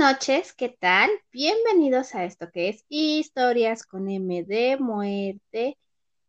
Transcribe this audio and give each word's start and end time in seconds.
Noches, 0.00 0.54
¿qué 0.54 0.70
tal? 0.70 1.10
Bienvenidos 1.30 2.14
a 2.14 2.24
esto 2.24 2.50
que 2.50 2.70
es 2.70 2.86
Historias 2.88 3.84
con 3.84 4.08
M 4.08 4.44
de 4.44 4.78
muerte 4.78 5.76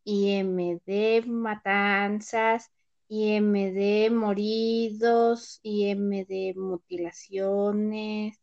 y 0.03 0.31
M 0.33 0.81
de 0.85 1.23
matanzas 1.25 2.69
y 3.07 3.31
M 3.35 3.71
de 3.71 4.09
moridos 4.09 5.61
y 5.63 5.87
M 5.87 6.25
de 6.25 6.53
mutilaciones 6.57 8.37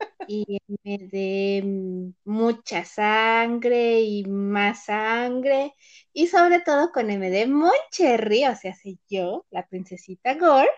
y 0.28 0.60
M 0.76 1.08
de 1.08 1.62
mm, 1.64 2.30
mucha 2.30 2.84
sangre 2.84 4.02
y 4.02 4.26
más 4.26 4.84
sangre 4.84 5.74
y 6.12 6.28
sobre 6.28 6.60
todo 6.60 6.92
con 6.92 7.10
M 7.10 7.28
de 7.30 7.48
Moncherry, 7.48 8.44
o 8.46 8.54
sea, 8.54 8.76
soy 8.76 9.00
yo, 9.08 9.44
la 9.50 9.66
princesita 9.66 10.34
Gore, 10.34 10.70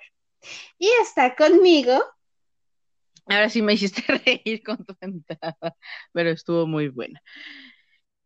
y 0.79 0.89
está 1.03 1.37
conmigo 1.37 2.03
Ahora 3.27 3.49
sí 3.49 3.63
me 3.63 3.75
hiciste 3.75 4.03
reír 4.27 4.63
con 4.63 4.85
tu 4.85 4.95
entrada, 5.01 5.77
pero 6.13 6.31
estuvo 6.31 6.67
muy 6.67 6.89
buena. 6.89 7.21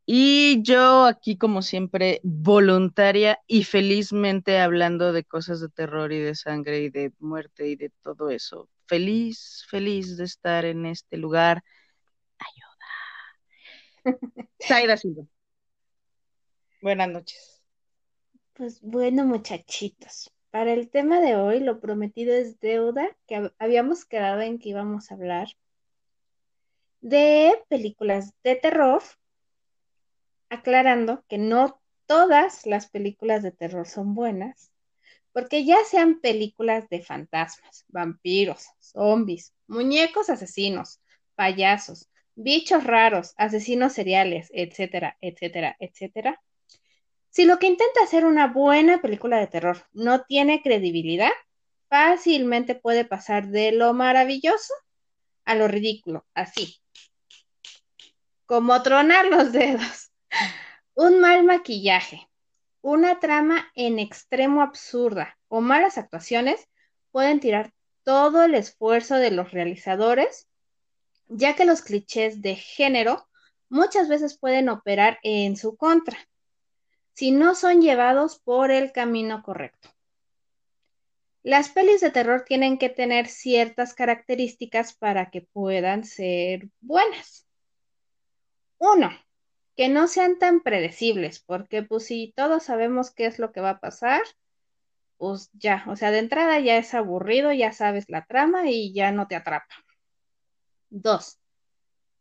Y 0.07 0.63
yo 0.63 1.05
aquí, 1.07 1.39
como 1.39 1.63
siempre, 1.63 2.21
voluntaria 2.23 3.39
y 3.47 3.65
felizmente 3.65 4.59
hablando 4.59 5.13
de 5.13 5.25
cosas 5.25 5.61
de 5.61 5.71
terror 5.71 6.13
y 6.13 6.19
de 6.19 6.35
sangre 6.35 6.81
y 6.81 6.91
de 6.91 7.13
muerte 7.21 7.69
y 7.69 7.77
de 7.77 7.91
todo 8.03 8.29
eso. 8.29 8.69
Feliz, 8.87 9.65
feliz 9.71 10.19
de 10.19 10.25
estar 10.25 10.67
en 10.67 10.85
este 10.85 11.17
lugar. 11.17 11.63
Ayuda. 12.39 12.77
Saida 14.61 14.97
Silva. 14.99 15.25
Buenas 16.83 17.09
noches. 17.09 17.63
Pues 18.53 18.83
bueno, 18.83 19.25
muchachitos. 19.25 20.31
Para 20.55 20.73
el 20.73 20.89
tema 20.89 21.19
de 21.21 21.35
hoy, 21.35 21.59
lo 21.59 21.81
prometido 21.81 22.33
es 22.33 22.61
deuda, 22.61 23.09
que 23.27 23.51
habíamos 23.59 24.05
quedado 24.05 24.41
en 24.41 24.61
que 24.61 24.69
íbamos 24.69 25.11
a 25.11 25.15
hablar 25.17 25.49
de 27.01 27.61
películas 27.69 28.33
de 28.45 28.55
terror, 28.55 29.03
aclarando 30.51 31.25
que 31.27 31.39
no 31.39 31.81
todas 32.07 32.67
las 32.67 32.87
películas 32.87 33.43
de 33.43 33.51
terror 33.51 33.89
son 33.89 34.15
buenas, 34.15 34.71
porque 35.33 35.65
ya 35.65 35.79
sean 35.91 36.21
películas 36.21 36.89
de 36.89 37.03
fantasmas, 37.03 37.85
vampiros, 37.89 38.69
zombies, 38.79 39.53
muñecos 39.67 40.31
asesinos, 40.31 41.01
payasos, 41.35 42.09
bichos 42.37 42.85
raros, 42.85 43.35
asesinos 43.39 43.93
seriales, 43.93 44.53
etcétera, 44.55 45.17
etcétera, 45.21 45.75
etcétera, 45.81 46.41
si 47.35 47.47
lo 47.47 47.59
que 47.59 47.67
intenta 47.67 48.01
hacer 48.01 48.25
una 48.25 48.47
buena 48.47 49.03
película 49.03 49.41
de 49.41 49.49
terror 49.49 49.89
no 49.93 50.23
tiene 50.23 50.63
credibilidad, 50.63 51.33
fácilmente 51.89 52.77
puede 52.77 53.05
pasar 53.05 53.49
de 53.49 53.73
lo 53.73 53.93
maravilloso 53.93 54.73
a 55.45 55.57
lo 55.57 55.67
ridículo, 55.67 56.25
así. 56.33 56.77
Como 58.47 58.81
tronar 58.85 59.27
los 59.27 59.51
dedos. 59.51 60.13
Un 60.95 61.19
mal 61.19 61.43
maquillaje, 61.43 62.29
una 62.83 63.19
trama 63.19 63.69
en 63.75 63.99
extremo 63.99 64.63
absurda 64.63 65.37
o 65.49 65.61
malas 65.61 65.99
actuaciones 65.99 66.69
pueden 67.11 67.41
tirar 67.41 67.73
todo 68.05 68.45
el 68.45 68.55
esfuerzo 68.55 69.17
de 69.17 69.33
los 69.33 69.51
realizadores, 69.51 70.47
ya 71.27 71.57
que 71.57 71.65
los 71.65 71.83
clichés 71.83 72.43
de 72.43 72.55
género 72.55 73.27
muchas 73.69 74.09
veces 74.09 74.39
pueden 74.39 74.69
operar 74.69 75.19
en 75.25 75.57
su 75.57 75.77
contra 75.77 76.17
si 77.15 77.31
no 77.31 77.55
son 77.55 77.81
llevados 77.81 78.39
por 78.39 78.71
el 78.71 78.93
camino 78.93 79.43
correcto. 79.43 79.89
Las 81.43 81.69
pelis 81.69 82.01
de 82.01 82.11
terror 82.11 82.45
tienen 82.47 82.79
que 82.79 82.89
tener 82.89 83.29
ciertas 83.29 83.95
características 83.95 84.95
para 84.95 85.31
que 85.31 85.43
puedan 85.43 86.05
ser 86.05 86.69
buenas. 86.81 87.47
Uno, 88.79 89.11
que 89.77 89.89
no 89.89 90.09
sean 90.09 90.39
tan 90.39 90.61
predecibles, 90.63 91.41
porque 91.41 91.83
pues 91.83 92.07
si 92.07 92.33
todos 92.35 92.63
sabemos 92.65 93.11
qué 93.11 93.27
es 93.27 93.39
lo 93.39 93.53
que 93.53 93.61
va 93.61 93.71
a 93.71 93.81
pasar, 93.81 94.23
pues 95.19 95.51
ya, 95.53 95.85
o 95.87 95.97
sea, 95.97 96.11
de 96.11 96.21
entrada 96.21 96.59
ya 96.61 96.79
es 96.79 96.95
aburrido, 96.95 97.53
ya 97.53 97.73
sabes 97.73 98.09
la 98.09 98.25
trama 98.25 98.71
y 98.71 98.95
ya 98.95 99.13
no 99.13 99.29
te 99.29 99.37
atrapa. 99.37 99.75
Dos, 100.89 101.39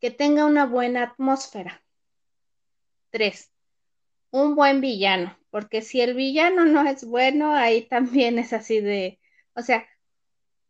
que 0.02 0.12
tenga 0.12 0.46
una 0.46 0.66
buena 0.66 1.04
atmósfera. 1.04 1.82
Tres, 3.10 3.53
un 4.34 4.56
buen 4.56 4.82
villano, 4.82 5.38
porque 5.52 5.84
si 5.84 6.02
el 6.02 6.16
villano 6.16 6.66
no 6.66 6.88
es 6.90 7.06
bueno, 7.06 7.54
ahí 7.54 7.84
también 7.88 8.40
es 8.40 8.52
así 8.52 8.82
de, 8.82 9.20
o 9.56 9.62
sea, 9.62 9.88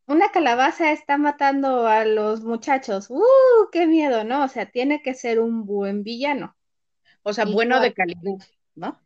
una 0.05 0.31
calabaza 0.31 0.91
está 0.91 1.17
matando 1.17 1.87
a 1.87 2.03
los 2.03 2.41
muchachos, 2.43 3.09
¡uh! 3.09 3.23
¡Qué 3.71 3.87
miedo! 3.87 4.25
¿No? 4.25 4.43
O 4.43 4.47
sea, 4.49 4.69
tiene 4.69 5.01
que 5.01 5.13
ser 5.13 5.39
un 5.39 5.65
buen 5.65 6.03
villano. 6.03 6.57
O 7.21 7.31
sea, 7.31 7.45
bueno 7.45 7.79
de 7.79 7.93
calidad, 7.93 8.45
¿no? 8.75 8.99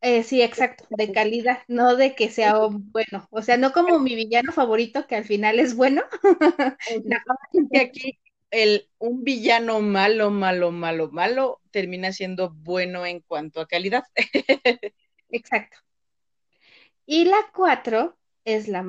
Eh, 0.00 0.22
sí, 0.22 0.40
exacto, 0.40 0.86
de 0.88 1.12
calidad, 1.12 1.58
no 1.68 1.96
de 1.96 2.14
que 2.14 2.30
sea 2.30 2.56
bueno. 2.70 3.28
O 3.30 3.42
sea, 3.42 3.58
no 3.58 3.72
como 3.72 3.98
mi 3.98 4.14
villano 4.14 4.52
favorito 4.52 5.06
que 5.06 5.16
al 5.16 5.24
final 5.24 5.60
es 5.60 5.76
bueno. 5.76 6.02
no, 7.04 7.16
que 7.72 7.78
aquí 7.78 8.18
el, 8.50 8.88
un 8.98 9.24
villano 9.24 9.80
malo, 9.80 10.30
malo, 10.30 10.70
malo, 10.70 11.10
malo 11.10 11.60
termina 11.70 12.12
siendo 12.12 12.50
bueno 12.50 13.06
en 13.06 13.20
cuanto 13.20 13.60
a 13.60 13.66
calidad. 13.66 14.04
Exacto. 15.30 15.78
Y 17.04 17.24
la 17.24 17.38
cuatro 17.54 18.16
es 18.44 18.68
la, 18.68 18.84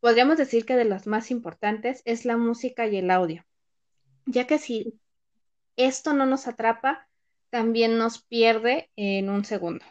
podríamos 0.00 0.38
decir 0.38 0.64
que 0.64 0.76
de 0.76 0.84
las 0.84 1.06
más 1.06 1.30
importantes 1.30 2.02
es 2.04 2.24
la 2.24 2.36
música 2.36 2.86
y 2.86 2.96
el 2.96 3.10
audio, 3.10 3.44
ya 4.26 4.46
que 4.46 4.58
si 4.58 4.98
esto 5.76 6.12
no 6.14 6.26
nos 6.26 6.48
atrapa, 6.48 7.08
también 7.50 7.98
nos 7.98 8.22
pierde 8.22 8.90
en 8.96 9.30
un 9.30 9.44
segundo. 9.44 9.84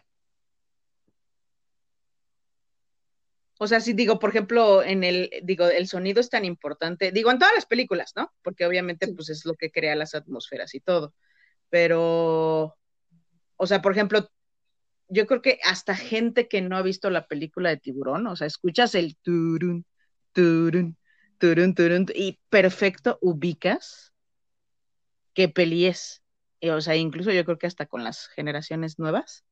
O 3.60 3.68
sea, 3.68 3.80
si 3.82 3.94
digo, 3.94 4.20
por 4.20 4.30
ejemplo, 4.30 4.84
en 4.84 5.04
el, 5.04 5.30
digo, 5.44 5.68
el 5.68 5.88
sonido 5.88 6.22
es 6.22 6.30
tan 6.30 6.46
importante, 6.46 7.12
digo, 7.12 7.32
en 7.32 7.40
todas 7.40 7.56
las 7.56 7.66
películas, 7.66 8.14
¿no? 8.16 8.32
Porque 8.44 8.66
obviamente, 8.66 9.08
pues 9.14 9.30
es 9.30 9.46
lo 9.46 9.56
que 9.56 9.72
crea 9.72 9.96
las 9.96 10.16
atmósferas 10.16 10.76
y 10.76 10.80
todo. 10.80 11.14
Pero, 11.70 12.78
o 13.58 13.68
sea, 13.68 13.82
por 13.82 13.94
ejemplo, 13.94 14.30
yo 15.10 15.26
creo 15.28 15.42
que 15.42 15.60
hasta 15.64 15.96
gente 15.96 16.48
que 16.48 16.62
no 16.62 16.78
ha 16.78 16.82
visto 16.82 17.10
la 17.10 17.28
película 17.28 17.70
de 17.70 17.78
Tiburón, 17.78 18.28
o 18.28 18.36
sea, 18.36 18.48
escuchas 18.48 18.96
el 18.96 19.18
turun, 19.18 19.86
turun, 20.34 20.98
turun, 21.40 21.74
turun, 21.76 22.06
y 22.14 22.40
perfecto 22.50 23.18
ubicas 23.22 24.14
qué 25.34 25.50
peli 25.50 25.86
es. 25.88 26.24
o 26.64 26.82
sea, 26.82 26.96
incluso 26.96 27.32
yo 27.32 27.46
creo 27.46 27.58
que 27.58 27.68
hasta 27.68 27.86
con 27.86 28.04
las 28.04 28.28
generaciones 28.28 29.00
nuevas 29.00 29.46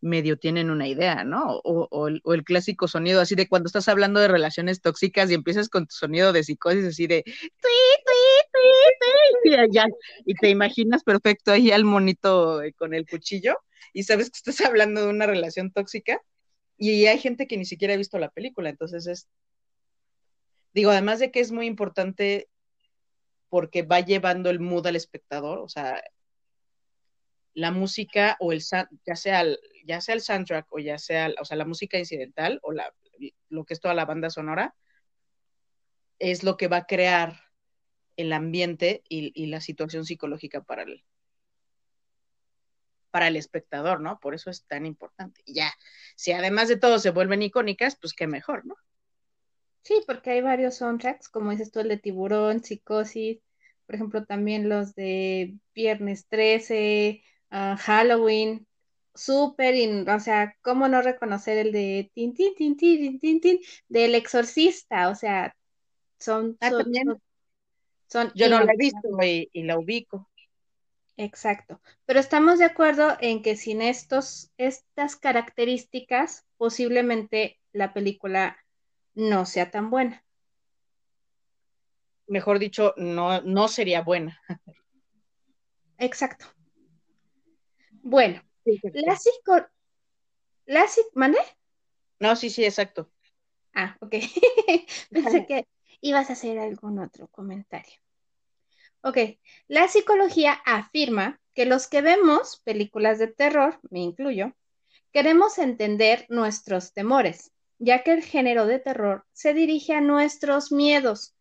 medio 0.00 0.38
tienen 0.38 0.70
una 0.70 0.86
idea, 0.88 1.24
¿no? 1.24 1.60
O, 1.64 2.08
el, 2.08 2.44
clásico 2.44 2.88
sonido 2.88 3.20
así 3.20 3.34
de 3.34 3.48
cuando 3.48 3.66
estás 3.66 3.88
hablando 3.88 4.20
de 4.20 4.28
relaciones 4.28 4.80
tóxicas 4.80 5.30
y 5.30 5.34
empiezas 5.34 5.68
con 5.68 5.86
tu 5.86 5.94
sonido 5.94 6.32
de 6.32 6.44
psicosis 6.44 6.84
así 6.84 7.06
de 7.06 7.24
y, 10.24 10.34
te 10.34 10.48
imaginas 10.48 11.02
perfecto 11.02 11.52
ahí 11.52 11.70
al 11.70 11.84
monito 11.84 12.62
eh, 12.62 12.72
con 12.74 12.94
el 12.94 13.06
cuchillo 13.06 13.56
y 13.92 14.02
sabes 14.02 14.30
que 14.30 14.36
estás 14.36 14.60
hablando 14.66 15.02
de 15.02 15.08
una 15.08 15.26
relación 15.26 15.72
tóxica 15.72 16.20
y 16.78 17.06
hay 17.06 17.18
gente 17.18 17.46
que 17.46 17.56
ni 17.56 17.64
siquiera 17.64 17.94
ha 17.94 17.96
visto 17.96 18.18
la 18.18 18.30
película, 18.30 18.68
entonces 18.68 19.06
es, 19.06 19.28
digo, 20.74 20.90
además 20.90 21.18
de 21.20 21.30
que 21.30 21.40
es 21.40 21.52
muy 21.52 21.66
importante 21.66 22.48
porque 23.48 23.82
va 23.82 24.00
llevando 24.00 24.50
el 24.50 24.60
mood 24.60 24.86
al 24.86 24.96
espectador, 24.96 25.58
o 25.60 25.68
sea, 25.68 26.02
la 27.54 27.70
música 27.70 28.36
o 28.40 28.52
el 28.52 28.62
ya 29.06 29.16
sea 29.16 29.44
ya 29.86 30.00
sea 30.00 30.14
el 30.14 30.20
soundtrack 30.20 30.66
o 30.70 30.78
ya 30.78 30.98
sea, 30.98 31.30
o 31.40 31.44
sea, 31.44 31.56
la 31.56 31.64
música 31.64 31.98
incidental 31.98 32.58
o 32.62 32.72
la, 32.72 32.92
lo 33.48 33.64
que 33.64 33.74
es 33.74 33.80
toda 33.80 33.94
la 33.94 34.04
banda 34.04 34.30
sonora, 34.30 34.74
es 36.18 36.42
lo 36.42 36.56
que 36.56 36.68
va 36.68 36.78
a 36.78 36.86
crear 36.86 37.40
el 38.16 38.32
ambiente 38.32 39.02
y, 39.08 39.46
la 39.46 39.60
situación 39.60 40.04
psicológica 40.04 40.62
para 40.62 40.82
el, 40.82 41.04
para 43.10 43.28
el 43.28 43.36
espectador, 43.36 44.00
¿no? 44.00 44.18
Por 44.20 44.34
eso 44.34 44.50
es 44.50 44.64
tan 44.66 44.86
importante. 44.86 45.42
Y 45.44 45.54
ya, 45.54 45.72
si 46.16 46.32
además 46.32 46.68
de 46.68 46.76
todo 46.76 46.98
se 46.98 47.10
vuelven 47.10 47.42
icónicas, 47.42 47.96
pues 47.96 48.14
qué 48.14 48.26
mejor, 48.26 48.64
¿no? 48.66 48.74
Sí, 49.82 50.02
porque 50.06 50.30
hay 50.30 50.40
varios 50.40 50.76
soundtracks, 50.76 51.28
como 51.28 51.50
dices 51.50 51.70
tú, 51.70 51.80
el 51.80 51.88
de 51.88 51.98
Tiburón, 51.98 52.64
Psicosis, 52.64 53.40
por 53.84 53.94
ejemplo, 53.94 54.24
también 54.24 54.68
los 54.68 54.94
de 54.94 55.58
Viernes 55.74 56.26
13, 56.28 57.22
Halloween, 57.50 58.65
súper, 59.16 59.74
o 60.08 60.20
sea, 60.20 60.54
¿cómo 60.62 60.88
no 60.88 61.02
reconocer 61.02 61.58
el 61.58 61.72
de 61.72 62.10
tin, 62.14 62.34
tin, 62.34 62.54
tin, 62.54 62.76
tin, 62.76 63.18
tin, 63.18 63.40
tin, 63.40 63.60
del 63.88 64.14
exorcista? 64.14 65.08
O 65.08 65.14
sea, 65.14 65.56
son... 66.18 66.56
Ah, 66.60 66.70
son, 68.08 68.32
Yo 68.34 68.48
no 68.48 68.62
la 68.62 68.72
he 68.72 68.76
visto 68.76 69.08
y, 69.22 69.50
y, 69.52 69.62
la 69.64 69.78
ubico. 69.78 70.30
Exacto, 71.16 71.80
pero 72.04 72.20
estamos 72.20 72.58
de 72.58 72.66
acuerdo 72.66 73.16
en 73.20 73.42
que 73.42 73.56
sin 73.56 73.82
estos, 73.82 74.52
estas 74.58 75.16
características, 75.16 76.46
posiblemente 76.56 77.58
la 77.72 77.94
película 77.94 78.58
no 79.14 79.46
sea 79.46 79.70
tan 79.70 79.90
buena. 79.90 80.22
mejor 82.26 82.58
dicho, 82.58 82.94
no, 82.96 83.40
no 83.42 83.68
sería 83.68 84.02
buena. 84.02 84.40
Exacto. 85.98 86.46
Bueno, 88.02 88.42
la 88.92 89.16
psico... 89.16 89.66
¿La 90.66 90.86
¿Mande? 91.14 91.38
No, 92.18 92.34
sí, 92.34 92.50
sí, 92.50 92.64
exacto. 92.64 93.10
Ah, 93.74 93.96
ok. 94.00 94.14
Pensé 95.10 95.46
que 95.46 95.66
ibas 96.00 96.30
a 96.30 96.32
hacer 96.32 96.58
algún 96.58 96.98
otro 96.98 97.28
comentario. 97.28 98.00
Ok, 99.02 99.18
la 99.68 99.86
psicología 99.86 100.52
afirma 100.64 101.40
que 101.54 101.66
los 101.66 101.86
que 101.86 102.00
vemos 102.00 102.60
películas 102.64 103.18
de 103.18 103.28
terror, 103.28 103.78
me 103.90 104.00
incluyo, 104.00 104.52
queremos 105.12 105.58
entender 105.58 106.26
nuestros 106.28 106.92
temores, 106.92 107.52
ya 107.78 108.02
que 108.02 108.12
el 108.12 108.24
género 108.24 108.66
de 108.66 108.78
terror 108.78 109.24
se 109.32 109.54
dirige 109.54 109.94
a 109.94 110.00
nuestros 110.00 110.72
miedos 110.72 111.34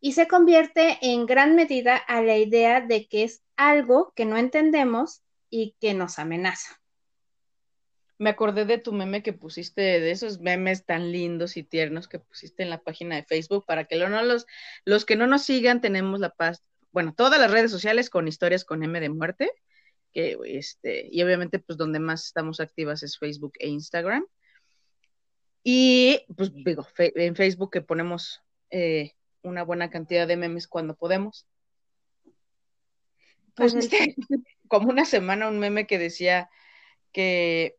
y 0.00 0.12
se 0.12 0.28
convierte 0.28 0.98
en 1.00 1.26
gran 1.26 1.56
medida 1.56 1.96
a 1.96 2.22
la 2.22 2.36
idea 2.36 2.80
de 2.80 3.08
que 3.08 3.24
es 3.24 3.42
algo 3.56 4.12
que 4.14 4.24
no 4.24 4.36
entendemos 4.36 5.22
y 5.50 5.74
que 5.80 5.94
nos 5.94 6.18
amenaza. 6.18 6.80
Me 8.18 8.30
acordé 8.30 8.64
de 8.64 8.78
tu 8.78 8.92
meme 8.92 9.22
que 9.22 9.32
pusiste, 9.32 9.80
de 9.80 10.10
esos 10.10 10.40
memes 10.40 10.84
tan 10.84 11.12
lindos 11.12 11.56
y 11.56 11.62
tiernos 11.62 12.08
que 12.08 12.18
pusiste 12.18 12.64
en 12.64 12.70
la 12.70 12.82
página 12.82 13.14
de 13.14 13.24
Facebook, 13.24 13.64
para 13.64 13.84
que 13.84 13.96
los 14.84 15.04
que 15.04 15.16
no 15.16 15.26
nos 15.26 15.42
sigan, 15.42 15.80
tenemos 15.80 16.18
la 16.18 16.30
paz, 16.30 16.64
bueno, 16.90 17.14
todas 17.14 17.38
las 17.40 17.50
redes 17.50 17.70
sociales 17.70 18.10
con 18.10 18.26
historias 18.26 18.64
con 18.64 18.82
M 18.82 18.98
de 18.98 19.08
muerte, 19.08 19.52
que 20.12 20.36
este, 20.44 21.08
y 21.12 21.22
obviamente 21.22 21.58
pues 21.60 21.76
donde 21.76 22.00
más 22.00 22.24
estamos 22.26 22.60
activas 22.60 23.02
es 23.02 23.18
Facebook 23.18 23.52
e 23.60 23.68
Instagram. 23.68 24.26
Y 25.62 26.24
pues 26.36 26.52
digo, 26.54 26.86
en 26.98 27.36
Facebook 27.36 27.70
que 27.70 27.82
ponemos 27.82 28.42
eh, 28.70 29.12
una 29.42 29.62
buena 29.62 29.90
cantidad 29.90 30.26
de 30.26 30.36
memes 30.36 30.66
cuando 30.66 30.96
podemos. 30.96 31.46
Pues 33.58 33.74
este, 33.74 34.14
como 34.68 34.88
una 34.88 35.04
semana 35.04 35.48
un 35.48 35.58
meme 35.58 35.86
que 35.86 35.98
decía 35.98 36.48
que, 37.12 37.76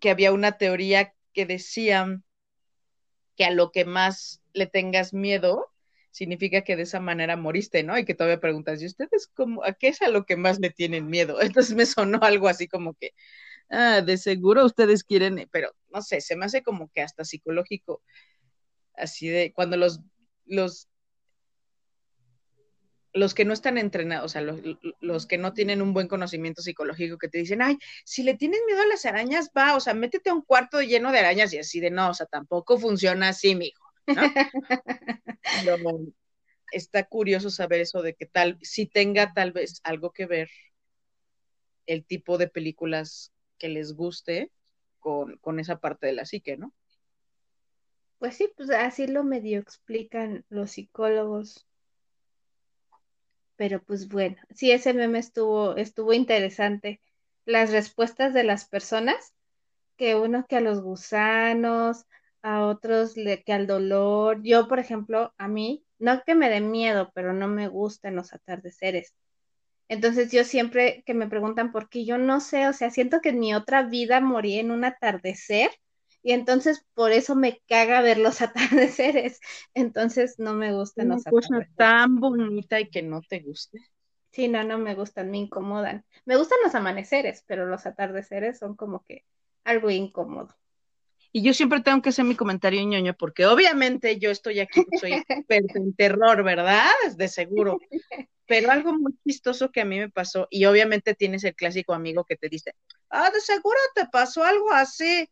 que 0.00 0.10
había 0.10 0.32
una 0.32 0.58
teoría 0.58 1.14
que 1.32 1.46
decía 1.46 2.20
que 3.36 3.44
a 3.44 3.50
lo 3.50 3.70
que 3.70 3.84
más 3.84 4.42
le 4.54 4.66
tengas 4.66 5.12
miedo 5.12 5.70
significa 6.10 6.62
que 6.62 6.76
de 6.76 6.82
esa 6.84 7.00
manera 7.00 7.36
moriste, 7.36 7.82
¿no? 7.82 7.98
Y 7.98 8.04
que 8.04 8.14
todavía 8.14 8.40
preguntas, 8.40 8.80
¿y 8.80 8.86
ustedes 8.86 9.26
cómo, 9.34 9.64
a 9.64 9.72
qué 9.72 9.88
es 9.88 10.00
a 10.00 10.08
lo 10.08 10.24
que 10.24 10.36
más 10.36 10.60
le 10.60 10.70
tienen 10.70 11.08
miedo? 11.08 11.40
Entonces 11.42 11.74
me 11.74 11.86
sonó 11.86 12.20
algo 12.22 12.48
así 12.48 12.68
como 12.68 12.94
que, 12.94 13.10
ah, 13.68 14.00
de 14.00 14.16
seguro 14.16 14.64
ustedes 14.64 15.04
quieren, 15.04 15.48
pero 15.50 15.74
no 15.92 16.00
sé, 16.02 16.20
se 16.20 16.36
me 16.36 16.46
hace 16.46 16.62
como 16.62 16.88
que 16.92 17.02
hasta 17.02 17.24
psicológico, 17.24 18.02
así 18.94 19.28
de 19.28 19.52
cuando 19.52 19.76
los, 19.76 20.00
los 20.46 20.88
los 23.14 23.32
que 23.32 23.44
no 23.44 23.52
están 23.52 23.78
entrenados, 23.78 24.24
o 24.24 24.28
sea, 24.28 24.42
los, 25.00 25.26
que 25.26 25.38
no 25.38 25.54
tienen 25.54 25.80
un 25.80 25.94
buen 25.94 26.08
conocimiento 26.08 26.62
psicológico, 26.62 27.16
que 27.16 27.28
te 27.28 27.38
dicen, 27.38 27.62
ay, 27.62 27.78
si 28.04 28.24
le 28.24 28.34
tienes 28.34 28.60
miedo 28.66 28.82
a 28.82 28.86
las 28.86 29.06
arañas, 29.06 29.50
va, 29.56 29.76
o 29.76 29.80
sea, 29.80 29.94
métete 29.94 30.30
a 30.30 30.34
un 30.34 30.42
cuarto 30.42 30.82
lleno 30.82 31.12
de 31.12 31.20
arañas 31.20 31.52
y 31.52 31.58
así 31.58 31.78
de 31.78 31.90
no, 31.90 32.10
o 32.10 32.14
sea, 32.14 32.26
tampoco 32.26 32.76
funciona 32.76 33.28
así, 33.28 33.54
mijo, 33.54 33.84
¿no? 34.08 34.14
está 36.72 37.04
curioso 37.04 37.50
saber 37.50 37.80
eso 37.80 38.02
de 38.02 38.14
que 38.14 38.26
tal, 38.26 38.58
si 38.62 38.86
tenga 38.86 39.32
tal 39.32 39.52
vez 39.52 39.80
algo 39.84 40.10
que 40.10 40.26
ver 40.26 40.50
el 41.86 42.04
tipo 42.04 42.36
de 42.36 42.48
películas 42.48 43.32
que 43.58 43.68
les 43.68 43.94
guste 43.94 44.50
con, 44.98 45.38
con 45.38 45.60
esa 45.60 45.78
parte 45.78 46.08
de 46.08 46.14
la 46.14 46.24
psique, 46.24 46.56
¿no? 46.56 46.74
Pues 48.18 48.36
sí, 48.36 48.50
pues 48.56 48.70
así 48.70 49.06
lo 49.06 49.22
medio 49.22 49.60
explican 49.60 50.44
los 50.48 50.72
psicólogos 50.72 51.68
pero 53.56 53.82
pues 53.82 54.08
bueno, 54.08 54.36
sí, 54.54 54.70
ese 54.72 54.94
meme 54.94 55.18
estuvo, 55.18 55.76
estuvo 55.76 56.12
interesante. 56.12 57.00
Las 57.44 57.72
respuestas 57.72 58.34
de 58.34 58.44
las 58.44 58.66
personas, 58.66 59.34
que 59.96 60.16
uno 60.16 60.46
que 60.48 60.56
a 60.56 60.60
los 60.60 60.82
gusanos, 60.82 62.06
a 62.42 62.66
otros 62.66 63.14
que 63.14 63.52
al 63.52 63.66
dolor. 63.66 64.42
Yo, 64.42 64.68
por 64.68 64.78
ejemplo, 64.78 65.34
a 65.38 65.48
mí, 65.48 65.84
no 65.98 66.22
que 66.24 66.34
me 66.34 66.50
dé 66.50 66.60
miedo, 66.60 67.10
pero 67.14 67.32
no 67.32 67.48
me 67.48 67.68
gustan 67.68 68.16
los 68.16 68.32
atardeceres. 68.32 69.14
Entonces 69.88 70.32
yo 70.32 70.44
siempre 70.44 71.02
que 71.06 71.14
me 71.14 71.28
preguntan 71.28 71.72
por 71.72 71.88
qué, 71.88 72.04
yo 72.04 72.18
no 72.18 72.40
sé, 72.40 72.68
o 72.68 72.72
sea, 72.72 72.90
siento 72.90 73.20
que 73.20 73.30
en 73.30 73.40
mi 73.40 73.54
otra 73.54 73.82
vida 73.82 74.20
morí 74.20 74.58
en 74.58 74.70
un 74.70 74.84
atardecer 74.84 75.70
y 76.24 76.32
entonces 76.32 76.84
por 76.94 77.12
eso 77.12 77.36
me 77.36 77.60
caga 77.68 78.00
ver 78.00 78.18
los 78.18 78.40
atardeceres. 78.42 79.40
Entonces 79.74 80.36
no 80.38 80.54
me 80.54 80.72
gustan 80.72 81.08
los 81.08 81.20
atardeceres. 81.20 81.50
Una 81.50 81.58
cosa 81.60 81.70
tan 81.76 82.18
bonita 82.18 82.80
y 82.80 82.88
que 82.88 83.02
no 83.02 83.20
te 83.20 83.40
guste. 83.40 83.78
Sí, 84.30 84.48
no, 84.48 84.64
no 84.64 84.78
me 84.78 84.94
gustan, 84.94 85.30
me 85.30 85.36
incomodan. 85.36 86.04
Me 86.24 86.36
gustan 86.36 86.58
los 86.64 86.74
amaneceres, 86.74 87.44
pero 87.46 87.66
los 87.66 87.86
atardeceres 87.86 88.58
son 88.58 88.74
como 88.74 89.04
que 89.04 89.24
algo 89.64 89.90
incómodo. 89.90 90.56
Y 91.30 91.42
yo 91.42 91.52
siempre 91.52 91.80
tengo 91.82 92.00
que 92.00 92.08
hacer 92.08 92.24
mi 92.24 92.36
comentario 92.36 92.82
ñoño, 92.82 93.14
porque 93.14 93.44
obviamente 93.44 94.18
yo 94.18 94.30
estoy 94.30 94.60
aquí, 94.60 94.84
soy 94.98 95.12
experto 95.12 95.78
en 95.78 95.94
terror, 95.94 96.42
¿verdad? 96.42 96.88
De 97.16 97.28
seguro. 97.28 97.78
Pero 98.46 98.70
algo 98.70 98.92
muy 98.94 99.12
chistoso 99.26 99.70
que 99.70 99.80
a 99.80 99.84
mí 99.84 99.98
me 99.98 100.10
pasó, 100.10 100.48
y 100.50 100.64
obviamente 100.64 101.14
tienes 101.14 101.44
el 101.44 101.54
clásico 101.54 101.92
amigo 101.92 102.24
que 102.24 102.36
te 102.36 102.48
dice, 102.48 102.72
ah, 103.10 103.30
de 103.30 103.40
seguro 103.40 103.78
te 103.94 104.06
pasó 104.06 104.42
algo 104.42 104.72
así. 104.72 105.28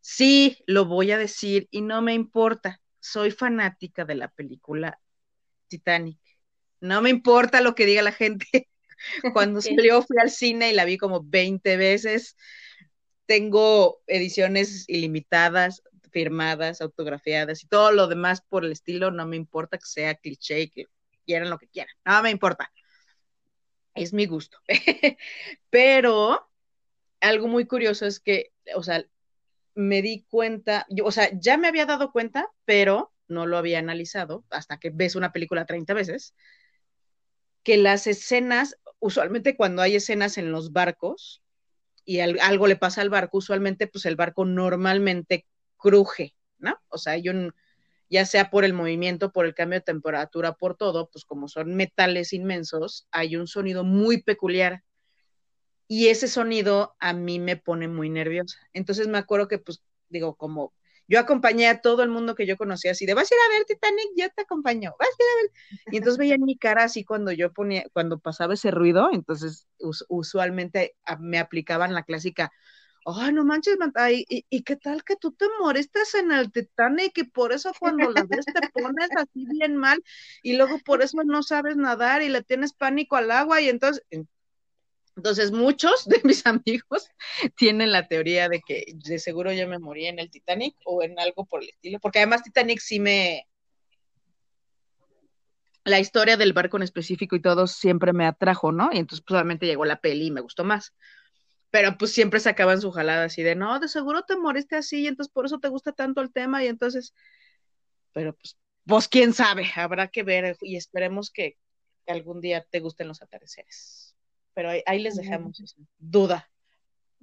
Sí, 0.00 0.58
lo 0.66 0.86
voy 0.86 1.10
a 1.12 1.18
decir 1.18 1.68
y 1.70 1.82
no 1.82 2.02
me 2.02 2.14
importa. 2.14 2.80
Soy 3.00 3.30
fanática 3.30 4.04
de 4.04 4.14
la 4.14 4.28
película 4.28 5.00
Titanic. 5.68 6.18
No 6.80 7.02
me 7.02 7.10
importa 7.10 7.60
lo 7.60 7.74
que 7.74 7.86
diga 7.86 8.02
la 8.02 8.12
gente. 8.12 8.68
Cuando 9.34 9.60
salió 9.60 10.02
fui 10.02 10.16
al 10.18 10.30
cine 10.30 10.70
y 10.70 10.74
la 10.74 10.84
vi 10.84 10.98
como 10.98 11.22
20 11.22 11.76
veces. 11.76 12.36
Tengo 13.26 14.02
ediciones 14.06 14.88
ilimitadas, 14.88 15.82
firmadas, 16.10 16.80
autografiadas 16.80 17.62
y 17.62 17.68
todo 17.68 17.92
lo 17.92 18.08
demás 18.08 18.42
por 18.42 18.64
el 18.64 18.72
estilo. 18.72 19.10
No 19.10 19.26
me 19.26 19.36
importa 19.36 19.78
que 19.78 19.86
sea 19.86 20.14
cliché, 20.14 20.70
que 20.70 20.86
quieran 21.26 21.50
lo 21.50 21.58
que 21.58 21.68
quieran. 21.68 21.94
No 22.04 22.22
me 22.22 22.30
importa. 22.30 22.72
Es 23.94 24.12
mi 24.12 24.26
gusto. 24.26 24.58
Pero 25.70 26.48
algo 27.20 27.48
muy 27.48 27.66
curioso 27.66 28.06
es 28.06 28.20
que, 28.20 28.52
o 28.74 28.82
sea, 28.82 29.04
me 29.80 30.02
di 30.02 30.26
cuenta, 30.28 30.86
o 31.02 31.10
sea, 31.10 31.30
ya 31.32 31.56
me 31.56 31.68
había 31.68 31.86
dado 31.86 32.12
cuenta, 32.12 32.48
pero 32.64 33.12
no 33.28 33.46
lo 33.46 33.56
había 33.56 33.78
analizado 33.78 34.44
hasta 34.50 34.78
que 34.78 34.90
ves 34.90 35.16
una 35.16 35.32
película 35.32 35.64
30 35.64 35.94
veces, 35.94 36.34
que 37.62 37.76
las 37.76 38.06
escenas, 38.06 38.76
usualmente 38.98 39.56
cuando 39.56 39.82
hay 39.82 39.96
escenas 39.96 40.38
en 40.38 40.52
los 40.52 40.72
barcos 40.72 41.42
y 42.04 42.20
algo 42.20 42.66
le 42.66 42.76
pasa 42.76 43.00
al 43.00 43.10
barco, 43.10 43.38
usualmente 43.38 43.86
pues 43.86 44.04
el 44.04 44.16
barco 44.16 44.44
normalmente 44.44 45.46
cruje, 45.76 46.34
¿no? 46.58 46.78
O 46.88 46.98
sea, 46.98 47.14
hay 47.14 47.28
un, 47.28 47.54
ya 48.10 48.26
sea 48.26 48.50
por 48.50 48.64
el 48.64 48.74
movimiento, 48.74 49.32
por 49.32 49.46
el 49.46 49.54
cambio 49.54 49.78
de 49.78 49.84
temperatura, 49.84 50.54
por 50.54 50.76
todo, 50.76 51.08
pues 51.10 51.24
como 51.24 51.48
son 51.48 51.74
metales 51.74 52.32
inmensos, 52.32 53.06
hay 53.12 53.36
un 53.36 53.46
sonido 53.46 53.84
muy 53.84 54.22
peculiar 54.22 54.82
y 55.90 56.06
ese 56.06 56.28
sonido 56.28 56.94
a 57.00 57.12
mí 57.12 57.40
me 57.40 57.56
pone 57.56 57.88
muy 57.88 58.10
nerviosa. 58.10 58.56
Entonces 58.72 59.08
me 59.08 59.18
acuerdo 59.18 59.48
que, 59.48 59.58
pues, 59.58 59.82
digo, 60.08 60.36
como 60.36 60.72
yo 61.08 61.18
acompañé 61.18 61.66
a 61.66 61.80
todo 61.80 62.04
el 62.04 62.10
mundo 62.10 62.36
que 62.36 62.46
yo 62.46 62.56
conocía 62.56 62.92
así 62.92 63.06
de, 63.06 63.14
vas 63.14 63.28
a 63.28 63.34
ir 63.34 63.40
a 63.40 63.58
ver 63.58 63.64
Titanic, 63.64 64.06
yo 64.16 64.28
te 64.30 64.42
acompaño, 64.42 64.94
vas 65.00 65.08
a 65.08 65.20
ir 65.20 65.28
a 65.28 65.42
ver. 65.42 65.50
Y 65.92 65.96
entonces 65.96 66.16
veían 66.16 66.42
mi 66.42 66.56
cara 66.56 66.84
así 66.84 67.04
cuando 67.04 67.32
yo 67.32 67.52
ponía, 67.52 67.86
cuando 67.92 68.20
pasaba 68.20 68.54
ese 68.54 68.70
ruido, 68.70 69.10
entonces 69.12 69.66
usualmente 70.08 70.94
me 71.18 71.40
aplicaban 71.40 71.92
la 71.92 72.04
clásica, 72.04 72.52
ay, 73.04 73.32
no 73.32 73.44
manches, 73.44 73.76
¿y, 74.12 74.46
y, 74.48 74.62
qué 74.62 74.76
tal 74.76 75.02
que 75.02 75.16
tú 75.16 75.32
te 75.32 75.46
moriste 75.58 75.98
en 76.20 76.30
el 76.30 76.52
Titanic 76.52 77.18
y 77.18 77.24
por 77.24 77.52
eso 77.52 77.72
cuando 77.80 78.12
la 78.12 78.22
ves 78.28 78.44
te 78.44 78.68
pones 78.72 79.08
así 79.16 79.44
bien 79.50 79.74
mal 79.74 80.00
y 80.44 80.56
luego 80.56 80.78
por 80.84 81.02
eso 81.02 81.16
no 81.24 81.42
sabes 81.42 81.76
nadar 81.76 82.22
y 82.22 82.28
le 82.28 82.44
tienes 82.44 82.74
pánico 82.74 83.16
al 83.16 83.32
agua 83.32 83.60
y 83.60 83.68
entonces, 83.68 84.04
entonces, 85.16 85.52
muchos 85.52 86.06
de 86.06 86.20
mis 86.24 86.44
amigos 86.46 87.08
tienen 87.56 87.92
la 87.92 88.06
teoría 88.06 88.48
de 88.48 88.60
que 88.60 88.84
de 88.94 89.18
seguro 89.18 89.52
yo 89.52 89.68
me 89.68 89.78
morí 89.78 90.06
en 90.06 90.18
el 90.18 90.30
Titanic 90.30 90.76
o 90.84 91.02
en 91.02 91.18
algo 91.18 91.44
por 91.46 91.62
el 91.62 91.70
estilo, 91.70 91.98
porque 92.00 92.18
además 92.18 92.42
Titanic 92.42 92.80
sí 92.80 93.00
me... 93.00 93.46
La 95.84 95.98
historia 95.98 96.36
del 96.36 96.52
barco 96.52 96.76
en 96.76 96.82
específico 96.82 97.36
y 97.36 97.40
todo 97.40 97.66
siempre 97.66 98.12
me 98.12 98.26
atrajo, 98.26 98.70
¿no? 98.70 98.90
Y 98.92 98.98
entonces, 98.98 99.24
pues, 99.26 99.60
llegó 99.60 99.84
la 99.86 100.00
peli 100.00 100.26
y 100.26 100.30
me 100.30 100.42
gustó 100.42 100.62
más. 100.62 100.94
Pero 101.70 101.96
pues 101.96 102.12
siempre 102.12 102.40
sacaban 102.40 102.80
su 102.80 102.90
jalada 102.90 103.24
así 103.24 103.42
de, 103.42 103.54
no, 103.54 103.78
de 103.78 103.88
seguro 103.88 104.24
te 104.24 104.36
moriste 104.36 104.76
así 104.76 105.02
y 105.02 105.06
entonces 105.06 105.32
por 105.32 105.46
eso 105.46 105.60
te 105.60 105.68
gusta 105.68 105.92
tanto 105.92 106.20
el 106.20 106.32
tema 106.32 106.64
y 106.64 106.66
entonces, 106.66 107.14
pero 108.12 108.34
pues, 108.34 108.58
pues 108.84 109.08
quién 109.08 109.32
sabe, 109.32 109.70
habrá 109.76 110.08
que 110.08 110.24
ver 110.24 110.56
y 110.62 110.76
esperemos 110.76 111.30
que 111.30 111.58
algún 112.08 112.40
día 112.40 112.66
te 112.68 112.80
gusten 112.80 113.06
los 113.06 113.22
atardeceres 113.22 114.09
pero 114.60 114.82
ahí, 114.84 114.98
les 114.98 115.16
dejamos 115.16 115.58
esa 115.58 115.80
duda. 115.98 116.50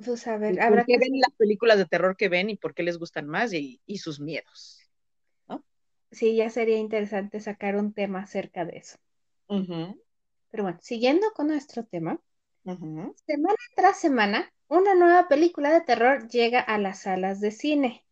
Pues 0.04 0.26
a 0.26 0.38
ver, 0.38 0.58
¿Por 0.58 0.86
qué 0.88 0.98
ven 0.98 1.20
las 1.20 1.36
películas 1.38 1.78
de 1.78 1.86
terror 1.86 2.18
que 2.18 2.30
ven 2.30 2.50
y 2.50 2.56
por 2.56 2.74
qué 2.74 2.82
les 2.82 2.98
gustan 2.98 3.28
más 3.28 3.54
y, 3.54 3.80
sus 4.00 4.20
miedos? 4.20 4.82
sí, 6.10 6.36
ya 6.36 6.50
sería 6.50 6.78
interesante 6.78 7.40
sacar 7.40 7.76
un 7.76 7.94
tema 7.94 8.22
acerca 8.22 8.66
de 8.66 8.78
eso. 8.78 8.98
Pero 9.48 10.64
bueno, 10.64 10.80
siguiendo 10.82 11.28
con 11.36 11.50
nuestro 11.50 11.86
tema, 11.86 12.20
semana 12.64 13.56
tras 13.76 14.00
semana, 14.00 14.52
una 14.68 14.96
nueva 14.96 15.28
película 15.28 15.72
de 15.72 15.82
terror 15.82 16.28
llega 16.30 16.60
a 16.60 16.80
las 16.80 17.04
salas 17.04 17.40
de 17.40 17.52
cine. 17.52 18.04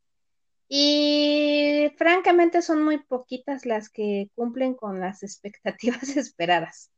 Y 0.68 1.92
francamente 1.98 2.62
son 2.62 2.84
muy 2.84 3.00
poquitas 3.00 3.66
las 3.66 3.90
que 3.90 4.30
cumplen 4.36 4.76
con 4.76 5.00
las 5.00 5.24
expectativas 5.24 6.16
esperadas 6.16 6.92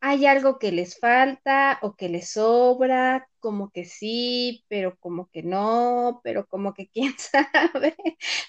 hay 0.00 0.26
algo 0.26 0.58
que 0.58 0.72
les 0.72 0.98
falta 0.98 1.78
o 1.82 1.96
que 1.96 2.08
les 2.08 2.30
sobra, 2.30 3.28
como 3.40 3.70
que 3.70 3.84
sí, 3.84 4.64
pero 4.68 4.96
como 4.98 5.28
que 5.30 5.42
no, 5.42 6.20
pero 6.22 6.46
como 6.46 6.74
que 6.74 6.88
quién 6.88 7.14
sabe. 7.18 7.96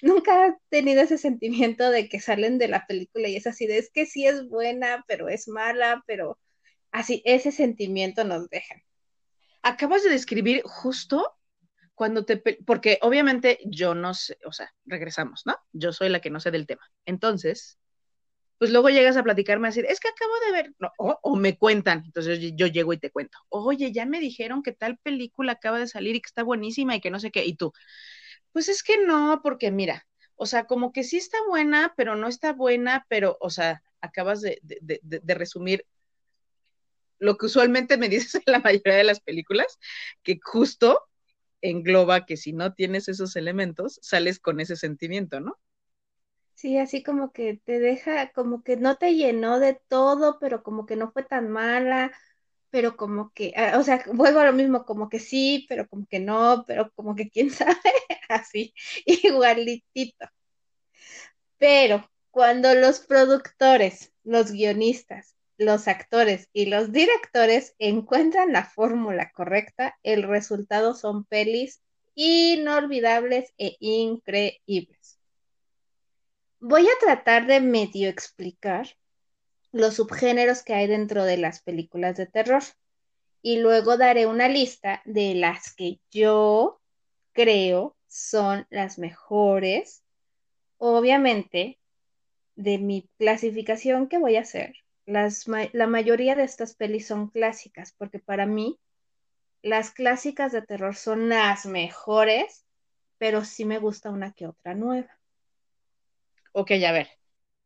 Nunca 0.02 0.48
he 0.48 0.56
tenido 0.70 1.02
ese 1.02 1.18
sentimiento 1.18 1.90
de 1.90 2.08
que 2.10 2.20
salen 2.20 2.58
de 2.60 2.68
la 2.68 2.86
película 2.88 3.28
y 3.28 3.36
es 3.36 3.48
así 3.48 3.68
de 3.68 3.78
es 3.80 3.90
que 3.92 4.06
sí 4.06 4.26
es 4.28 4.48
buena, 4.48 5.04
pero 5.08 5.30
es 5.30 5.48
mala, 5.48 6.04
pero 6.08 6.40
así, 6.92 7.22
ese 7.26 7.52
sentimiento 7.52 8.24
nos 8.24 8.50
deja. 8.50 8.76
Acabas 9.64 10.04
de 10.04 10.12
describir 10.12 10.62
justo 10.64 11.36
cuando 11.96 12.26
te, 12.26 12.38
porque 12.66 13.00
obviamente 13.02 13.60
yo 13.66 13.94
no 13.96 14.14
sé, 14.14 14.38
o 14.46 14.54
sea, 14.54 14.74
regresamos, 14.86 15.42
¿no? 15.46 15.58
Yo 15.74 15.92
soy 15.92 16.10
la 16.10 16.22
que 16.22 16.30
no 16.30 16.40
sé 16.40 16.52
del 16.52 16.68
tema. 16.68 16.82
Entonces, 17.06 17.78
pues 18.60 18.72
luego 18.72 18.90
llegas 18.90 19.16
a 19.16 19.24
platicarme 19.24 19.70
así, 19.70 19.80
es 19.80 20.02
que 20.02 20.10
acabo 20.10 20.34
de 20.46 20.52
ver, 20.52 20.76
o, 20.98 21.36
me 21.38 21.58
cuentan, 21.58 22.04
entonces 22.06 22.40
yo, 22.56 22.68
llego 22.68 22.92
y 22.92 22.98
te 22.98 23.10
cuento, 23.10 23.38
oye, 23.48 23.94
ya 23.94 24.06
me 24.06 24.20
dijeron 24.20 24.64
que 24.64 24.74
tal 24.74 24.98
película 24.98 25.54
acaba 25.54 25.80
de 25.80 25.88
salir 25.88 26.16
y 26.16 26.22
que 26.22 26.28
está 26.28 26.44
buenísima 26.44 26.94
y 26.96 27.02
que 27.02 27.10
no 27.10 27.20
sé 27.22 27.32
qué, 27.32 27.46
y 27.46 27.56
tú, 27.56 27.72
pues 28.52 28.68
es 28.68 28.84
que 28.84 28.98
no, 29.06 29.40
porque 29.42 29.72
mira, 29.72 30.06
o 30.36 30.46
sea, 30.46 30.66
como 30.66 30.92
que 30.92 31.06
sí 31.06 31.18
está 31.18 31.38
buena, 31.48 31.94
pero 31.96 32.18
no 32.18 32.28
está 32.28 32.52
buena, 32.52 33.06
pero, 33.08 33.38
o 33.40 33.50
sea, 33.50 33.82
acabas 34.02 34.42
de, 34.42 34.60
de, 34.62 35.00
de, 35.02 35.34
resumir 35.36 35.86
lo 37.18 37.38
que 37.38 37.46
usualmente 37.46 37.98
me 37.98 38.10
dices 38.10 38.36
en 38.36 38.44
la 38.46 38.60
mayoría 38.60 38.96
de 38.96 39.04
las 39.06 39.22
películas, 39.22 39.80
que 40.22 40.38
justo 40.44 41.00
engloba 41.62 42.26
que 42.26 42.36
si 42.36 42.52
no 42.52 42.74
tienes 42.74 43.08
esos 43.08 43.38
elementos, 43.38 44.00
sales 44.02 44.40
con 44.40 44.60
ese 44.60 44.76
sentimiento, 44.76 45.40
¿no? 45.40 45.58
Sí, 46.60 46.78
así 46.78 47.04
como 47.04 47.32
que 47.32 47.58
te 47.66 47.80
deja, 47.80 48.32
como 48.34 48.64
que 48.64 48.76
no 48.78 48.98
te 48.98 49.16
llenó 49.16 49.60
de 49.60 49.76
todo, 49.88 50.40
pero 50.40 50.62
como 50.64 50.86
que 50.86 50.96
no 50.98 51.10
fue 51.12 51.24
tan 51.24 51.50
mala, 51.50 52.12
pero 52.72 52.98
como 52.98 53.32
que, 53.34 53.54
ah, 53.58 53.78
o 53.80 53.84
sea, 53.84 54.04
vuelvo 54.14 54.40
a 54.42 54.46
lo 54.46 54.54
mismo, 54.54 54.86
como 54.86 55.08
que 55.10 55.20
sí, 55.20 55.66
pero 55.70 55.88
como 55.88 56.06
que 56.08 56.20
no, 56.20 56.66
pero 56.68 56.92
como 56.96 57.16
que 57.16 57.30
quién 57.30 57.50
sabe, 57.52 57.80
así, 58.30 58.74
igualitito. 59.06 60.28
Pero 61.60 62.10
cuando 62.32 62.74
los 62.74 63.02
productores, 63.02 64.12
los 64.24 64.52
guionistas, 64.52 65.36
los 65.60 65.88
actores 65.88 66.50
y 66.54 66.66
los 66.66 66.92
directores 66.92 67.76
encuentran 67.78 68.52
la 68.52 68.66
fórmula 68.66 69.32
correcta, 69.32 69.96
el 70.02 70.24
resultado 70.24 70.96
son 70.96 71.24
pelis 71.26 71.84
inolvidables 72.16 73.54
e 73.60 73.76
increíbles. 73.80 75.19
Voy 76.62 76.86
a 76.88 77.00
tratar 77.00 77.48
de 77.48 77.62
medio 77.62 78.10
explicar 78.10 78.88
los 79.72 79.96
subgéneros 79.96 80.62
que 80.62 80.74
hay 80.74 80.88
dentro 80.88 81.24
de 81.24 81.38
las 81.38 81.62
películas 81.62 82.18
de 82.18 82.26
terror 82.26 82.64
y 83.42 83.60
luego 83.60 83.96
daré 83.96 84.26
una 84.26 84.50
lista 84.50 85.02
de 85.06 85.36
las 85.36 85.74
que 85.74 86.02
yo 86.12 86.82
creo 87.32 87.96
son 88.08 88.68
las 88.70 89.00
mejores. 89.00 90.04
Obviamente, 90.78 91.80
de 92.56 92.78
mi 92.78 93.10
clasificación 93.18 94.10
que 94.10 94.18
voy 94.18 94.36
a 94.36 94.42
hacer, 94.42 94.76
la 95.06 95.88
mayoría 95.88 96.36
de 96.36 96.44
estas 96.44 96.76
pelis 96.76 97.08
son 97.08 97.30
clásicas, 97.30 97.94
porque 97.98 98.20
para 98.20 98.46
mí 98.46 98.78
las 99.62 99.92
clásicas 99.92 100.52
de 100.52 100.62
terror 100.62 100.96
son 100.96 101.30
las 101.30 101.66
mejores, 101.66 102.66
pero 103.18 103.46
sí 103.46 103.64
me 103.64 103.80
gusta 103.80 104.10
una 104.10 104.34
que 104.34 104.46
otra 104.46 104.76
nueva. 104.76 105.19
Ok, 106.52 106.72
a 106.88 106.92
ver. 106.92 107.10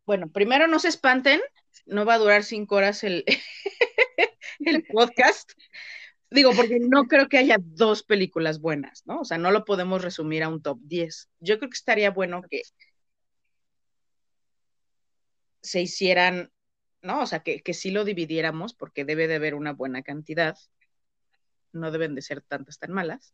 Bueno, 0.06 0.32
primero 0.32 0.68
no 0.68 0.80
se 0.80 0.90
espanten, 0.90 1.42
no 1.86 2.06
va 2.06 2.16
a 2.16 2.18
durar 2.20 2.44
cinco 2.44 2.76
horas 2.76 3.04
el, 3.04 3.24
el 4.60 4.84
podcast. 4.86 5.52
Digo, 6.32 6.52
porque 6.56 6.80
no 6.80 7.06
creo 7.08 7.30
que 7.30 7.38
haya 7.38 7.58
dos 7.62 8.04
películas 8.04 8.60
buenas, 8.60 9.04
¿no? 9.06 9.22
O 9.22 9.26
sea, 9.26 9.38
no 9.38 9.52
lo 9.52 9.66
podemos 9.66 10.02
resumir 10.04 10.44
a 10.44 10.50
un 10.50 10.62
top 10.62 10.80
10. 10.84 11.30
Yo 11.40 11.60
creo 11.60 11.70
que 11.70 11.76
estaría 11.76 12.12
bueno 12.12 12.42
que 12.50 12.64
se 15.62 15.82
hicieran, 15.82 16.52
¿no? 17.02 17.22
O 17.22 17.26
sea, 17.28 17.40
que, 17.42 17.62
que 17.62 17.74
sí 17.74 17.92
lo 17.92 18.04
dividiéramos, 18.06 18.74
porque 18.74 19.06
debe 19.06 19.28
de 19.28 19.36
haber 19.36 19.56
una 19.56 19.74
buena 19.74 20.04
cantidad. 20.04 20.58
No 21.74 21.92
deben 21.92 22.16
de 22.16 22.22
ser 22.22 22.42
tantas 22.42 22.80
tan 22.80 22.92
malas. 22.92 23.34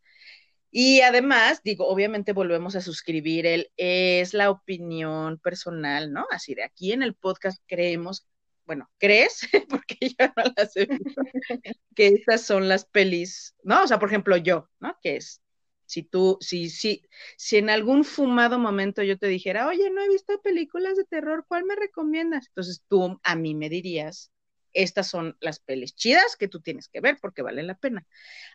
Y 0.72 1.02
además, 1.02 1.62
digo, 1.64 1.88
obviamente 1.88 2.34
volvemos 2.34 2.76
a 2.76 2.82
suscribir 2.82 3.46
el 3.48 3.72
es 3.78 4.34
la 4.34 4.52
opinión 4.52 5.40
personal, 5.40 6.14
¿no? 6.14 6.28
Así 6.32 6.54
de 6.56 6.64
aquí 6.64 6.92
en 6.92 7.02
el 7.02 7.16
podcast 7.16 7.62
creemos, 7.68 8.28
bueno, 8.66 8.90
crees, 9.00 9.42
porque 9.70 9.98
yo 10.02 10.28
no 10.36 10.44
las 10.56 10.76
he 10.78 10.86
visto, 10.86 11.22
que 11.96 12.08
estas 12.08 12.44
son 12.44 12.68
las 12.68 12.86
pelis, 12.86 13.56
¿no? 13.64 13.84
O 13.84 13.88
sea, 13.88 14.00
por 14.00 14.10
ejemplo, 14.10 14.38
yo, 14.38 14.70
¿no? 14.80 14.96
Que 15.02 15.18
es, 15.18 15.42
si 15.90 16.04
tú, 16.04 16.38
si, 16.40 16.70
si, 16.70 17.04
si 17.36 17.58
en 17.58 17.72
algún 17.72 18.06
fumado 18.06 18.60
momento 18.60 19.02
yo 19.02 19.18
te 19.18 19.28
dijera, 19.28 19.68
oye, 19.68 19.90
no 19.90 20.02
he 20.04 20.10
visto 20.10 20.40
películas 20.42 20.98
de 20.98 21.06
terror, 21.06 21.46
¿cuál 21.48 21.66
me 21.66 21.76
recomiendas? 21.76 22.48
Entonces 22.50 22.84
tú 22.88 23.20
a 23.24 23.36
mí 23.36 23.56
me 23.56 23.70
dirías, 23.70 24.32
estas 24.74 25.08
son 25.10 25.36
las 25.40 25.60
pelis 25.60 25.96
chidas 25.96 26.36
que 26.38 26.48
tú 26.48 26.62
tienes 26.62 26.90
que 26.90 27.02
ver 27.02 27.18
porque 27.20 27.42
valen 27.42 27.66
la 27.66 27.76
pena. 27.76 28.06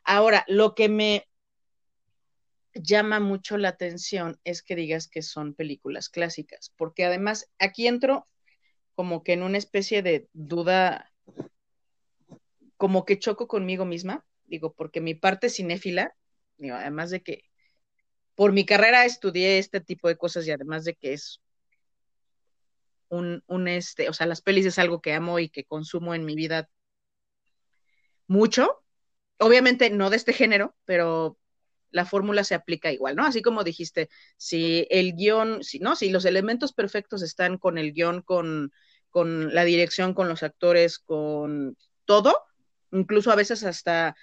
Ahora, 0.04 0.44
lo 0.46 0.76
que 0.76 0.88
me 0.88 1.26
llama 2.74 3.20
mucho 3.20 3.56
la 3.56 3.68
atención 3.70 4.38
es 4.44 4.62
que 4.62 4.76
digas 4.76 5.08
que 5.08 5.22
son 5.22 5.54
películas 5.54 6.08
clásicas, 6.08 6.72
porque 6.76 7.04
además 7.04 7.50
aquí 7.58 7.86
entro 7.86 8.28
como 8.94 9.22
que 9.22 9.32
en 9.32 9.42
una 9.42 9.58
especie 9.58 10.02
de 10.02 10.28
duda, 10.32 11.12
como 12.76 13.04
que 13.04 13.18
choco 13.18 13.48
conmigo 13.48 13.84
misma, 13.84 14.24
digo, 14.46 14.74
porque 14.74 15.00
mi 15.00 15.14
parte 15.14 15.50
cinéfila, 15.50 16.14
digo, 16.58 16.76
además 16.76 17.10
de 17.10 17.22
que 17.22 17.44
por 18.34 18.52
mi 18.52 18.66
carrera 18.66 19.04
estudié 19.04 19.58
este 19.58 19.80
tipo 19.80 20.08
de 20.08 20.16
cosas 20.16 20.46
y 20.46 20.50
además 20.50 20.84
de 20.84 20.94
que 20.94 21.12
es 21.12 21.40
un, 23.08 23.42
un 23.46 23.68
este, 23.68 24.08
o 24.08 24.12
sea, 24.12 24.26
las 24.26 24.42
pelis 24.42 24.66
es 24.66 24.78
algo 24.78 25.00
que 25.00 25.12
amo 25.12 25.38
y 25.38 25.48
que 25.48 25.64
consumo 25.64 26.14
en 26.14 26.24
mi 26.24 26.34
vida 26.34 26.68
mucho, 28.26 28.82
obviamente 29.38 29.90
no 29.90 30.10
de 30.10 30.16
este 30.16 30.32
género, 30.32 30.74
pero 30.84 31.38
la 31.94 32.04
fórmula 32.04 32.42
se 32.42 32.56
aplica 32.56 32.90
igual, 32.90 33.14
¿no? 33.14 33.24
Así 33.24 33.40
como 33.40 33.62
dijiste, 33.62 34.10
si 34.36 34.84
el 34.90 35.14
guion, 35.14 35.62
si 35.62 35.78
no, 35.78 35.94
si 35.94 36.10
los 36.10 36.24
elementos 36.24 36.72
perfectos 36.72 37.22
están 37.22 37.56
con 37.56 37.78
el 37.78 37.92
guion, 37.92 38.20
con, 38.22 38.72
con 39.10 39.54
la 39.54 39.64
dirección, 39.64 40.12
con 40.12 40.28
los 40.28 40.42
actores, 40.42 40.98
con 40.98 41.76
todo, 42.04 42.34
incluso 42.90 43.30
a 43.30 43.36
veces 43.36 43.62
hasta 43.62 44.16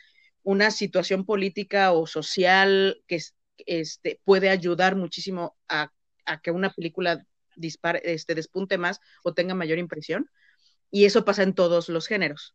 una 0.44 0.70
situación 0.70 1.26
política 1.26 1.94
o 1.94 2.08
social 2.08 3.02
que 3.08 3.22
este, 3.66 4.20
puede 4.26 4.50
ayudar 4.50 4.98
muchísimo 4.98 5.58
a, 5.70 5.94
a 6.26 6.42
que 6.42 6.52
una 6.52 6.74
película 6.74 7.26
dispare, 7.56 8.02
este, 8.04 8.36
despunte 8.36 8.78
más 8.78 9.00
o 9.24 9.34
tenga 9.34 9.56
mayor 9.56 9.78
impresión. 9.78 10.30
Y 10.90 11.06
eso 11.06 11.24
pasa 11.24 11.44
en 11.44 11.56
todos 11.56 11.88
los 11.88 12.06
géneros. 12.06 12.54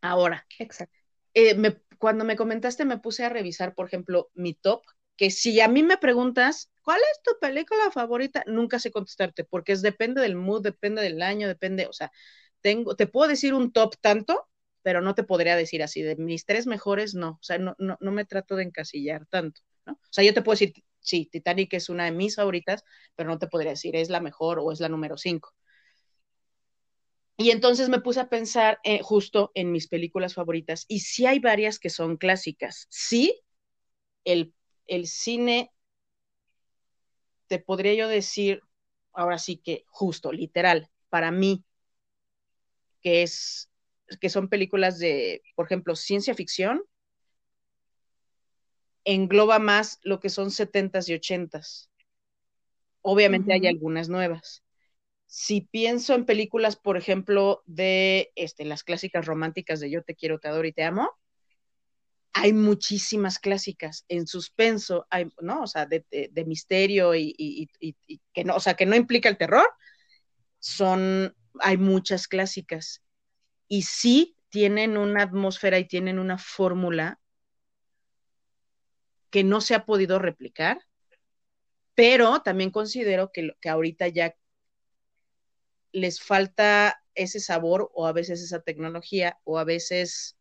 Ahora, 0.00 0.46
Exacto. 0.58 0.96
Eh, 1.34 1.54
me 1.54 1.78
cuando 1.98 2.24
me 2.24 2.36
comentaste 2.36 2.84
me 2.84 2.98
puse 2.98 3.24
a 3.24 3.28
revisar, 3.28 3.74
por 3.74 3.86
ejemplo, 3.86 4.30
mi 4.34 4.54
top, 4.54 4.82
que 5.16 5.30
si 5.30 5.60
a 5.60 5.68
mí 5.68 5.82
me 5.82 5.96
preguntas, 5.98 6.70
¿cuál 6.82 7.00
es 7.00 7.22
tu 7.22 7.38
película 7.40 7.90
favorita? 7.92 8.42
Nunca 8.46 8.78
sé 8.78 8.90
contestarte, 8.90 9.44
porque 9.44 9.72
es 9.72 9.82
depende 9.82 10.20
del 10.20 10.36
mood, 10.36 10.62
depende 10.62 11.02
del 11.02 11.22
año, 11.22 11.48
depende, 11.48 11.86
o 11.86 11.92
sea, 11.92 12.12
tengo, 12.60 12.96
te 12.96 13.06
puedo 13.06 13.28
decir 13.28 13.54
un 13.54 13.72
top 13.72 13.94
tanto, 14.00 14.48
pero 14.82 15.00
no 15.00 15.14
te 15.14 15.24
podría 15.24 15.56
decir 15.56 15.82
así, 15.82 16.02
de 16.02 16.16
mis 16.16 16.44
tres 16.46 16.66
mejores, 16.66 17.14
no, 17.14 17.30
o 17.32 17.42
sea, 17.42 17.58
no, 17.58 17.74
no, 17.78 17.96
no 18.00 18.12
me 18.12 18.24
trato 18.24 18.56
de 18.56 18.64
encasillar 18.64 19.26
tanto, 19.26 19.62
¿no? 19.86 19.94
O 19.94 19.98
sea, 20.10 20.24
yo 20.24 20.34
te 20.34 20.42
puedo 20.42 20.54
decir, 20.54 20.74
sí, 21.00 21.26
Titanic 21.30 21.72
es 21.74 21.88
una 21.88 22.04
de 22.04 22.12
mis 22.12 22.36
favoritas, 22.36 22.84
pero 23.14 23.28
no 23.28 23.38
te 23.38 23.48
podría 23.48 23.70
decir 23.72 23.96
es 23.96 24.10
la 24.10 24.20
mejor 24.20 24.58
o 24.60 24.72
es 24.72 24.80
la 24.80 24.88
número 24.88 25.16
cinco. 25.16 25.54
Y 27.38 27.50
entonces 27.50 27.88
me 27.88 28.00
puse 28.00 28.20
a 28.20 28.28
pensar 28.28 28.78
eh, 28.84 29.00
justo 29.02 29.50
en 29.54 29.70
mis 29.72 29.88
películas 29.88 30.34
favoritas 30.34 30.86
y 30.88 31.00
sí 31.00 31.26
hay 31.26 31.38
varias 31.38 31.78
que 31.78 31.90
son 31.90 32.16
clásicas. 32.16 32.86
Sí, 32.90 33.42
el, 34.24 34.54
el 34.86 35.06
cine, 35.06 35.72
te 37.48 37.58
podría 37.58 37.94
yo 37.94 38.08
decir, 38.08 38.62
ahora 39.12 39.38
sí 39.38 39.58
que 39.58 39.84
justo, 39.88 40.32
literal, 40.32 40.90
para 41.10 41.30
mí, 41.30 41.64
que 43.02 43.22
es 43.22 43.70
que 44.20 44.28
son 44.30 44.48
películas 44.48 44.98
de, 44.98 45.42
por 45.56 45.66
ejemplo, 45.66 45.96
ciencia 45.96 46.34
ficción, 46.34 46.82
engloba 49.06 49.58
más 49.58 50.00
lo 50.02 50.20
que 50.20 50.28
son 50.28 50.50
setentas 50.50 51.08
y 51.08 51.14
ochentas 51.14 51.88
obviamente 53.02 53.54
hay 53.54 53.66
algunas 53.66 54.08
nuevas. 54.10 54.62
Si 55.26 55.62
pienso 55.62 56.14
en 56.14 56.24
películas, 56.24 56.76
por 56.76 56.96
ejemplo, 56.96 57.62
de 57.66 58.32
este, 58.36 58.64
las 58.64 58.84
clásicas 58.84 59.26
románticas 59.26 59.80
de 59.80 59.90
Yo 59.90 60.02
te 60.02 60.14
quiero, 60.14 60.38
te 60.38 60.48
adoro 60.48 60.66
y 60.68 60.72
te 60.72 60.84
amo, 60.84 61.10
hay 62.38 62.52
muchísimas 62.52 63.38
clásicas 63.38 64.04
en 64.08 64.26
suspenso, 64.26 65.06
hay, 65.08 65.26
¿no? 65.40 65.62
O 65.62 65.66
sea, 65.66 65.86
de, 65.86 66.04
misterio 66.46 67.14
y, 67.14 67.70
que 68.34 68.44
no, 68.44 68.56
o 68.56 68.60
sea, 68.60 68.74
que 68.74 68.84
no 68.84 68.94
implica 68.94 69.30
el 69.30 69.38
terror, 69.38 69.66
son, 70.58 71.34
hay 71.60 71.78
muchas 71.78 72.28
clásicas. 72.28 73.02
Y 73.68 73.82
sí 73.82 74.36
tienen 74.50 74.98
una 74.98 75.22
atmósfera 75.22 75.78
y 75.78 75.86
tienen 75.86 76.18
una 76.18 76.36
fórmula 76.36 77.20
que 79.30 79.42
no 79.42 79.62
se 79.62 79.74
ha 79.74 79.86
podido 79.86 80.18
replicar, 80.18 80.78
pero 81.94 82.42
también 82.42 82.70
considero 82.70 83.32
que, 83.32 83.56
que 83.62 83.70
ahorita 83.70 84.08
ya 84.08 84.34
les 85.96 86.20
falta 86.20 87.02
ese 87.14 87.40
sabor 87.40 87.90
o 87.94 88.06
a 88.06 88.12
veces 88.12 88.42
esa 88.42 88.60
tecnología 88.60 89.38
o 89.44 89.58
a 89.58 89.64
veces 89.64 90.36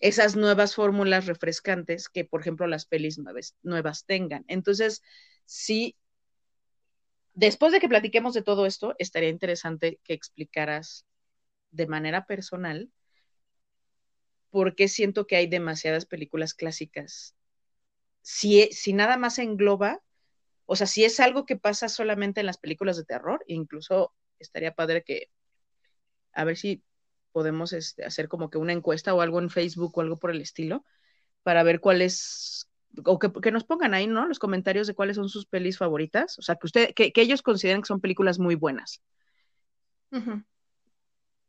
esas 0.00 0.36
nuevas 0.36 0.74
fórmulas 0.74 1.24
refrescantes 1.24 2.10
que, 2.10 2.26
por 2.26 2.42
ejemplo, 2.42 2.66
las 2.66 2.84
pelis 2.84 3.18
nuevas, 3.18 3.56
nuevas 3.62 4.04
tengan. 4.04 4.44
Entonces, 4.46 5.02
sí, 5.46 5.96
después 7.32 7.72
de 7.72 7.80
que 7.80 7.88
platiquemos 7.88 8.34
de 8.34 8.42
todo 8.42 8.66
esto, 8.66 8.94
estaría 8.98 9.30
interesante 9.30 10.00
que 10.04 10.12
explicaras 10.12 11.06
de 11.70 11.86
manera 11.86 12.26
personal 12.26 12.90
por 14.50 14.74
qué 14.74 14.88
siento 14.88 15.26
que 15.26 15.36
hay 15.36 15.46
demasiadas 15.46 16.04
películas 16.04 16.52
clásicas. 16.52 17.34
Si, 18.20 18.64
si 18.72 18.92
nada 18.92 19.16
más 19.16 19.38
engloba, 19.38 20.02
o 20.66 20.76
sea, 20.76 20.86
si 20.86 21.04
es 21.04 21.20
algo 21.20 21.46
que 21.46 21.56
pasa 21.56 21.88
solamente 21.88 22.40
en 22.40 22.46
las 22.46 22.58
películas 22.58 22.98
de 22.98 23.04
terror, 23.04 23.42
incluso 23.46 24.12
estaría 24.38 24.74
padre 24.74 25.02
que, 25.02 25.30
a 26.32 26.44
ver 26.44 26.56
si 26.56 26.82
podemos 27.32 27.72
este, 27.72 28.04
hacer 28.04 28.28
como 28.28 28.50
que 28.50 28.58
una 28.58 28.72
encuesta 28.72 29.14
o 29.14 29.20
algo 29.20 29.38
en 29.38 29.50
Facebook 29.50 29.96
o 29.96 30.00
algo 30.00 30.16
por 30.16 30.30
el 30.30 30.40
estilo 30.40 30.84
para 31.42 31.62
ver 31.62 31.80
cuáles, 31.80 32.68
o 33.04 33.18
que, 33.18 33.52
nos 33.52 33.64
pongan 33.64 33.94
ahí, 33.94 34.06
¿no? 34.06 34.26
Los 34.26 34.38
comentarios 34.38 34.86
de 34.86 34.94
cuáles 34.94 35.16
son 35.16 35.28
sus 35.28 35.46
pelis 35.46 35.78
favoritas, 35.78 36.38
o 36.38 36.42
sea, 36.42 36.56
que, 36.56 36.66
usted, 36.66 36.94
que, 36.94 37.12
ellos 37.14 37.42
consideren 37.42 37.82
que 37.82 37.86
son 37.86 38.00
películas 38.00 38.38
muy 38.38 38.54
buenas. 38.54 39.02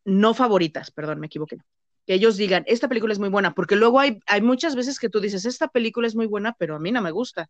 No 0.05 0.33
favoritas, 0.33 0.91
perdón, 0.91 1.19
me 1.19 1.27
equivoqué. 1.27 1.57
Que 2.05 2.13
ellos 2.13 2.37
digan, 2.37 2.63
esta 2.67 2.87
película 2.87 3.13
es 3.13 3.19
muy 3.19 3.29
buena, 3.29 3.53
porque 3.53 3.75
luego 3.75 3.99
hay, 3.99 4.19
hay 4.25 4.41
muchas 4.41 4.75
veces 4.75 4.99
que 4.99 5.09
tú 5.09 5.19
dices, 5.19 5.45
esta 5.45 5.67
película 5.67 6.07
es 6.07 6.15
muy 6.15 6.27
buena, 6.27 6.55
pero 6.57 6.75
a 6.75 6.79
mí 6.79 6.91
no 6.91 7.01
me 7.01 7.11
gusta, 7.11 7.49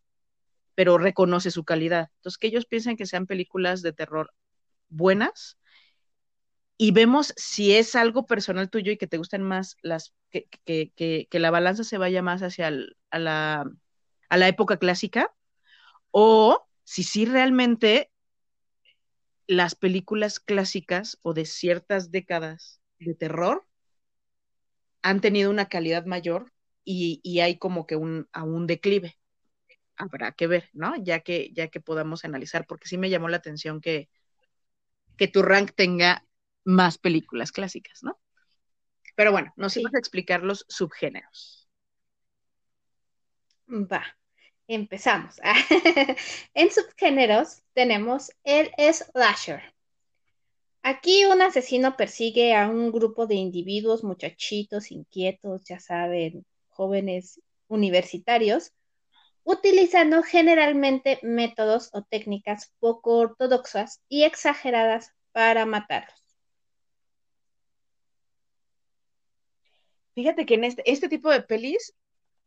pero 0.76 0.98
reconoce 0.98 1.52
su 1.52 1.64
calidad. 1.64 2.10
Entonces, 2.16 2.38
que 2.38 2.48
ellos 2.48 2.66
piensen 2.66 2.98
que 2.98 3.06
sean 3.06 3.28
películas 3.28 3.82
de 3.82 3.94
terror 3.94 4.32
buenas 4.90 5.60
y 6.82 6.92
vemos 6.92 7.34
si 7.36 7.76
es 7.76 7.94
algo 7.96 8.26
personal 8.26 8.70
tuyo 8.70 8.94
y 8.94 8.98
que 8.98 9.06
te 9.06 9.18
gustan 9.18 9.44
más 9.44 9.76
las, 9.82 10.14
que, 10.30 10.48
que, 10.64 11.28
que, 11.30 11.40
la 11.40 11.52
balanza 11.52 11.84
se 11.84 11.98
vaya 11.98 12.22
más 12.22 12.42
hacia 12.42 12.68
a, 13.12 13.20
la, 13.20 13.70
a 14.30 14.38
la 14.38 14.48
época 14.48 14.78
clásica, 14.78 15.36
o 16.12 16.66
si 16.86 17.04
sí 17.04 17.26
realmente 17.26 18.10
las 19.46 19.76
películas 19.76 20.40
clásicas 20.40 21.20
o 21.22 21.34
de 21.34 21.46
ciertas 21.46 22.12
décadas 22.12 22.80
de 23.00 23.14
terror 23.14 23.68
han 25.02 25.20
tenido 25.20 25.50
una 25.50 25.68
calidad 25.68 26.06
mayor 26.06 26.54
y, 26.86 27.20
y 27.24 27.42
hay 27.42 27.58
como 27.58 27.86
que 27.88 27.98
un, 27.98 28.30
a 28.32 28.44
un 28.44 28.68
declive. 28.68 29.18
Habrá 29.98 30.32
que 30.32 30.48
ver, 30.48 30.70
¿no? 30.72 30.94
Ya 31.04 31.20
que, 31.20 31.52
ya 31.54 31.68
que 31.68 31.82
podamos 31.82 32.24
analizar, 32.24 32.66
porque 32.66 32.88
sí 32.88 32.98
me 32.98 33.10
llamó 33.10 33.28
la 33.28 33.38
atención 33.38 33.82
que, 33.82 34.10
que 35.20 35.28
tu 35.28 35.42
rank 35.42 35.72
tenga 35.76 36.26
más 36.64 36.98
películas 36.98 37.52
clásicas, 37.52 38.04
¿no? 38.04 38.18
Pero 39.16 39.34
bueno, 39.34 39.52
nos 39.58 39.74
sí. 39.74 39.82
ibas 39.82 39.94
a 39.94 40.00
explicar 40.00 40.44
los 40.44 40.66
subgéneros. 40.70 41.70
Va, 43.68 44.18
empezamos. 44.68 45.36
en 46.54 46.72
subgéneros 46.72 47.64
tenemos 47.74 48.32
el 48.46 48.72
slasher. 48.94 49.62
Aquí 50.84 51.26
un 51.26 51.42
asesino 51.42 51.98
persigue 51.98 52.56
a 52.56 52.70
un 52.70 52.94
grupo 52.94 53.28
de 53.28 53.36
individuos, 53.36 54.06
muchachitos 54.06 54.90
inquietos, 54.90 55.66
ya 55.66 55.82
saben, 55.82 56.46
jóvenes 56.70 57.42
universitarios, 57.68 58.72
utilizando 59.44 60.24
generalmente 60.24 61.20
métodos 61.24 61.90
o 61.94 62.04
técnicas 62.04 62.74
poco 62.80 63.18
ortodoxas 63.18 64.02
y 64.08 64.24
exageradas 64.24 65.14
para 65.32 65.66
matarlos. 65.66 66.24
Fíjate 70.16 70.46
que 70.46 70.56
en 70.56 70.66
este, 70.66 70.84
este 70.86 71.08
tipo 71.08 71.32
de 71.32 71.42
pelis, 71.42 71.94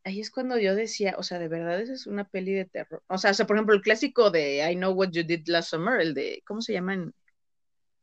ahí 0.04 0.20
es 0.20 0.30
cuando 0.30 0.58
yo 0.58 0.74
decía, 0.74 1.14
o 1.16 1.22
sea, 1.22 1.38
de 1.38 1.48
verdad 1.48 1.80
esa 1.80 1.94
es 1.94 2.06
una 2.06 2.24
peli 2.28 2.52
de 2.52 2.66
terror. 2.66 3.02
O 3.06 3.16
sea, 3.16 3.30
o 3.30 3.34
sea, 3.34 3.46
por 3.46 3.56
ejemplo, 3.56 3.74
el 3.74 3.80
clásico 3.80 4.30
de 4.30 4.70
I 4.70 4.76
Know 4.76 4.92
What 4.92 5.10
You 5.12 5.22
Did 5.22 5.46
Last 5.46 5.70
Summer, 5.70 6.00
el 6.00 6.12
de, 6.12 6.42
¿cómo 6.46 6.60
se 6.60 6.74
llama? 6.74 7.10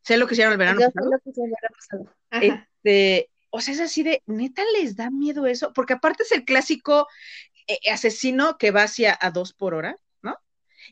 Sé 0.01 0.17
lo 0.17 0.25
que 0.25 0.33
hicieron 0.33 0.53
el 0.53 0.57
verano 0.57 0.79
pasado. 0.79 1.11
Este, 2.31 3.29
o 3.51 3.61
sea, 3.61 3.73
es 3.73 3.79
así 3.79 4.03
de, 4.03 4.23
neta 4.25 4.63
les 4.73 4.95
da 4.95 5.09
miedo 5.09 5.45
eso, 5.45 5.73
porque 5.73 5.93
aparte 5.93 6.23
es 6.23 6.31
el 6.31 6.45
clásico 6.45 7.07
asesino 7.91 8.57
que 8.57 8.71
va 8.71 8.83
hacia 8.83 9.17
a 9.19 9.31
dos 9.31 9.53
por 9.53 9.73
hora, 9.73 9.97
¿no? 10.21 10.37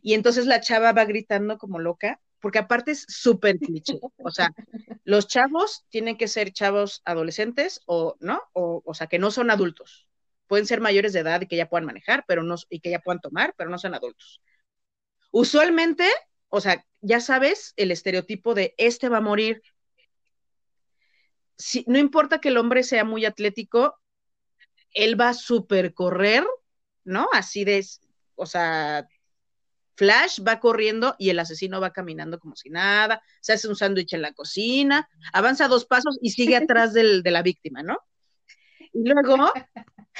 Y 0.01 0.13
entonces 0.13 0.45
la 0.45 0.61
chava 0.61 0.93
va 0.93 1.05
gritando 1.05 1.57
como 1.57 1.79
loca 1.79 2.19
porque 2.39 2.59
aparte 2.59 2.91
es 2.91 3.05
súper 3.07 3.57
cliché. 3.59 3.99
O 4.17 4.31
sea, 4.31 4.53
los 5.03 5.27
chavos 5.27 5.85
tienen 5.89 6.17
que 6.17 6.27
ser 6.27 6.51
chavos 6.51 7.01
adolescentes 7.05 7.81
o, 7.85 8.15
¿no? 8.19 8.41
O, 8.53 8.93
sea, 8.93 9.07
que 9.07 9.19
no 9.19 9.31
son 9.31 9.51
adultos. 9.51 10.07
Pueden 10.47 10.65
ser 10.65 10.79
mayores 10.79 11.13
de 11.13 11.21
edad 11.21 11.41
y 11.41 11.47
que 11.47 11.57
ya 11.57 11.69
puedan 11.69 11.85
manejar, 11.85 12.23
pero 12.27 12.43
no, 12.43 12.55
y 12.69 12.79
que 12.79 12.91
ya 12.91 12.99
puedan 12.99 13.21
tomar, 13.21 13.53
pero 13.57 13.69
no 13.69 13.77
son 13.77 13.95
adultos. 13.95 14.41
Usualmente, 15.31 16.07
o 16.47 16.61
sea, 16.61 16.85
ya 17.01 17.19
sabes 17.19 17.73
el 17.75 17.91
estereotipo 17.91 18.53
de 18.53 18.73
este 18.77 19.09
va 19.09 19.17
a 19.17 19.21
morir. 19.21 19.61
Si, 21.57 21.83
no 21.87 21.97
importa 21.97 22.39
que 22.39 22.49
el 22.49 22.57
hombre 22.57 22.83
sea 22.83 23.03
muy 23.03 23.25
atlético, 23.25 23.99
él 24.91 25.19
va 25.19 25.29
a 25.29 25.33
super 25.33 25.93
correr, 25.93 26.45
¿no? 27.07 27.27
Así 27.31 27.63
de, 27.63 27.83
o 28.35 28.45
sea, 28.45 29.07
Flash 29.95 30.41
va 30.47 30.59
corriendo 30.59 31.15
y 31.17 31.29
el 31.29 31.39
asesino 31.39 31.81
va 31.81 31.93
caminando 31.93 32.39
como 32.39 32.55
si 32.55 32.69
nada, 32.69 33.23
se 33.41 33.53
hace 33.53 33.67
un 33.67 33.75
sándwich 33.75 34.13
en 34.13 34.21
la 34.21 34.33
cocina, 34.33 35.09
avanza 35.33 35.67
dos 35.67 35.85
pasos 35.85 36.19
y 36.21 36.29
sigue 36.29 36.55
atrás 36.57 36.93
del, 36.93 37.23
de 37.23 37.31
la 37.31 37.41
víctima, 37.41 37.81
¿no? 37.81 37.97
Y 38.93 39.09
luego, 39.09 39.51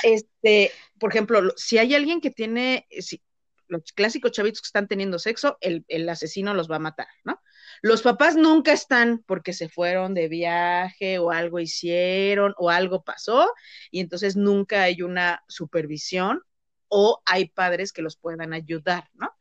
este, 0.02 0.72
por 1.00 1.12
ejemplo, 1.12 1.54
si 1.56 1.78
hay 1.78 1.94
alguien 1.94 2.22
que 2.22 2.32
tiene, 2.32 2.88
si, 2.90 3.22
los 3.68 3.84
clásicos 3.94 4.32
chavitos 4.32 4.62
que 4.62 4.68
están 4.68 4.88
teniendo 4.88 5.20
sexo, 5.20 5.58
el, 5.60 5.84
el, 5.90 6.08
asesino 6.08 6.54
los 6.54 6.72
va 6.72 6.78
a 6.78 6.80
matar, 6.80 7.08
¿no? 7.26 7.42
Los 7.82 8.02
papás 8.02 8.36
nunca 8.36 8.72
están 8.72 9.24
porque 9.26 9.52
se 9.52 9.68
fueron 9.68 10.14
de 10.14 10.30
viaje 10.30 11.20
o 11.20 11.32
algo 11.32 11.60
hicieron 11.60 12.54
o 12.58 12.70
algo 12.70 13.04
pasó 13.04 13.52
y 13.92 14.00
entonces 14.00 14.36
nunca 14.36 14.84
hay 14.84 15.02
una 15.02 15.44
supervisión 15.48 16.42
o 16.88 17.22
hay 17.26 17.50
padres 17.50 17.94
que 17.94 18.02
los 18.02 18.18
puedan 18.18 18.54
ayudar, 18.54 19.10
¿no? 19.14 19.38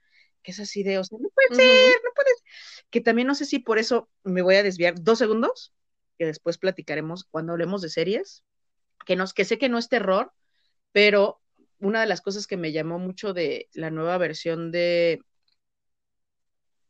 que 0.47 0.53
es 0.53 0.61
así 0.61 0.85
de, 0.85 0.97
o 0.99 1.03
sea, 1.03 1.19
no 1.21 1.29
puede 1.31 1.49
ser, 1.57 2.01
no 2.05 2.11
puede 2.15 2.31
Que 2.91 3.01
también 3.01 3.27
no 3.27 3.35
sé 3.35 3.45
si 3.45 3.59
por 3.59 3.81
eso 3.81 4.09
me 4.23 4.43
voy 4.43 4.55
a 4.55 4.63
desviar 4.63 4.95
dos 5.03 5.19
segundos, 5.19 5.75
que 6.19 6.25
después 6.25 6.57
platicaremos 6.57 7.25
cuando 7.25 7.53
hablemos 7.53 7.83
de 7.83 7.89
series, 7.89 8.45
que, 9.05 9.17
nos, 9.17 9.35
que 9.35 9.45
sé 9.45 9.59
que 9.59 9.69
no 9.69 9.77
es 9.77 9.89
terror, 9.89 10.33
pero 10.93 11.41
una 11.81 12.01
de 12.01 12.07
las 12.07 12.21
cosas 12.21 12.47
que 12.47 12.57
me 12.57 12.71
llamó 12.71 13.01
mucho 13.01 13.33
de 13.33 13.69
la 13.73 13.91
nueva 13.91 14.19
versión 14.19 14.71
de... 14.71 15.21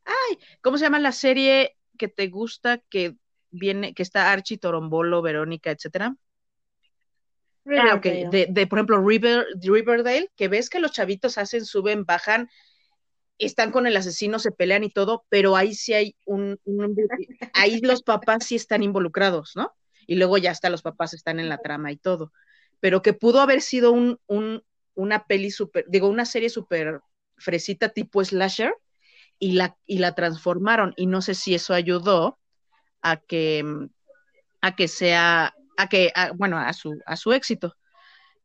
Ay, 0.04 0.38
¿cómo 0.60 0.76
se 0.76 0.84
llama 0.84 0.98
la 0.98 1.12
serie 1.12 1.78
que 1.96 2.08
te 2.08 2.28
gusta, 2.28 2.82
que 2.90 3.16
viene, 3.50 3.94
que 3.94 4.02
está 4.02 4.32
Archie, 4.32 4.58
Torombolo, 4.58 5.22
Verónica, 5.22 5.70
etcétera? 5.70 6.14
Ah, 7.78 7.94
okay. 7.96 8.26
de, 8.30 8.46
de, 8.48 8.66
por 8.66 8.78
ejemplo, 8.78 9.04
River, 9.04 9.46
Riverdale, 9.60 10.30
que 10.36 10.48
ves 10.48 10.70
que 10.70 10.80
los 10.80 10.92
chavitos 10.92 11.38
hacen, 11.38 11.64
suben, 11.64 12.04
bajan, 12.04 12.48
están 13.38 13.70
con 13.70 13.86
el 13.86 13.96
asesino, 13.96 14.38
se 14.38 14.52
pelean 14.52 14.84
y 14.84 14.90
todo, 14.90 15.24
pero 15.28 15.56
ahí 15.56 15.74
sí 15.74 15.92
hay 15.92 16.16
un, 16.24 16.58
ahí 17.54 17.80
los 17.80 18.02
papás 18.02 18.46
sí 18.46 18.56
están 18.56 18.82
involucrados, 18.82 19.52
¿no? 19.56 19.72
Y 20.06 20.16
luego 20.16 20.38
ya 20.38 20.52
hasta 20.52 20.70
los 20.70 20.82
papás 20.82 21.14
están 21.14 21.40
en 21.40 21.48
la 21.48 21.58
trama 21.58 21.90
y 21.92 21.96
todo. 21.96 22.32
Pero 22.80 23.02
que 23.02 23.12
pudo 23.12 23.40
haber 23.40 23.60
sido 23.60 23.92
un, 23.92 24.18
un 24.26 24.62
una 24.96 25.26
peli 25.26 25.50
súper, 25.50 25.84
digo, 25.88 26.08
una 26.08 26.24
serie 26.24 26.48
súper 26.48 27.00
fresita 27.36 27.90
tipo 27.90 28.24
slasher 28.24 28.74
y 29.38 29.52
la, 29.52 29.76
y 29.86 29.98
la 29.98 30.14
transformaron. 30.14 30.94
Y 30.96 31.06
no 31.06 31.22
sé 31.22 31.34
si 31.34 31.54
eso 31.54 31.74
ayudó 31.74 32.38
a 33.02 33.18
que, 33.18 33.64
a 34.60 34.74
que 34.74 34.88
sea, 34.88 35.54
a 35.76 35.88
que, 35.88 36.12
bueno, 36.36 36.58
a 36.58 36.72
su, 36.72 36.98
a 37.06 37.16
su 37.16 37.32
éxito. 37.32 37.76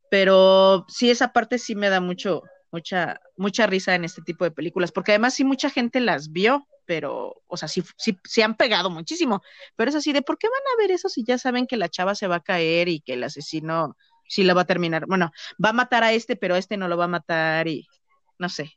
Pero 0.09 0.85
sí, 0.89 1.09
esa 1.09 1.33
parte 1.33 1.57
sí 1.57 1.75
me 1.75 1.89
da 1.89 2.01
mucho, 2.01 2.43
mucha, 2.71 3.19
mucha 3.37 3.67
risa 3.67 3.95
en 3.95 4.03
este 4.05 4.21
tipo 4.21 4.43
de 4.43 4.51
películas, 4.51 4.91
porque 4.91 5.11
además 5.13 5.33
sí 5.33 5.43
mucha 5.43 5.69
gente 5.69 5.99
las 5.99 6.31
vio, 6.31 6.67
pero, 6.85 7.41
o 7.47 7.57
sea, 7.57 7.67
sí, 7.67 7.83
sí, 7.97 8.17
sí 8.25 8.41
han 8.41 8.55
pegado 8.55 8.89
muchísimo, 8.89 9.41
pero 9.75 9.89
es 9.89 9.95
así 9.95 10.13
de, 10.13 10.21
¿por 10.21 10.37
qué 10.37 10.47
van 10.47 10.61
a 10.73 10.81
ver 10.81 10.91
eso 10.91 11.09
si 11.09 11.23
ya 11.23 11.37
saben 11.37 11.67
que 11.67 11.77
la 11.77 11.89
chava 11.89 12.15
se 12.15 12.27
va 12.27 12.37
a 12.37 12.43
caer 12.43 12.89
y 12.89 13.01
que 13.01 13.13
el 13.13 13.23
asesino 13.23 13.95
sí 14.27 14.43
la 14.43 14.53
va 14.53 14.61
a 14.61 14.65
terminar? 14.65 15.05
Bueno, 15.07 15.31
va 15.63 15.69
a 15.69 15.73
matar 15.73 16.03
a 16.03 16.11
este, 16.13 16.35
pero 16.35 16.55
a 16.55 16.57
este 16.57 16.77
no 16.77 16.87
lo 16.87 16.97
va 16.97 17.05
a 17.05 17.07
matar 17.07 17.67
y 17.67 17.87
no 18.37 18.49
sé. 18.49 18.73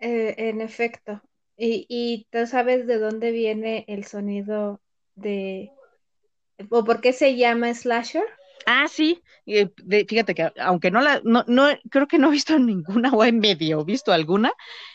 Eh, 0.00 0.34
en 0.36 0.60
efecto. 0.60 1.22
Y, 1.58 1.86
y 1.88 2.26
tú 2.30 2.46
sabes 2.46 2.86
de 2.86 2.98
dónde 2.98 3.32
viene 3.32 3.84
el 3.88 4.04
sonido 4.04 4.80
de... 5.16 5.70
o 6.70 6.84
por 6.84 7.00
qué 7.00 7.12
se 7.12 7.36
llama 7.36 7.74
slasher? 7.74 8.24
Ah, 8.66 8.86
sí, 8.88 9.22
eh, 9.46 9.70
de- 9.78 10.04
fíjate 10.06 10.34
que 10.34 10.52
aunque 10.60 10.90
no 10.90 11.00
la, 11.00 11.20
no, 11.24 11.44
no, 11.46 11.68
creo 11.90 12.06
que 12.06 12.18
no 12.18 12.28
he 12.28 12.32
visto 12.32 12.58
ninguna 12.58 13.10
o 13.12 13.24
en 13.24 13.38
medio, 13.38 13.84
visto 13.84 14.12
alguna, 14.12 14.52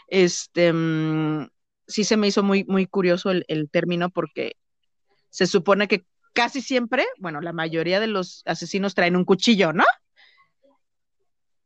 este, 0.07 0.71
mm, 0.71 1.49
sí 1.87 2.03
se 2.03 2.17
me 2.17 2.27
hizo 2.27 2.43
muy, 2.43 2.63
muy 2.65 2.85
curioso 2.87 3.31
el, 3.31 3.45
el 3.47 3.69
término 3.69 4.09
porque 4.11 4.53
se 5.29 5.47
supone 5.47 5.87
que 5.87 6.05
casi 6.33 6.61
siempre, 6.61 7.05
bueno, 7.19 7.41
la 7.41 7.53
mayoría 7.53 7.99
de 7.99 8.07
los 8.07 8.43
asesinos 8.45 8.95
traen 8.95 9.15
un 9.15 9.25
cuchillo, 9.25 9.73
¿no? 9.73 9.85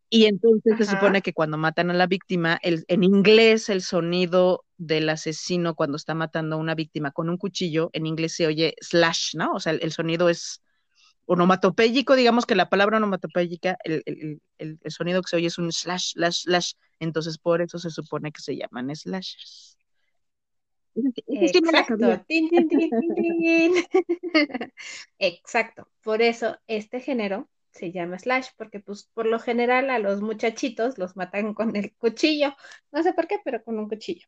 Y 0.10 0.26
entonces 0.26 0.78
se 0.78 0.86
supone 0.86 1.22
que 1.22 1.34
cuando 1.34 1.58
matan 1.58 1.91
a 1.91 1.93
la 1.93 2.08
víctima, 2.08 2.60
el, 2.63 2.86
en 2.88 3.04
inglés 3.04 3.70
el 3.70 3.82
sonido 3.82 4.65
del 4.78 5.10
asesino 5.10 5.76
cuando 5.76 5.98
está 5.98 6.13
matando 6.13 6.56
a 6.56 6.60
una 6.60 6.76
víctima 6.76 7.12
con 7.12 7.30
un 7.30 7.38
cuchillo, 7.38 7.89
en 7.93 8.06
inglés 8.06 8.36
se 8.36 8.48
oye 8.48 8.76
slash, 8.80 9.36
¿no? 9.36 9.54
O 9.54 9.60
sea, 9.60 9.74
el, 9.74 9.80
el 9.84 9.91
sonido 9.91 10.30
es 10.30 10.62
onomatopéyico, 11.26 12.15
digamos 12.15 12.46
que 12.46 12.56
la 12.56 12.70
palabra 12.70 12.98
onomatopéyica, 12.98 13.78
el, 13.84 14.02
el, 14.06 14.41
el, 14.58 14.80
el 14.82 14.91
sonido 14.91 15.22
que 15.22 15.30
se 15.30 15.36
oye 15.36 15.48
es 15.48 15.58
un 15.58 15.72
slash, 15.72 16.13
slash, 16.13 16.43
slash. 16.43 16.72
Entonces 17.00 17.38
por 17.38 17.62
eso 17.62 17.78
se 17.78 17.89
supone 17.89 18.32
que 18.32 18.41
se 18.41 18.56
llaman 18.56 18.96
slashers. 18.96 19.78
Exacto. 21.28 21.96
Exacto. 25.20 25.89
Por 26.02 26.22
eso 26.22 26.58
este 26.67 27.02
género 27.02 27.50
se 27.78 27.92
llama 27.92 28.20
slash, 28.20 28.48
porque 28.58 28.80
pues 28.80 29.10
por 29.13 29.26
lo 29.26 29.40
general 29.40 29.90
a 29.90 30.00
los 30.00 30.22
muchachitos 30.22 30.98
los 30.98 31.16
matan 31.16 31.54
con 31.54 31.76
el 31.76 31.94
cuchillo. 31.96 32.56
No 32.92 33.04
sé 33.04 33.13
por 33.13 33.28
qué, 33.28 33.40
pero 33.44 33.63
con 33.63 33.78
un 33.80 33.88
cuchillo. 33.88 34.28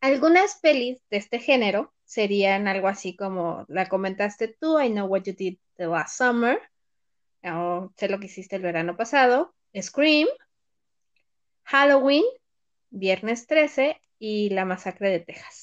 Algunas 0.00 0.58
pelis 0.60 1.00
de 1.10 1.16
este 1.18 1.38
género 1.38 1.94
serían 2.04 2.66
algo 2.68 2.88
así 2.88 3.14
como 3.16 3.64
la 3.68 3.88
comentaste 3.88 4.48
tú, 4.48 4.80
I 4.80 4.90
Know 4.90 5.06
What 5.06 5.22
You 5.24 5.34
Did 5.34 5.58
the 5.76 5.86
Last 5.86 6.18
Summer, 6.18 6.60
o 7.44 7.92
Sé 7.96 8.08
lo 8.08 8.18
que 8.18 8.26
hiciste 8.26 8.56
el 8.56 8.62
verano 8.62 8.96
pasado, 8.96 9.54
Scream, 9.80 10.28
Halloween, 11.64 12.24
Viernes 12.90 13.46
13 13.46 14.00
y 14.18 14.50
La 14.50 14.64
Masacre 14.64 15.10
de 15.10 15.20
Texas. 15.20 15.62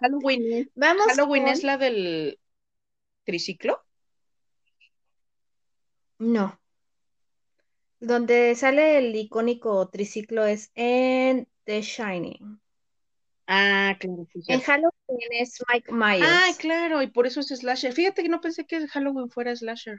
Halloween, 0.00 0.70
Vamos 0.74 1.06
Halloween 1.06 1.44
con- 1.44 1.52
es 1.52 1.62
la 1.62 1.78
del 1.78 2.38
triciclo. 3.24 3.80
No. 6.22 6.56
Donde 7.98 8.54
sale 8.54 8.98
el 8.98 9.14
icónico 9.16 9.88
triciclo 9.88 10.46
es 10.46 10.70
en 10.76 11.48
The 11.64 11.82
Shining. 11.82 12.60
Ah, 13.48 13.96
claro, 13.98 14.28
En. 14.46 14.60
Halloween 14.60 14.92
es 15.32 15.60
Mike 15.68 15.92
Myers. 15.92 16.22
Ah, 16.22 16.50
claro, 16.60 17.02
y 17.02 17.08
por 17.08 17.26
eso 17.26 17.40
es 17.40 17.48
slasher. 17.48 17.92
Fíjate 17.92 18.22
que 18.22 18.28
no 18.28 18.40
pensé 18.40 18.66
que 18.66 18.86
Halloween 18.86 19.30
fuera 19.30 19.54
slasher. 19.56 19.98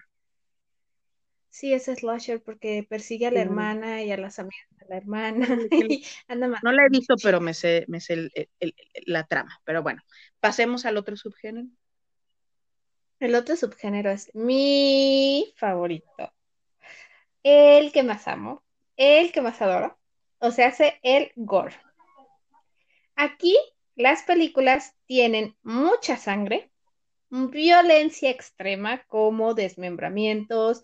Sí, 1.50 1.74
es 1.74 1.86
slasher 1.86 2.42
porque 2.42 2.88
persigue 2.90 3.28
a 3.28 3.32
la 3.32 3.42
hermana 3.42 4.02
y 4.02 4.12
a 4.14 4.18
las 4.18 4.40
amigas 4.40 4.68
de 4.80 4.86
la 4.88 4.96
hermana. 4.96 5.46
Anda 6.30 6.48
No 6.64 6.72
la 6.72 6.86
he 6.86 6.90
visto, 6.90 7.16
pero 7.22 7.42
me 7.42 7.54
sé, 7.54 7.84
me 7.90 8.00
sé 8.00 8.14
el- 8.14 8.32
el- 8.36 8.50
el- 8.60 9.04
la 9.08 9.26
trama. 9.28 9.60
Pero 9.66 9.84
bueno, 9.84 10.02
pasemos 10.40 10.86
al 10.86 10.96
otro 10.96 11.18
subgénero. 11.18 11.68
El 13.24 13.36
otro 13.36 13.56
subgénero 13.56 14.12
es 14.12 14.36
mi 14.36 15.54
favorito. 15.56 16.34
El 17.42 17.94
que 17.94 18.04
más 18.04 18.28
amo. 18.28 18.66
El 18.98 19.32
que 19.32 19.42
más 19.42 19.62
adoro. 19.62 19.98
O 20.40 20.52
sea, 20.52 20.68
hace 20.68 21.00
el 21.04 21.32
gore. 21.38 21.74
Aquí 23.16 23.58
las 23.96 24.24
películas 24.24 24.94
tienen 25.06 25.56
mucha 25.64 26.18
sangre, 26.18 26.70
violencia 27.30 28.30
extrema 28.30 29.06
como 29.06 29.54
desmembramientos, 29.54 30.84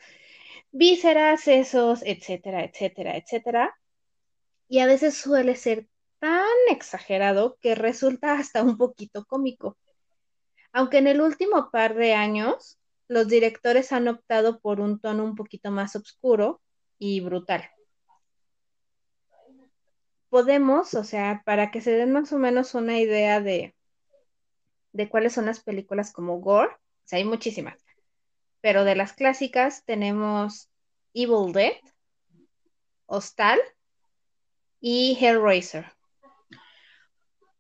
vísceras, 0.72 1.42
sesos, 1.42 2.02
etcétera, 2.06 2.64
etcétera, 2.64 3.18
etcétera. 3.18 3.78
Y 4.70 4.80
a 4.80 4.86
veces 4.86 5.18
suele 5.18 5.58
ser 5.58 5.90
tan 6.20 6.48
exagerado 6.70 7.58
que 7.60 7.76
resulta 7.76 8.40
hasta 8.40 8.64
un 8.64 8.78
poquito 8.78 9.26
cómico. 9.26 9.78
Aunque 10.72 11.00
en 11.00 11.08
el 11.08 11.22
último 11.22 11.70
par 11.72 11.96
de 11.96 12.14
años 12.14 12.80
los 13.08 13.28
directores 13.28 13.92
han 13.92 14.08
optado 14.08 14.60
por 14.60 14.80
un 14.80 15.00
tono 15.00 15.24
un 15.24 15.36
poquito 15.36 15.72
más 15.72 15.96
oscuro 15.96 16.62
y 17.00 17.22
brutal. 17.22 17.68
Podemos, 20.30 20.94
o 20.94 21.04
sea, 21.04 21.42
para 21.44 21.72
que 21.72 21.82
se 21.82 21.92
den 21.92 22.12
más 22.12 22.32
o 22.34 22.38
menos 22.38 22.76
una 22.76 23.00
idea 23.00 23.42
de, 23.42 23.76
de 24.92 25.10
cuáles 25.10 25.34
son 25.34 25.48
las 25.48 25.60
películas 25.60 26.14
como 26.14 26.40
gore, 26.40 26.70
o 26.70 26.78
sea, 27.06 27.18
hay 27.18 27.26
muchísimas, 27.26 27.84
pero 28.62 28.84
de 28.84 28.96
las 28.96 29.14
clásicas 29.14 29.84
tenemos 29.86 30.70
Evil 31.16 31.52
Dead, 31.52 31.74
Hostal 33.08 33.60
y 34.80 35.18
Hellraiser. 35.20 35.92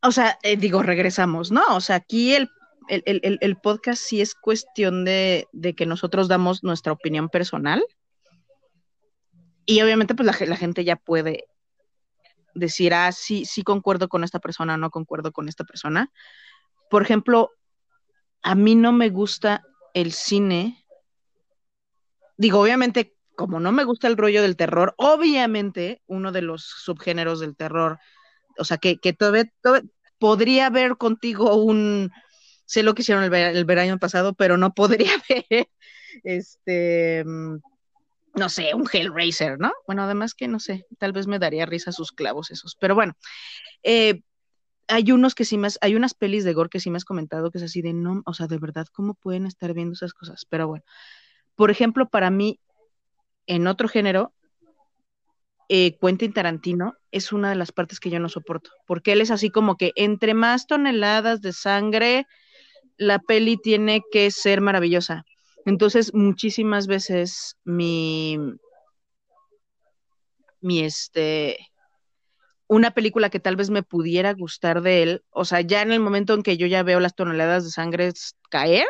O 0.01 0.11
sea, 0.11 0.37
eh, 0.43 0.57
digo, 0.57 0.83
regresamos, 0.83 1.51
¿no? 1.51 1.75
O 1.75 1.81
sea, 1.81 1.97
aquí 1.97 2.35
el, 2.35 2.49
el, 2.89 3.21
el- 3.23 3.37
el- 3.41 3.57
podcast 3.57 4.01
sí 4.01 4.21
es 4.21 4.35
cuestión 4.35 5.05
de, 5.05 5.47
de 5.51 5.75
que 5.75 5.85
nosotros 5.85 6.27
damos 6.27 6.63
nuestra 6.63 6.91
opinión 6.91 7.29
personal. 7.29 7.83
Y 9.65 9.81
obviamente, 9.81 10.15
pues 10.15 10.25
la, 10.25 10.47
la 10.47 10.55
gente 10.57 10.83
ya 10.83 10.95
puede 10.95 11.45
decir, 12.55 12.93
ah, 12.93 13.11
sí, 13.11 13.45
sí 13.45 13.63
concuerdo 13.63 14.09
con 14.09 14.23
esta 14.23 14.39
persona, 14.39 14.77
no 14.77 14.89
concuerdo 14.89 15.31
con 15.31 15.47
esta 15.47 15.63
persona. 15.63 16.11
Por 16.89 17.03
ejemplo, 17.03 17.51
a 18.41 18.55
mí 18.55 18.75
no 18.75 18.91
me 18.91 19.09
gusta 19.09 19.63
el 19.93 20.11
cine. 20.11 20.83
Digo, 22.37 22.59
obviamente, 22.59 23.15
como 23.35 23.59
no 23.59 23.71
me 23.71 23.83
gusta 23.83 24.07
el 24.07 24.17
rollo 24.17 24.41
del 24.41 24.55
terror, 24.57 24.93
obviamente 24.97 26.01
uno 26.07 26.31
de 26.31 26.41
los 26.41 26.63
subgéneros 26.63 27.39
del 27.39 27.55
terror, 27.55 27.99
o 28.57 28.65
sea, 28.65 28.77
que, 28.77 28.97
que 28.97 29.13
todavía, 29.13 29.51
podría 30.17 30.69
ver 30.69 30.97
contigo 30.97 31.55
un, 31.55 32.11
sé 32.69 32.83
lo 32.83 32.93
que 32.93 33.01
hicieron 33.01 33.23
el, 33.23 33.29
ver- 33.31 33.55
el 33.55 33.65
verano 33.65 33.97
pasado, 33.97 34.33
pero 34.33 34.57
no 34.57 34.73
podría 34.75 35.11
ver, 35.29 35.69
este, 36.23 37.23
no 37.25 38.49
sé, 38.49 38.73
un 38.73 38.87
Hellraiser, 38.91 39.59
¿no? 39.59 39.71
Bueno, 39.87 40.03
además 40.03 40.33
que 40.33 40.47
no 40.47 40.59
sé, 40.59 40.85
tal 40.97 41.11
vez 41.11 41.27
me 41.27 41.39
daría 41.39 41.65
risa 41.65 41.91
sus 41.91 42.11
clavos 42.11 42.51
esos, 42.51 42.75
pero 42.79 42.95
bueno, 42.95 43.13
eh, 43.83 44.21
hay 44.87 45.11
unos 45.11 45.35
que 45.35 45.45
sí 45.45 45.59
has, 45.63 45.79
hay 45.81 45.95
unas 45.95 46.13
pelis 46.15 46.43
de 46.45 46.53
gore 46.53 46.69
que 46.69 46.79
sí 46.79 46.89
me 46.91 46.97
has 46.97 47.05
comentado 47.05 47.51
que 47.51 47.59
es 47.59 47.65
así 47.65 47.81
de 47.81 47.93
no, 47.93 48.23
o 48.25 48.33
sea, 48.33 48.47
de 48.47 48.57
verdad, 48.59 48.87
¿cómo 48.93 49.15
pueden 49.15 49.45
estar 49.47 49.73
viendo 49.73 49.93
esas 49.93 50.13
cosas? 50.13 50.45
Pero 50.49 50.67
bueno, 50.67 50.85
por 51.55 51.71
ejemplo, 51.71 52.09
para 52.09 52.31
mí, 52.31 52.59
en 53.47 53.67
otro 53.67 53.87
género, 53.89 54.33
eh, 55.69 55.97
Quentin 56.01 56.33
Tarantino 56.33 56.95
es 57.11 57.31
una 57.31 57.49
de 57.49 57.55
las 57.55 57.71
partes 57.71 57.99
que 57.99 58.09
yo 58.09 58.19
no 58.19 58.29
soporto, 58.29 58.71
porque 58.87 59.11
él 59.13 59.21
es 59.21 59.31
así 59.31 59.49
como 59.49 59.77
que 59.77 59.91
entre 59.95 60.33
más 60.33 60.67
toneladas 60.67 61.41
de 61.41 61.53
sangre, 61.53 62.25
la 62.99 63.17
peli 63.19 63.57
tiene 63.57 64.03
que 64.11 64.29
ser 64.29 64.61
maravillosa. 64.61 65.23
Entonces, 65.65 66.13
muchísimas 66.13 66.85
veces 66.85 67.55
mi, 67.63 68.37
mi 70.61 70.81
este, 70.81 71.57
una 72.67 72.91
película 72.91 73.29
que 73.29 73.39
tal 73.39 73.55
vez 73.55 73.69
me 73.69 73.83
pudiera 73.83 74.33
gustar 74.33 74.81
de 74.81 75.03
él, 75.03 75.23
o 75.31 75.45
sea, 75.45 75.61
ya 75.61 75.81
en 75.81 75.91
el 75.91 76.01
momento 76.01 76.33
en 76.33 76.43
que 76.43 76.57
yo 76.57 76.67
ya 76.67 76.83
veo 76.83 76.99
las 76.99 77.15
toneladas 77.15 77.63
de 77.63 77.71
sangre 77.71 78.11
caer, 78.49 78.85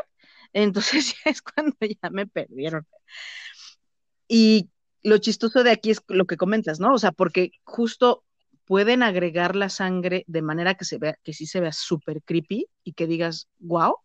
entonces 0.54 1.15
ya 1.26 1.32
es 1.32 1.41
cuando 1.41 1.78
ya 1.80 2.10
me 2.10 2.28
perdieron. 2.28 2.88
Y 4.28 4.69
lo 5.04 5.19
chistoso 5.19 5.63
de 5.63 5.72
aquí 5.72 5.91
es 5.91 6.02
lo 6.08 6.26
que 6.26 6.38
comentas, 6.38 6.80
¿no? 6.80 6.93
O 6.93 6.98
sea, 6.98 7.12
porque 7.12 7.52
justo 7.63 8.24
pueden 8.69 9.01
agregar 9.01 9.55
la 9.55 9.67
sangre 9.69 10.25
de 10.27 10.43
manera 10.43 10.75
que 10.75 10.86
se 10.86 10.99
vea, 10.99 11.17
que 11.23 11.34
sí 11.34 11.47
se 11.47 11.60
vea 11.60 11.73
súper 11.73 12.21
creepy 12.21 12.67
y 12.84 12.93
que 12.93 13.08
digas, 13.08 13.49
wow. 13.58 13.95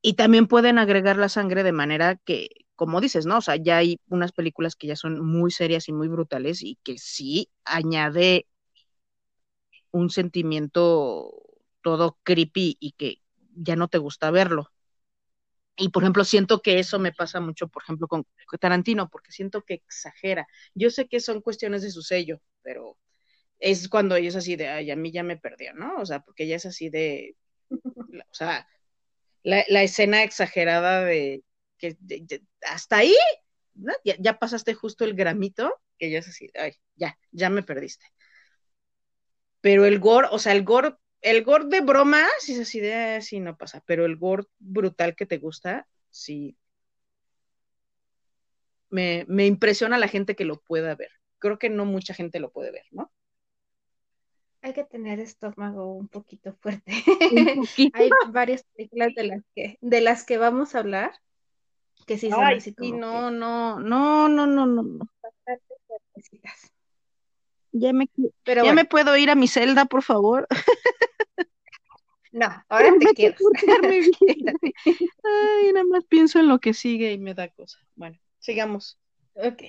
Y 0.00 0.14
también 0.14 0.46
pueden 0.46 0.78
agregar 0.78 1.18
la 1.18 1.28
sangre 1.28 1.62
de 1.62 1.72
manera 1.72 2.16
que, 2.16 2.48
como 2.74 3.02
dices, 3.02 3.26
¿no? 3.26 3.36
O 3.38 3.40
sea, 3.42 3.56
ya 3.56 3.76
hay 3.76 3.98
unas 4.08 4.32
películas 4.32 4.76
que 4.76 4.86
ya 4.86 4.96
son 4.96 5.20
muy 5.24 5.50
serias 5.50 5.88
y 5.88 5.92
muy 5.92 6.08
brutales 6.08 6.62
y 6.62 6.78
que 6.82 6.96
sí 6.96 7.50
añade 7.64 8.46
un 9.92 10.10
sentimiento 10.10 11.30
todo 11.82 12.18
creepy 12.22 12.76
y 12.80 12.92
que 12.92 13.22
ya 13.54 13.76
no 13.76 13.88
te 13.88 13.98
gusta 13.98 14.30
verlo. 14.30 14.70
Y 15.76 15.88
por 15.88 16.02
ejemplo, 16.02 16.24
siento 16.24 16.60
que 16.60 16.78
eso 16.78 16.98
me 16.98 17.12
pasa 17.12 17.40
mucho, 17.40 17.68
por 17.68 17.82
ejemplo, 17.82 18.06
con 18.06 18.26
Tarantino, 18.60 19.08
porque 19.08 19.32
siento 19.32 19.62
que 19.62 19.74
exagera. 19.74 20.46
Yo 20.74 20.90
sé 20.90 21.08
que 21.08 21.20
son 21.20 21.40
cuestiones 21.40 21.82
de 21.82 21.90
su 21.90 22.02
sello, 22.02 22.40
pero 22.62 22.98
es 23.60 23.88
cuando 23.88 24.16
ella 24.16 24.28
es 24.28 24.36
así 24.36 24.56
de, 24.56 24.68
ay, 24.68 24.90
a 24.90 24.96
mí 24.96 25.12
ya 25.12 25.22
me 25.22 25.36
perdió, 25.36 25.74
¿no? 25.74 25.96
O 25.98 26.06
sea, 26.06 26.20
porque 26.20 26.44
ella 26.44 26.56
es 26.56 26.66
así 26.66 26.90
de, 26.90 27.36
o 27.70 28.34
sea, 28.34 28.66
la, 29.42 29.82
escena 29.82 30.22
exagerada 30.22 31.04
de 31.04 31.44
que 31.78 31.96
hasta 32.62 32.98
ahí, 32.98 33.16
¿no? 33.74 33.92
ya, 34.04 34.16
ya, 34.18 34.38
pasaste 34.38 34.74
justo 34.74 35.04
el 35.04 35.14
gramito, 35.14 35.74
que 35.98 36.10
ya 36.10 36.18
es 36.18 36.28
así, 36.28 36.50
ay, 36.54 36.72
ya, 36.96 37.18
ya 37.30 37.50
me 37.50 37.62
perdiste. 37.62 38.06
Pero 39.60 39.84
el 39.84 39.98
gore, 40.00 40.28
o 40.30 40.38
sea, 40.38 40.52
el 40.52 40.64
gore 40.64 40.96
el 41.22 41.44
gore 41.44 41.66
de 41.66 41.80
broma, 41.80 42.26
si 42.38 42.54
es 42.54 42.60
así 42.60 42.80
de, 42.80 43.20
sí, 43.22 43.40
no 43.40 43.56
pasa, 43.56 43.82
pero 43.86 44.06
el 44.06 44.16
gore 44.16 44.44
brutal 44.58 45.14
que 45.14 45.26
te 45.26 45.38
gusta, 45.38 45.86
sí. 46.10 46.56
Me, 48.88 49.24
me 49.28 49.46
impresiona 49.46 49.98
la 49.98 50.08
gente 50.08 50.34
que 50.34 50.44
lo 50.44 50.60
pueda 50.60 50.94
ver. 50.94 51.10
Creo 51.38 51.58
que 51.58 51.70
no 51.70 51.84
mucha 51.84 52.14
gente 52.14 52.40
lo 52.40 52.50
puede 52.52 52.72
ver, 52.72 52.86
¿no? 52.90 53.12
Hay 54.62 54.72
que 54.74 54.84
tener 54.84 55.20
estómago 55.20 55.94
un 55.94 56.08
poquito 56.08 56.54
fuerte. 56.54 56.92
Hay 57.94 58.10
varias 58.28 58.64
películas 58.74 59.14
de 59.14 59.24
las 59.24 59.42
que, 59.54 59.78
de 59.80 60.00
las 60.00 60.24
que 60.24 60.36
vamos 60.36 60.74
a 60.74 60.80
hablar 60.80 61.12
que 62.06 62.18
sí 62.18 62.30
son 62.30 62.44
así 62.44 62.74
como. 62.74 62.96
no, 62.96 63.30
no, 63.30 63.78
no, 63.80 64.28
no, 64.28 64.46
no, 64.46 64.66
no, 64.66 64.82
no. 64.82 65.06
Ya 67.72 67.92
me, 67.92 68.08
Pero 68.42 68.64
ya 68.64 68.72
me 68.72 68.84
puedo 68.84 69.16
ir 69.16 69.30
a 69.30 69.36
mi 69.36 69.46
celda, 69.46 69.84
por 69.84 70.02
favor. 70.02 70.48
No, 72.32 72.46
ahora 72.68 72.92
te 72.98 73.06
quiero. 73.14 73.36
Ay, 75.24 75.72
nada 75.72 75.84
más 75.84 76.04
pienso 76.04 76.38
en 76.38 76.48
lo 76.48 76.58
que 76.58 76.74
sigue 76.74 77.12
y 77.12 77.18
me 77.18 77.34
da 77.34 77.48
cosa. 77.48 77.78
Bueno, 77.96 78.18
sigamos. 78.38 78.98
Ok. 79.34 79.64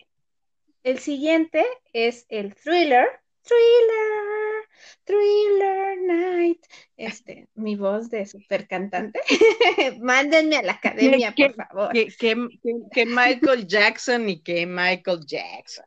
El 0.83 0.99
siguiente 0.99 1.65
es 1.93 2.25
el 2.29 2.55
thriller. 2.55 3.20
Thriller, 3.43 4.67
thriller 5.03 5.97
night. 6.01 6.65
Este, 6.95 7.47
mi 7.55 7.75
voz 7.75 8.09
de 8.09 8.25
super 8.25 8.67
cantante. 8.67 9.19
Mándenme 9.99 10.57
a 10.57 10.61
la 10.63 10.73
academia, 10.81 11.33
por 11.35 11.55
favor. 11.55 11.91
Que, 11.93 13.05
Michael 13.05 13.67
Jackson 13.67 14.29
y 14.29 14.41
que 14.41 14.65
Michael 14.65 15.25
Jackson. 15.25 15.85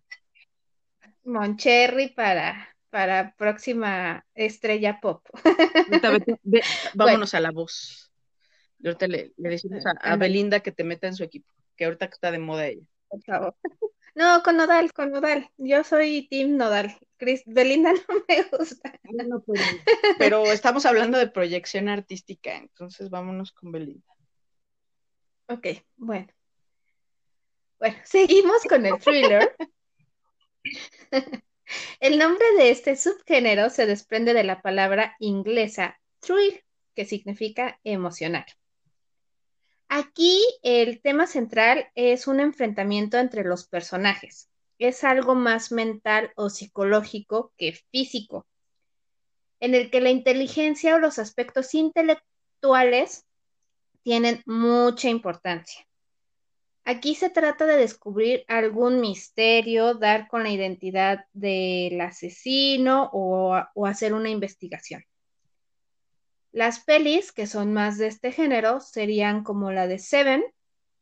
Moncherry 1.25 2.09
para 2.09 2.75
para 2.95 3.35
próxima 3.37 4.25
estrella 4.35 5.01
pop. 5.03 5.27
vámonos 6.95 7.35
a 7.35 7.41
la 7.41 7.51
voz. 7.51 8.13
ahorita 8.85 9.09
le, 9.09 9.33
decimos 9.37 9.83
a, 10.01 10.15
Belinda 10.15 10.61
que 10.61 10.71
te 10.71 10.85
meta 10.85 11.09
en 11.09 11.17
su 11.17 11.25
equipo, 11.25 11.53
que 11.77 11.87
ahorita 11.87 12.05
está 12.05 12.31
de 12.31 12.39
moda 12.39 12.69
ella. 12.69 12.87
Por 13.09 13.21
favor. 13.25 13.57
No, 14.15 14.43
con 14.43 14.57
Nodal, 14.57 14.93
con 14.93 15.11
Nodal. 15.11 15.51
Yo 15.57 15.83
soy 15.83 16.29
Team 16.29 16.57
Nodal. 16.57 16.97
Chris, 17.17 17.43
Belinda 17.47 17.93
no 18.09 18.25
me 18.29 18.43
gusta. 18.45 19.01
pero, 20.19 20.45
estamos 20.45 20.87
hablando 20.87 21.19
de 21.19 21.29
proyección 21.29 21.89
artística, 21.89 22.57
entonces 22.57 23.11
vámonos 23.11 23.53
con 23.53 23.73
Belinda. 23.73 24.07
Ok, 25.47 25.67
bueno. 25.97 26.29
Bueno, 27.79 27.97
seguimos 28.05 28.63
con 28.69 28.87
el 28.87 28.99
thriller. 28.99 29.55
El 31.99 32.19
nombre 32.19 32.47
de 32.59 32.71
este 32.71 32.95
subgénero 32.95 33.71
se 33.71 33.87
desprende 33.87 34.35
de 34.35 34.45
la 34.45 34.61
palabra 34.61 35.17
inglesa 35.19 35.99
thrill, 36.21 36.63
que 36.95 37.05
significa 37.05 37.81
emocionar. 37.85 38.47
Aquí 39.97 40.43
el 40.65 41.01
tema 41.01 41.29
central 41.29 41.87
es 41.95 42.27
un 42.27 42.41
enfrentamiento 42.41 43.17
entre 43.17 43.45
los 43.45 43.69
personajes. 43.69 44.51
Es 44.81 45.05
algo 45.05 45.37
más 45.37 45.71
mental 45.71 46.33
o 46.35 46.51
psicológico 46.51 47.53
que 47.57 47.75
físico, 47.93 48.45
en 49.61 49.77
el 49.77 49.93
que 49.93 50.01
la 50.01 50.11
inteligencia 50.11 50.97
o 50.97 50.99
los 50.99 51.21
aspectos 51.21 51.75
intelectuales 51.75 53.25
tienen 54.03 54.43
mucha 54.47 55.11
importancia. 55.11 55.87
Aquí 56.85 57.15
se 57.15 57.31
trata 57.31 57.65
de 57.65 57.77
descubrir 57.77 58.45
algún 58.49 59.01
misterio, 59.01 59.95
dar 59.95 60.27
con 60.27 60.43
la 60.43 60.51
identidad 60.51 61.25
del 61.33 62.01
asesino 62.01 63.11
o, 63.13 63.55
hacer 63.87 64.13
una 64.13 64.29
investigación. 64.29 65.05
Las 66.55 66.79
pelis 66.79 67.33
que 67.33 67.49
son 67.49 67.73
más 67.73 67.99
de 67.99 68.07
este 68.07 68.31
género 68.31 68.79
serían 68.79 69.43
como 69.43 69.73
la 69.73 69.89
de 69.89 69.99
Seven, 69.99 70.45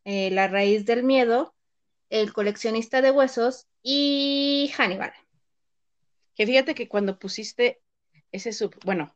eh, 0.07 0.31
La 0.31 0.49
raíz 0.49 0.87
del 0.87 1.03
miedo, 1.03 1.55
El 2.09 2.33
coleccionista 2.33 3.03
de 3.03 3.11
huesos 3.11 3.67
y 3.83 4.73
Hannibal. 4.75 5.13
Que 6.35 6.47
fíjate 6.47 6.75
que 6.75 6.89
cuando 6.89 7.19
pusiste 7.19 7.83
ese 8.33 8.55
sub, 8.55 8.75
bueno, 8.87 9.15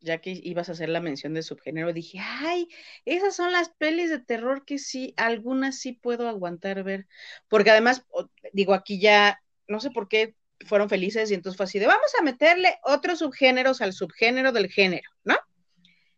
ya 0.00 0.18
que 0.18 0.38
ibas 0.44 0.68
a 0.68 0.72
hacer 0.72 0.90
la 0.90 1.00
mención 1.00 1.32
de 1.32 1.42
subgénero, 1.42 1.94
dije, 1.94 2.18
ay, 2.20 2.68
esas 3.06 3.34
son 3.34 3.50
las 3.50 3.70
pelis 3.70 4.10
de 4.10 4.18
terror 4.18 4.66
que 4.66 4.78
sí, 4.78 5.14
algunas 5.16 5.78
sí 5.78 5.92
puedo 5.94 6.28
aguantar 6.28 6.84
ver, 6.84 7.06
porque 7.48 7.70
además, 7.70 8.04
digo, 8.52 8.74
aquí 8.74 9.00
ya, 9.00 9.42
no 9.68 9.80
sé 9.80 9.90
por 9.90 10.06
qué 10.06 10.34
fueron 10.66 10.90
felices 10.90 11.30
y 11.30 11.34
entonces 11.34 11.56
fue 11.56 11.64
así 11.64 11.78
de, 11.78 11.86
vamos 11.86 12.12
a 12.20 12.22
meterle 12.22 12.76
otros 12.82 13.20
subgéneros 13.20 13.80
al 13.80 13.94
subgénero 13.94 14.52
del 14.52 14.68
género. 14.68 15.11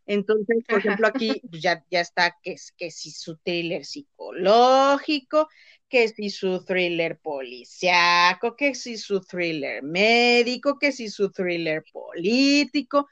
Entonces, 0.06 0.64
por 0.68 0.78
ejemplo, 1.00 1.06
aquí 1.06 1.40
pues, 1.50 1.62
ya, 1.62 1.84
ya 1.90 2.00
está 2.00 2.36
que, 2.42 2.56
que 2.76 2.90
si 2.90 3.10
su 3.10 3.36
thriller 3.38 3.84
psicológico, 3.84 5.48
que 5.88 6.08
si 6.08 6.30
su 6.30 6.64
thriller 6.64 7.18
policiaco, 7.18 8.56
que 8.56 8.74
si 8.74 8.96
su 8.98 9.20
thriller 9.20 9.82
médico, 9.82 10.78
que 10.78 10.92
si 10.92 11.08
su 11.08 11.30
thriller 11.30 11.84
político, 11.92 13.08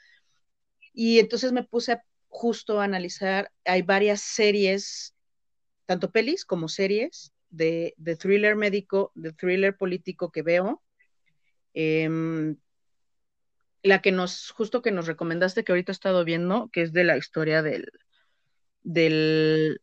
y 0.92 1.18
entonces 1.18 1.52
me 1.52 1.64
puse 1.64 1.98
justo 2.28 2.80
a 2.80 2.84
analizar, 2.84 3.50
hay 3.64 3.82
varias 3.82 4.20
series, 4.20 5.14
tanto 5.86 6.10
pelis 6.10 6.44
como 6.44 6.68
series 6.68 7.32
de, 7.50 7.94
thriller 8.18 8.56
médico, 8.56 9.12
de 9.14 9.32
thriller 9.32 9.76
político 9.76 10.30
que 10.30 10.42
veo. 10.42 10.82
Em, 11.74 12.56
la 13.82 14.00
que 14.00 14.12
nos, 14.12 14.50
justo 14.50 14.82
que 14.82 14.92
nos 14.92 15.06
recomendaste, 15.06 15.64
que 15.64 15.72
ahorita 15.72 15.92
he 15.92 15.94
estado 15.94 16.24
viendo, 16.24 16.68
que 16.72 16.82
es 16.82 16.92
de 16.92 17.04
la 17.04 17.16
historia 17.16 17.62
del, 17.62 17.90
del, 18.82 19.80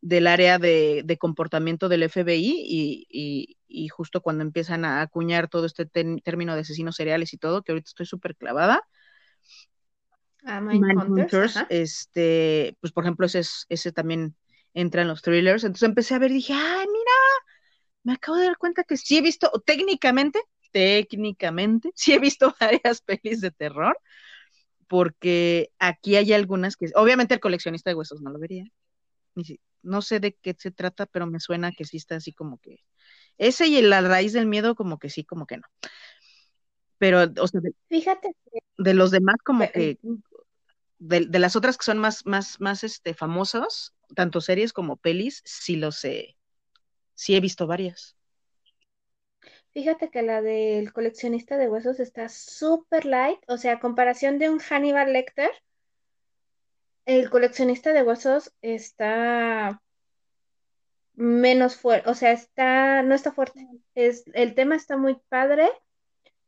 del 0.00 0.26
área 0.26 0.58
de, 0.58 1.16
comportamiento 1.18 1.88
del 1.88 2.02
FBI 2.02 3.06
y, 3.08 3.88
justo 3.88 4.20
cuando 4.20 4.42
empiezan 4.42 4.84
a 4.84 5.02
acuñar 5.02 5.48
todo 5.48 5.66
este 5.66 5.86
término 5.86 6.54
de 6.54 6.60
asesinos 6.60 6.96
seriales 6.96 7.32
y 7.32 7.38
todo, 7.38 7.62
que 7.62 7.72
ahorita 7.72 7.88
estoy 7.88 8.06
súper 8.06 8.36
clavada. 8.36 8.82
Ah, 10.44 10.60
este, 11.68 12.76
pues 12.80 12.92
por 12.92 13.04
ejemplo, 13.04 13.26
ese, 13.26 13.42
ese 13.68 13.92
también 13.92 14.34
entra 14.74 15.02
en 15.02 15.08
los 15.08 15.22
thrillers. 15.22 15.64
Entonces 15.64 15.88
empecé 15.88 16.14
a 16.14 16.18
ver 16.18 16.32
y 16.32 16.34
dije, 16.34 16.52
ay, 16.52 16.86
mira, 16.86 17.12
me 18.02 18.14
acabo 18.14 18.38
de 18.38 18.46
dar 18.46 18.56
cuenta 18.56 18.84
que 18.84 18.96
sí 18.96 19.18
he 19.18 19.22
visto, 19.22 19.50
técnicamente, 19.64 20.40
técnicamente, 20.72 21.92
sí 21.94 22.12
he 22.12 22.18
visto 22.18 22.54
varias 22.60 23.00
pelis 23.00 23.40
de 23.40 23.50
terror, 23.50 23.98
porque 24.88 25.70
aquí 25.78 26.16
hay 26.16 26.32
algunas 26.32 26.76
que, 26.76 26.90
obviamente 26.94 27.34
el 27.34 27.40
coleccionista 27.40 27.90
de 27.90 27.94
huesos 27.94 28.20
no 28.20 28.30
lo 28.30 28.38
vería, 28.38 28.66
no 29.82 30.02
sé 30.02 30.20
de 30.20 30.34
qué 30.34 30.54
se 30.58 30.70
trata, 30.70 31.06
pero 31.06 31.26
me 31.26 31.40
suena 31.40 31.72
que 31.72 31.84
sí 31.84 31.96
está 31.96 32.16
así 32.16 32.32
como 32.32 32.58
que, 32.58 32.80
ese 33.38 33.66
y 33.66 33.80
la 33.80 34.00
raíz 34.00 34.32
del 34.32 34.46
miedo 34.46 34.74
como 34.74 34.98
que 34.98 35.08
sí, 35.08 35.24
como 35.24 35.46
que 35.46 35.56
no. 35.56 35.64
Pero, 36.98 37.22
o 37.40 37.48
sea, 37.48 37.60
fíjate. 37.88 38.36
De 38.78 38.94
los 38.94 39.10
demás 39.10 39.36
como 39.44 39.70
que 39.70 39.98
de, 41.02 41.38
las 41.40 41.56
otras 41.56 41.76
que 41.76 41.84
son 41.84 41.98
más, 41.98 42.24
más, 42.26 42.60
más 42.60 42.84
este, 42.84 43.12
famosas, 43.12 43.92
tanto 44.14 44.40
series 44.40 44.72
como 44.72 44.96
pelis, 44.96 45.42
sí 45.44 45.74
lo 45.76 45.90
sé, 45.90 46.36
sí 47.14 47.34
he 47.34 47.40
visto 47.40 47.66
varias. 47.66 48.16
Fíjate 49.72 50.10
que 50.10 50.22
la 50.22 50.42
del 50.42 50.92
coleccionista 50.92 51.56
de 51.56 51.68
huesos 51.68 51.98
está 52.00 52.28
súper 52.28 53.06
light, 53.06 53.38
o 53.48 53.56
sea, 53.56 53.74
a 53.74 53.80
comparación 53.80 54.38
de 54.38 54.50
un 54.50 54.58
Hannibal 54.58 55.12
Lecter, 55.12 55.50
el 57.06 57.30
coleccionista 57.30 57.92
de 57.92 58.02
huesos 58.02 58.52
está 58.62 59.82
menos 61.14 61.76
fuerte, 61.76 62.08
o 62.08 62.14
sea, 62.14 62.32
está, 62.32 63.02
no 63.02 63.14
está 63.14 63.32
fuerte. 63.32 63.66
Es, 63.94 64.24
el 64.34 64.54
tema 64.54 64.76
está 64.76 64.96
muy 64.96 65.16
padre. 65.28 65.70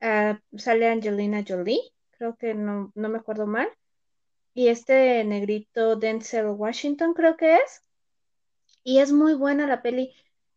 Ah, 0.01 0.41
sale 0.57 0.89
Angelina 0.89 1.45
Jolie, 1.47 1.81
creo 2.13 2.37
que 2.37 2.55
no, 2.55 2.93
no 2.95 3.09
me 3.09 3.19
acuerdo 3.19 3.47
mal 3.47 3.69
y 4.55 4.69
este 4.69 5.25
negrito 5.25 5.97
Denzel 5.97 6.47
Washington 6.47 7.13
creo 7.13 7.37
que 7.37 7.57
es. 7.57 7.83
Y 8.85 9.01
es 9.01 9.13
muy 9.13 9.35
buena 9.35 9.67
la 9.67 9.83
peli. 9.83 10.15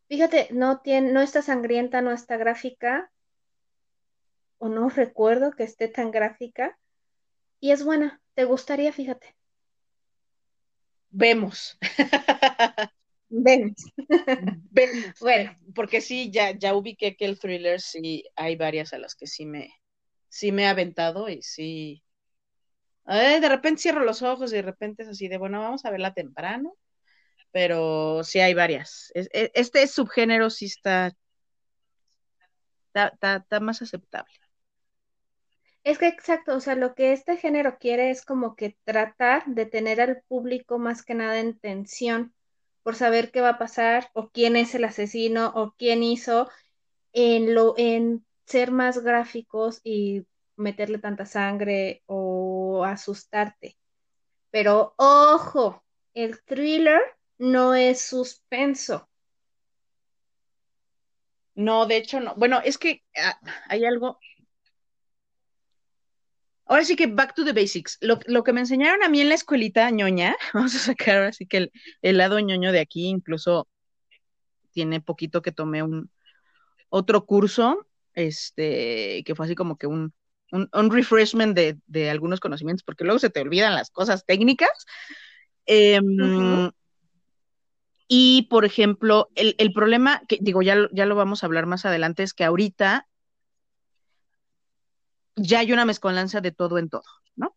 Fíjate, 0.08 0.48
no 0.52 0.80
tiene, 0.80 1.12
no 1.12 1.22
está 1.22 1.42
sangrienta, 1.42 2.02
no 2.02 2.12
está 2.12 2.38
gráfica. 2.38 3.12
O 4.58 4.70
no 4.70 4.90
recuerdo 4.90 5.52
que 5.52 5.64
esté 5.64 5.88
tan 5.88 6.12
gráfica. 6.12 6.78
Y 7.60 7.72
es 7.72 7.84
buena. 7.84 8.22
¿Te 8.34 8.46
gustaría, 8.46 8.94
fíjate? 8.94 9.38
vemos. 11.18 11.78
Vemos. 13.30 13.76
vemos. 14.72 15.20
Bueno, 15.20 15.58
porque 15.76 16.00
sí, 16.00 16.32
ya, 16.32 16.52
ya 16.52 16.74
ubiqué 16.74 17.18
que 17.18 17.26
el 17.26 17.38
thriller 17.38 17.82
sí 17.82 18.24
hay 18.38 18.56
varias 18.56 18.94
a 18.94 19.00
las 19.00 19.16
que 19.16 19.28
sí 19.28 19.46
me, 19.46 19.74
sí 20.30 20.54
me 20.54 20.64
he 20.64 20.68
aventado 20.68 21.28
y 21.28 21.42
sí. 21.42 22.04
de 23.06 23.50
repente 23.50 23.82
cierro 23.82 24.06
los 24.06 24.22
ojos 24.22 24.54
y 24.54 24.56
de 24.56 24.62
repente 24.62 25.04
es 25.04 25.10
así 25.10 25.28
de, 25.28 25.38
bueno, 25.38 25.60
vamos 25.60 25.84
a 25.84 25.92
verla 25.92 26.14
temprano, 26.14 26.78
pero 27.52 28.24
sí 28.24 28.40
hay 28.40 28.54
varias. 28.54 29.12
E, 29.16 29.52
este 29.54 29.88
subgénero 29.88 30.50
sí 30.50 30.66
está, 30.66 31.14
está, 32.94 33.38
está 33.38 33.60
más 33.60 33.82
aceptable. 33.82 34.34
Es 35.84 35.98
que 35.98 36.08
exacto, 36.08 36.54
o 36.54 36.60
sea, 36.60 36.76
lo 36.76 36.96
que 36.96 37.14
este 37.14 37.38
género 37.38 37.78
quiere 37.80 38.10
es 38.10 38.26
como 38.26 38.56
que 38.58 38.78
tratar 38.84 39.46
de 39.46 39.66
tener 39.66 40.02
al 40.02 40.22
público 40.28 40.80
más 40.80 41.02
que 41.02 41.14
nada 41.14 41.40
en 41.40 41.58
tensión 41.58 42.34
por 42.84 42.96
saber 42.96 43.32
qué 43.32 43.42
va 43.42 43.50
a 43.50 43.58
pasar 43.58 44.10
o 44.14 44.30
quién 44.30 44.58
es 44.58 44.76
el 44.76 44.84
asesino 44.84 45.52
o 45.56 45.74
quién 45.78 46.04
hizo 46.04 46.50
en 47.14 47.54
lo 47.54 47.74
en 47.78 48.26
ser 48.46 48.72
más 48.72 49.00
gráficos 49.04 49.80
y 49.84 50.26
meterle 50.58 51.00
tanta 51.00 51.26
sangre 51.26 52.04
o 52.06 52.84
asustarte. 52.86 53.78
Pero 54.52 54.94
ojo, 54.98 55.84
el 56.14 56.42
thriller 56.44 57.02
no 57.38 57.74
es 57.76 58.02
suspenso. 58.02 59.10
No, 61.56 61.86
de 61.88 61.98
hecho 61.98 62.20
no. 62.20 62.36
Bueno, 62.36 62.62
es 62.64 62.78
que 62.78 63.04
ah, 63.16 63.40
hay 63.68 63.86
algo, 63.86 64.20
Ahora 66.68 66.84
sí 66.84 66.96
que 66.96 67.08
back 67.08 67.34
to 67.34 67.46
the 67.46 67.54
basics. 67.54 67.98
Lo, 68.02 68.44
que 68.44 68.54
me 68.54 68.60
enseñaron 68.60 69.02
a 69.02 69.10
mí 69.10 69.22
en 69.22 69.30
la 69.30 69.36
escuelita 69.36 69.90
ñoña, 69.90 70.36
vamos 70.54 70.76
a 70.76 70.80
sacar 70.80 71.18
ahora 71.18 71.32
sí 71.32 71.46
que 71.46 71.72
el, 72.02 72.18
lado 72.18 72.40
ñoño 72.40 72.72
de 72.72 72.80
aquí, 72.80 73.08
incluso 73.08 73.68
tiene 74.72 75.02
poquito 75.02 75.42
que 75.42 75.52
tomé 75.52 75.82
un 75.82 76.12
otro 76.90 77.26
curso, 77.26 77.88
este, 78.14 79.24
que 79.26 79.34
fue 79.36 79.46
así 79.46 79.56
como 79.56 79.78
que 79.78 79.88
un, 79.88 80.14
un, 80.52 80.92
refreshment 80.92 81.58
de, 81.58 82.10
algunos 82.10 82.40
conocimientos, 82.40 82.84
porque 82.84 83.04
luego 83.06 83.20
se 83.20 83.30
te 83.30 83.42
olvidan 83.42 83.74
las 83.74 83.90
cosas 83.90 84.26
técnicas. 84.26 84.86
Em, 85.66 86.72
y, 88.08 88.44
por 88.44 88.64
ejemplo, 88.66 89.30
el, 89.36 89.56
el, 89.58 89.74
problema, 89.74 90.22
que 90.28 90.38
digo, 90.42 90.62
ya, 90.62 90.88
ya 90.94 91.06
lo 91.06 91.16
vamos 91.16 91.44
a 91.44 91.46
hablar 91.46 91.66
más 91.66 91.86
adelante, 91.86 92.24
es 92.24 92.34
que 92.34 92.46
ahorita 92.46 93.08
ya 95.36 95.60
hay 95.60 95.74
una 95.74 95.86
mezcolanza 95.86 96.42
de 96.42 96.52
todo 96.52 96.78
en 96.78 96.90
todo, 96.90 97.04
¿no? 97.36 97.56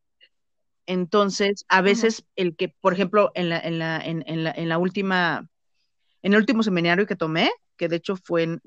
Entonces, 0.87 1.65
a 1.69 1.83
veces 1.83 2.25
el 2.35 2.57
que, 2.57 2.69
por 2.69 2.93
ejemplo, 2.93 3.31
en 3.35 3.49
la, 3.49 3.61
en 3.61 3.79
la, 3.79 3.99
en, 3.99 4.25
en 4.27 4.45
la, 4.45 4.51
en 4.51 4.69
la 4.69 4.79
última, 4.79 5.49
en 6.23 6.33
el 6.35 6.41
último 6.41 6.63
seminario 6.63 7.07
que 7.07 7.17
tomé, 7.17 7.51
que 7.77 7.89
de 7.89 7.97
hecho 7.97 8.17
fue 8.17 8.43
en, 8.43 8.61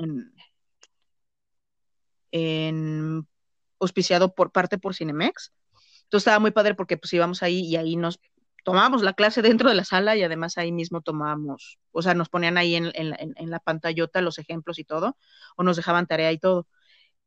en, 2.32 3.28
auspiciado 3.80 4.34
por 4.34 4.52
parte 4.52 4.78
por 4.78 4.96
Cinemex, 4.96 5.52
entonces 6.04 6.28
estaba 6.28 6.40
muy 6.40 6.52
padre 6.52 6.76
porque 6.76 6.96
pues 6.98 7.12
íbamos 7.14 7.44
ahí 7.44 7.60
y 7.62 7.76
ahí 7.76 7.96
nos 7.96 8.20
tomábamos 8.64 9.04
la 9.04 9.14
clase 9.14 9.42
dentro 9.42 9.70
de 9.70 9.76
la 9.76 9.86
sala 9.86 10.16
y 10.16 10.24
además 10.24 10.58
ahí 10.58 10.72
mismo 10.72 11.02
tomábamos, 11.02 11.80
o 11.92 12.02
sea, 12.02 12.14
nos 12.14 12.30
ponían 12.30 12.58
ahí 12.58 12.76
en, 12.76 12.92
en, 12.96 13.16
en, 13.20 13.50
la 13.50 13.60
pantallota 13.60 14.22
los 14.22 14.40
ejemplos 14.40 14.80
y 14.80 14.84
todo, 14.86 15.18
o 15.56 15.64
nos 15.64 15.78
dejaban 15.78 16.08
tarea 16.08 16.32
y 16.32 16.40
todo. 16.40 16.68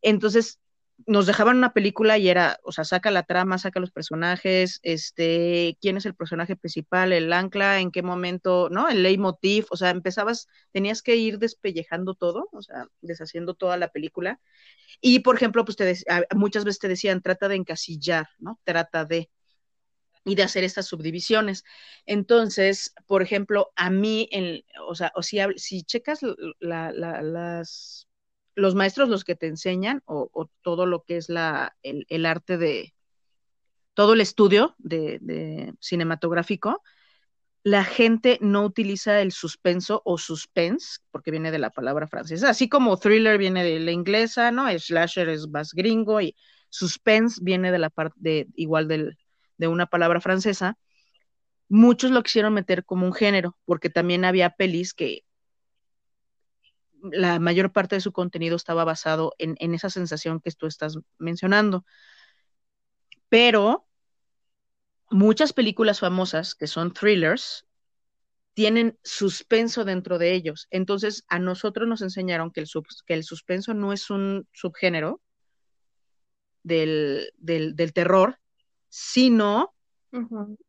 Entonces, 0.03 0.61
nos 1.07 1.27
dejaban 1.27 1.59
una 1.59 1.73
película 1.73 2.17
y 2.19 2.29
era, 2.29 2.59
o 2.65 2.73
sea, 2.73 2.85
saca 2.85 3.11
la 3.11 3.25
trama, 3.25 3.59
saca 3.59 3.81
los 3.81 3.91
personajes, 3.91 4.81
este, 4.83 5.77
quién 5.81 5.97
es 5.99 6.07
el 6.07 6.15
personaje 6.15 6.57
principal, 6.57 7.13
el 7.13 7.33
ancla, 7.33 7.81
en 7.81 7.91
qué 7.91 8.03
momento, 8.03 8.69
¿no? 8.71 8.89
El 8.89 9.03
leitmotiv, 9.03 9.67
o 9.71 9.77
sea, 9.77 9.91
empezabas, 9.91 10.49
tenías 10.73 11.03
que 11.03 11.17
ir 11.17 11.39
despellejando 11.39 12.15
todo, 12.15 12.49
o 12.53 12.63
sea, 12.63 12.87
deshaciendo 13.03 13.55
toda 13.55 13.77
la 13.77 13.89
película. 13.89 14.41
Y, 15.01 15.21
por 15.21 15.37
ejemplo, 15.37 15.65
pues 15.65 15.77
te 15.77 15.95
muchas 16.35 16.65
veces 16.65 16.79
te 16.81 16.89
decían, 16.89 17.23
trata 17.23 17.49
de 17.49 17.57
encasillar, 17.57 18.29
¿no? 18.39 18.59
Trata 18.65 19.05
de, 19.05 19.31
y 20.27 20.35
de 20.35 20.43
hacer 20.43 20.65
estas 20.65 20.87
subdivisiones. 20.87 21.65
Entonces, 22.05 22.93
por 23.07 23.23
ejemplo, 23.23 23.73
a 23.77 23.91
mí, 23.91 24.29
en, 24.33 24.65
o 24.87 24.95
sea, 24.95 25.13
o 25.15 25.23
si, 25.23 25.39
si 25.57 25.85
checas 25.85 26.21
las 26.61 28.07
los 28.57 28.75
maestros 28.75 29.09
los 29.09 29.23
que 29.23 29.37
te 29.37 29.47
enseñan 29.47 30.03
o, 30.07 30.51
todo 30.63 30.87
lo 30.87 31.05
que 31.05 31.19
es 31.19 31.29
la, 31.29 31.77
el, 31.83 32.27
arte 32.27 32.57
de, 32.57 32.95
todo 33.95 34.15
el 34.15 34.23
estudio 34.23 34.75
de, 34.79 35.75
cinematográfico, 35.79 36.83
la 37.63 37.85
gente 37.85 38.39
no 38.41 38.65
utiliza 38.65 39.21
el 39.21 39.33
suspenso 39.33 40.01
o 40.07 40.17
suspense, 40.17 41.01
porque 41.11 41.31
viene 41.31 41.51
de 41.51 41.59
la 41.59 41.71
palabra 41.71 42.09
francesa, 42.09 42.49
así 42.49 42.69
como 42.69 42.97
thriller 42.97 43.37
viene 43.37 43.63
de 43.63 43.79
la 43.79 43.91
inglesa, 43.91 44.51
¿no? 44.53 44.67
Slasher 44.79 45.29
es 45.29 45.47
más 45.49 45.73
gringo 45.75 46.21
y 46.21 46.35
suspense 46.71 47.41
viene 47.43 47.71
de 47.73 47.79
la 47.79 47.91
parte 47.91 48.49
igual 48.55 48.89
del, 48.89 49.19
de 49.59 49.69
una 49.69 49.87
palabra 49.87 50.21
francesa. 50.21 50.79
Muchos 51.69 52.11
lo 52.11 52.23
quisieron 52.23 52.55
meter 52.55 52.85
como 52.85 53.07
un 53.07 53.13
género, 53.13 53.57
porque 53.65 53.91
también 53.91 54.25
había 54.25 54.51
pelis 54.51 54.95
que 54.95 55.25
la 57.03 57.39
mayor 57.39 57.73
parte 57.73 57.97
de 57.97 58.01
su 58.01 58.13
contenido 58.13 58.57
estaba 58.57 58.85
basado 58.85 59.35
en, 59.39 59.75
esa 59.75 59.91
sensación 59.91 60.41
que 60.41 60.51
tú 60.53 60.67
estás 60.67 60.99
mencionando. 61.19 61.85
Pero 63.29 63.87
muchas 65.11 65.53
películas 65.53 66.01
famosas 66.01 66.55
que 66.55 66.67
son 66.67 66.93
thrillers 66.93 67.67
tienen 68.55 68.99
suspenso 69.05 69.85
dentro 69.85 70.19
de 70.19 70.33
ellos. 70.33 70.67
Entonces, 70.71 71.25
a 71.29 71.39
nosotros 71.39 71.87
nos 71.87 72.01
enseñaron 72.01 72.51
que 72.51 72.61
el, 72.61 72.69
que 73.07 73.15
el 73.15 73.25
suspenso 73.25 73.75
no 73.75 73.93
es 73.93 74.09
un 74.09 74.49
subgénero 74.53 75.21
del, 76.63 77.93
terror, 77.95 78.39
sino 78.89 79.75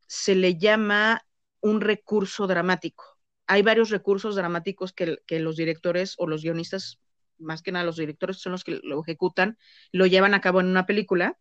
se 0.08 0.36
le 0.36 0.58
llama 0.58 1.22
un 1.62 1.82
recurso 1.82 2.48
dramático 2.48 3.18
hay 3.48 3.62
varios 3.62 3.90
recursos 3.90 4.36
dramáticos 4.36 4.94
que, 4.94 5.40
los 5.40 5.56
directores 5.56 6.16
o 6.18 6.28
los 6.28 6.44
guionistas, 6.44 7.00
más 7.40 7.62
que 7.62 7.72
nada 7.72 7.86
los 7.86 7.96
directores 7.96 8.38
son 8.38 8.52
los 8.52 8.64
que 8.64 8.80
lo 8.84 9.02
ejecutan, 9.02 9.58
lo 9.92 10.06
llevan 10.06 10.34
a 10.34 10.42
cabo 10.42 10.60
en 10.60 10.68
una 10.68 10.86
película, 10.86 11.40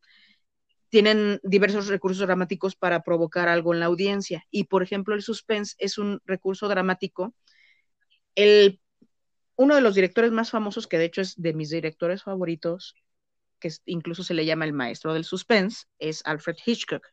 tienen 0.89 1.41
diversos 1.43 1.89
recursos 1.89 2.25
dramáticos 2.25 2.77
para 2.77 3.03
provocar 3.03 3.49
algo 3.49 3.75
en 3.75 3.81
la 3.81 3.87
audiencia. 3.87 4.45
Y, 4.53 4.65
por 4.65 4.85
ejemplo, 4.85 5.17
el 5.17 5.23
suspense 5.23 5.75
es 5.79 5.99
un 5.99 6.21
recurso 6.25 6.69
dramático. 6.69 7.35
El, 8.37 8.81
uno 9.57 9.75
de 9.75 9.81
los 9.81 9.97
directores 9.97 10.31
más 10.31 10.51
famosos, 10.51 10.87
que 10.87 10.99
de 10.99 11.07
hecho 11.07 11.23
es 11.23 11.35
de 11.37 11.55
mis 11.55 11.71
directores 11.71 12.23
favoritos, 12.23 12.95
que 13.59 13.71
incluso 13.87 14.23
se 14.23 14.35
le 14.35 14.45
llama 14.45 14.65
el 14.65 14.73
maestro 14.73 15.15
del 15.15 15.25
suspense, 15.25 15.87
es 15.99 16.23
Alfred 16.25 16.57
Hitchcock 16.65 17.07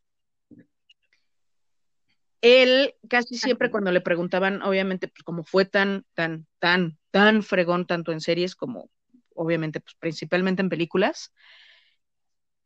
él 2.43 2.93
casi 3.09 3.37
siempre 3.37 3.71
cuando 3.71 3.89
le 3.93 4.01
preguntaban, 4.01 4.61
obviamente, 4.63 5.07
pues 5.07 5.23
como 5.23 5.45
fue 5.45 5.63
tan, 5.63 6.05
tan, 6.13 6.45
tan, 6.59 6.99
tan 7.09 7.41
fregón, 7.41 7.87
tanto 7.87 8.11
en 8.11 8.19
series 8.19 8.53
como, 8.53 8.89
obviamente, 9.33 9.79
pues 9.79 9.95
principalmente 9.97 10.61
en 10.61 10.67
películas, 10.67 11.31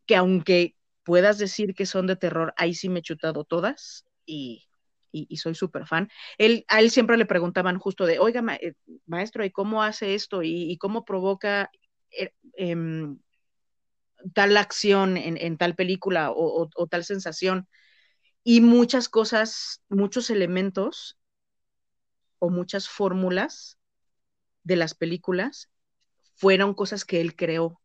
que 0.08 0.16
aunque 0.16 0.76
puedas 1.04 1.38
decir 1.38 1.76
que 1.76 1.86
son 1.86 2.08
de 2.08 2.16
terror, 2.16 2.56
ahí 2.58 2.74
sí 2.74 2.90
me 2.90 3.00
he 3.00 3.04
chutado 3.04 3.44
todas 3.44 4.08
y, 4.26 4.68
soy 5.36 5.54
súper 5.54 5.86
fan. 5.86 6.10
Él, 6.40 6.66
a 6.70 6.80
él 6.80 6.90
siempre 6.90 7.16
le 7.16 7.28
preguntaban 7.28 7.78
justo 7.78 8.08
de, 8.08 8.18
oiga, 8.18 8.44
eh, 8.60 8.74
maestro, 9.06 9.46
¿y 9.46 9.52
cómo 9.52 9.84
hace 9.84 10.16
esto? 10.16 10.42
¿Y, 10.42 10.76
cómo 10.80 11.06
provoca 11.06 11.70
eh, 12.10 12.32
em, 12.54 13.20
tal 14.34 14.58
acción 14.58 15.18
en, 15.18 15.58
tal 15.58 15.76
película 15.76 16.32
o 16.32 16.88
tal 16.90 17.04
sensación? 17.04 17.68
y 18.50 18.62
muchas 18.62 19.10
cosas, 19.10 19.84
muchos 19.90 20.30
elementos 20.30 21.20
o 22.40 22.50
muchas 22.50 22.88
fórmulas 22.88 23.78
de 24.64 24.78
las 24.78 24.96
películas 24.96 25.70
fueron 26.34 26.74
cosas 26.74 27.04
que 27.04 27.20
él 27.20 27.36
creó. 27.36 27.82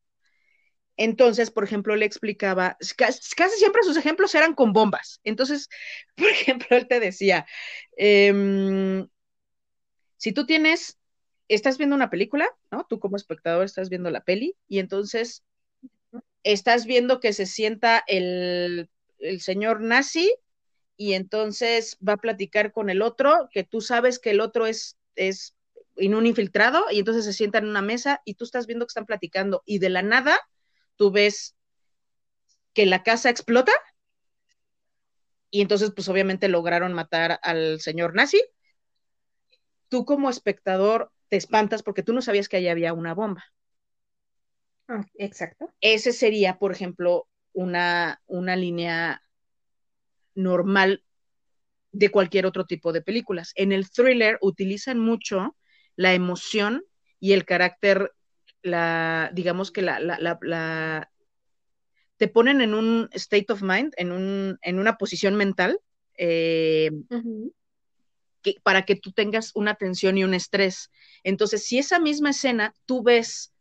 Entonces, 0.96 1.50
por 1.50 1.64
ejemplo, 1.64 1.96
le 1.96 2.04
explicaba, 2.04 2.76
casi, 2.96 3.56
siempre 3.56 3.82
sus 3.82 3.96
ejemplos 3.96 4.36
eran 4.36 4.54
con 4.54 4.72
bombas. 4.72 5.18
Entonces, 5.24 5.68
por 6.16 6.28
ejemplo, 6.28 6.76
él 6.76 6.86
te 6.86 7.00
decía, 7.00 7.44
em, 7.96 9.08
si 10.16 10.30
tú 10.30 10.46
tienes, 10.46 10.96
estás 11.48 11.76
viendo 11.76 11.96
una 11.96 12.08
película, 12.08 12.48
¿no? 12.70 12.86
Tú 12.88 13.00
como 13.00 13.16
espectador 13.16 13.64
estás 13.64 13.88
viendo 13.88 14.10
la 14.10 14.22
peli 14.22 14.54
y 14.68 14.78
entonces 14.78 15.42
estás 16.42 16.86
viendo 16.86 17.20
que 17.20 17.32
se 17.32 17.46
sienta 17.46 18.02
el, 18.06 18.90
el 19.18 19.40
señor 19.40 19.80
nazi 19.80 20.34
y 20.96 21.14
entonces 21.14 21.98
va 22.06 22.14
a 22.14 22.18
platicar 22.18 22.72
con 22.72 22.90
el 22.90 23.02
otro, 23.02 23.48
que 23.52 23.64
tú 23.64 23.80
sabes 23.80 24.18
que 24.18 24.30
el 24.30 24.40
otro 24.40 24.66
es, 24.66 24.98
es 25.16 25.54
en 25.96 26.14
un 26.14 26.26
infiltrado, 26.26 26.84
y 26.90 26.98
entonces 26.98 27.24
se 27.24 27.32
sientan 27.32 27.64
en 27.64 27.70
una 27.70 27.82
mesa 27.82 28.20
y 28.24 28.34
tú 28.34 28.44
estás 28.44 28.66
viendo 28.66 28.86
que 28.86 28.90
están 28.90 29.06
platicando, 29.06 29.62
y 29.66 29.78
de 29.78 29.90
la 29.90 30.02
nada 30.02 30.38
tú 30.96 31.10
ves 31.10 31.54
que 32.72 32.86
la 32.86 33.02
casa 33.02 33.30
explota 33.30 33.72
y 35.50 35.60
entonces 35.60 35.92
pues 35.94 36.08
obviamente 36.08 36.48
lograron 36.48 36.94
matar 36.94 37.38
al 37.42 37.78
señor 37.80 38.14
nazi. 38.14 38.42
Tú 39.88 40.06
como 40.06 40.30
espectador 40.30 41.12
te 41.28 41.36
espantas 41.36 41.82
porque 41.82 42.02
tú 42.02 42.14
no 42.14 42.22
sabías 42.22 42.48
que 42.48 42.56
ahí 42.56 42.68
había 42.68 42.94
una 42.94 43.12
bomba. 43.12 43.44
Ah, 44.92 45.06
exacto. 45.16 45.72
Ese 45.80 46.12
sería, 46.12 46.58
por 46.58 46.70
ejemplo, 46.70 47.26
una, 47.54 48.20
una 48.26 48.56
línea 48.56 49.22
normal 50.34 51.02
de 51.92 52.10
cualquier 52.10 52.44
otro 52.44 52.66
tipo 52.66 52.92
de 52.92 53.00
películas. 53.00 53.52
En 53.54 53.72
el 53.72 53.90
thriller 53.90 54.36
utilizan 54.42 54.98
mucho 54.98 55.56
la 55.96 56.12
emoción 56.12 56.84
y 57.20 57.32
el 57.32 57.46
carácter, 57.46 58.12
la, 58.60 59.30
digamos 59.32 59.70
que 59.70 59.80
la, 59.80 59.98
la, 59.98 60.38
la, 60.42 61.10
te 62.18 62.28
ponen 62.28 62.60
en 62.60 62.74
un 62.74 63.08
state 63.12 63.50
of 63.50 63.62
mind, 63.62 63.94
en, 63.96 64.12
un, 64.12 64.58
en 64.60 64.78
una 64.78 64.98
posición 64.98 65.36
mental, 65.36 65.80
eh, 66.18 66.90
que, 68.42 68.56
para 68.62 68.84
que 68.84 68.96
tú 68.96 69.12
tengas 69.12 69.52
una 69.54 69.74
tensión 69.74 70.18
y 70.18 70.24
un 70.24 70.34
estrés. 70.34 70.90
Entonces, 71.24 71.64
si 71.64 71.78
esa 71.78 71.98
misma 71.98 72.30
escena 72.30 72.74
tú 72.84 73.02
ves 73.02 73.51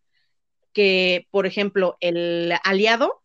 que, 0.74 1.28
por 1.32 1.46
ejemplo, 1.46 1.98
el 2.00 2.54
aliado 2.64 3.22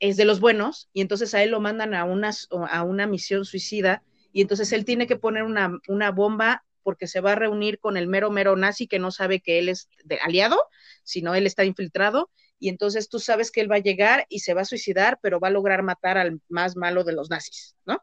es 0.00 0.16
de 0.16 0.24
los 0.24 0.40
buenos 0.40 0.88
y 0.92 1.00
entonces 1.00 1.34
a 1.34 1.42
él 1.42 1.50
lo 1.50 1.60
mandan 1.60 1.94
a 1.94 2.04
una, 2.04 2.30
a 2.70 2.82
una 2.82 3.06
misión 3.06 3.44
suicida 3.44 4.02
y 4.32 4.42
entonces 4.42 4.72
él 4.72 4.84
tiene 4.84 5.06
que 5.06 5.16
poner 5.16 5.44
una, 5.44 5.78
una 5.86 6.10
bomba 6.10 6.64
porque 6.82 7.06
se 7.06 7.20
va 7.20 7.32
a 7.32 7.36
reunir 7.36 7.78
con 7.78 7.96
el 7.96 8.08
mero 8.08 8.30
mero 8.30 8.56
nazi 8.56 8.88
que 8.88 8.98
no 8.98 9.10
sabe 9.12 9.40
que 9.40 9.58
él 9.60 9.68
es 9.68 9.88
de 10.04 10.18
aliado, 10.18 10.58
sino 11.04 11.34
él 11.34 11.46
está 11.46 11.64
infiltrado 11.64 12.30
y 12.58 12.68
entonces 12.68 13.08
tú 13.08 13.18
sabes 13.18 13.50
que 13.50 13.60
él 13.60 13.70
va 13.70 13.76
a 13.76 13.80
llegar 13.80 14.24
y 14.28 14.40
se 14.40 14.54
va 14.54 14.62
a 14.62 14.64
suicidar, 14.64 15.18
pero 15.20 15.40
va 15.40 15.48
a 15.48 15.52
lograr 15.52 15.82
matar 15.82 16.16
al 16.16 16.40
más 16.48 16.76
malo 16.76 17.02
de 17.02 17.12
los 17.12 17.28
nazis, 17.28 17.76
¿no? 17.84 18.00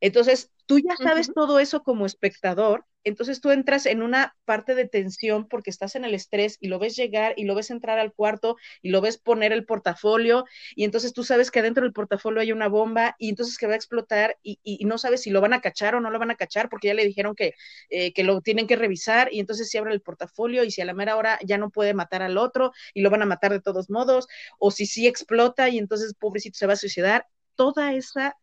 Entonces, 0.00 0.50
tú 0.66 0.78
ya 0.78 0.96
sabes 0.96 1.32
todo 1.34 1.60
eso 1.60 1.82
como 1.82 2.06
espectador, 2.06 2.86
entonces 3.04 3.40
tú 3.40 3.50
entras 3.50 3.86
en 3.86 4.02
una 4.02 4.36
parte 4.44 4.74
de 4.74 4.88
tensión 4.88 5.48
porque 5.48 5.70
estás 5.70 5.96
en 5.96 6.04
el 6.04 6.14
estrés 6.14 6.58
y 6.60 6.68
lo 6.68 6.78
ves 6.78 6.96
llegar 6.96 7.34
y 7.36 7.44
lo 7.44 7.54
ves 7.54 7.70
entrar 7.70 7.98
al 7.98 8.12
cuarto 8.12 8.56
y 8.82 8.90
lo 8.90 9.00
ves 9.00 9.18
poner 9.18 9.52
el 9.52 9.64
portafolio 9.64 10.44
y 10.74 10.84
entonces 10.84 11.12
tú 11.12 11.24
sabes 11.24 11.50
que 11.50 11.60
adentro 11.60 11.84
del 11.84 11.92
portafolio 11.92 12.40
hay 12.40 12.52
una 12.52 12.68
bomba 12.68 13.16
y 13.18 13.28
entonces 13.28 13.58
que 13.58 13.66
va 13.66 13.72
a 13.74 13.76
explotar 13.76 14.38
y, 14.42 14.58
no 14.84 14.98
sabes 14.98 15.22
si 15.22 15.30
lo 15.30 15.40
van 15.40 15.52
a 15.52 15.60
cachar 15.60 15.94
o 15.94 16.00
no 16.00 16.10
lo 16.10 16.18
van 16.18 16.30
a 16.30 16.34
cachar 16.34 16.68
porque 16.68 16.88
ya 16.88 16.94
le 16.94 17.04
dijeron 17.04 17.34
que, 17.34 17.54
eh, 17.90 18.12
que 18.12 18.24
lo 18.24 18.40
tienen 18.40 18.66
que 18.66 18.76
revisar 18.76 19.28
y 19.32 19.40
entonces 19.40 19.70
si 19.70 19.78
abre 19.78 19.92
el 19.92 20.00
portafolio 20.00 20.64
y 20.64 20.70
si 20.70 20.80
a 20.80 20.84
la 20.84 20.94
mera 20.94 21.16
hora 21.16 21.38
ya 21.44 21.58
no 21.58 21.70
puede 21.70 21.94
matar 21.94 22.22
al 22.22 22.36
otro 22.36 22.72
y 22.94 23.02
lo 23.02 23.10
van 23.10 23.22
a 23.22 23.26
matar 23.26 23.52
de 23.52 23.60
todos 23.60 23.90
modos 23.90 24.28
o 24.58 24.70
si 24.70 24.86
sí 24.86 25.06
explota 25.06 25.68
y 25.68 25.78
entonces 25.78 26.14
pobrecito 26.18 26.58
se 26.58 26.66
va 26.66 26.74
a 26.74 26.76
suicidar, 26.76 27.26
toda 27.54 27.94
esa 27.94 28.36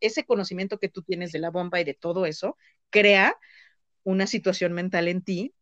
ese 0.00 0.24
conocimiento 0.24 0.78
que 0.78 0.88
tú 0.88 1.02
tienes 1.02 1.32
de 1.32 1.38
la 1.40 1.50
bomba 1.50 1.80
y 1.80 1.84
de 1.84 1.94
todo 1.94 2.26
eso 2.26 2.56
crea 2.90 3.36
una 4.08 4.26
situación 4.26 4.72
mental 4.72 5.06
en 5.06 5.22
ti 5.22 5.54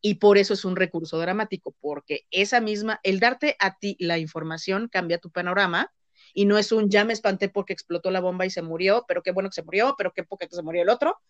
y 0.00 0.14
por 0.14 0.38
eso 0.38 0.54
es 0.54 0.64
un 0.64 0.76
recurso 0.76 1.18
dramático, 1.18 1.76
porque 1.80 2.26
esa 2.30 2.60
misma, 2.60 3.00
el 3.02 3.20
darte 3.20 3.54
a 3.58 3.76
ti 3.76 3.96
la 4.00 4.18
información 4.18 4.88
cambia 4.88 5.18
tu 5.18 5.30
panorama 5.30 5.92
y 6.32 6.46
no 6.46 6.56
es 6.56 6.72
un 6.72 6.88
ya 6.88 7.04
me 7.04 7.12
espanté 7.12 7.50
porque 7.50 7.74
explotó 7.74 8.10
la 8.10 8.20
bomba 8.20 8.46
y 8.46 8.50
se 8.50 8.62
murió, 8.62 9.04
pero 9.06 9.22
qué 9.22 9.32
bueno 9.32 9.50
que 9.50 9.56
se 9.56 9.62
murió, 9.62 9.94
pero 9.98 10.12
qué 10.14 10.24
poco 10.24 10.46
que 10.48 10.56
se 10.56 10.62
murió 10.62 10.82
el 10.82 10.88
otro. 10.88 11.20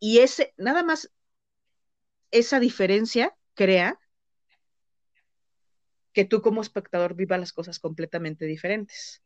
Y 0.00 0.18
ese, 0.18 0.52
nada 0.58 0.82
más, 0.82 1.10
esa 2.30 2.60
diferencia 2.60 3.34
crea 3.54 3.98
que 6.12 6.26
tú 6.26 6.42
como 6.42 6.60
espectador 6.60 7.14
viva 7.14 7.38
las 7.38 7.54
cosas 7.54 7.78
completamente 7.78 8.44
diferentes 8.44 9.22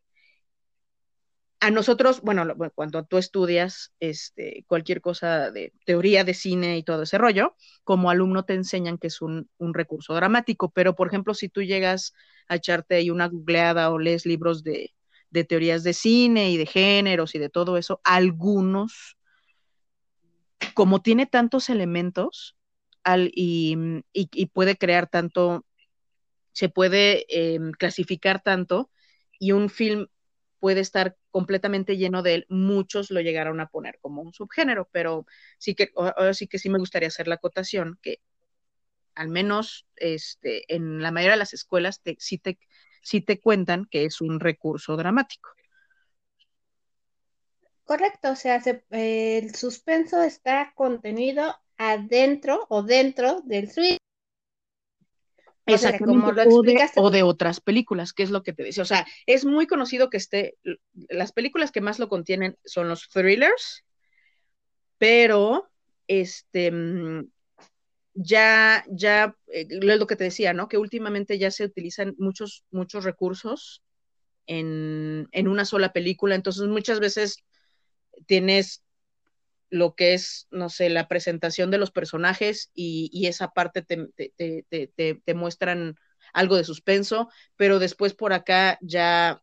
a 1.61 1.69
nosotros, 1.69 2.21
bueno, 2.21 2.55
cuando 2.73 3.05
tú 3.05 3.19
estudias 3.19 3.93
este, 3.99 4.65
cualquier 4.67 4.99
cosa 4.99 5.51
de 5.51 5.71
teoría 5.85 6.23
de 6.23 6.33
cine 6.33 6.79
y 6.79 6.83
todo 6.83 7.03
ese 7.03 7.19
rollo, 7.19 7.55
como 7.83 8.09
alumno 8.09 8.45
te 8.45 8.55
enseñan 8.55 8.97
que 8.97 9.07
es 9.07 9.21
un, 9.21 9.47
recurso 9.59 10.15
dramático, 10.15 10.71
pero 10.71 10.95
por 10.95 11.07
ejemplo, 11.07 11.35
si 11.35 11.49
tú 11.49 11.61
llegas 11.61 12.15
a 12.47 12.55
echarte 12.55 12.95
ahí 12.95 13.11
una 13.11 13.27
googleada 13.27 13.91
o 13.91 13.99
lees 13.99 14.25
libros 14.25 14.63
de, 14.63 14.95
teorías 15.47 15.83
de 15.83 15.93
cine 15.93 16.49
y 16.49 16.57
de 16.57 16.65
géneros 16.65 17.35
y 17.35 17.39
de 17.39 17.49
todo 17.49 17.77
eso, 17.77 18.01
algunos, 18.03 19.15
como 20.73 21.03
tiene 21.03 21.27
tantos 21.27 21.69
elementos 21.69 22.57
y, 23.05 23.77
puede 24.51 24.77
crear 24.77 25.07
tanto, 25.07 25.63
se 26.53 26.69
puede 26.69 27.25
em, 27.29 27.71
clasificar 27.71 28.41
tanto, 28.41 28.89
y 29.37 29.51
un 29.51 29.69
film 29.69 30.07
puede 30.59 30.79
estar 30.79 31.17
completamente 31.31 31.97
lleno 31.97 32.21
de 32.21 32.35
él, 32.35 32.45
muchos 32.49 33.09
lo 33.09 33.21
llegaron 33.21 33.59
a 33.59 33.67
poner 33.69 33.97
como 33.99 34.21
un 34.21 34.33
subgénero, 34.33 34.87
pero 34.91 35.25
sí 35.57 35.75
que, 35.75 35.91
sí 36.33 36.47
que 36.47 36.59
sí 36.59 36.69
me 36.69 36.79
gustaría 36.79 37.07
hacer 37.07 37.27
la 37.27 37.35
acotación 37.35 37.97
que 38.01 38.19
al 39.15 39.29
menos 39.29 39.87
este, 39.95 40.73
en 40.73 41.01
la 41.01 41.11
mayoría 41.11 41.33
de 41.33 41.39
las 41.39 41.53
escuelas 41.53 42.01
sí, 42.17 42.37
te, 42.37 42.57
te 43.21 43.39
cuentan 43.41 43.85
que 43.85 44.05
es 44.05 44.21
un 44.21 44.39
recurso 44.39 44.95
dramático. 44.95 45.49
Correcto, 47.83 48.31
o 48.31 48.35
sea, 48.35 48.61
el 48.91 49.53
suspenso 49.55 50.21
está 50.21 50.71
contenido 50.75 51.55
adentro 51.77 52.65
o 52.69 52.83
dentro 52.83 53.41
del 53.41 53.69
suite 53.69 53.97
o, 56.95 57.09
de, 57.11 57.23
otras 57.23 57.61
películas, 57.61 58.13
que 58.13 58.23
es 58.23 58.31
lo 58.31 58.43
que 58.43 58.53
te 58.53 58.63
decía. 58.63 58.83
O 58.83 58.85
sea, 58.85 59.05
es 59.25 59.45
muy 59.45 59.67
conocido 59.67 60.09
que 60.09 60.17
esté, 60.17 60.57
las 60.93 61.31
películas 61.31 61.71
que 61.71 61.81
más 61.81 61.99
lo 61.99 62.09
contienen 62.09 62.57
son 62.65 62.89
los 62.89 63.09
thrillers, 63.09 63.83
pero 64.97 65.69
este 66.07 66.71
mm, 66.71 67.29
ya, 68.13 68.83
ya, 68.89 69.35
eh, 69.47 69.67
es 69.69 69.99
lo 69.99 70.07
que 70.07 70.15
te 70.15 70.25
decía, 70.25 70.53
¿no? 70.53 70.67
Que 70.67 70.77
últimamente 70.77 71.37
ya 71.37 71.51
se 71.51 71.65
utilizan 71.65 72.15
muchos, 72.17 72.65
muchos 72.71 73.03
recursos 73.03 73.83
en, 74.47 75.27
en 75.31 75.47
una 75.47 75.65
sola 75.65 75.93
película, 75.93 76.35
entonces 76.35 76.67
muchas 76.67 76.99
veces 76.99 77.37
tienes 78.25 78.83
lo 79.71 79.95
que 79.95 80.13
es, 80.13 80.47
no 80.51 80.69
sé, 80.69 80.89
la 80.89 81.07
presentación 81.07 81.71
de 81.71 81.79
los 81.79 81.91
personajes 81.91 82.69
y, 82.75 83.25
esa 83.25 83.51
parte 83.51 83.81
te, 83.81 85.33
muestran 85.33 85.95
algo 86.33 86.57
de 86.57 86.65
suspenso, 86.65 87.29
pero 87.55 87.79
después 87.79 88.13
por 88.13 88.33
acá 88.33 88.77
ya 88.81 89.41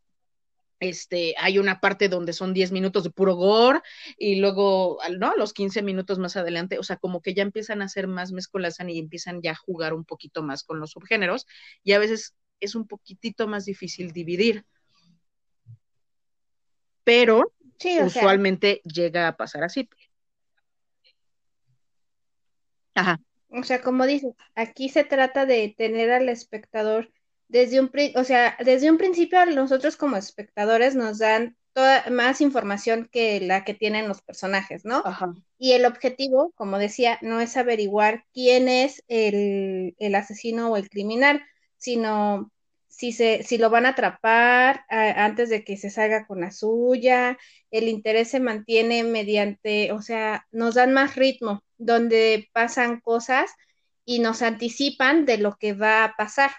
este, 0.79 1.33
hay 1.37 1.57
una 1.57 1.81
parte 1.81 2.09
donde 2.09 2.31
son 2.31 2.53
10 2.53 2.71
minutos 2.71 3.03
de 3.03 3.09
puro 3.09 3.35
gore 3.35 3.81
y 4.17 4.35
luego, 4.35 4.99
¿no? 5.17 5.35
Los 5.35 5.51
15 5.51 5.81
minutos 5.81 6.19
más 6.19 6.37
adelante, 6.37 6.77
o 6.77 6.83
sea, 6.83 6.97
como 6.97 7.21
que 7.21 7.33
ya 7.33 7.41
empiezan 7.41 7.81
a 7.81 7.85
hacer 7.85 8.07
más 8.07 8.31
mezcolas 8.31 8.77
y 8.87 8.99
empiezan 8.99 9.41
ya 9.41 9.51
a 9.51 9.55
jugar 9.55 9.95
un 9.95 10.05
poquito 10.05 10.43
más 10.43 10.63
con 10.63 10.79
los 10.79 10.91
subgéneros 10.91 11.47
y 11.83 11.93
a 11.93 11.99
veces 11.99 12.35
es 12.59 12.75
un 12.75 12.87
poquitito 12.87 13.47
más 13.47 13.65
difícil 13.65 14.11
dividir. 14.11 14.63
Pero 17.03 17.51
usualmente 18.05 18.81
llega 18.83 19.27
a 19.27 19.35
pasar 19.35 19.63
así. 19.63 19.89
O 23.51 23.63
sea, 23.63 23.81
como 23.81 24.05
dices, 24.05 24.33
aquí 24.55 24.89
se 24.89 25.03
trata 25.03 25.45
de 25.45 25.73
tener 25.77 26.11
al 26.11 26.29
espectador 26.29 27.11
desde 27.47 27.79
un, 27.79 27.91
o 28.15 28.23
sea, 28.23 28.55
desde 28.63 28.89
un 28.91 28.97
principio 28.97 29.43
nosotros 29.47 29.97
como 29.97 30.17
espectadores 30.17 30.95
nos 30.95 31.17
dan 31.17 31.57
toda, 31.73 32.05
más 32.11 32.41
información 32.41 33.09
que 33.11 33.41
la 33.41 33.63
que 33.63 33.73
tienen 33.73 34.07
los 34.07 34.21
personajes, 34.21 34.85
¿no? 34.85 35.03
Y 35.57 35.73
el 35.73 35.85
objetivo, 35.85 36.51
como 36.55 36.77
decía, 36.77 37.17
no 37.21 37.41
es 37.41 37.57
averiguar 37.57 38.25
quién 38.33 38.69
es 38.69 39.03
el, 39.07 39.95
asesino 40.15 40.71
o 40.71 40.77
el 40.77 40.89
criminal, 40.89 41.41
sino 41.77 42.51
si, 42.99 43.13
se, 43.13 43.43
si 43.43 43.57
lo 43.57 43.69
van 43.69 43.85
a 43.85 43.91
atrapar 43.91 44.83
antes 44.89 45.49
de 45.49 45.63
que 45.63 45.77
se 45.77 45.89
salga 45.89 46.27
con 46.27 46.41
la 46.41 46.51
suya, 46.51 47.37
el 47.71 47.87
interés 47.87 48.27
se 48.27 48.41
mantiene 48.41 49.05
mediante, 49.05 49.93
o 49.93 50.01
sea, 50.01 50.45
nos 50.51 50.75
dan 50.75 50.91
más 50.91 51.15
ritmo, 51.15 51.63
donde 51.77 52.49
pasan 52.51 52.99
cosas 52.99 53.51
y 54.03 54.19
nos 54.19 54.41
anticipan 54.41 55.25
de 55.25 55.37
lo 55.37 55.55
que 55.55 55.71
va 55.71 56.03
a 56.03 56.15
pasar. 56.17 56.51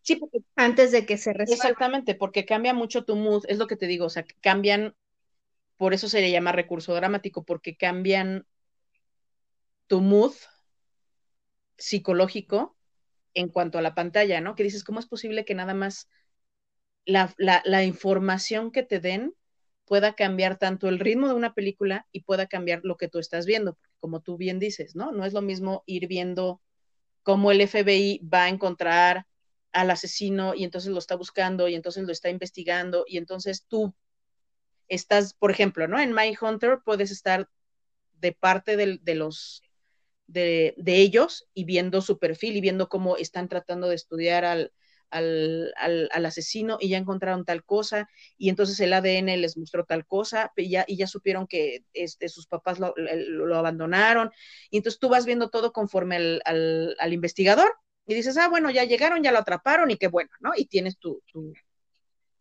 Sí, 0.00 0.16
porque 0.16 0.38
antes 0.56 0.92
de 0.92 1.04
que 1.04 1.18
se 1.18 1.34
resuelva. 1.34 1.62
Exactamente, 1.62 2.14
porque 2.14 2.46
cambia 2.46 2.72
mucho 2.72 3.04
tu 3.04 3.14
mood, 3.14 3.44
es 3.46 3.58
lo 3.58 3.66
que 3.66 3.76
te 3.76 3.86
digo, 3.86 4.06
o 4.06 4.10
sea, 4.10 4.24
cambian, 4.40 4.96
por 5.76 5.92
eso 5.92 6.08
se 6.08 6.22
le 6.22 6.30
llama 6.30 6.52
recurso 6.52 6.94
dramático, 6.94 7.44
porque 7.44 7.76
cambian 7.76 8.46
tu 9.88 10.00
mood 10.00 10.32
psicológico 11.76 12.78
en 13.34 13.48
cuanto 13.48 13.78
a 13.78 13.82
la 13.82 13.94
pantalla, 13.94 14.40
¿no? 14.40 14.54
Que 14.54 14.62
dices, 14.64 14.84
¿cómo 14.84 15.00
es 15.00 15.06
posible 15.06 15.44
que 15.44 15.54
nada 15.54 15.74
más 15.74 16.08
la, 17.04 17.84
información 17.84 18.70
que 18.70 18.82
te 18.82 19.00
den 19.00 19.34
pueda 19.84 20.14
cambiar 20.14 20.58
tanto 20.58 20.88
el 20.88 20.98
ritmo 20.98 21.28
de 21.28 21.34
una 21.34 21.54
película 21.54 22.06
y 22.12 22.22
pueda 22.22 22.46
cambiar 22.46 22.80
lo 22.84 22.96
que 22.96 23.08
tú 23.08 23.18
estás 23.18 23.46
viendo? 23.46 23.78
como 24.02 24.20
tú 24.20 24.36
bien 24.36 24.58
dices, 24.58 24.96
¿no? 24.96 25.12
No 25.12 25.24
es 25.24 25.32
lo 25.32 25.42
mismo 25.42 25.84
ir 25.86 26.08
viendo 26.08 26.60
cómo 27.22 27.52
el 27.52 27.60
FBI 27.60 28.20
va 28.28 28.44
a 28.44 28.48
encontrar 28.48 29.26
al 29.70 29.92
asesino 29.92 30.54
y 30.56 30.64
entonces 30.64 30.90
lo 30.90 30.98
está 30.98 31.14
buscando 31.14 31.68
y 31.68 31.76
entonces 31.76 32.02
lo 32.02 32.10
está 32.10 32.28
investigando 32.28 33.04
y 33.06 33.16
entonces 33.16 33.64
tú 33.68 33.94
estás, 34.88 35.34
por 35.34 35.52
ejemplo, 35.52 35.86
¿no? 35.86 36.00
En 36.00 36.12
My 36.12 36.36
Hunter 36.38 36.80
puedes 36.84 37.12
estar 37.12 37.48
de 38.14 38.32
parte 38.32 38.76
de 38.76 39.14
los 39.14 39.62
de, 40.26 40.74
de, 40.76 40.96
ellos 40.96 41.48
y 41.54 41.64
viendo 41.64 42.00
su 42.00 42.18
perfil 42.18 42.56
y 42.56 42.60
viendo 42.60 42.88
cómo 42.88 43.16
están 43.16 43.48
tratando 43.48 43.88
de 43.88 43.96
estudiar 43.96 44.44
al, 44.44 44.72
al, 45.10 45.72
al, 45.76 46.08
al, 46.12 46.26
asesino 46.26 46.78
y 46.80 46.88
ya 46.88 46.98
encontraron 46.98 47.44
tal 47.44 47.64
cosa 47.64 48.08
y 48.38 48.48
entonces 48.48 48.80
el 48.80 48.92
ADN 48.92 49.40
les 49.40 49.56
mostró 49.56 49.84
tal 49.84 50.06
cosa 50.06 50.52
y 50.56 50.70
ya, 50.70 50.84
y 50.88 50.96
ya 50.96 51.06
supieron 51.06 51.46
que 51.46 51.84
este, 51.92 52.28
sus 52.28 52.46
papás 52.46 52.78
lo, 52.78 52.94
lo, 52.96 53.56
abandonaron 53.56 54.30
y 54.70 54.78
entonces 54.78 54.98
tú 54.98 55.08
vas 55.08 55.26
viendo 55.26 55.50
todo 55.50 55.72
conforme 55.72 56.16
al, 56.16 56.42
al, 56.44 56.96
al, 56.98 57.12
investigador 57.12 57.74
y 58.06 58.14
dices, 58.14 58.36
ah, 58.38 58.48
bueno, 58.48 58.70
ya 58.70 58.84
llegaron, 58.84 59.22
ya 59.22 59.32
lo 59.32 59.38
atraparon 59.38 59.90
y 59.90 59.96
qué 59.96 60.08
bueno, 60.08 60.30
¿no? 60.40 60.52
Y 60.56 60.66
tienes 60.66 60.98
tu, 60.98 61.22
tu, 61.26 61.52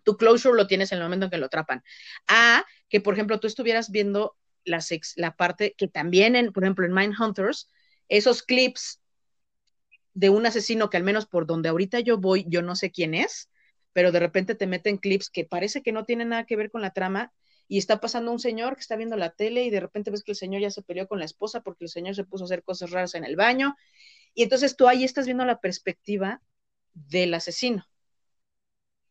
tu 0.04 0.18
closure 0.18 0.58
lo 0.58 0.68
tienes 0.68 0.92
en 0.92 0.98
el 0.98 1.04
momento 1.04 1.26
en 1.26 1.32
que 1.32 1.38
lo 1.38 1.46
atrapan. 1.46 1.84
A 2.28 2.66
que, 2.90 3.02
por 3.02 3.14
ejemplo, 3.14 3.40
tú 3.40 3.48
estuvieras 3.48 3.92
viendo 3.92 4.36
la, 4.66 4.82
sex, 4.82 5.14
la 5.18 5.36
parte 5.36 5.74
que 5.78 5.88
también, 5.88 6.36
en, 6.36 6.52
por 6.54 6.64
ejemplo, 6.64 6.86
en 6.86 6.94
Mindhunters, 6.94 7.70
esos 8.10 8.44
clips 8.44 9.02
de 10.14 10.30
un 10.30 10.46
asesino 10.46 10.90
que 10.90 10.98
al 10.98 11.04
menos 11.04 11.26
por 11.26 11.46
donde 11.48 11.70
ahorita 11.70 12.00
yo 12.00 12.18
voy, 12.18 12.46
yo 12.48 12.62
no 12.62 12.76
sé 12.76 12.92
quién 12.92 13.14
es, 13.14 13.50
pero 13.94 14.12
de 14.12 14.20
repente 14.20 14.56
te 14.56 14.68
meten 14.68 14.98
clips 14.98 15.30
que 15.30 15.46
parece 15.46 15.82
que 15.82 15.92
no 15.92 16.06
tienen 16.06 16.30
nada 16.30 16.46
que 16.46 16.56
ver 16.56 16.72
con 16.72 16.82
la 16.82 16.92
trama 16.92 17.34
y 17.68 17.78
está 17.78 18.02
pasando 18.02 18.32
un 18.32 18.40
señor 18.40 18.76
que 18.76 18.82
está 18.82 18.96
viendo 18.98 19.16
la 19.16 19.32
tele 19.32 19.64
y 19.64 19.70
de 19.70 19.80
repente 19.80 20.12
ves 20.12 20.24
que 20.24 20.34
el 20.34 20.38
señor 20.38 20.62
ya 20.62 20.72
se 20.72 20.82
peleó 20.82 21.08
con 21.08 21.20
la 21.20 21.26
esposa 21.26 21.62
porque 21.62 21.86
el 21.86 21.90
señor 21.90 22.16
se 22.16 22.26
puso 22.26 22.44
a 22.44 22.46
hacer 22.46 22.64
cosas 22.64 22.92
raras 22.92 23.16
en 23.16 23.24
el 23.24 23.36
baño 23.36 23.76
y 24.34 24.44
entonces 24.44 24.76
tú 24.76 24.88
ahí 24.88 25.04
estás 25.04 25.26
viendo 25.26 25.46
la 25.46 25.60
perspectiva 25.60 26.42
del 26.94 27.34
asesino. 27.34 27.86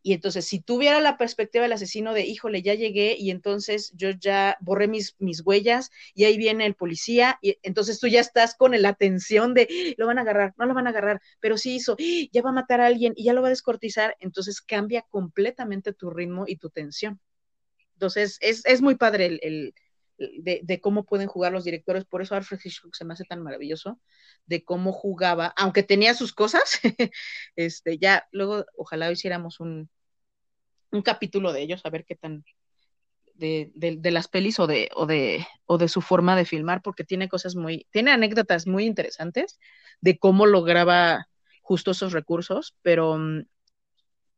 Y 0.03 0.15
entonces, 0.15 0.47
si 0.47 0.61
tuviera 0.61 1.01
la 1.01 1.19
perspectiva 1.19 1.63
del 1.63 1.73
asesino 1.73 2.15
de, 2.15 2.23
híjole, 2.23 2.63
ya 2.63 2.75
llegué 2.75 3.17
y 3.19 3.31
entonces 3.31 3.93
yo 3.95 4.11
ya 4.11 4.57
borré 4.61 4.89
mis, 4.89 5.15
mis 5.19 5.43
huellas 5.45 5.91
y 6.15 6.25
ahí 6.25 6.39
viene 6.39 6.65
el 6.67 6.75
policía, 6.75 7.39
y 7.43 7.59
entonces 7.63 8.01
tú 8.01 8.07
ya 8.09 8.21
estás 8.21 8.55
con 8.55 8.81
la 8.81 8.89
atención 8.89 9.53
de, 9.53 9.95
lo 9.99 10.07
van 10.07 10.19
a 10.19 10.23
agarrar, 10.23 10.55
no 10.57 10.67
lo 10.67 10.75
van 10.75 10.87
a 10.87 10.91
agarrar, 10.91 11.21
pero 11.41 11.59
sí 11.59 11.75
hizo, 11.75 11.97
ya 12.33 12.43
va 12.43 12.51
a 12.51 12.55
matar 12.55 12.81
a 12.81 12.87
alguien 12.87 13.13
y 13.17 13.25
ya 13.25 13.35
lo 13.35 13.43
va 13.43 13.49
a 13.49 13.51
descortizar, 13.51 14.17
entonces 14.21 14.61
cambia 14.61 15.03
completamente 15.11 15.93
tu 15.93 16.11
ritmo 16.11 16.45
y 16.47 16.57
tu 16.57 16.71
tensión. 16.71 17.21
Entonces, 17.95 18.39
es, 18.41 18.65
es 18.65 18.81
muy 18.81 18.95
padre 18.95 19.27
el, 19.27 19.41
el 19.43 19.75
de, 20.21 20.61
de, 20.63 20.81
cómo 20.81 21.05
pueden 21.05 21.29
jugar 21.29 21.53
los 21.53 21.65
directores, 21.65 22.05
por 22.05 22.23
eso 22.23 22.35
Alfred 22.35 22.61
Hitchcock 22.63 22.95
se 22.95 23.05
me 23.05 23.15
hace 23.15 23.25
tan 23.25 23.43
maravilloso, 23.43 23.99
de 24.47 24.65
cómo 24.65 24.93
jugaba, 24.93 25.53
aunque 25.57 25.83
tenía 25.83 26.15
sus 26.15 26.33
cosas, 26.33 26.81
este, 27.57 27.99
ya 27.99 28.29
luego 28.33 28.67
ojalá 28.77 29.11
hiciéramos 29.11 29.61
un, 29.61 29.89
un 30.93 31.03
capítulo 31.03 31.53
de 31.53 31.63
ellos, 31.63 31.81
a 31.85 31.91
ver 31.91 32.05
qué 32.05 32.17
tan, 32.17 32.45
de, 33.35 33.73
de, 33.75 34.11
las 34.11 34.29
pelis 34.29 34.61
o 34.61 34.67
de, 34.67 34.91
o, 34.95 35.07
de, 35.07 35.47
o 35.67 35.79
de 35.79 35.89
su 35.89 36.03
forma 36.03 36.37
de 36.37 36.45
filmar, 36.45 36.83
porque 36.83 37.05
tiene 37.05 37.29
cosas 37.29 37.57
muy, 37.57 37.87
tiene 37.91 38.13
anécdotas 38.13 38.67
muy 38.67 38.85
interesantes 38.85 39.59
de 40.01 40.19
cómo 40.19 40.47
lograba 40.47 41.27
justo 41.63 41.93
esos 41.93 42.13
recursos, 42.13 42.77
pero 42.83 43.13
um, 43.13 43.45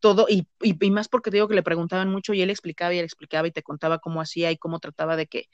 todo, 0.02 0.26
y, 0.28 0.48
y, 0.60 0.76
y, 0.84 0.90
más 0.90 1.08
porque 1.08 1.30
te 1.30 1.36
digo 1.38 1.48
que 1.48 1.54
le 1.54 1.62
preguntaban 1.62 2.10
mucho 2.10 2.34
y 2.34 2.42
él 2.42 2.50
explicaba 2.50 2.92
y 2.92 2.98
él 2.98 3.04
explicaba 3.04 3.46
y 3.48 3.52
te 3.52 3.62
contaba 3.62 4.00
cómo 4.00 4.20
hacía 4.20 4.50
y 4.50 4.58
cómo 4.58 4.80
trataba 4.80 5.16
de 5.16 5.28
que, 5.28 5.48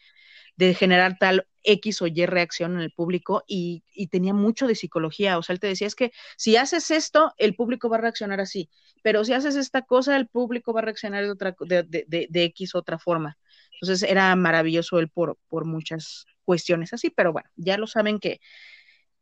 de 0.57 0.75
generar 0.75 1.19
tal 1.19 1.47
X 1.63 2.03
o 2.03 2.07
Y 2.09 2.27
reacción 2.27 2.75
en 2.75 2.81
el 2.81 2.91
público 2.91 3.45
y, 3.47 3.85
y, 3.95 4.09
tenía 4.09 4.35
mucho 4.35 4.67
de 4.67 4.75
psicología. 4.75 5.39
O 5.39 5.43
sea, 5.43 5.53
él 5.53 5.61
te 5.61 5.69
decía, 5.69 5.87
es 5.87 5.95
que 5.95 6.13
si 6.39 6.57
haces 6.57 6.91
esto, 6.91 7.33
el 7.37 7.55
público 7.55 7.91
va 7.91 7.99
a 7.99 8.01
reaccionar 8.01 8.41
así, 8.41 8.71
pero 9.03 9.25
si 9.25 9.35
haces 9.35 9.55
esta 9.55 9.83
cosa, 9.83 10.17
el 10.17 10.29
público 10.29 10.73
va 10.73 10.81
a 10.81 10.85
reaccionar 10.85 11.25
de, 11.25 11.31
otra, 11.31 11.55
de, 11.61 11.83
de, 11.85 12.27
de, 12.29 12.45
X 12.45 12.75
otra 12.75 12.99
forma. 12.99 13.39
Entonces 13.75 14.09
era 14.09 14.35
maravilloso 14.35 14.99
él 14.99 15.11
por, 15.11 15.39
por 15.49 15.67
muchas 15.67 16.27
cuestiones 16.45 16.93
así, 16.95 17.11
pero 17.11 17.33
bueno, 17.33 17.51
ya 17.57 17.77
lo 17.77 17.87
saben 17.87 18.19
que 18.19 18.41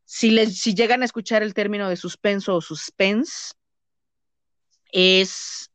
si, 0.04 0.30
les, 0.30 0.60
si 0.60 0.74
llegan 0.74 1.02
a 1.02 1.04
escuchar 1.04 1.42
el 1.42 1.52
término 1.52 1.88
de 1.88 1.96
suspenso 1.96 2.54
o 2.54 2.60
suspense, 2.60 3.54
es 4.98 5.70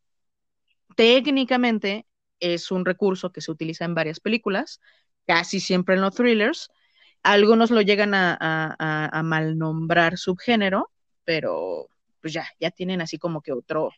técnicamente 0.96 2.08
es 2.40 2.72
un 2.72 2.86
recurso 2.86 3.32
que 3.32 3.42
se 3.42 3.52
utiliza 3.52 3.86
en 3.86 3.94
varias 3.94 4.20
películas, 4.20 4.82
casi 5.28 5.60
siempre 5.60 5.94
en 5.94 6.02
los 6.02 6.16
thrillers. 6.16 6.70
Algunos 7.22 7.70
lo 7.70 7.82
llegan 7.82 8.16
a, 8.16 8.36
a, 8.42 9.20
a 9.20 9.24
malnombrar 9.24 10.18
subgénero, 10.18 10.92
pero 11.24 11.88
pues 12.20 12.34
ya, 12.34 12.48
ya 12.60 12.72
tienen 12.72 13.00
así 13.00 13.20
como 13.20 13.42
que 13.44 13.52
otro, 13.52 13.92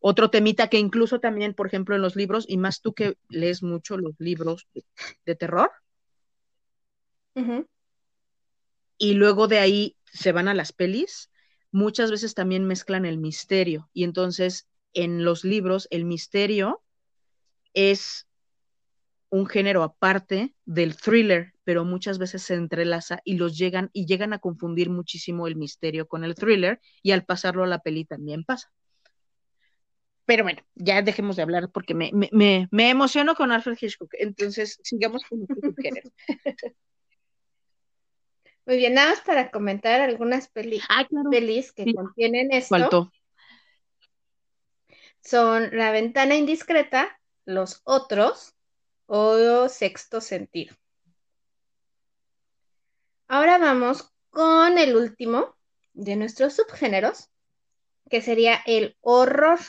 otro 0.00 0.28
temita 0.28 0.66
que 0.68 0.80
incluso 0.80 1.20
también, 1.20 1.54
por 1.54 1.68
ejemplo, 1.68 1.94
en 1.94 2.02
los 2.02 2.16
libros, 2.16 2.44
y 2.48 2.56
más 2.56 2.80
tú 2.80 2.94
que 2.94 3.16
lees 3.28 3.62
mucho 3.62 3.96
los 3.96 4.18
libros 4.18 4.66
de, 4.74 4.84
de 5.24 5.36
terror, 5.36 5.70
uh 7.36 7.40
-huh. 7.42 7.66
y 8.98 9.14
luego 9.14 9.46
de 9.46 9.60
ahí 9.60 9.96
se 10.12 10.32
van 10.32 10.48
a 10.48 10.54
las 10.54 10.72
pelis, 10.72 11.30
muchas 11.70 12.10
veces 12.10 12.34
también 12.34 12.64
mezclan 12.64 13.04
el 13.04 13.18
misterio, 13.18 13.90
y 13.92 14.04
entonces 14.04 14.68
en 14.94 15.24
los 15.24 15.44
libros 15.44 15.86
el 15.90 16.04
misterio 16.04 16.82
es 17.74 18.26
un 19.30 19.46
género 19.46 19.82
aparte 19.82 20.54
del 20.64 20.96
thriller, 20.96 21.52
pero 21.64 21.84
muchas 21.84 22.18
veces 22.18 22.42
se 22.42 22.54
entrelaza 22.54 23.20
y 23.24 23.36
los 23.36 23.58
llegan 23.58 23.90
y 23.92 24.06
llegan 24.06 24.32
a 24.32 24.38
confundir 24.38 24.88
muchísimo 24.90 25.46
el 25.46 25.56
misterio 25.56 26.08
con 26.08 26.24
el 26.24 26.34
thriller 26.34 26.80
y 27.02 27.10
al 27.12 27.24
pasarlo 27.24 27.64
a 27.64 27.66
la 27.66 27.80
peli 27.80 28.04
también 28.04 28.44
pasa. 28.44 28.72
Pero 30.24 30.44
bueno, 30.44 30.60
ya 30.74 31.00
dejemos 31.02 31.36
de 31.36 31.42
hablar 31.42 31.70
porque 31.70 31.94
me, 31.94 32.10
me, 32.12 32.28
me, 32.32 32.68
me 32.70 32.90
emociono 32.90 33.34
con 33.34 33.50
Alfred 33.50 33.78
Hitchcock. 33.80 34.10
Entonces, 34.18 34.78
sigamos 34.82 35.22
con 35.24 35.40
el 35.40 35.74
género. 35.82 36.10
Muy 38.68 38.76
bien, 38.76 38.92
nada 38.92 39.12
más 39.12 39.22
para 39.22 39.50
comentar 39.50 40.02
algunas 40.02 40.50
ah, 40.90 41.06
claro. 41.08 41.30
pelis 41.30 41.72
que 41.72 41.84
sí. 41.84 41.94
contienen 41.94 42.52
esto. 42.52 42.68
Faltó. 42.68 43.12
Son 45.22 45.70
La 45.72 45.90
ventana 45.90 46.34
indiscreta, 46.34 47.18
Los 47.46 47.80
otros, 47.84 48.54
o 49.06 49.70
sexto 49.70 50.20
sentido. 50.20 50.76
Ahora 53.26 53.56
vamos 53.56 54.12
con 54.28 54.76
el 54.76 54.96
último 54.96 55.56
de 55.94 56.16
nuestros 56.16 56.52
subgéneros, 56.56 57.30
que 58.10 58.20
sería 58.20 58.60
el 58.66 58.98
horror. 59.00 59.60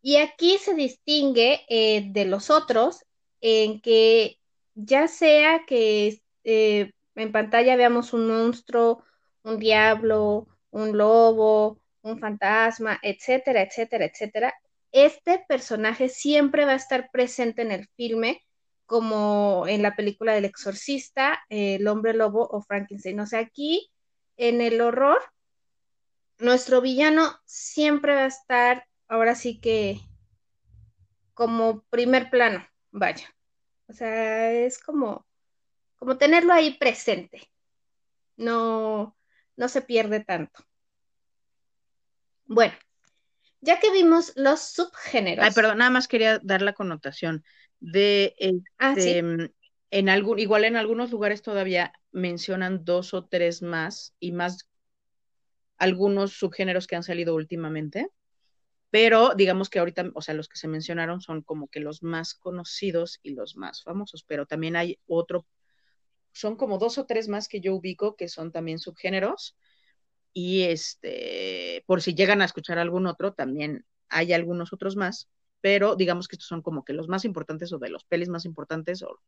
Y 0.00 0.16
aquí 0.16 0.56
se 0.56 0.72
distingue 0.72 1.66
eh, 1.68 2.02
de 2.12 2.24
los 2.24 2.48
otros 2.48 3.04
en 3.42 3.82
que 3.82 4.38
ya 4.74 5.06
sea 5.06 5.66
que 5.66 6.22
eh, 6.44 6.92
en 7.18 7.32
pantalla 7.32 7.76
veamos 7.76 8.12
un 8.12 8.28
monstruo, 8.28 9.04
un 9.42 9.58
diablo, 9.58 10.48
un 10.70 10.96
lobo, 10.96 11.80
un 12.02 12.18
fantasma, 12.18 12.98
etcétera, 13.02 13.62
etcétera, 13.62 14.06
etcétera, 14.06 14.54
este 14.92 15.44
personaje 15.48 16.08
siempre 16.08 16.64
va 16.64 16.72
a 16.72 16.76
estar 16.76 17.10
presente 17.10 17.62
en 17.62 17.72
el 17.72 17.88
filme, 17.96 18.42
como 18.86 19.66
en 19.68 19.82
la 19.82 19.94
película 19.94 20.32
del 20.32 20.46
exorcista, 20.46 21.40
eh, 21.50 21.74
el 21.74 21.86
hombre 21.88 22.14
lobo 22.14 22.48
o 22.50 22.62
Frankenstein. 22.62 23.20
O 23.20 23.26
sea, 23.26 23.40
aquí 23.40 23.90
en 24.38 24.62
el 24.62 24.80
horror, 24.80 25.20
nuestro 26.38 26.80
villano 26.80 27.38
siempre 27.44 28.14
va 28.14 28.22
a 28.22 28.28
estar, 28.28 28.86
ahora 29.08 29.34
sí 29.34 29.60
que, 29.60 30.00
como 31.34 31.82
primer 31.90 32.30
plano, 32.30 32.66
vaya. 32.90 33.26
O 33.88 33.92
sea, 33.92 34.52
es 34.52 34.78
como, 34.78 35.26
como 35.98 36.16
tenerlo 36.18 36.52
ahí 36.52 36.76
presente. 36.78 37.50
No, 38.36 39.16
no 39.56 39.68
se 39.68 39.82
pierde 39.82 40.24
tanto. 40.24 40.64
Bueno, 42.46 42.74
ya 43.60 43.80
que 43.80 43.90
vimos 43.90 44.32
los 44.36 44.60
subgéneros. 44.60 45.44
Ay, 45.44 45.52
perdón, 45.52 45.78
nada 45.78 45.90
más 45.90 46.08
quería 46.08 46.38
dar 46.38 46.62
la 46.62 46.72
connotación 46.72 47.44
de 47.80 48.34
este, 48.38 48.62
ah, 48.78 48.94
¿sí? 48.96 49.20
en 49.90 50.08
algún, 50.08 50.38
igual 50.38 50.64
en 50.64 50.76
algunos 50.76 51.10
lugares 51.10 51.42
todavía 51.42 51.92
mencionan 52.12 52.84
dos 52.84 53.14
o 53.14 53.26
tres 53.26 53.62
más 53.62 54.14
y 54.18 54.32
más 54.32 54.68
algunos 55.76 56.32
subgéneros 56.32 56.86
que 56.86 56.96
han 56.96 57.02
salido 57.02 57.34
últimamente, 57.34 58.08
pero 58.90 59.34
digamos 59.36 59.70
que 59.70 59.78
ahorita, 59.78 60.10
o 60.14 60.22
sea, 60.22 60.34
los 60.34 60.48
que 60.48 60.58
se 60.58 60.68
mencionaron 60.68 61.20
son 61.20 61.42
como 61.42 61.68
que 61.68 61.80
los 61.80 62.02
más 62.02 62.34
conocidos 62.34 63.20
y 63.22 63.34
los 63.34 63.56
más 63.56 63.82
famosos, 63.82 64.24
pero 64.24 64.46
también 64.46 64.76
hay 64.76 64.98
otro, 65.06 65.46
son 66.32 66.56
como 66.56 66.78
dos 66.78 66.98
o 66.98 67.06
tres 67.06 67.28
más 67.28 67.48
que 67.48 67.60
yo 67.60 67.74
ubico 67.74 68.16
que 68.16 68.28
son 68.28 68.52
también 68.52 68.78
subgéneros 68.78 69.56
y 70.32 70.62
este, 70.62 71.82
por 71.86 72.02
si 72.02 72.14
llegan 72.14 72.42
a 72.42 72.44
escuchar 72.44 72.78
algún 72.78 73.06
otro, 73.06 73.32
también 73.32 73.84
hay 74.08 74.32
algunos 74.32 74.72
otros 74.72 74.96
más, 74.96 75.28
pero 75.60 75.96
digamos 75.96 76.28
que 76.28 76.36
estos 76.36 76.48
son 76.48 76.62
como 76.62 76.84
que 76.84 76.92
los 76.92 77.08
más 77.08 77.24
importantes 77.24 77.72
o 77.72 77.78
de 77.78 77.88
los 77.88 78.04
pelis 78.04 78.28
más 78.28 78.44
importantes 78.44 79.02
o, 79.02 79.20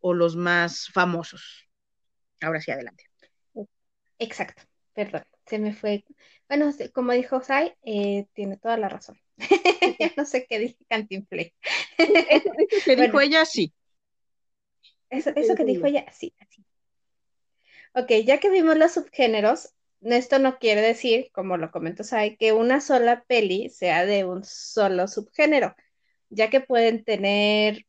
o 0.00 0.14
los 0.14 0.36
más 0.36 0.88
famosos. 0.92 1.68
Ahora 2.40 2.60
sí, 2.60 2.70
adelante. 2.70 3.04
Exacto. 4.18 4.62
perdón, 4.92 5.22
se 5.46 5.58
me 5.58 5.72
fue. 5.72 6.04
Bueno, 6.48 6.70
como 6.92 7.12
dijo 7.12 7.40
Sai, 7.42 7.74
eh, 7.82 8.26
tiene 8.34 8.56
toda 8.56 8.76
la 8.76 8.88
razón. 8.88 9.18
no 10.16 10.24
sé 10.24 10.46
qué 10.48 10.58
dije 10.58 10.84
Cantinflay. 10.88 11.54
Eso, 11.96 12.50
que 12.84 12.96
dijo 12.96 13.20
ella, 13.20 13.44
sí. 13.44 13.72
Eso, 15.10 15.30
eso 15.34 15.54
que 15.54 15.64
dijo 15.64 15.86
ella, 15.86 16.06
sí, 16.12 16.32
así. 16.38 16.64
Ok, 17.94 18.12
ya 18.24 18.38
que 18.38 18.50
vimos 18.50 18.76
los 18.76 18.92
subgéneros, 18.92 19.74
esto 20.00 20.38
no 20.38 20.58
quiere 20.58 20.80
decir, 20.80 21.30
como 21.32 21.56
lo 21.56 21.70
comentó 21.70 22.04
Sai, 22.04 22.36
que 22.36 22.52
una 22.52 22.80
sola 22.80 23.24
peli 23.26 23.68
sea 23.68 24.06
de 24.06 24.24
un 24.24 24.44
solo 24.44 25.08
subgénero, 25.08 25.74
ya 26.28 26.48
que 26.48 26.60
pueden 26.60 27.04
tener 27.04 27.86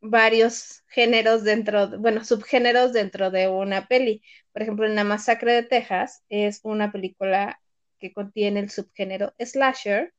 varios 0.00 0.82
géneros 0.88 1.44
dentro, 1.44 1.98
bueno, 1.98 2.24
subgéneros 2.24 2.92
dentro 2.92 3.30
de 3.30 3.48
una 3.48 3.86
peli. 3.86 4.22
Por 4.52 4.62
ejemplo, 4.62 4.86
en 4.86 4.96
La 4.96 5.04
Masacre 5.04 5.52
de 5.52 5.62
Texas 5.62 6.22
es 6.28 6.60
una 6.62 6.92
película 6.92 7.60
que 7.98 8.12
contiene 8.12 8.60
el 8.60 8.70
subgénero 8.70 9.34
slasher, 9.38 10.12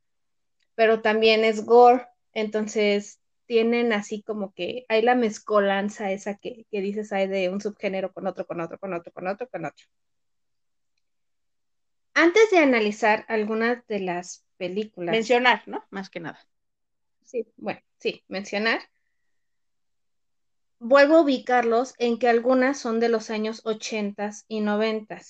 pero 0.74 1.02
también 1.02 1.44
es 1.44 1.64
gore. 1.64 2.06
Entonces, 2.32 3.20
tienen 3.46 3.92
así 3.92 4.22
como 4.22 4.52
que 4.52 4.84
hay 4.88 5.02
la 5.02 5.14
mezcolanza 5.14 6.12
esa 6.12 6.36
que, 6.36 6.66
que 6.70 6.80
dices 6.80 7.12
hay 7.12 7.28
de 7.28 7.48
un 7.48 7.60
subgénero 7.60 8.12
con 8.12 8.26
otro, 8.26 8.46
con 8.46 8.60
otro, 8.60 8.78
con 8.78 8.92
otro, 8.92 9.12
con 9.12 9.26
otro, 9.26 9.48
con 9.48 9.64
otro. 9.64 9.86
Antes 12.14 12.50
de 12.50 12.58
analizar 12.58 13.24
algunas 13.28 13.86
de 13.86 14.00
las 14.00 14.44
películas. 14.56 15.12
Mencionar, 15.12 15.62
¿no? 15.66 15.84
Más 15.90 16.08
que 16.08 16.20
nada. 16.20 16.38
Sí, 17.24 17.46
bueno, 17.56 17.80
sí, 17.98 18.24
mencionar 18.28 18.80
vuelvo 20.78 21.16
a 21.16 21.20
ubicarlos 21.22 21.94
en 21.98 22.18
que 22.18 22.28
algunas 22.28 22.78
son 22.78 23.00
de 23.00 23.08
los 23.08 23.30
años 23.30 23.62
80 23.64 24.30
y 24.48 24.60
90 24.60 25.20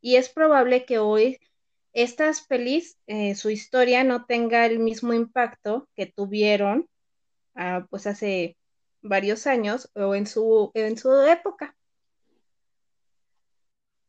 y 0.00 0.16
es 0.16 0.28
probable 0.28 0.84
que 0.84 0.98
hoy 0.98 1.38
estas 1.92 2.42
pelis, 2.42 2.98
eh, 3.06 3.34
su 3.34 3.50
historia 3.50 4.04
no 4.04 4.26
tenga 4.26 4.66
el 4.66 4.78
mismo 4.78 5.12
impacto 5.12 5.88
que 5.94 6.06
tuvieron 6.06 6.88
pues 7.90 8.06
hace 8.06 8.56
varios 9.02 9.46
años 9.46 9.90
o 9.94 10.14
en 10.14 10.26
su, 10.26 10.70
en 10.74 10.96
su 10.96 11.12
época. 11.22 11.76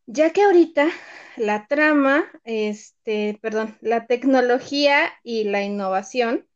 Ya 0.06 0.34
que 0.34 0.44
ahorita 0.44 0.90
la 1.38 1.68
trama, 1.68 2.26
este, 2.44 3.38
perdón, 3.42 3.78
la 3.82 4.08
tecnología 4.08 5.12
y 5.24 5.44
la 5.44 5.64
innovación 5.64 6.48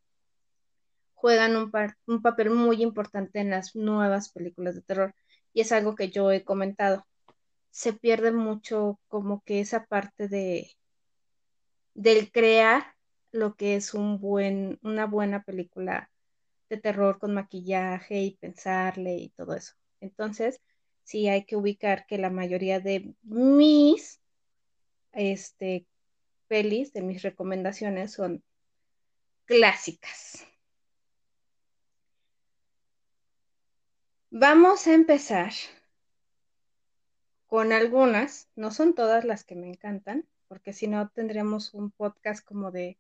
juegan 1.14 1.56
un, 1.56 1.72
un 2.08 2.22
papel 2.22 2.50
muy 2.50 2.82
importante 2.82 3.40
en 3.40 3.52
las 3.52 3.76
nuevas 3.76 4.30
películas 4.30 4.76
de 4.76 4.82
terror 4.82 5.16
y 5.54 5.62
es 5.62 5.72
algo 5.72 5.96
que 5.96 6.10
yo 6.10 6.32
he 6.32 6.44
comentado. 6.44 7.06
Se 7.70 7.94
pierde 7.94 8.32
mucho 8.32 9.00
como 9.08 9.42
que 9.44 9.60
esa 9.62 9.86
parte 9.86 10.28
de 10.28 10.72
del 11.94 12.32
crear 12.32 12.96
lo 13.32 13.56
que 13.56 13.76
es 13.76 13.94
un 13.94 14.20
buen, 14.20 14.80
una 14.82 15.06
buena 15.06 15.44
película 15.44 16.10
de 16.74 16.82
terror 16.82 17.20
con 17.20 17.36
maquillaje 17.36 18.22
y 18.22 18.32
pensarle 18.38 19.16
y 19.16 19.30
todo 19.30 19.56
eso. 19.56 19.74
Entonces, 20.02 20.60
sí 21.04 21.28
hay 21.28 21.46
que 21.46 21.56
ubicar 21.56 22.08
que 22.08 22.18
la 22.18 22.32
mayoría 22.32 22.80
de 22.80 23.14
mis 23.22 24.20
este, 25.12 25.86
pelis, 26.48 26.92
de 26.94 27.04
mis 27.04 27.22
recomendaciones, 27.22 28.12
son 28.14 28.44
clásicas. 29.46 30.48
Vamos 34.32 34.88
a 34.88 34.96
empezar 34.96 35.54
con 37.46 37.72
algunas, 37.72 38.50
no 38.56 38.72
son 38.72 38.96
todas 38.96 39.26
las 39.26 39.44
que 39.44 39.54
me 39.54 39.70
encantan, 39.70 40.28
porque 40.48 40.74
si 40.74 40.88
no 40.88 41.08
tendríamos 41.10 41.76
un 41.76 41.92
podcast 41.92 42.44
como 42.44 42.72
de 42.72 42.98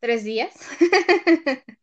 tres 0.00 0.24
días, 0.24 0.52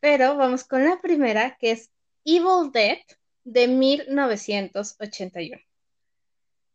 pero 0.00 0.36
vamos 0.36 0.64
con 0.64 0.84
la 0.84 1.00
primera, 1.00 1.56
que 1.58 1.72
es 1.72 1.90
Evil 2.24 2.70
Dead 2.72 2.98
de 3.44 3.68
1981. 3.68 5.60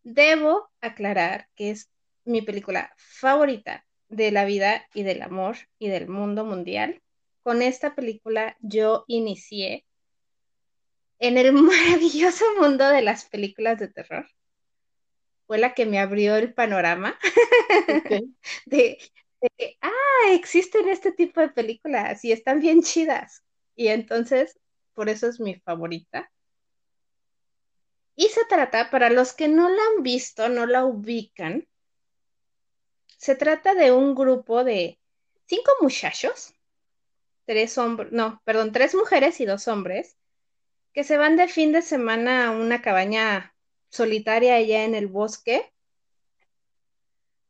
Debo 0.03 0.69
aclarar 0.81 1.47
que 1.55 1.71
es 1.71 1.89
mi 2.25 2.41
película 2.41 2.93
favorita 2.97 3.85
de 4.09 4.31
la 4.31 4.45
vida 4.45 4.85
y 4.93 5.03
del 5.03 5.21
amor 5.21 5.57
y 5.79 5.87
del 5.87 6.07
mundo 6.07 6.45
mundial. 6.45 7.01
Con 7.41 7.61
esta 7.61 7.95
película 7.95 8.57
yo 8.61 9.05
inicié 9.07 9.85
en 11.19 11.37
el 11.37 11.53
maravilloso 11.53 12.45
mundo 12.59 12.87
de 12.89 13.01
las 13.01 13.25
películas 13.25 13.79
de 13.79 13.87
terror. 13.87 14.27
Fue 15.47 15.57
la 15.57 15.73
que 15.73 15.85
me 15.85 15.99
abrió 15.99 16.35
el 16.35 16.53
panorama 16.53 17.17
de, 18.65 18.97
que, 19.57 19.77
ah, 19.81 20.31
existen 20.31 20.87
este 20.89 21.11
tipo 21.11 21.41
de 21.41 21.49
películas 21.49 22.23
y 22.23 22.31
están 22.31 22.59
bien 22.59 22.81
chidas. 22.83 23.43
Y 23.75 23.87
entonces, 23.87 24.59
por 24.93 25.09
eso 25.09 25.27
es 25.27 25.39
mi 25.39 25.55
favorita. 25.55 26.31
Y 28.15 28.27
se 28.27 28.45
trata, 28.45 28.91
para 28.91 29.09
los 29.09 29.33
que 29.33 29.47
no 29.47 29.69
la 29.69 29.81
han 29.95 30.03
visto, 30.03 30.49
no 30.49 30.65
la 30.65 30.85
ubican, 30.85 31.67
se 33.17 33.35
trata 33.35 33.73
de 33.73 33.91
un 33.91 34.13
grupo 34.13 34.63
de 34.63 34.99
cinco 35.45 35.71
muchachos, 35.81 36.53
tres 37.45 37.77
hombres, 37.77 38.11
no, 38.11 38.41
perdón, 38.45 38.71
tres 38.71 38.93
mujeres 38.93 39.39
y 39.39 39.45
dos 39.45 39.67
hombres, 39.67 40.17
que 40.93 41.03
se 41.03 41.17
van 41.17 41.37
de 41.37 41.47
fin 41.47 41.71
de 41.71 41.81
semana 41.81 42.47
a 42.47 42.51
una 42.51 42.81
cabaña 42.81 43.55
solitaria 43.89 44.55
allá 44.55 44.83
en 44.83 44.93
el 44.93 45.07
bosque 45.07 45.72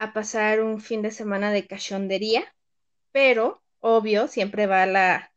a 0.03 0.13
pasar 0.13 0.61
un 0.61 0.81
fin 0.81 1.01
de 1.01 1.11
semana 1.11 1.51
de 1.51 1.67
cachondería, 1.67 2.43
pero 3.11 3.63
obvio, 3.79 4.27
siempre 4.27 4.67
va 4.67 4.85
la 4.85 5.31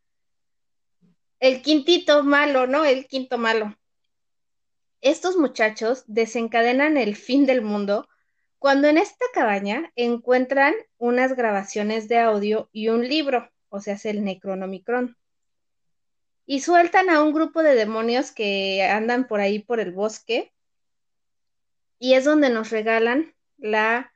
el 1.41 1.63
quintito 1.63 2.23
malo, 2.23 2.67
¿no? 2.67 2.85
El 2.85 3.07
quinto 3.07 3.39
malo. 3.39 3.77
Estos 5.01 5.37
muchachos 5.37 6.05
desencadenan 6.07 6.97
el 6.97 7.15
fin 7.17 7.47
del 7.47 7.63
mundo 7.63 8.09
cuando 8.59 8.89
en 8.89 8.99
esta 8.99 9.27
cabaña 9.35 9.93
encuentran 9.97 10.75
unas 10.99 11.35
grabaciones 11.37 12.09
de 12.09 12.19
audio 12.19 12.69
y 12.73 12.89
un 12.89 13.07
libro, 13.07 13.51
o 13.69 13.81
sea, 13.81 13.95
es 13.95 14.07
el 14.07 14.25
Necronomicron 14.25 15.17
y 16.47 16.61
sueltan 16.61 17.11
a 17.11 17.23
un 17.23 17.33
grupo 17.33 17.63
de 17.63 17.75
demonios 17.75 18.31
que 18.31 18.85
andan 18.85 19.27
por 19.27 19.41
ahí 19.41 19.59
por 19.59 19.81
el 19.81 19.93
bosque 19.93 20.53
y 21.99 22.15
es 22.15 22.25
donde 22.25 22.51
nos 22.51 22.71
regalan 22.71 23.35
la 23.59 24.13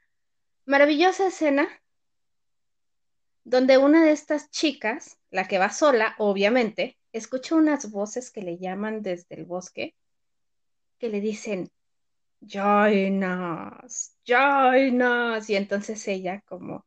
maravillosa 0.70 1.26
escena 1.26 1.68
donde 3.42 3.76
una 3.76 4.04
de 4.04 4.12
estas 4.12 4.50
chicas, 4.50 5.18
la 5.30 5.48
que 5.48 5.58
va 5.58 5.70
sola, 5.70 6.14
obviamente, 6.18 6.96
escucha 7.12 7.56
unas 7.56 7.90
voces 7.90 8.30
que 8.30 8.42
le 8.42 8.56
llaman 8.56 9.02
desde 9.02 9.34
el 9.34 9.46
bosque, 9.46 9.96
que 11.00 11.08
le 11.08 11.20
dicen, 11.20 11.72
join 12.40 13.24
us, 13.24 14.12
join 14.24 15.02
us, 15.02 15.50
y 15.50 15.56
entonces 15.56 16.06
ella, 16.06 16.40
como 16.46 16.86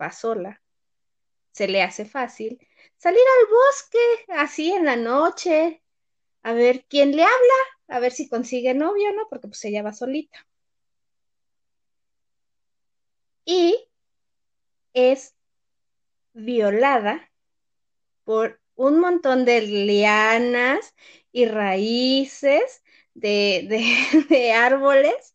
va 0.00 0.12
sola, 0.12 0.62
se 1.50 1.66
le 1.66 1.82
hace 1.82 2.04
fácil 2.04 2.64
salir 2.96 3.18
al 3.40 3.50
bosque 3.50 3.98
así 4.28 4.72
en 4.72 4.84
la 4.84 4.94
noche, 4.94 5.82
a 6.44 6.52
ver 6.52 6.84
quién 6.88 7.16
le 7.16 7.24
habla, 7.24 7.60
a 7.88 7.98
ver 7.98 8.12
si 8.12 8.28
consigue 8.28 8.74
novio, 8.74 9.12
¿no? 9.12 9.26
Porque 9.28 9.48
pues 9.48 9.64
ella 9.64 9.82
va 9.82 9.92
solita. 9.92 10.46
Y 13.44 13.88
es 14.94 15.34
violada 16.32 17.30
por 18.24 18.60
un 18.74 19.00
montón 19.00 19.44
de 19.44 19.62
lianas 19.62 20.94
y 21.32 21.46
raíces 21.46 22.82
de, 23.14 23.66
de, 24.28 24.52
árboles, 24.52 25.34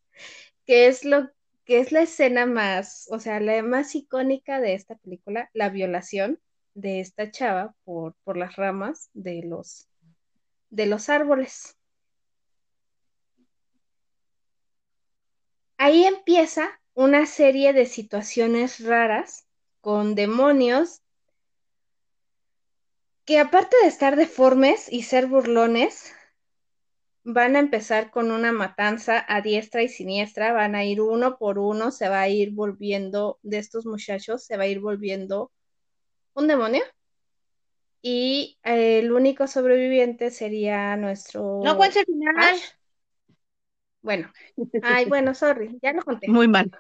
que 0.66 0.88
es 0.88 1.06
lo 1.06 1.30
que 1.66 1.80
es 1.80 1.92
la 1.92 2.02
escena 2.02 2.46
más, 2.46 3.08
o 3.12 3.20
sea, 3.20 3.42
la 3.42 3.62
más 3.62 3.94
icónica 3.94 4.62
de 4.62 4.74
esta 4.74 4.96
película, 4.96 5.50
la 5.54 5.70
violación 5.70 6.40
de 6.76 7.02
esta 7.02 7.30
chava 7.30 7.76
por, 7.84 8.16
por 8.24 8.38
las 8.38 8.56
ramas 8.56 9.10
de 9.14 9.44
los, 9.44 9.90
de 10.70 10.86
los 10.86 11.10
árboles. 11.10 11.76
Ahí 15.78 16.06
empieza 16.06 16.80
una 16.98 17.28
serie 17.28 17.74
de 17.74 17.86
situaciones 17.86 18.84
raras 18.84 19.46
con 19.82 20.16
demonios 20.16 21.04
que 23.24 23.38
aparte 23.38 23.76
de 23.84 23.88
estar 23.88 24.16
deformes 24.16 24.92
y 24.92 25.04
ser 25.04 25.28
burlones, 25.28 26.12
van 27.24 27.56
a 27.56 27.60
empezar 27.60 28.10
con 28.10 28.32
una 28.32 28.52
matanza 28.52 29.24
a 29.28 29.42
diestra 29.42 29.84
y 29.84 29.90
siniestra, 29.90 30.54
van 30.54 30.74
a 30.74 30.86
ir 30.86 31.00
uno 31.00 31.38
por 31.38 31.60
uno, 31.60 31.92
se 31.92 32.10
va 32.10 32.22
a 32.22 32.30
ir 32.30 32.52
volviendo, 32.54 33.38
de 33.44 33.60
estos 33.60 33.86
muchachos, 33.86 34.44
se 34.44 34.58
va 34.58 34.64
a 34.64 34.68
ir 34.68 34.80
volviendo 34.80 35.52
un 36.34 36.48
demonio. 36.48 36.82
Y 38.02 38.58
el 38.64 39.12
único 39.12 39.46
sobreviviente 39.46 40.32
sería 40.32 40.98
nuestro. 40.98 41.62
No 41.64 41.78
cuenta 41.78 42.00
el 42.00 42.06
final. 42.08 42.56
Bueno, 44.02 44.32
ay, 44.82 45.06
bueno, 45.06 45.36
sorry, 45.36 45.78
ya 45.82 45.94
lo 45.94 46.02
conté. 46.02 46.28
Muy 46.30 46.48
mal. 46.48 46.72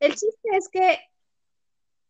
El 0.00 0.12
chiste 0.12 0.48
es 0.56 0.68
que 0.68 0.98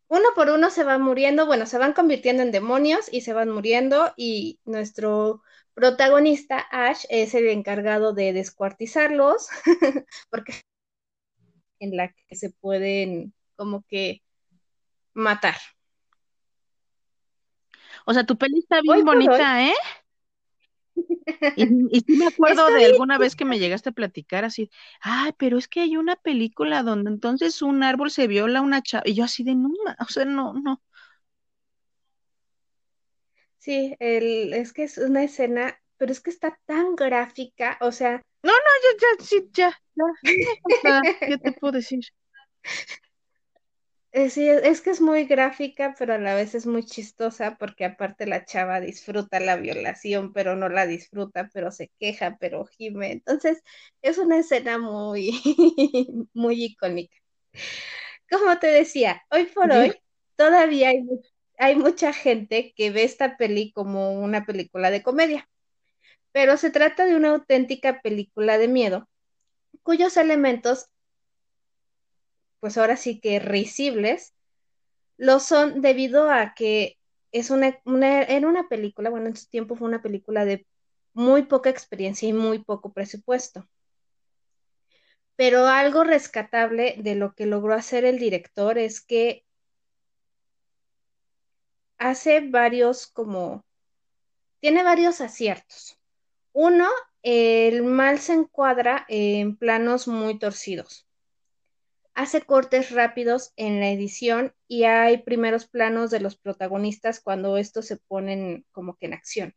uno 0.07 0.29
por 0.35 0.49
uno 0.49 0.69
se 0.69 0.83
van 0.83 1.01
muriendo, 1.01 1.45
bueno, 1.45 1.65
se 1.65 1.77
van 1.77 1.93
convirtiendo 1.93 2.43
en 2.43 2.51
demonios 2.51 3.11
y 3.11 3.21
se 3.21 3.33
van 3.33 3.49
muriendo 3.49 4.13
y 4.17 4.59
nuestro 4.65 5.43
protagonista, 5.73 6.59
Ash, 6.71 7.05
es 7.09 7.33
el 7.35 7.47
encargado 7.47 8.13
de 8.13 8.33
descuartizarlos, 8.33 9.47
porque 10.29 10.61
en 11.79 11.95
la 11.95 12.11
que 12.11 12.35
se 12.35 12.49
pueden 12.49 13.33
como 13.55 13.83
que 13.87 14.21
matar. 15.13 15.55
O 18.05 18.13
sea, 18.13 18.25
tu 18.25 18.37
peli 18.37 18.59
está 18.59 18.81
bien 18.81 19.05
bonita, 19.05 19.63
¿eh? 19.67 19.75
Y, 21.55 21.99
sí 22.01 22.15
me 22.17 22.27
acuerdo 22.27 22.67
de 22.67 22.85
alguna 22.85 23.17
vez 23.17 23.35
que 23.35 23.45
me 23.45 23.59
llegaste 23.59 23.89
a 23.89 23.93
platicar 23.93 24.45
así, 24.45 24.69
ay, 25.01 25.31
pero 25.37 25.57
es 25.57 25.67
que 25.67 25.81
hay 25.81 25.97
una 25.97 26.15
película 26.15 26.83
donde 26.83 27.11
entonces 27.11 27.61
un 27.61 27.83
árbol 27.83 28.11
se 28.11 28.27
viola 28.27 28.59
a 28.59 28.61
una 28.61 28.81
chava, 28.81 29.03
y 29.05 29.13
yo 29.13 29.23
así 29.23 29.43
de 29.43 29.55
no, 29.55 29.69
o 29.99 30.05
sea, 30.05 30.25
no, 30.25 30.53
no. 30.53 30.81
Sí, 33.57 33.95
el, 33.99 34.53
es 34.53 34.73
que 34.73 34.83
es 34.83 34.97
una 34.97 35.23
escena, 35.23 35.79
pero 35.97 36.11
es 36.11 36.21
que 36.21 36.29
está 36.29 36.57
tan 36.65 36.95
gráfica, 36.95 37.77
o 37.81 37.91
sea. 37.91 38.21
No, 38.41 38.51
no, 38.51 38.57
ya, 38.83 39.07
ya, 39.19 39.25
sí, 39.25 39.49
ya, 39.51 39.77
ya. 39.95 41.01
¿Qué 41.19 41.37
te 41.37 41.51
puedo 41.51 41.73
decir? 41.73 41.99
Eh, 44.11 44.29
sí, 44.31 44.49
es 44.49 44.81
que 44.81 44.89
es 44.89 45.01
muy 45.01 45.25
gráfica, 45.25 45.95
pero 45.97 46.15
a 46.15 46.17
la 46.17 46.33
vez 46.33 46.55
es 46.55 46.65
muy 46.65 46.83
chistosa 46.83 47.57
porque 47.59 47.85
aparte 47.85 48.25
la 48.25 48.43
chava 48.43 48.79
disfruta 48.79 49.39
la 49.39 49.55
violación, 49.55 50.33
pero 50.33 50.55
no 50.55 50.67
la 50.67 50.87
disfruta, 50.87 51.49
pero 51.53 51.71
se 51.71 51.91
queja, 51.99 52.37
pero 52.39 52.65
gime. 52.65 53.11
Entonces, 53.11 53.61
es 54.01 54.17
una 54.17 54.39
escena 54.39 54.79
muy, 54.79 55.31
muy 56.33 56.63
icónica. 56.65 57.15
Como 58.29 58.57
te 58.59 58.67
decía, 58.67 59.23
hoy 59.31 59.45
por 59.45 59.71
hoy 59.71 59.93
todavía 60.35 60.89
hay, 60.89 61.03
hay 61.57 61.75
mucha 61.75 62.13
gente 62.13 62.73
que 62.75 62.91
ve 62.91 63.03
esta 63.03 63.37
peli 63.37 63.71
como 63.73 64.13
una 64.13 64.45
película 64.45 64.91
de 64.91 65.03
comedia, 65.03 65.49
pero 66.31 66.57
se 66.57 66.71
trata 66.71 67.05
de 67.05 67.15
una 67.15 67.29
auténtica 67.31 68.01
película 68.01 68.57
de 68.57 68.67
miedo, 68.67 69.09
cuyos 69.83 70.17
elementos 70.17 70.87
pues 72.59 72.77
ahora 72.77 72.97
sí 72.97 73.19
que 73.19 73.39
risibles, 73.39 74.33
lo 75.17 75.39
son 75.39 75.81
debido 75.81 76.31
a 76.31 76.53
que 76.55 76.97
es 77.31 77.51
una, 77.51 77.77
era 78.21 78.47
una 78.47 78.67
película, 78.69 79.09
bueno, 79.09 79.27
en 79.27 79.35
su 79.35 79.47
tiempo 79.49 79.75
fue 79.75 79.87
una 79.87 80.01
película 80.01 80.45
de 80.45 80.65
muy 81.13 81.43
poca 81.43 81.69
experiencia 81.69 82.27
y 82.27 82.33
muy 82.33 82.59
poco 82.59 82.93
presupuesto. 82.93 83.67
Pero 85.35 85.67
algo 85.67 86.03
rescatable 86.03 86.95
de 86.99 87.15
lo 87.15 87.33
que 87.33 87.45
logró 87.45 87.73
hacer 87.73 88.05
el 88.05 88.19
director 88.19 88.77
es 88.77 89.01
que 89.01 89.45
hace 91.97 92.41
varios 92.41 93.07
como, 93.07 93.65
tiene 94.59 94.83
varios 94.83 95.21
aciertos. 95.21 95.97
Uno, 96.53 96.87
el 97.23 97.83
mal 97.83 98.19
se 98.19 98.33
encuadra 98.33 99.05
en 99.09 99.57
planos 99.57 100.07
muy 100.07 100.39
torcidos 100.39 101.08
hace 102.19 102.41
cortes 102.41 102.91
rápidos 102.91 103.53
en 103.55 103.79
la 103.79 103.91
edición 103.91 104.53
y 104.67 104.83
hay 104.83 105.19
primeros 105.19 105.67
planos 105.69 106.11
de 106.11 106.19
los 106.19 106.35
protagonistas 106.35 107.21
cuando 107.21 107.55
estos 107.55 107.87
se 107.87 107.95
ponen 107.95 108.65
como 108.73 108.97
que 108.97 109.05
en 109.05 109.13
acción. 109.13 109.55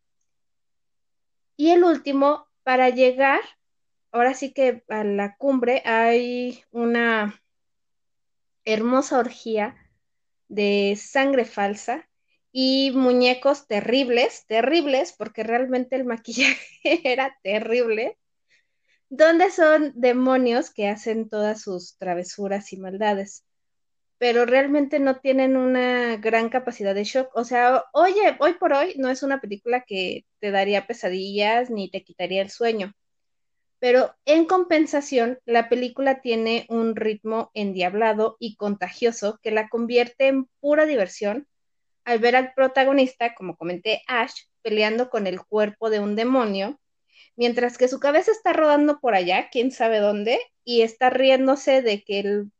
Y 1.56 1.70
el 1.70 1.82
último, 1.82 2.46
para 2.62 2.88
llegar, 2.90 3.40
ahora 4.12 4.34
sí 4.34 4.52
que 4.52 4.84
a 4.88 5.02
la 5.02 5.34
cumbre 5.38 5.82
hay 5.84 6.62
una 6.70 7.42
hermosa 8.64 9.18
orgía 9.18 9.74
de 10.46 10.96
sangre 10.96 11.44
falsa 11.44 12.08
y 12.52 12.92
muñecos 12.94 13.66
terribles, 13.66 14.46
terribles, 14.46 15.12
porque 15.18 15.42
realmente 15.42 15.96
el 15.96 16.04
maquillaje 16.04 16.60
era 17.02 17.36
terrible 17.42 18.18
donde 19.14 19.50
son 19.50 19.92
demonios 19.94 20.70
que 20.70 20.88
hacen 20.88 21.28
todas 21.28 21.60
sus 21.60 21.98
travesuras 21.98 22.72
y 22.72 22.78
maldades, 22.78 23.44
pero 24.16 24.46
realmente 24.46 25.00
no 25.00 25.20
tienen 25.20 25.58
una 25.58 26.16
gran 26.16 26.48
capacidad 26.48 26.94
de 26.94 27.04
shock. 27.04 27.28
O 27.34 27.44
sea, 27.44 27.84
oye, 27.92 28.38
hoy 28.40 28.54
por 28.54 28.72
hoy 28.72 28.94
no 28.96 29.10
es 29.10 29.22
una 29.22 29.38
película 29.38 29.84
que 29.86 30.24
te 30.38 30.50
daría 30.50 30.86
pesadillas 30.86 31.68
ni 31.68 31.90
te 31.90 32.02
quitaría 32.02 32.40
el 32.40 32.48
sueño, 32.48 32.94
pero 33.80 34.14
en 34.24 34.46
compensación, 34.46 35.38
la 35.44 35.68
película 35.68 36.22
tiene 36.22 36.64
un 36.70 36.96
ritmo 36.96 37.50
endiablado 37.52 38.38
y 38.40 38.56
contagioso 38.56 39.38
que 39.42 39.50
la 39.50 39.68
convierte 39.68 40.28
en 40.28 40.46
pura 40.60 40.86
diversión 40.86 41.46
al 42.04 42.18
ver 42.18 42.34
al 42.34 42.54
protagonista, 42.54 43.34
como 43.34 43.58
comenté, 43.58 44.00
Ash, 44.06 44.32
peleando 44.62 45.10
con 45.10 45.26
el 45.26 45.44
cuerpo 45.44 45.90
de 45.90 46.00
un 46.00 46.16
demonio 46.16 46.80
mientras 47.36 47.78
que 47.78 47.88
su 47.88 48.00
cabeza 48.00 48.30
está 48.32 48.52
rodando 48.52 49.00
por 49.00 49.14
allá, 49.14 49.48
quién 49.50 49.70
sabe 49.70 49.98
dónde, 49.98 50.40
y 50.64 50.82
está 50.82 51.10
riéndose 51.10 51.82
de 51.82 52.02
que 52.04 52.20
el, 52.20 52.52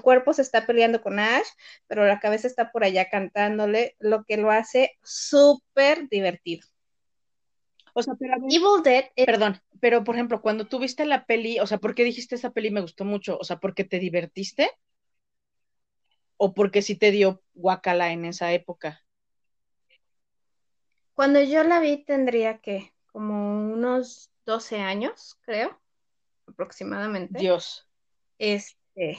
cuerpo 0.00 0.32
se 0.32 0.42
está 0.42 0.66
peleando 0.66 1.02
con 1.02 1.18
Ash, 1.18 1.46
pero 1.88 2.06
la 2.06 2.20
cabeza 2.20 2.46
está 2.46 2.70
por 2.70 2.84
allá 2.84 3.10
cantándole, 3.10 3.96
lo 3.98 4.24
que 4.24 4.36
lo 4.36 4.50
hace 4.50 4.96
súper 5.02 6.08
divertido. 6.08 6.68
O 7.94 8.02
sea, 8.02 8.14
pero 8.18 8.36
Evil 8.48 8.82
Dead, 8.84 9.06
perdón, 9.26 9.60
pero 9.80 10.04
por 10.04 10.14
ejemplo, 10.14 10.40
cuando 10.40 10.66
tú 10.66 10.78
viste 10.78 11.04
la 11.04 11.26
peli, 11.26 11.58
o 11.58 11.66
sea, 11.66 11.78
¿por 11.78 11.94
qué 11.94 12.04
dijiste 12.04 12.36
esa 12.36 12.52
peli 12.52 12.70
me 12.70 12.80
gustó 12.80 13.04
mucho? 13.04 13.36
O 13.38 13.44
sea, 13.44 13.58
¿porque 13.58 13.84
te 13.84 13.98
divertiste? 13.98 14.70
¿O 16.36 16.54
porque 16.54 16.80
sí 16.80 16.94
te 16.94 17.10
dio 17.10 17.42
guacala 17.52 18.12
en 18.12 18.24
esa 18.24 18.52
época? 18.52 19.04
Cuando 21.14 21.42
yo 21.42 21.62
la 21.64 21.80
vi 21.80 22.04
tendría 22.04 22.58
que 22.58 22.91
como 23.12 23.72
unos 23.72 24.30
12 24.46 24.80
años, 24.80 25.38
creo, 25.42 25.78
aproximadamente. 26.46 27.38
Dios. 27.38 27.88
Este, 28.38 29.18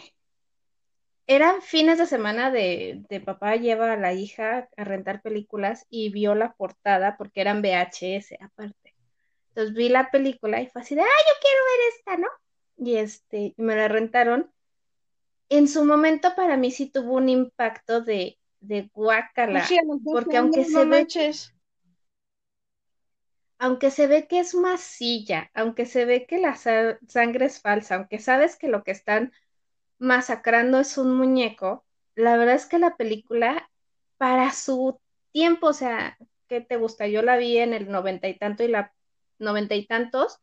eran 1.28 1.62
fines 1.62 1.98
de 1.98 2.06
semana 2.06 2.52
de, 2.52 3.04
de, 3.10 3.22
papá 3.22 3.56
lleva 3.56 3.94
a 3.94 3.98
la 3.98 4.14
hija 4.14 4.68
a 4.76 4.84
rentar 4.84 5.22
películas 5.22 5.86
y 5.90 6.10
vio 6.10 6.36
la 6.36 6.54
portada 6.54 7.16
porque 7.18 7.42
eran 7.42 7.62
VHS 7.62 8.34
aparte. 8.42 8.96
Entonces 9.50 9.76
vi 9.76 9.90
la 9.90 10.10
película 10.10 10.62
y 10.62 10.68
fue 10.68 10.82
así 10.82 10.96
de, 10.96 11.02
ah, 11.02 11.06
yo 11.06 11.34
quiero 11.42 11.62
ver 11.64 11.94
esta, 11.96 12.18
¿no? 12.18 12.28
Y 12.78 12.98
este, 12.98 13.54
me 13.58 13.76
la 13.76 13.88
rentaron. 13.88 14.52
En 15.50 15.68
su 15.68 15.86
momento 15.86 16.34
para 16.36 16.58
mí 16.58 16.72
sí 16.72 16.90
tuvo 16.90 17.14
un 17.14 17.30
impacto 17.30 18.02
de, 18.02 18.40
de 18.60 18.90
guácala, 18.94 19.64
porque 20.04 20.38
aunque 20.38 20.66
se 20.66 20.86
ve 20.86 21.06
aunque 23.64 23.92
se 23.92 24.08
ve 24.08 24.28
que 24.28 24.42
es 24.42 24.56
masilla, 24.56 25.50
aunque 25.54 25.86
se 25.86 26.04
ve 26.04 26.26
que 26.28 26.38
la 26.38 26.58
sangre 26.58 27.46
es 27.46 27.62
falsa, 27.62 27.96
aunque 27.96 28.20
sabes 28.20 28.58
que 28.58 28.68
lo 28.68 28.84
que 28.84 28.92
están 28.92 29.32
masacrando 30.00 30.82
es 30.82 30.98
un 30.98 31.16
muñeco, 31.16 31.86
la 32.14 32.36
verdad 32.36 32.56
es 32.56 32.66
que 32.66 32.78
la 32.78 32.98
película, 32.98 33.70
para 34.18 34.52
su 34.52 35.00
tiempo, 35.32 35.68
o 35.68 35.74
sea, 35.74 36.18
¿qué 36.50 36.60
te 36.60 36.76
gusta? 36.76 37.08
Yo 37.08 37.22
la 37.22 37.38
vi 37.38 37.58
en 37.58 37.74
el 37.74 37.90
noventa 37.90 38.28
y 38.28 38.38
tanto 38.38 38.66
y 38.66 38.68
la 38.68 38.94
noventa 39.40 39.76
y 39.76 39.88
tantos, 39.88 40.40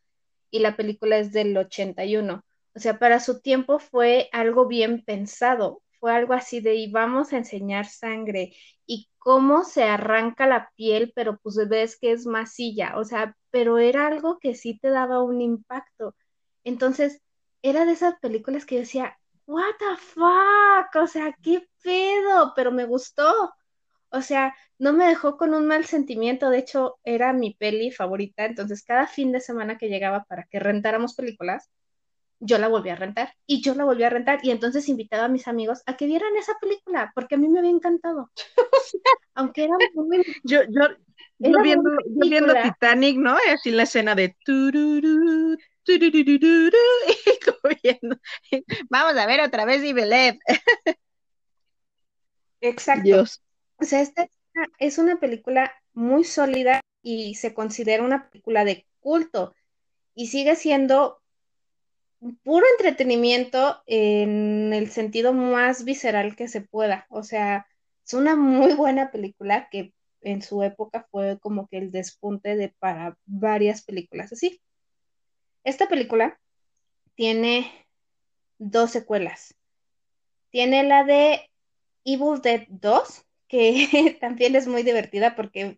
y 0.50 0.60
la 0.60 0.74
película 0.74 1.18
es 1.18 1.30
del 1.30 1.54
ochenta 1.58 2.06
y 2.06 2.16
uno. 2.16 2.42
O 2.74 2.78
sea, 2.78 2.98
para 2.98 3.20
su 3.20 3.42
tiempo 3.42 3.78
fue 3.80 4.30
algo 4.32 4.66
bien 4.66 5.04
pensado, 5.04 5.82
fue 6.00 6.14
algo 6.14 6.32
así 6.34 6.60
de, 6.60 6.74
y 6.76 6.92
a 6.96 7.36
enseñar 7.36 7.86
sangre, 7.86 8.54
y 8.86 9.08
cómo 9.18 9.64
se 9.64 9.84
arranca 9.84 10.46
la 10.46 10.72
piel, 10.76 11.12
pero 11.14 11.38
pues 11.42 11.56
ves 11.68 11.98
que 12.00 12.12
es 12.12 12.26
masilla, 12.26 12.98
o 12.98 13.04
sea, 13.04 13.36
pero 13.50 13.78
era 13.78 14.06
algo 14.08 14.38
que 14.40 14.54
sí 14.54 14.78
te 14.78 14.88
daba 14.90 15.22
un 15.22 15.40
impacto. 15.40 16.16
Entonces, 16.64 17.20
era 17.62 17.84
de 17.84 17.92
esas 17.92 18.18
películas 18.20 18.66
que 18.66 18.78
decía, 18.78 19.18
what 19.46 19.74
the 19.78 19.96
fuck, 19.98 21.02
o 21.02 21.06
sea, 21.06 21.36
qué 21.42 21.68
pedo, 21.82 22.52
pero 22.56 22.72
me 22.72 22.84
gustó. 22.86 23.52
O 24.10 24.22
sea, 24.22 24.54
no 24.78 24.92
me 24.92 25.06
dejó 25.06 25.36
con 25.36 25.54
un 25.54 25.66
mal 25.66 25.84
sentimiento, 25.84 26.50
de 26.50 26.58
hecho, 26.58 26.98
era 27.04 27.32
mi 27.32 27.54
peli 27.54 27.90
favorita, 27.92 28.44
entonces 28.44 28.82
cada 28.84 29.06
fin 29.06 29.32
de 29.32 29.40
semana 29.40 29.78
que 29.78 29.88
llegaba 29.88 30.24
para 30.24 30.44
que 30.44 30.58
rentáramos 30.58 31.14
películas, 31.14 31.70
yo 32.40 32.58
la 32.58 32.68
volví 32.68 32.88
a 32.88 32.96
rentar 32.96 33.34
y 33.46 33.60
yo 33.62 33.74
la 33.74 33.84
volví 33.84 34.02
a 34.02 34.10
rentar 34.10 34.40
y 34.42 34.50
entonces 34.50 34.88
invitaba 34.88 35.26
a 35.26 35.28
mis 35.28 35.46
amigos 35.46 35.82
a 35.86 35.96
que 35.96 36.06
vieran 36.06 36.34
esa 36.36 36.54
película 36.60 37.12
porque 37.14 37.34
a 37.34 37.38
mí 37.38 37.48
me 37.48 37.58
había 37.58 37.70
encantado. 37.70 38.30
Aunque 39.34 39.64
era 39.64 39.74
muy... 39.94 40.24
Yo, 40.42 40.62
yo, 40.64 40.88
yo 41.38 41.62
viendo, 41.62 41.90
viendo, 42.06 42.54
Titanic, 42.62 43.18
¿no? 43.18 43.36
Y 43.46 43.50
así 43.50 43.70
la 43.70 43.82
escena 43.84 44.14
de... 44.14 44.34
Tururú, 44.44 45.56
tururú, 45.84 46.70
y 47.82 48.64
Vamos 48.88 49.16
a 49.16 49.26
ver 49.26 49.40
otra 49.40 49.64
vez 49.64 49.82
y 49.84 49.94
Exacto. 52.62 53.02
Dios. 53.02 53.42
O 53.76 53.84
sea, 53.84 54.00
esta 54.00 54.28
es 54.78 54.98
una 54.98 55.18
película 55.18 55.72
muy 55.92 56.24
sólida 56.24 56.80
y 57.02 57.34
se 57.34 57.54
considera 57.54 58.02
una 58.02 58.28
película 58.28 58.64
de 58.64 58.86
culto 59.00 59.54
y 60.14 60.26
sigue 60.26 60.56
siendo 60.56 61.19
puro 62.42 62.66
entretenimiento 62.72 63.82
en 63.86 64.72
el 64.72 64.90
sentido 64.90 65.32
más 65.32 65.84
visceral 65.84 66.36
que 66.36 66.48
se 66.48 66.60
pueda. 66.60 67.06
O 67.10 67.22
sea, 67.22 67.66
es 68.06 68.14
una 68.14 68.36
muy 68.36 68.74
buena 68.74 69.10
película 69.10 69.68
que 69.70 69.94
en 70.22 70.42
su 70.42 70.62
época 70.62 71.06
fue 71.10 71.38
como 71.40 71.68
que 71.68 71.78
el 71.78 71.90
despunte 71.90 72.56
de 72.56 72.74
para 72.78 73.16
varias 73.24 73.82
películas 73.82 74.32
así. 74.32 74.60
Esta 75.64 75.88
película 75.88 76.38
tiene 77.14 77.70
dos 78.58 78.90
secuelas. 78.90 79.54
Tiene 80.50 80.82
la 80.84 81.04
de 81.04 81.48
Evil 82.04 82.40
Dead 82.42 82.66
2, 82.68 83.24
que 83.48 84.16
también 84.20 84.56
es 84.56 84.66
muy 84.66 84.82
divertida 84.82 85.34
porque 85.34 85.76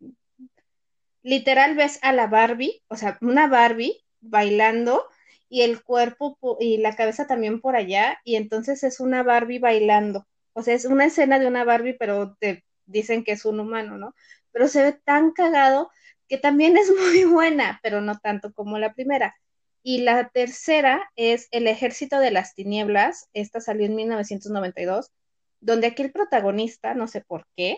literal 1.22 1.76
ves 1.76 1.99
a 2.03 2.12
la 2.12 2.26
Barbie, 2.26 2.82
o 2.88 2.97
sea, 2.97 3.18
una 3.20 3.47
Barbie 3.47 4.05
bailando 4.20 5.05
y 5.53 5.61
el 5.61 5.82
cuerpo 5.84 6.38
y 6.61 6.78
la 6.78 6.96
cabeza 6.96 7.26
también 7.26 7.61
por 7.61 7.76
allá, 7.76 8.18
y 8.24 8.36
entonces 8.36 8.82
es 8.84 9.00
una 9.00 9.22
Barbie 9.22 9.59
bailando. 9.59 10.26
O 10.55 10.62
sea, 10.62 10.72
es 10.74 10.86
una 10.86 11.05
escena 11.05 11.38
de 11.38 11.46
una 11.46 11.62
Barbie, 11.62 11.92
pero 11.92 12.36
te 12.40 12.64
dicen 12.86 13.22
que 13.22 13.32
es 13.32 13.44
un 13.44 13.61
humano, 13.61 13.98
¿no? 13.98 14.14
Pero 14.50 14.66
se 14.66 14.82
ve 14.82 14.92
tan 15.05 15.32
cagado 15.32 15.90
que 16.26 16.38
también 16.38 16.78
es 16.78 16.90
muy 16.98 17.24
buena, 17.24 17.80
pero 17.82 18.00
no 18.00 18.18
tanto 18.18 18.55
como 18.55 18.78
la 18.78 18.94
primera. 18.94 19.36
Y 19.82 20.00
la 20.00 20.30
tercera 20.30 21.11
es 21.16 21.48
El 21.50 21.66
Ejército 21.68 22.18
de 22.18 22.30
las 22.30 22.55
Tinieblas, 22.55 23.28
esta 23.34 23.61
salió 23.61 23.84
en 23.84 23.94
1992, 23.94 25.11
donde 25.61 25.88
aquí 25.88 26.03
el 26.03 26.12
protagonista, 26.12 26.94
no 26.94 27.09
sé 27.09 27.20
por 27.20 27.46
qué, 27.59 27.76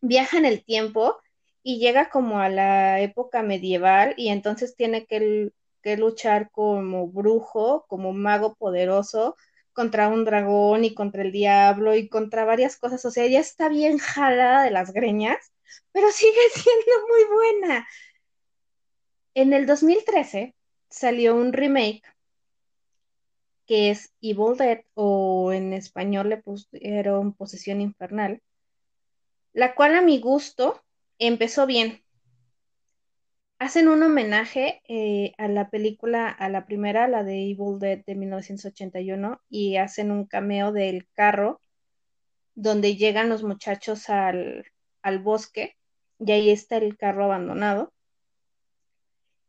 viaja 0.00 0.38
en 0.38 0.46
el 0.46 0.64
tiempo 0.64 1.18
y 1.62 1.78
llega 1.78 2.08
como 2.08 2.40
a 2.40 2.48
la 2.48 3.00
época 3.02 3.42
medieval 3.42 4.14
y 4.16 4.28
entonces 4.28 4.76
tiene 4.76 5.04
que, 5.04 5.52
que 5.82 5.96
luchar 5.96 6.50
como 6.50 7.08
brujo, 7.08 7.86
como 7.88 8.12
mago 8.12 8.54
poderoso 8.54 9.36
contra 9.72 10.08
un 10.08 10.24
dragón 10.24 10.84
y 10.84 10.94
contra 10.94 11.22
el 11.22 11.32
diablo 11.32 11.94
y 11.94 12.08
contra 12.08 12.44
varias 12.44 12.76
cosas. 12.76 13.04
O 13.04 13.10
sea, 13.10 13.24
ella 13.24 13.40
está 13.40 13.68
bien 13.68 13.98
jalada 13.98 14.64
de 14.64 14.70
las 14.70 14.92
greñas, 14.92 15.52
pero 15.92 16.10
sigue 16.12 16.40
siendo 16.54 17.06
muy 17.08 17.24
buena. 17.34 17.86
En 19.34 19.52
el 19.52 19.66
2013 19.66 20.54
salió 20.88 21.36
un 21.36 21.52
remake 21.52 22.02
que 23.66 23.90
es 23.90 24.12
Evil 24.20 24.56
Dead 24.58 24.80
o 24.94 25.52
en 25.52 25.72
español 25.72 26.28
le 26.28 26.38
pusieron 26.38 27.32
Posesión 27.34 27.80
Infernal, 27.80 28.42
la 29.52 29.76
cual 29.76 29.94
a 29.94 30.02
mi 30.02 30.18
gusto 30.18 30.82
empezó 31.18 31.66
bien. 31.66 32.02
Hacen 33.60 33.88
un 33.88 34.02
homenaje 34.02 34.80
eh, 34.88 35.34
a 35.36 35.46
la 35.46 35.68
película, 35.68 36.30
a 36.30 36.48
la 36.48 36.64
primera, 36.64 37.08
la 37.08 37.24
de 37.24 37.50
Evil 37.50 37.78
Dead 37.78 38.02
de 38.06 38.14
1981, 38.14 39.42
y 39.50 39.76
hacen 39.76 40.10
un 40.10 40.24
cameo 40.24 40.72
del 40.72 41.06
carro 41.12 41.60
donde 42.54 42.96
llegan 42.96 43.28
los 43.28 43.42
muchachos 43.42 44.08
al, 44.08 44.64
al 45.02 45.18
bosque 45.18 45.76
y 46.18 46.32
ahí 46.32 46.48
está 46.48 46.78
el 46.78 46.96
carro 46.96 47.26
abandonado. 47.26 47.92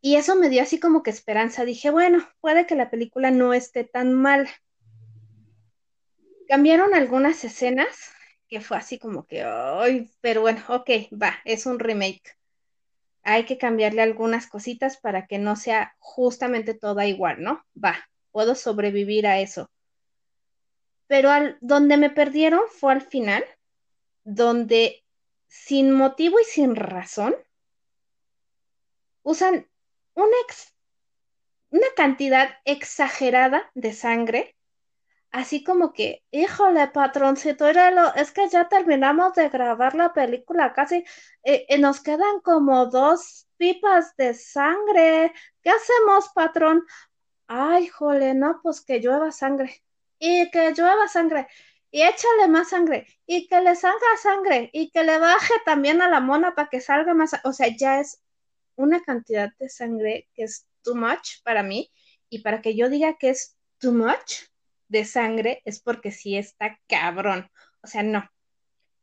Y 0.01 0.17
eso 0.17 0.35
me 0.35 0.49
dio 0.49 0.61
así 0.61 0.77
como 0.77 1.03
que 1.03 1.09
esperanza. 1.09 1.63
Dije, 1.63 1.89
bueno, 1.89 2.27
puede 2.41 2.67
que 2.67 2.75
la 2.75 2.89
película 2.89 3.31
no 3.31 3.53
esté 3.53 3.85
tan 3.85 4.13
mal. 4.13 4.49
Cambiaron 6.49 6.93
algunas 6.93 7.45
escenas, 7.45 8.11
que 8.49 8.59
fue 8.59 8.75
así 8.75 8.99
como 8.99 9.25
que, 9.25 9.43
ay, 9.43 10.11
pero 10.19 10.41
bueno, 10.41 10.61
ok, 10.67 10.89
va, 11.13 11.35
es 11.45 11.65
un 11.65 11.79
remake. 11.79 12.40
Hay 13.23 13.45
que 13.45 13.57
cambiarle 13.57 14.01
algunas 14.01 14.47
cositas 14.47 14.97
para 14.97 15.27
que 15.27 15.37
no 15.37 15.55
sea 15.55 15.95
justamente 15.99 16.73
toda 16.73 17.05
igual, 17.05 17.41
¿no? 17.41 17.63
Va, 17.75 17.95
puedo 18.31 18.55
sobrevivir 18.55 19.27
a 19.27 19.39
eso. 19.39 19.69
Pero 21.07 21.29
al, 21.29 21.57
donde 21.61 21.97
me 21.97 22.09
perdieron 22.09 22.61
fue 22.69 22.93
al 22.93 23.01
final, 23.01 23.43
donde 24.23 25.03
sin 25.47 25.91
motivo 25.91 26.39
y 26.39 26.45
sin 26.45 26.75
razón 26.75 27.35
usan 29.23 29.67
una, 30.13 30.37
una 31.69 31.87
cantidad 31.95 32.49
exagerada 32.65 33.69
de 33.75 33.93
sangre, 33.93 34.55
así 35.31 35.63
como 35.63 35.93
que, 35.93 36.23
híjole, 36.31 36.87
patroncito, 36.89 37.71
lo, 37.73 38.13
es 38.15 38.31
que 38.31 38.49
ya 38.49 38.67
terminamos 38.69 39.33
de 39.35 39.49
grabar 39.49 39.95
la 39.95 40.13
película, 40.13 40.73
casi 40.73 41.03
eh, 41.43 41.65
eh, 41.69 41.77
nos 41.79 42.01
quedan 42.01 42.41
como 42.41 42.87
dos 42.87 43.47
pipas 43.57 44.15
de 44.17 44.33
sangre. 44.33 45.33
¿Qué 45.61 45.69
hacemos, 45.69 46.29
patrón? 46.33 46.85
Ay, 47.47 47.87
jole, 47.87 48.33
no, 48.33 48.59
pues 48.63 48.81
que 48.81 48.99
llueva 48.99 49.31
sangre. 49.31 49.83
Y 50.19 50.49
que 50.51 50.73
llueva 50.73 51.07
sangre. 51.07 51.47
Y 51.91 52.03
échale 52.03 52.47
más 52.47 52.69
sangre. 52.69 53.07
Y 53.25 53.47
que 53.47 53.61
le 53.61 53.75
salga 53.75 54.17
sangre. 54.21 54.69
Y 54.73 54.91
que 54.91 55.03
le 55.03 55.17
baje 55.19 55.53
también 55.65 56.01
a 56.01 56.09
la 56.09 56.19
mona 56.21 56.55
para 56.55 56.69
que 56.69 56.81
salga 56.81 57.13
más. 57.13 57.31
O 57.43 57.53
sea, 57.53 57.67
ya 57.75 57.99
es 57.99 58.21
una 58.75 59.01
cantidad 59.01 59.51
de 59.59 59.69
sangre 59.69 60.29
que 60.33 60.43
es 60.43 60.65
too 60.83 60.95
much 60.95 61.41
para 61.43 61.63
mí 61.63 61.91
y 62.29 62.39
para 62.39 62.61
que 62.61 62.75
yo 62.75 62.89
diga 62.89 63.17
que 63.17 63.29
es 63.29 63.57
too 63.79 63.93
much 63.93 64.50
de 64.91 65.05
sangre 65.05 65.61
es 65.65 65.81
porque 65.81 66.11
sí 66.11 66.37
está 66.37 66.79
cabrón. 66.87 67.49
O 67.81 67.87
sea, 67.87 68.03
no. 68.03 68.29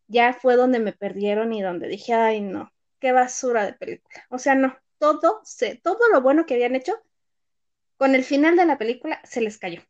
Ya 0.07 0.35
fue 0.35 0.57
donde 0.57 0.79
me 0.79 0.93
perdieron 0.93 1.53
y 1.53 1.63
donde 1.63 1.89
dije, 1.89 2.15
ay, 2.15 2.41
no, 2.41 2.71
qué 3.01 3.13
basura 3.13 3.65
de 3.67 3.73
película. 3.73 4.25
O 4.31 4.39
sea, 4.39 4.55
no, 4.55 4.77
todo, 4.99 5.41
se, 5.45 5.77
todo 5.77 6.09
lo 6.13 6.21
bueno 6.23 6.47
que 6.47 6.55
habían 6.55 6.77
hecho, 6.77 6.95
con 7.97 8.15
el 8.15 8.25
final 8.25 8.57
de 8.57 8.67
la 8.67 8.79
película 8.79 9.21
se 9.25 9.41
les 9.41 9.59
cayó. 9.59 9.83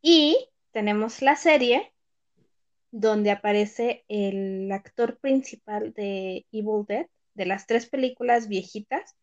Y 0.00 0.48
tenemos 0.72 1.22
la 1.22 1.36
serie 1.36 1.92
donde 2.90 3.30
aparece 3.30 4.04
el 4.08 4.70
actor 4.72 5.18
principal 5.18 5.92
de 5.92 6.46
Evil 6.52 6.84
Dead, 6.86 7.06
de 7.34 7.46
las 7.46 7.66
tres 7.66 7.86
películas 7.86 8.48
viejitas, 8.48 9.16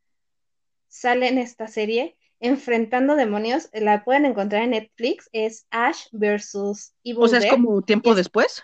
sale 0.88 1.27
en 1.27 1.38
esta 1.38 1.67
serie 1.67 2.17
enfrentando 2.39 3.15
demonios. 3.15 3.69
La 3.73 4.03
pueden 4.03 4.25
encontrar 4.25 4.63
en 4.63 4.71
Netflix. 4.71 5.29
Es 5.31 5.67
Ash 5.71 6.07
versus 6.11 6.93
Evil 7.03 7.23
O 7.23 7.27
sea, 7.27 7.39
es 7.39 7.47
como 7.47 7.81
tiempo 7.81 8.15
después. 8.15 8.63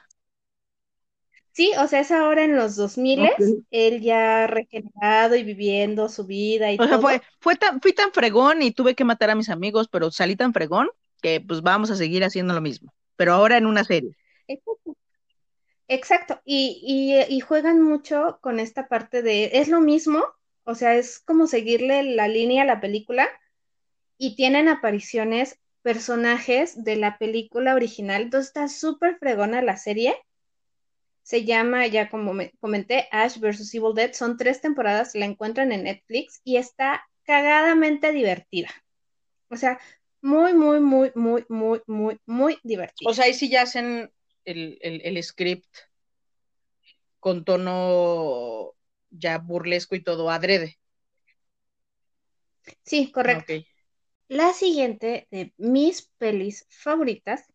Sí, 1.55 1.71
o 1.79 1.87
sea, 1.87 2.01
es 2.01 2.11
ahora 2.11 2.43
en 2.43 2.57
los 2.57 2.75
2000 2.75 3.29
él 3.71 4.01
ya 4.01 4.45
regenerado 4.45 5.37
y 5.37 5.43
viviendo 5.43 6.09
su 6.09 6.25
vida 6.25 6.69
y 6.73 6.77
o 6.77 6.85
sea, 6.85 6.99
fue, 6.99 7.21
fue 7.39 7.55
tan, 7.55 7.79
fui 7.79 7.93
tan 7.93 8.11
fregón 8.11 8.61
y 8.61 8.71
tuve 8.71 8.93
que 8.93 9.05
matar 9.05 9.29
a 9.29 9.35
mis 9.35 9.47
amigos, 9.47 9.87
pero 9.89 10.11
salí 10.11 10.35
tan 10.35 10.51
fregón 10.51 10.89
que 11.21 11.39
pues 11.39 11.61
vamos 11.61 11.89
a 11.91 11.95
seguir 11.95 12.25
haciendo 12.25 12.53
lo 12.53 12.59
mismo, 12.59 12.93
pero 13.15 13.31
ahora 13.31 13.55
en 13.55 13.67
una 13.67 13.85
serie. 13.85 14.17
Exacto, 15.87 16.41
y, 16.43 17.25
y, 17.29 17.39
juegan 17.39 17.81
mucho 17.81 18.39
con 18.41 18.59
esta 18.59 18.89
parte 18.89 19.21
de, 19.21 19.51
es 19.53 19.69
lo 19.69 19.79
mismo, 19.79 20.25
o 20.65 20.75
sea, 20.75 20.95
es 20.95 21.19
como 21.19 21.47
seguirle 21.47 22.03
la 22.03 22.27
línea 22.27 22.63
a 22.63 22.65
la 22.65 22.81
película 22.81 23.29
y 24.17 24.35
tienen 24.35 24.67
apariciones 24.67 25.59
personajes 25.81 26.83
de 26.83 26.95
la 26.95 27.17
película 27.17 27.75
original, 27.75 28.23
entonces 28.23 28.47
está 28.47 28.67
súper 28.67 29.17
fregona 29.19 29.61
la 29.61 29.77
serie. 29.77 30.15
Se 31.21 31.43
llama, 31.43 31.87
ya 31.87 32.09
como 32.09 32.33
me 32.33 32.51
comenté, 32.59 33.07
Ash 33.11 33.39
vs. 33.39 33.73
Evil 33.73 33.93
Dead. 33.95 34.13
Son 34.13 34.37
tres 34.37 34.61
temporadas, 34.61 35.15
la 35.15 35.25
encuentran 35.25 35.71
en 35.71 35.83
Netflix 35.83 36.41
y 36.43 36.57
está 36.57 37.03
cagadamente 37.23 38.11
divertida. 38.11 38.69
O 39.49 39.57
sea, 39.57 39.79
muy, 40.21 40.53
muy, 40.53 40.79
muy, 40.79 41.11
muy, 41.15 41.45
muy, 41.49 41.81
muy, 41.85 42.19
muy 42.25 42.59
divertida. 42.63 43.09
O 43.09 43.13
sea, 43.13 43.25
ahí 43.25 43.33
sí 43.33 43.49
ya 43.49 43.63
hacen 43.63 44.11
el, 44.43 45.23
script 45.23 45.69
con 47.19 47.45
tono 47.45 48.73
ya 49.09 49.37
burlesco 49.37 49.95
y 49.95 50.03
todo 50.03 50.29
adrede. 50.29 50.79
Sí, 52.83 53.11
correcto. 53.11 53.53
La 54.27 54.53
siguiente 54.53 55.27
de 55.31 55.53
mis 55.57 56.11
pelis 56.17 56.65
favoritas. 56.69 57.45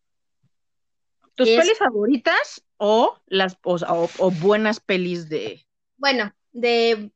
¿Tus 1.35 1.49
pelis 1.49 1.77
favoritas 1.77 2.63
o 2.77 3.17
las 3.25 3.57
o, 3.63 4.31
buenas 4.41 4.79
pelis 4.79 5.29
de? 5.29 5.65
Bueno, 5.97 6.33
de 6.51 7.11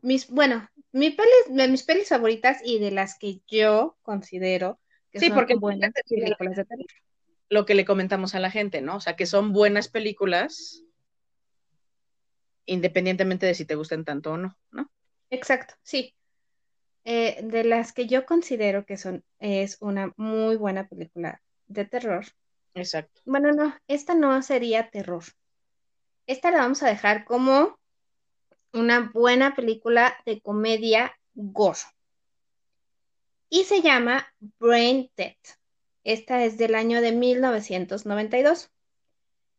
mis, 0.00 0.28
bueno, 0.28 0.68
mi 0.92 1.10
pelis, 1.10 1.44
de 1.48 1.68
mis 1.68 1.82
pelis 1.82 2.08
favoritas 2.08 2.60
y 2.64 2.78
de 2.78 2.90
las 2.90 3.18
que 3.18 3.40
yo 3.46 3.96
considero 4.02 4.78
que 5.10 5.20
sí, 5.20 5.30
porque 5.30 5.54
buenas 5.54 5.92
películas 6.08 6.56
de 6.56 6.64
terror 6.64 6.86
lo 7.52 7.66
que 7.66 7.74
le 7.74 7.84
comentamos 7.84 8.34
a 8.34 8.40
la 8.40 8.50
gente, 8.50 8.80
¿no? 8.80 8.96
O 8.96 9.00
sea, 9.00 9.14
que 9.14 9.26
son 9.26 9.52
buenas 9.52 9.88
películas 9.88 10.82
independientemente 12.64 13.44
de 13.44 13.54
si 13.54 13.66
te 13.66 13.74
gustan 13.74 14.06
tanto 14.06 14.32
o 14.32 14.36
no, 14.38 14.58
¿no? 14.70 14.90
Exacto, 15.28 15.74
sí. 15.82 16.14
Eh, 17.04 17.40
de 17.42 17.64
las 17.64 17.92
que 17.92 18.06
yo 18.06 18.26
considero 18.26 18.86
que 18.86 18.96
son, 18.96 19.24
es 19.40 19.76
una 19.80 20.12
muy 20.16 20.56
buena 20.56 20.86
película 20.86 21.42
de 21.66 21.84
terror. 21.84 22.24
Exacto. 22.74 23.20
Bueno, 23.24 23.52
no, 23.52 23.76
esta 23.88 24.14
no 24.14 24.40
sería 24.42 24.88
terror. 24.90 25.24
Esta 26.26 26.50
la 26.50 26.58
vamos 26.58 26.82
a 26.82 26.88
dejar 26.88 27.24
como 27.24 27.78
una 28.72 29.10
buena 29.12 29.54
película 29.54 30.16
de 30.24 30.40
comedia 30.40 31.12
gore. 31.34 31.80
y 33.48 33.64
se 33.64 33.82
llama 33.82 34.32
Brain 34.58 35.10
Dead. 35.16 35.36
Esta 36.04 36.44
es 36.44 36.56
del 36.56 36.74
año 36.74 37.00
de 37.02 37.12
1992. 37.12 38.70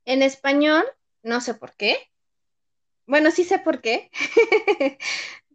En 0.05 0.23
español, 0.23 0.83
no 1.21 1.41
sé 1.41 1.53
por 1.53 1.75
qué. 1.75 2.09
Bueno, 3.05 3.31
sí 3.31 3.43
sé 3.43 3.59
por 3.59 3.81
qué, 3.81 4.09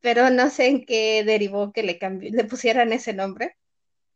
pero 0.00 0.30
no 0.30 0.50
sé 0.50 0.68
en 0.68 0.84
qué 0.84 1.24
derivó 1.24 1.72
que 1.72 1.82
le, 1.82 1.98
le 2.30 2.44
pusieran 2.44 2.92
ese 2.92 3.12
nombre. 3.12 3.56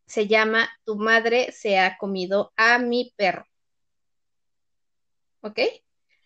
Se 0.07 0.27
llama 0.27 0.69
Tu 0.85 0.97
madre 0.97 1.53
se 1.53 1.79
ha 1.79 1.97
comido 1.97 2.53
a 2.57 2.79
mi 2.79 3.13
perro. 3.17 3.47
¿Ok? 5.41 5.59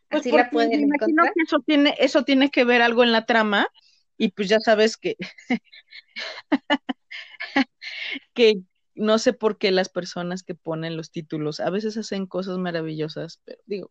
Pues 0.08 0.20
Así 0.20 0.32
la 0.32 0.50
pueden 0.50 0.92
encontrar. 0.92 1.32
Que 1.34 1.42
eso 1.42 1.60
tiene, 1.60 1.94
eso 1.98 2.24
tiene 2.24 2.50
que 2.50 2.64
ver 2.64 2.82
algo 2.82 3.02
en 3.02 3.12
la 3.12 3.26
trama, 3.26 3.68
y 4.16 4.30
pues 4.30 4.48
ya 4.48 4.60
sabes 4.60 4.96
que, 4.96 5.16
que 8.34 8.60
no 8.94 9.18
sé 9.18 9.32
por 9.32 9.58
qué 9.58 9.70
las 9.70 9.88
personas 9.88 10.42
que 10.42 10.54
ponen 10.54 10.96
los 10.96 11.10
títulos 11.10 11.60
a 11.60 11.70
veces 11.70 11.96
hacen 11.96 12.26
cosas 12.26 12.58
maravillosas, 12.58 13.40
pero 13.44 13.60
digo, 13.66 13.90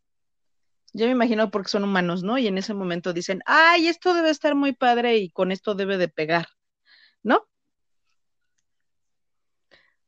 yo 0.96 1.08
me 1.08 1.12
imagino 1.12 1.52
porque 1.52 1.70
son 1.70 1.84
humanos, 1.84 2.24
¿no? 2.24 2.38
Y 2.38 2.48
en 2.48 2.58
ese 2.58 2.74
momento 2.74 3.12
dicen, 3.12 3.42
ay, 3.46 3.88
esto 3.88 4.14
debe 4.14 4.30
estar 4.30 4.56
muy 4.56 4.72
padre 4.72 5.18
y 5.18 5.30
con 5.30 5.52
esto 5.52 5.76
debe 5.76 5.98
de 5.98 6.08
pegar, 6.08 6.48
¿no? 7.22 7.46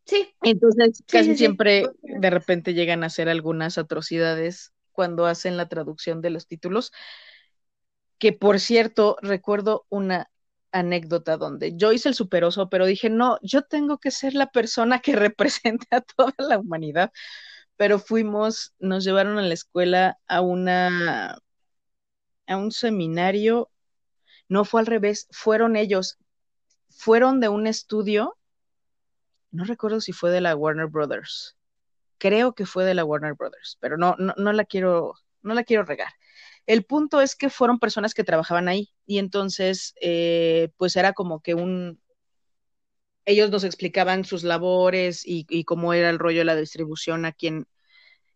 Sí. 0.05 0.33
Entonces, 0.43 1.03
casi 1.05 1.35
siempre 1.35 1.89
de 2.01 2.29
repente 2.29 2.73
llegan 2.73 3.03
a 3.03 3.07
hacer 3.07 3.27
algunas 3.27 3.77
atrocidades 3.77 4.71
cuando 4.93 5.25
hacen 5.25 5.57
la 5.57 5.67
traducción 5.67 6.21
de 6.21 6.29
los 6.29 6.47
títulos, 6.47 6.93
que 8.17 8.31
por 8.31 8.61
cierto, 8.61 9.17
recuerdo 9.21 9.85
una 9.89 10.31
anécdota 10.71 11.35
donde 11.35 11.75
yo 11.75 11.91
hice 11.91 12.07
el 12.07 12.15
superoso, 12.15 12.69
pero 12.69 12.85
dije, 12.85 13.09
no, 13.09 13.39
yo 13.41 13.63
tengo 13.63 13.97
que 13.97 14.11
ser 14.11 14.35
la 14.35 14.47
persona 14.47 14.99
que 14.99 15.15
represente 15.35 15.87
a 15.91 15.99
toda 15.99 16.33
la 16.37 16.57
humanidad, 16.57 17.11
pero 17.77 17.99
fuimos, 17.99 18.73
nos 18.79 19.03
llevaron 19.03 19.37
a 19.37 19.43
la 19.43 19.53
escuela 19.53 20.17
a 20.27 20.41
una, 20.41 21.37
a 22.47 22.57
un 22.57 22.71
seminario, 22.71 23.69
no 24.49 24.65
fue 24.65 24.81
al 24.81 24.87
revés, 24.87 25.27
fueron 25.31 25.75
ellos, 25.75 26.17
fueron 26.89 27.39
de 27.39 27.49
un 27.49 27.67
estudio, 27.67 28.35
no 29.51 29.63
recuerdo 29.63 30.01
si 30.01 30.11
fue 30.11 30.31
de 30.31 30.41
la 30.41 30.55
Warner 30.55 30.87
Brothers, 30.87 31.55
creo 32.17 32.53
que 32.53 32.65
fue 32.65 32.83
de 32.83 32.95
la 32.95 33.05
Warner 33.05 33.35
Brothers, 33.35 33.77
pero 33.79 33.97
no, 33.97 34.15
no, 34.17 34.33
no 34.37 34.53
la 34.53 34.65
quiero, 34.65 35.13
no 35.43 35.53
la 35.53 35.63
quiero 35.63 35.83
regar. 35.83 36.11
El 36.65 36.83
punto 36.83 37.21
es 37.21 37.35
que 37.35 37.49
fueron 37.49 37.79
personas 37.79 38.13
que 38.13 38.25
trabajaban 38.25 38.67
ahí 38.67 38.91
y 39.05 39.19
entonces, 39.19 39.93
eh, 40.01 40.69
pues 40.77 40.95
era 40.97 41.13
como 41.13 41.41
que 41.41 41.53
un, 41.53 42.01
ellos 43.27 43.51
nos 43.51 43.65
explicaban 43.65 44.23
sus 44.23 44.43
labores 44.43 45.23
y, 45.25 45.65
cómo 45.65 45.93
era 45.93 46.09
el 46.09 46.17
rollo 46.17 46.39
de 46.39 46.45
la 46.45 46.55
distribución 46.55 47.25
aquí 47.25 47.47
en, 47.47 47.67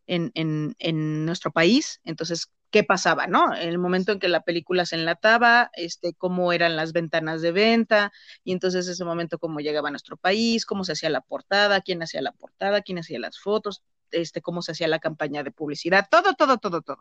en, 0.05 1.25
nuestro 1.25 1.51
país. 1.51 2.01
Entonces, 2.03 2.51
¿qué 2.71 2.83
pasaba, 2.83 3.25
no? 3.25 3.55
En 3.55 3.69
el 3.69 3.77
momento 3.77 4.11
en 4.11 4.19
que 4.19 4.27
la 4.27 4.41
película 4.41 4.85
se 4.85 4.97
enlataba, 4.97 5.71
este, 5.75 6.13
cómo 6.13 6.51
eran 6.51 6.75
las 6.75 6.91
ventanas 6.91 7.41
de 7.41 7.53
venta, 7.53 8.11
y 8.43 8.51
entonces 8.51 8.85
ese 8.85 9.05
momento 9.05 9.39
cómo 9.39 9.61
llegaba 9.61 9.87
a 9.87 9.91
nuestro 9.91 10.17
país, 10.17 10.65
cómo 10.65 10.83
se 10.83 10.91
hacía 10.91 11.09
la 11.09 11.21
portada, 11.21 11.79
quién 11.79 12.03
hacía 12.03 12.21
la 12.21 12.33
portada, 12.33 12.81
quién 12.81 12.99
hacía 12.99 13.17
las 13.19 13.39
fotos, 13.39 13.83
este, 14.11 14.41
cómo 14.41 14.61
se 14.61 14.73
hacía 14.73 14.89
la 14.89 14.99
campaña 14.99 15.41
de 15.41 15.51
publicidad, 15.51 16.05
todo, 16.11 16.33
todo, 16.33 16.57
todo, 16.57 16.81
todo. 16.81 16.99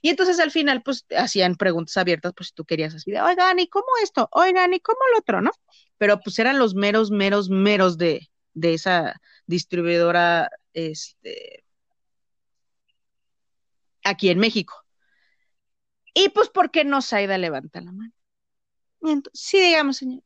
Y 0.00 0.10
entonces 0.10 0.38
al 0.38 0.52
final, 0.52 0.82
pues, 0.84 1.04
hacían 1.16 1.56
preguntas 1.56 1.96
abiertas, 1.96 2.32
pues, 2.36 2.50
si 2.50 2.54
tú 2.54 2.64
querías 2.64 2.94
así 2.94 3.10
de, 3.10 3.20
oigan, 3.20 3.58
¿y 3.58 3.66
cómo 3.66 3.86
esto? 4.00 4.28
Oigan, 4.30 4.72
¿y 4.74 4.78
cómo 4.78 5.00
lo 5.12 5.18
otro, 5.18 5.42
no? 5.42 5.50
Pero 5.98 6.20
pues 6.20 6.38
eran 6.38 6.58
los 6.58 6.74
meros, 6.74 7.10
meros, 7.10 7.48
meros 7.50 7.98
de, 7.98 8.28
de 8.54 8.74
esa 8.74 9.20
distribuidora, 9.46 10.50
este, 10.72 11.64
aquí 14.04 14.30
en 14.30 14.38
México. 14.38 14.74
Y 16.14 16.30
pues, 16.30 16.48
¿por 16.48 16.70
qué 16.70 16.84
no 16.84 17.02
Saida 17.02 17.38
levanta 17.38 17.80
la 17.80 17.92
mano? 17.92 18.12
sí, 19.32 19.60
digamos, 19.60 19.98
señor. 19.98 20.22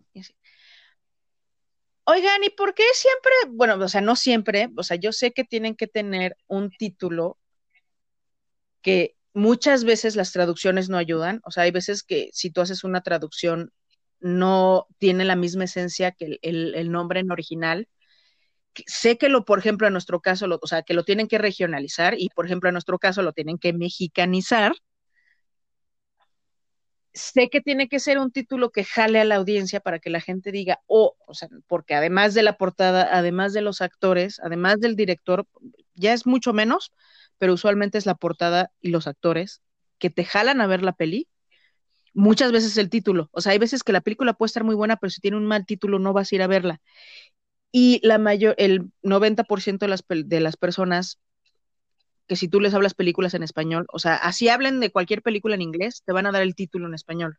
Oigan, 2.04 2.42
¿y 2.44 2.50
por 2.50 2.74
qué 2.74 2.82
siempre, 2.94 3.32
bueno, 3.50 3.74
o 3.82 3.88
sea, 3.88 4.00
no 4.00 4.16
siempre, 4.16 4.68
o 4.76 4.82
sea, 4.82 4.96
yo 4.96 5.12
sé 5.12 5.32
que 5.32 5.44
tienen 5.44 5.76
que 5.76 5.86
tener 5.86 6.36
un 6.48 6.70
título 6.70 7.38
que 8.82 9.16
muchas 9.32 9.84
veces 9.84 10.16
las 10.16 10.32
traducciones 10.32 10.88
no 10.88 10.96
ayudan, 10.98 11.40
o 11.44 11.50
sea, 11.50 11.64
hay 11.64 11.70
veces 11.70 12.02
que 12.02 12.30
si 12.32 12.50
tú 12.50 12.60
haces 12.60 12.84
una 12.84 13.02
traducción 13.02 13.72
no 14.20 14.86
tiene 14.98 15.24
la 15.24 15.36
misma 15.36 15.64
esencia 15.64 16.12
que 16.12 16.38
el, 16.42 16.90
nombre 16.90 17.20
en 17.20 17.30
original. 17.30 17.88
Sé 18.86 19.18
que 19.18 19.28
lo, 19.28 19.44
por 19.44 19.58
ejemplo, 19.58 19.86
en 19.86 19.94
nuestro 19.94 20.20
caso, 20.20 20.46
o 20.60 20.66
sea, 20.66 20.82
que 20.82 20.94
lo 20.94 21.04
tienen 21.04 21.28
que 21.28 21.38
regionalizar 21.38 22.14
y, 22.18 22.28
por 22.30 22.46
ejemplo, 22.46 22.68
en 22.68 22.74
nuestro 22.74 22.98
caso 22.98 23.22
lo 23.22 23.32
tienen 23.32 23.58
que 23.58 23.72
mexicanizar. 23.72 24.74
Sé 27.12 27.48
que 27.50 27.60
tiene 27.60 27.88
que 27.88 27.98
ser 27.98 28.18
un 28.18 28.30
título 28.30 28.70
que 28.70 28.84
jale 28.84 29.20
a 29.20 29.24
la 29.24 29.36
audiencia 29.36 29.80
para 29.80 29.98
que 29.98 30.10
la 30.10 30.20
gente 30.20 30.52
diga, 30.52 30.80
oh, 30.86 31.16
o 31.26 31.34
sea, 31.34 31.48
porque 31.66 31.94
además 31.94 32.34
de 32.34 32.44
la 32.44 32.56
portada, 32.56 33.08
además 33.10 33.52
de 33.52 33.62
los 33.62 33.80
actores, 33.80 34.40
además 34.40 34.78
del 34.78 34.94
director, 34.94 35.46
ya 35.94 36.12
es 36.12 36.26
mucho 36.26 36.52
menos, 36.52 36.92
pero 37.38 37.54
usualmente 37.54 37.98
es 37.98 38.06
la 38.06 38.14
portada 38.14 38.70
y 38.80 38.90
los 38.90 39.08
actores 39.08 39.60
que 39.98 40.10
te 40.10 40.24
jalan 40.24 40.60
a 40.60 40.66
ver 40.68 40.82
la 40.82 40.92
peli 40.92 41.28
muchas 42.14 42.52
veces 42.52 42.76
el 42.76 42.90
título. 42.90 43.28
O 43.32 43.40
sea, 43.40 43.52
hay 43.52 43.58
veces 43.58 43.82
que 43.82 43.92
la 43.92 44.00
película 44.00 44.34
puede 44.34 44.48
estar 44.48 44.64
muy 44.64 44.74
buena, 44.74 44.96
pero 44.96 45.11
si 45.11 45.20
tiene 45.20 45.36
un 45.36 45.46
mal 45.46 45.66
título 45.66 45.98
no 45.98 46.12
vas 46.12 46.32
a 46.32 46.34
ir 46.34 46.42
a 46.42 46.46
verla. 46.46 46.80
Y 47.72 48.00
la 48.06 48.18
mayor, 48.18 48.54
el 48.58 48.90
90% 49.02 49.86
de 49.86 49.88
las, 49.88 50.04
de 50.08 50.40
las 50.40 50.56
personas 50.56 51.18
que 52.26 52.36
si 52.36 52.48
tú 52.48 52.61
les 52.61 52.74
hablas 52.74 52.94
películas 52.94 53.34
en 53.34 53.42
español, 53.42 53.86
o 53.92 53.98
sea, 53.98 54.14
así 54.14 54.48
hablen 54.48 54.78
de 54.80 54.90
cualquier 54.92 55.22
película 55.22 55.56
en 55.56 55.62
inglés, 55.62 56.02
te 56.04 56.12
van 56.12 56.26
a 56.26 56.32
dar 56.32 56.42
el 56.42 56.54
título 56.54 56.86
en 56.86 56.94
español. 56.94 57.38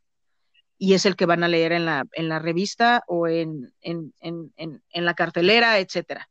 Y 0.77 0.95
es 0.95 1.05
el 1.05 1.15
que 1.15 1.25
van 1.25 1.43
a 1.43 1.47
leer 1.47 1.71
en 1.71 1.85
la, 1.85 2.05
en 2.13 2.27
la 2.27 2.39
revista 2.39 3.03
o 3.07 3.27
en, 3.27 3.73
en, 3.81 4.13
en, 4.19 4.51
en 4.57 5.05
la 5.05 5.13
cartelera, 5.13 5.79
etcétera. 5.79 6.29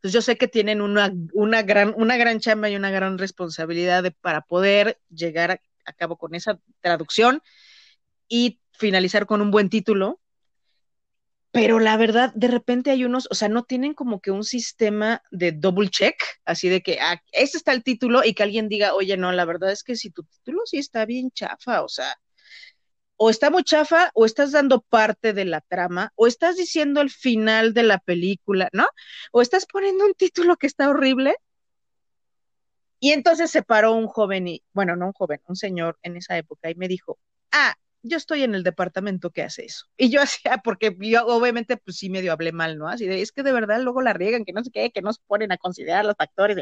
Entonces 0.00 0.14
yo 0.14 0.22
sé 0.22 0.38
que 0.38 0.48
tienen 0.48 0.80
una, 0.80 1.12
una, 1.34 1.62
gran, 1.62 1.92
una 1.94 2.16
gran 2.16 2.40
chamba 2.40 2.70
y 2.70 2.76
una 2.76 2.90
gran 2.90 3.18
responsabilidad 3.18 4.10
para 4.22 4.40
poder 4.40 4.98
llegar 5.10 5.60
a 5.84 5.92
cabo 5.92 6.16
con 6.16 6.34
esa 6.34 6.58
traducción 6.80 7.42
y 8.30 8.60
finalizar 8.72 9.26
con 9.26 9.42
un 9.42 9.50
buen 9.50 9.68
título. 9.68 10.20
Pero 11.50 11.80
la 11.80 11.96
verdad, 11.96 12.32
de 12.34 12.46
repente 12.46 12.92
hay 12.92 13.04
unos, 13.04 13.26
o 13.28 13.34
sea, 13.34 13.48
no 13.48 13.64
tienen 13.64 13.92
como 13.92 14.20
que 14.20 14.30
un 14.30 14.44
sistema 14.44 15.20
de 15.32 15.50
double 15.50 15.90
check, 15.90 16.14
así 16.44 16.68
de 16.68 16.80
que 16.80 17.00
ah, 17.00 17.20
ese 17.32 17.58
está 17.58 17.72
el 17.72 17.82
título 17.82 18.22
y 18.24 18.34
que 18.34 18.44
alguien 18.44 18.68
diga, 18.68 18.94
oye, 18.94 19.16
no, 19.16 19.32
la 19.32 19.44
verdad 19.44 19.72
es 19.72 19.82
que 19.82 19.96
si 19.96 20.10
tu 20.10 20.22
título 20.22 20.62
sí 20.64 20.78
está 20.78 21.04
bien 21.06 21.32
chafa, 21.32 21.82
o 21.82 21.88
sea, 21.88 22.16
o 23.16 23.30
está 23.30 23.50
muy 23.50 23.64
chafa, 23.64 24.10
o 24.14 24.24
estás 24.26 24.52
dando 24.52 24.80
parte 24.80 25.32
de 25.32 25.44
la 25.44 25.60
trama, 25.60 26.12
o 26.14 26.28
estás 26.28 26.56
diciendo 26.56 27.00
el 27.00 27.10
final 27.10 27.74
de 27.74 27.82
la 27.82 27.98
película, 27.98 28.70
¿no? 28.72 28.86
O 29.32 29.42
estás 29.42 29.66
poniendo 29.66 30.06
un 30.06 30.14
título 30.14 30.56
que 30.56 30.68
está 30.68 30.88
horrible. 30.88 31.34
Y 33.00 33.10
entonces 33.10 33.50
se 33.50 33.62
paró 33.62 33.92
un 33.92 34.06
joven 34.06 34.46
y, 34.46 34.62
bueno, 34.72 34.94
no 34.94 35.06
un 35.06 35.12
joven, 35.12 35.40
un 35.48 35.56
señor 35.56 35.98
en 36.02 36.16
esa 36.16 36.38
época 36.38 36.70
y 36.70 36.76
me 36.76 36.88
dijo, 36.88 37.18
ah, 37.50 37.74
yo 38.02 38.16
estoy 38.16 38.42
en 38.42 38.54
el 38.54 38.62
departamento 38.62 39.30
que 39.30 39.42
hace 39.42 39.64
eso. 39.66 39.86
Y 39.96 40.10
yo 40.10 40.20
hacía, 40.22 40.58
porque 40.64 40.96
yo 41.00 41.26
obviamente 41.26 41.76
pues 41.76 41.98
sí 41.98 42.10
medio 42.10 42.32
hablé 42.32 42.52
mal, 42.52 42.78
¿no? 42.78 42.88
Así 42.88 43.06
de, 43.06 43.22
es 43.22 43.32
que 43.32 43.42
de 43.42 43.52
verdad 43.52 43.80
luego 43.82 44.02
la 44.02 44.12
riegan, 44.12 44.44
que 44.44 44.52
no 44.52 44.64
sé 44.64 44.70
qué, 44.72 44.90
que 44.90 45.02
no 45.02 45.12
se 45.12 45.20
ponen 45.26 45.52
a 45.52 45.58
considerar 45.58 46.04
los 46.04 46.16
factores. 46.16 46.58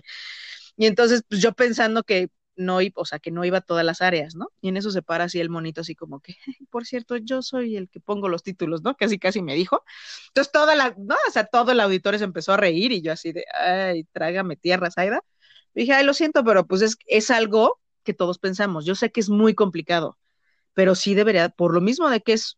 Y 0.76 0.86
entonces, 0.86 1.22
pues 1.28 1.41
yo 1.43 1.53
pensando 1.53 2.03
que 2.05 2.30
no 2.57 2.78
o 2.97 3.05
sea, 3.05 3.20
que 3.20 3.30
no 3.30 3.45
iba 3.45 3.59
a 3.59 3.61
todas 3.61 3.84
las 3.84 4.03
áreas, 4.03 4.34
¿no? 4.34 4.49
Y 4.61 4.68
en 4.68 4.76
eso 4.76 4.91
se 4.91 5.01
para 5.03 5.24
así 5.24 5.41
el 5.41 5.49
monito, 5.51 5.80
así 5.82 5.95
como 5.95 6.20
que, 6.20 6.34
por 6.70 6.86
cierto, 6.86 7.16
yo 7.16 7.41
soy 7.43 7.76
el 7.76 7.89
que 7.89 8.01
pongo 8.01 8.28
los 8.28 8.43
títulos, 8.43 8.82
¿no? 8.82 8.97
Casi, 8.97 9.18
casi 9.18 9.43
me 9.43 9.55
dijo. 9.55 9.84
Entonces 10.28 10.53
toda 10.53 10.74
la, 10.74 10.95
no, 10.99 11.14
o 11.28 11.30
sea, 11.32 11.45
todo 11.47 11.72
el 11.72 11.80
auditorio 11.80 12.18
se 12.18 12.24
empezó 12.24 12.53
a 12.53 12.57
reír 12.57 12.93
y 12.93 13.01
yo 13.03 13.12
así 13.12 13.32
de, 13.32 13.45
ay, 13.55 14.05
trágame 14.12 14.57
tierra, 14.57 14.91
Zaida. 14.91 15.22
dije, 15.74 15.93
ay, 15.95 16.05
lo 16.05 16.14
siento, 16.14 16.45
pero 16.45 16.66
pues 16.66 16.82
es, 16.82 16.97
es 17.07 17.30
algo 17.30 17.80
que 18.03 18.14
todos 18.14 18.39
pensamos. 18.39 18.84
Yo 18.86 18.95
sé 18.95 19.11
que 19.12 19.20
es 19.20 19.28
muy 19.30 19.55
complicado 19.55 20.18
pero 20.78 20.94
sí 20.94 21.14
debería, 21.14 21.48
por 21.48 21.74
lo 21.74 21.80
mismo 21.80 22.08
de 22.08 22.20
que 22.20 22.34
es 22.34 22.56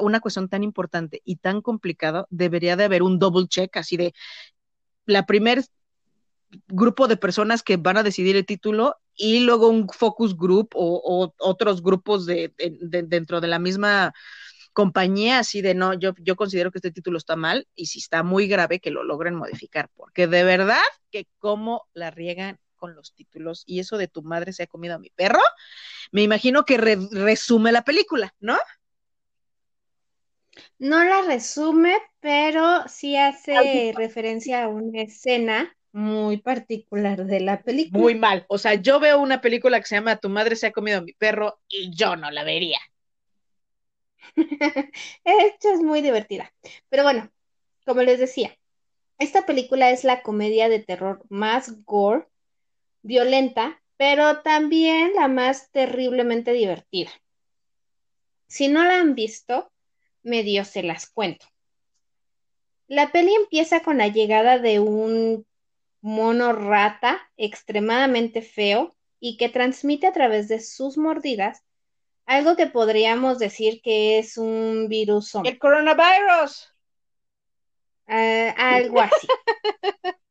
una 0.00 0.20
cuestión 0.20 0.48
tan 0.48 0.64
importante 0.64 1.20
y 1.26 1.36
tan 1.36 1.60
complicada, 1.60 2.24
debería 2.30 2.74
de 2.74 2.84
haber 2.84 3.02
un 3.02 3.18
double 3.18 3.48
check, 3.48 3.76
así 3.76 3.98
de 3.98 4.14
la 5.04 5.26
primer 5.26 5.62
grupo 6.68 7.06
de 7.06 7.18
personas 7.18 7.62
que 7.62 7.76
van 7.76 7.98
a 7.98 8.02
decidir 8.02 8.34
el 8.36 8.46
título 8.46 8.96
y 9.14 9.40
luego 9.40 9.68
un 9.68 9.90
focus 9.90 10.38
group 10.38 10.70
o, 10.72 11.34
otros 11.38 11.82
grupos 11.82 12.24
de, 12.24 12.54
dentro 12.80 13.42
de 13.42 13.48
la 13.48 13.58
misma 13.58 14.14
compañía, 14.72 15.40
así 15.40 15.60
de 15.60 15.74
no, 15.74 15.92
yo, 15.92 16.14
yo 16.16 16.36
considero 16.36 16.70
que 16.70 16.78
este 16.78 16.92
título 16.92 17.18
está 17.18 17.36
mal 17.36 17.68
y 17.74 17.88
si 17.88 17.98
está 17.98 18.22
muy 18.22 18.48
grave 18.48 18.80
que 18.80 18.90
lo 18.90 19.04
logren 19.04 19.34
modificar, 19.34 19.90
porque 19.96 20.26
de 20.26 20.44
verdad 20.44 20.80
que 21.10 21.26
cómo 21.38 21.86
la 21.92 22.10
riegan 22.10 22.58
con 22.80 22.96
los 22.96 23.14
títulos 23.14 23.62
y 23.66 23.78
eso 23.78 23.96
de 23.98 24.08
tu 24.08 24.22
madre 24.22 24.52
se 24.52 24.64
ha 24.64 24.66
comido 24.66 24.96
a 24.96 24.98
mi 24.98 25.10
perro, 25.10 25.40
me 26.10 26.22
imagino 26.22 26.64
que 26.64 26.78
resume 26.78 27.70
la 27.70 27.82
película, 27.82 28.34
¿no? 28.40 28.58
No 30.78 31.04
la 31.04 31.22
resume, 31.22 31.96
pero 32.18 32.88
sí 32.88 33.16
hace 33.16 33.92
referencia 33.94 34.64
a 34.64 34.68
una 34.68 35.02
escena 35.02 35.76
muy 35.92 36.38
particular 36.38 37.24
de 37.24 37.40
la 37.40 37.62
película. 37.62 38.02
Muy 38.02 38.14
mal. 38.14 38.46
O 38.48 38.58
sea, 38.58 38.74
yo 38.74 38.98
veo 38.98 39.20
una 39.20 39.40
película 39.40 39.78
que 39.78 39.86
se 39.86 39.96
llama 39.96 40.16
Tu 40.16 40.28
madre 40.28 40.56
se 40.56 40.68
ha 40.68 40.72
comido 40.72 40.98
a 40.98 41.02
mi 41.02 41.12
perro 41.12 41.60
y 41.68 41.94
yo 41.94 42.16
no 42.16 42.30
la 42.30 42.44
vería. 42.44 42.78
Esto 45.24 45.72
es 45.72 45.80
muy 45.80 46.00
divertida. 46.02 46.52
Pero 46.88 47.02
bueno, 47.02 47.30
como 47.84 48.02
les 48.02 48.18
decía, 48.18 48.56
esta 49.18 49.44
película 49.46 49.90
es 49.90 50.04
la 50.04 50.22
comedia 50.22 50.68
de 50.68 50.78
terror 50.78 51.22
más 51.28 51.84
gore, 51.84 52.26
violenta, 53.02 53.82
pero 53.96 54.40
también 54.42 55.12
la 55.14 55.28
más 55.28 55.70
terriblemente 55.70 56.52
divertida. 56.52 57.10
Si 58.46 58.68
no 58.68 58.84
la 58.84 58.96
han 58.96 59.14
visto, 59.14 59.70
medio 60.22 60.64
se 60.64 60.82
las 60.82 61.08
cuento. 61.08 61.46
La 62.86 63.12
peli 63.12 63.34
empieza 63.34 63.80
con 63.82 63.98
la 63.98 64.08
llegada 64.08 64.58
de 64.58 64.80
un 64.80 65.46
mono 66.00 66.52
rata 66.52 67.20
extremadamente 67.36 68.42
feo 68.42 68.96
y 69.20 69.36
que 69.36 69.48
transmite 69.48 70.06
a 70.06 70.12
través 70.12 70.48
de 70.48 70.60
sus 70.60 70.96
mordidas 70.96 71.62
algo 72.26 72.56
que 72.56 72.66
podríamos 72.66 73.38
decir 73.38 73.82
que 73.82 74.18
es 74.18 74.38
un 74.38 74.88
virus 74.88 75.34
El 75.44 75.58
coronavirus. 75.58 76.72
Uh, 78.08 78.52
algo 78.56 79.00
así. 79.00 79.26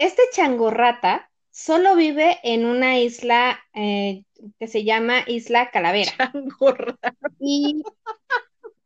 este 0.00 0.22
changorrata 0.32 1.30
solo 1.50 1.94
vive 1.94 2.38
en 2.42 2.64
una 2.64 2.98
isla 2.98 3.60
eh, 3.74 4.24
que 4.58 4.66
se 4.66 4.82
llama 4.82 5.24
Isla 5.26 5.70
Calavera. 5.70 6.12
Changorrata. 6.16 7.14
Y 7.38 7.82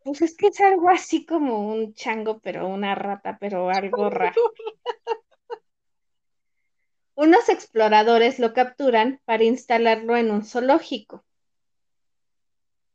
pues 0.02 0.22
es 0.22 0.36
que 0.36 0.48
es 0.48 0.60
algo 0.60 0.90
así 0.90 1.24
como 1.24 1.68
un 1.68 1.94
chango, 1.94 2.40
pero 2.40 2.66
una 2.66 2.96
rata, 2.96 3.38
pero 3.40 3.70
algo 3.70 4.10
raro. 4.10 4.42
Unos 7.14 7.48
exploradores 7.48 8.40
lo 8.40 8.52
capturan 8.52 9.20
para 9.24 9.44
instalarlo 9.44 10.16
en 10.16 10.32
un 10.32 10.44
zoológico 10.44 11.24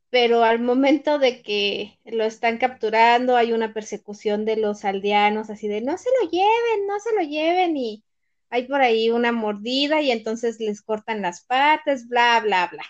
pero 0.09 0.43
al 0.43 0.59
momento 0.59 1.19
de 1.19 1.41
que 1.41 1.99
lo 2.05 2.23
están 2.23 2.57
capturando 2.57 3.35
hay 3.35 3.53
una 3.53 3.73
persecución 3.73 4.45
de 4.45 4.57
los 4.57 4.83
aldeanos, 4.85 5.49
así 5.49 5.67
de 5.67 5.81
no 5.81 5.97
se 5.97 6.09
lo 6.21 6.29
lleven, 6.29 6.87
no 6.87 6.99
se 6.99 7.15
lo 7.15 7.21
lleven 7.21 7.77
y 7.77 8.03
hay 8.49 8.67
por 8.67 8.81
ahí 8.81 9.09
una 9.09 9.31
mordida 9.31 10.01
y 10.01 10.11
entonces 10.11 10.59
les 10.59 10.81
cortan 10.81 11.21
las 11.21 11.45
patas, 11.45 12.07
bla, 12.07 12.39
bla, 12.41 12.67
bla. 12.71 12.83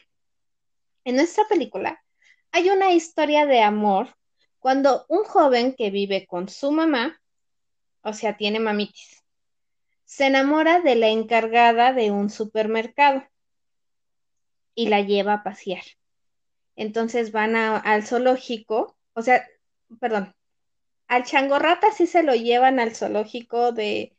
En 1.03 1.15
nuestra 1.15 1.45
película 1.47 2.03
hay 2.51 2.69
una 2.69 2.91
historia 2.91 3.45
de 3.45 3.61
amor 3.61 4.15
cuando 4.59 5.05
un 5.09 5.23
joven 5.23 5.75
que 5.75 5.89
vive 5.91 6.25
con 6.27 6.49
su 6.49 6.71
mamá, 6.71 7.21
o 8.01 8.13
sea, 8.13 8.37
tiene 8.37 8.59
mamitis, 8.59 9.23
se 10.05 10.27
enamora 10.27 10.81
de 10.81 10.95
la 10.95 11.09
encargada 11.09 11.93
de 11.93 12.11
un 12.11 12.29
supermercado 12.29 13.23
y 14.75 14.87
la 14.87 15.01
lleva 15.01 15.33
a 15.33 15.43
pasear 15.43 15.83
entonces 16.79 17.33
van 17.33 17.57
al 17.57 18.07
zoológico, 18.07 18.95
o 19.13 19.21
sea, 19.21 19.45
perdón, 19.99 20.33
al 21.09 21.25
changorrata 21.25 21.91
sí 21.91 22.07
se 22.07 22.23
lo 22.23 22.33
llevan 22.35 22.79
al 22.79 22.95
zoológico 22.95 23.73
de, 23.73 24.15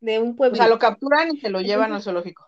de 0.00 0.18
un 0.18 0.36
pueblo. 0.36 0.54
O 0.54 0.56
sea, 0.56 0.68
lo 0.68 0.78
capturan 0.78 1.34
y 1.34 1.40
se 1.40 1.50
lo 1.50 1.60
llevan 1.60 1.92
al 1.92 2.02
zoológico. 2.02 2.46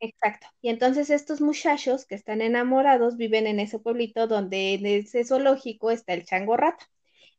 Exacto. 0.00 0.46
Y 0.62 0.68
entonces 0.68 1.10
estos 1.10 1.40
muchachos 1.40 2.06
que 2.06 2.14
están 2.14 2.40
enamorados 2.40 3.16
viven 3.16 3.46
en 3.46 3.58
ese 3.58 3.78
pueblito 3.78 4.26
donde 4.26 4.74
en 4.74 4.86
ese 4.86 5.24
zoológico 5.24 5.90
está 5.90 6.14
el 6.14 6.24
changorrata. 6.24 6.88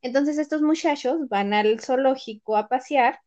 Entonces 0.02 0.38
estos 0.38 0.62
muchachos 0.62 1.28
van 1.30 1.54
al 1.54 1.80
zoológico 1.80 2.58
a 2.58 2.68
pasear 2.68 3.20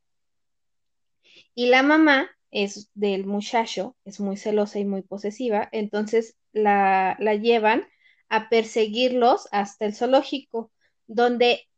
y 1.55 1.67
la 1.67 1.83
mamá 1.83 2.31
es 2.51 2.91
del 2.95 3.27
muchacho, 3.27 3.97
es 4.05 4.21
muy 4.21 4.37
celosa 4.37 4.79
y 4.79 4.85
muy 4.85 5.03
posesiva, 5.03 5.69
entonces 5.73 6.37
la, 6.53 7.17
llevan 7.41 7.87
a 8.29 8.49
perseguirlos 8.49 9.49
hasta 9.53 9.87
el 9.87 9.95
zoológico, 9.95 10.71
donde 11.07 11.69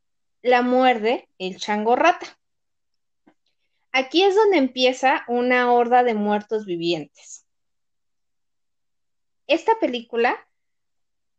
la 0.41 0.61
muerde 0.61 1.27
el 1.39 1.57
chango 1.57 1.95
rata. 1.95 2.37
Aquí 3.95 4.23
es 4.23 4.35
donde 4.35 4.57
empieza 4.57 5.23
una 5.27 5.71
horda 5.71 6.03
de 6.03 6.13
muertos 6.13 6.65
vivientes. 6.65 7.45
Esta 9.47 9.71
película 9.79 10.35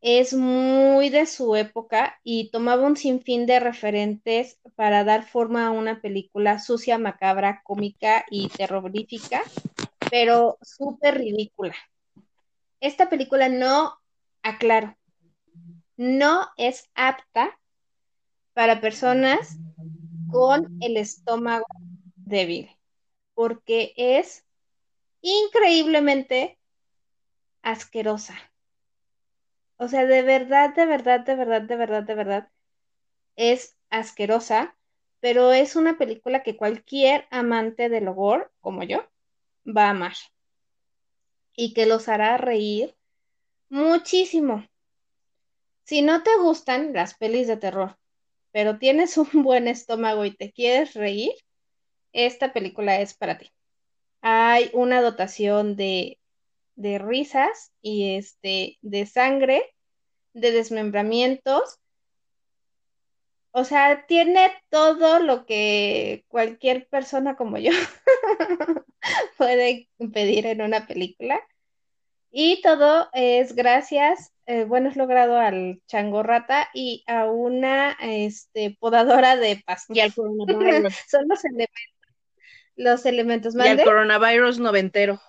es 0.00 0.32
muy 0.32 1.10
de 1.10 1.26
su 1.26 1.56
época 1.56 2.18
y 2.24 2.50
tomaba 2.50 2.86
un 2.86 2.96
sinfín 2.96 3.44
de 3.44 3.60
referentes 3.60 4.58
para 4.74 5.04
dar 5.04 5.24
forma 5.24 5.66
a 5.66 5.70
una 5.70 6.00
película 6.00 6.58
sucia, 6.58 6.96
macabra, 6.96 7.62
cómica 7.64 8.24
y 8.30 8.48
terrorífica, 8.48 9.42
pero 10.10 10.56
súper 10.62 11.18
ridícula 11.18 11.74
esta 12.80 13.08
película 13.08 13.48
no, 13.48 13.94
aclaro, 14.42 14.96
no 15.96 16.46
es 16.56 16.88
apta 16.94 17.58
para 18.52 18.80
personas 18.80 19.58
con 20.30 20.78
el 20.80 20.96
estómago 20.96 21.66
débil, 22.26 22.70
porque 23.32 23.94
es 23.96 24.44
increíblemente 25.22 26.58
asquerosa. 27.62 28.36
O 29.78 29.88
sea, 29.88 30.04
de 30.04 30.22
verdad, 30.22 30.74
de 30.74 30.84
verdad, 30.84 31.20
de 31.20 31.34
verdad, 31.34 31.62
de 31.62 31.76
verdad, 31.76 32.02
de 32.02 32.14
verdad, 32.14 32.50
es 33.36 33.76
asquerosa, 33.88 34.76
pero 35.20 35.52
es 35.52 35.76
una 35.76 35.96
película 35.96 36.42
que 36.42 36.56
cualquier 36.56 37.26
amante 37.30 37.88
del 37.88 38.08
horror, 38.08 38.52
como 38.60 38.82
yo, 38.82 39.06
va 39.66 39.86
a 39.86 39.90
amar 39.90 40.14
y 41.56 41.72
que 41.72 41.86
los 41.86 42.08
hará 42.08 42.36
reír 42.36 42.94
muchísimo. 43.68 44.68
Si 45.84 46.02
no 46.02 46.22
te 46.22 46.36
gustan 46.36 46.92
las 46.92 47.14
pelis 47.14 47.46
de 47.46 47.56
terror, 47.56 47.96
pero 48.52 48.78
tienes 48.78 49.16
un 49.16 49.42
buen 49.42 49.68
estómago 49.68 50.24
y 50.24 50.36
te 50.36 50.52
quieres 50.52 50.94
reír, 50.94 51.32
esta 52.16 52.52
película 52.52 53.00
es 53.00 53.14
para 53.14 53.38
ti. 53.38 53.52
Hay 54.22 54.70
una 54.72 55.02
dotación 55.02 55.76
de, 55.76 56.18
de 56.74 56.98
risas 56.98 57.72
y 57.82 58.16
este 58.16 58.78
de 58.80 59.06
sangre, 59.06 59.74
de 60.32 60.50
desmembramientos. 60.50 61.78
O 63.50 63.64
sea, 63.64 64.06
tiene 64.06 64.50
todo 64.70 65.18
lo 65.18 65.46
que 65.46 66.24
cualquier 66.28 66.88
persona 66.88 67.36
como 67.36 67.58
yo 67.58 67.72
puede 69.38 69.88
pedir 70.12 70.46
en 70.46 70.62
una 70.62 70.86
película. 70.86 71.40
Y 72.30 72.60
todo 72.62 73.08
es 73.12 73.54
gracias, 73.54 74.32
eh, 74.46 74.64
bueno, 74.64 74.90
es 74.90 74.96
logrado 74.96 75.38
al 75.38 75.80
chango 75.86 76.22
rata 76.22 76.68
y 76.74 77.02
a 77.06 77.24
una 77.26 77.96
este, 78.00 78.76
podadora 78.78 79.36
de 79.36 79.62
pasto. 79.64 79.94
Y 79.94 80.00
al. 80.00 80.12
Son 81.08 81.28
los 81.28 81.44
elementos. 81.44 81.95
Los 82.76 83.06
elementos. 83.06 83.54
Y 83.56 83.60
al 83.60 83.82
coronavirus 83.82 84.60
noventero. 84.60 85.20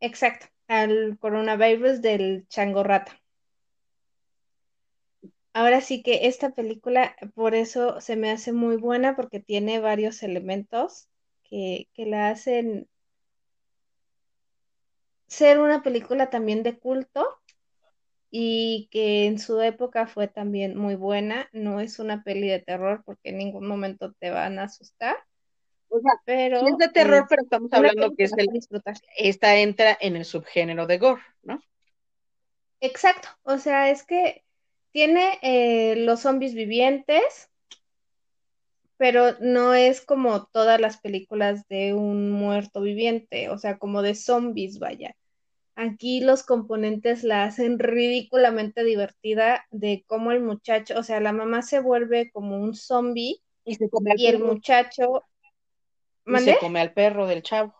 Exacto, 0.00 0.46
al 0.66 1.18
coronavirus 1.18 2.00
del 2.00 2.48
chango 2.48 2.82
rata. 2.82 3.20
Ahora 5.52 5.80
sí 5.80 6.02
que 6.02 6.26
esta 6.26 6.50
película, 6.50 7.16
por 7.34 7.54
eso 7.54 8.00
se 8.00 8.16
me 8.16 8.30
hace 8.30 8.52
muy 8.52 8.76
buena, 8.76 9.16
porque 9.16 9.40
tiene 9.40 9.80
varios 9.80 10.22
elementos 10.22 11.08
que, 11.44 11.88
la 11.96 12.30
hacen 12.30 12.88
ser 15.26 15.58
una 15.60 15.82
película 15.82 16.30
también 16.30 16.62
de 16.62 16.78
culto 16.78 17.26
y 18.30 18.88
que 18.90 19.26
en 19.26 19.38
su 19.38 19.60
época 19.60 20.06
fue 20.06 20.28
también 20.28 20.76
muy 20.76 20.94
buena. 20.94 21.48
No 21.52 21.80
es 21.80 21.98
una 21.98 22.22
peli 22.22 22.48
de 22.48 22.60
terror 22.60 23.02
porque 23.04 23.30
en 23.30 23.38
ningún 23.38 23.66
momento 23.66 24.12
te 24.14 24.30
van 24.30 24.58
a 24.58 24.64
asustar. 24.64 25.16
O 25.90 26.00
sea, 26.00 26.12
pero 26.24 26.66
es 26.66 26.76
de 26.78 26.88
terror, 26.88 27.26
pero 27.28 27.42
estamos 27.42 27.72
hablando 27.72 28.14
que 28.14 28.24
es 28.24 28.32
el, 28.36 28.48
esta 29.16 29.56
entra 29.56 29.98
en 30.00 30.14
el 30.14 30.24
subgénero 30.24 30.86
de 30.86 30.98
gore, 30.98 31.22
¿no? 31.42 31.60
Exacto, 32.80 33.28
o 33.42 33.58
sea, 33.58 33.90
es 33.90 34.04
que 34.04 34.44
tiene 34.92 35.38
eh, 35.42 35.96
los 35.96 36.20
zombies 36.20 36.54
vivientes, 36.54 37.50
pero 38.96 39.36
no 39.40 39.74
es 39.74 40.00
como 40.00 40.46
todas 40.46 40.80
las 40.80 40.98
películas 40.98 41.66
de 41.68 41.94
un 41.94 42.30
muerto 42.30 42.80
viviente, 42.82 43.48
o 43.48 43.58
sea, 43.58 43.78
como 43.78 44.02
de 44.02 44.14
zombies, 44.14 44.78
vaya. 44.78 45.16
Aquí 45.74 46.20
los 46.20 46.44
componentes 46.44 47.24
la 47.24 47.44
hacen 47.44 47.78
ridículamente 47.78 48.84
divertida 48.84 49.66
de 49.70 50.04
cómo 50.06 50.30
el 50.30 50.40
muchacho, 50.40 50.98
o 50.98 51.02
sea, 51.02 51.20
la 51.20 51.32
mamá 51.32 51.62
se 51.62 51.80
vuelve 51.80 52.30
como 52.30 52.58
un 52.58 52.74
zombie 52.74 53.40
y, 53.64 53.74
se 53.74 53.88
y 54.16 54.26
el 54.26 54.38
muchacho 54.38 55.24
y 56.38 56.38
se 56.40 56.58
come 56.58 56.80
al 56.80 56.92
perro 56.92 57.26
del 57.26 57.42
chavo. 57.42 57.74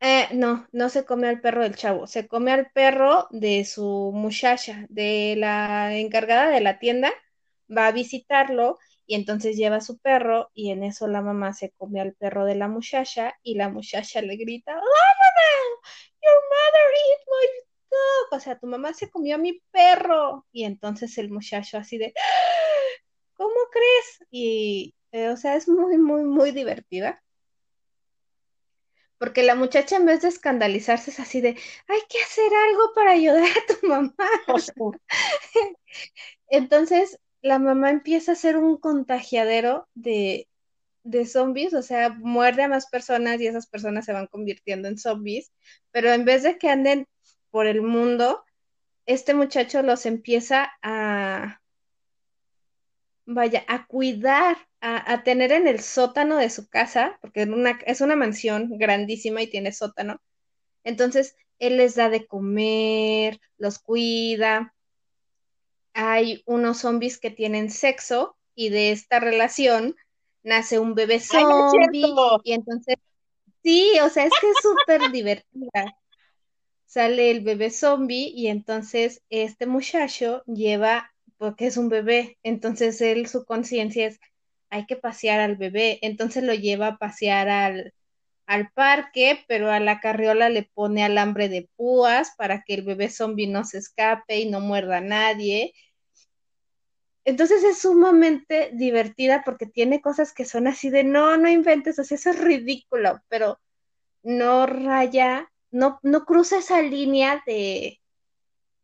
Eh, 0.00 0.28
no, 0.32 0.66
no 0.72 0.88
se 0.88 1.04
come 1.04 1.28
al 1.28 1.40
perro 1.40 1.62
del 1.62 1.76
chavo, 1.76 2.06
se 2.06 2.26
come 2.26 2.52
al 2.52 2.70
perro 2.70 3.26
de 3.30 3.66
su 3.66 4.12
muchacha, 4.14 4.86
de 4.88 5.34
la 5.36 5.94
encargada 5.94 6.48
de 6.48 6.62
la 6.62 6.78
tienda, 6.78 7.12
va 7.68 7.88
a 7.88 7.92
visitarlo 7.92 8.78
y 9.06 9.14
entonces 9.14 9.56
lleva 9.56 9.76
a 9.76 9.80
su 9.82 9.98
perro 9.98 10.50
y 10.54 10.70
en 10.70 10.84
eso 10.84 11.06
la 11.06 11.20
mamá 11.20 11.52
se 11.52 11.72
come 11.72 12.00
al 12.00 12.14
perro 12.14 12.46
de 12.46 12.54
la 12.54 12.68
muchacha 12.68 13.34
y 13.42 13.56
la 13.56 13.68
muchacha 13.68 14.22
le 14.22 14.36
grita, 14.36 14.72
¡Oh, 14.72 14.80
mamá! 14.80 15.90
Your 16.22 16.40
mother 16.52 16.86
eat 17.08 17.20
my 17.26 17.46
dog. 17.90 18.38
O 18.38 18.40
sea, 18.40 18.58
tu 18.58 18.66
mamá 18.66 18.94
se 18.94 19.10
comió 19.10 19.34
a 19.36 19.38
mi 19.38 19.60
perro. 19.70 20.46
Y 20.52 20.64
entonces 20.64 21.18
el 21.18 21.30
muchacho 21.30 21.78
así 21.78 21.98
de, 21.98 22.12
¿cómo 23.34 23.56
crees? 23.72 24.28
Y, 24.30 24.94
eh, 25.12 25.28
o 25.28 25.36
sea, 25.36 25.56
es 25.56 25.68
muy, 25.68 25.98
muy, 25.98 26.24
muy 26.24 26.52
divertida 26.52 27.22
porque 29.20 29.42
la 29.42 29.54
muchacha 29.54 29.96
en 29.96 30.06
vez 30.06 30.22
de 30.22 30.28
escandalizarse 30.28 31.10
es 31.10 31.20
así 31.20 31.42
de, 31.42 31.50
hay 31.50 32.00
que 32.08 32.22
hacer 32.22 32.50
algo 32.70 32.94
para 32.94 33.10
ayudar 33.10 33.44
a 33.44 33.66
tu 33.66 33.86
mamá. 33.86 34.14
Entonces 36.48 37.20
la 37.42 37.58
mamá 37.58 37.90
empieza 37.90 38.32
a 38.32 38.34
ser 38.34 38.56
un 38.56 38.78
contagiadero 38.78 39.86
de, 39.92 40.48
de 41.04 41.26
zombies, 41.26 41.74
o 41.74 41.82
sea, 41.82 42.08
muerde 42.08 42.62
a 42.62 42.68
más 42.68 42.86
personas 42.88 43.38
y 43.42 43.46
esas 43.46 43.66
personas 43.66 44.06
se 44.06 44.14
van 44.14 44.26
convirtiendo 44.26 44.88
en 44.88 44.96
zombies, 44.96 45.52
pero 45.90 46.10
en 46.14 46.24
vez 46.24 46.42
de 46.42 46.56
que 46.56 46.70
anden 46.70 47.06
por 47.50 47.66
el 47.66 47.82
mundo, 47.82 48.42
este 49.04 49.34
muchacho 49.34 49.82
los 49.82 50.06
empieza 50.06 50.72
a, 50.80 51.60
vaya, 53.26 53.66
a 53.68 53.84
cuidar 53.84 54.56
a, 54.80 55.22
tener 55.24 55.52
en 55.52 55.68
el 55.68 55.80
sótano 55.80 56.36
de 56.38 56.48
su 56.48 56.68
casa, 56.68 57.18
porque 57.20 57.44
una, 57.44 57.78
es 57.84 58.00
una 58.00 58.16
mansión 58.16 58.78
grandísima 58.78 59.42
y 59.42 59.50
tiene 59.50 59.72
sótano. 59.72 60.20
Entonces, 60.84 61.36
él 61.58 61.76
les 61.76 61.94
da 61.94 62.08
de 62.08 62.26
comer, 62.26 63.40
los 63.58 63.78
cuida. 63.78 64.74
Hay 65.92 66.42
unos 66.46 66.78
zombies 66.78 67.18
que 67.18 67.30
tienen 67.30 67.70
sexo 67.70 68.36
y 68.54 68.70
de 68.70 68.92
esta 68.92 69.20
relación 69.20 69.96
nace 70.42 70.78
un 70.78 70.94
bebé 70.94 71.20
zombie. 71.20 72.14
y 72.44 72.52
entonces, 72.52 72.96
sí, 73.62 73.92
o 74.02 74.08
sea, 74.08 74.24
es 74.24 74.32
que 74.40 74.48
es 74.48 74.56
súper 74.62 75.10
divertida. 75.12 75.96
Sale 76.86 77.30
el 77.30 77.42
bebé 77.42 77.70
zombie 77.70 78.32
y 78.34 78.48
entonces 78.48 79.22
este 79.28 79.66
muchacho 79.66 80.42
lleva, 80.46 81.12
porque 81.36 81.66
es 81.66 81.76
un 81.76 81.88
bebé, 81.88 82.38
entonces 82.42 83.00
él, 83.00 83.28
su 83.28 83.44
conciencia 83.44 84.08
es, 84.08 84.18
hay 84.70 84.86
que 84.86 84.96
pasear 84.96 85.40
al 85.40 85.56
bebé, 85.56 85.98
entonces 86.02 86.42
lo 86.44 86.54
lleva 86.54 86.86
a 86.88 86.98
pasear 86.98 87.48
al, 87.48 87.92
al 88.46 88.70
parque, 88.72 89.44
pero 89.48 89.70
a 89.70 89.80
la 89.80 90.00
carriola 90.00 90.48
le 90.48 90.62
pone 90.62 91.04
alambre 91.04 91.48
de 91.48 91.68
púas 91.76 92.32
para 92.36 92.62
que 92.62 92.74
el 92.74 92.82
bebé 92.82 93.10
zombie 93.10 93.46
no 93.46 93.64
se 93.64 93.78
escape 93.78 94.38
y 94.38 94.48
no 94.48 94.60
muerda 94.60 94.98
a 94.98 95.02
nadie. 95.02 95.74
Entonces 97.24 97.62
es 97.64 97.78
sumamente 97.78 98.70
divertida 98.72 99.42
porque 99.44 99.66
tiene 99.66 100.00
cosas 100.00 100.32
que 100.32 100.44
son 100.44 100.66
así 100.66 100.90
de 100.90 101.04
no, 101.04 101.36
no 101.36 101.48
inventes, 101.48 101.98
eso 101.98 102.30
es 102.30 102.38
ridículo, 102.38 103.20
pero 103.28 103.60
no 104.22 104.66
raya, 104.66 105.50
no, 105.70 106.00
no 106.02 106.24
cruza 106.24 106.58
esa 106.58 106.82
línea 106.82 107.42
de, 107.46 108.00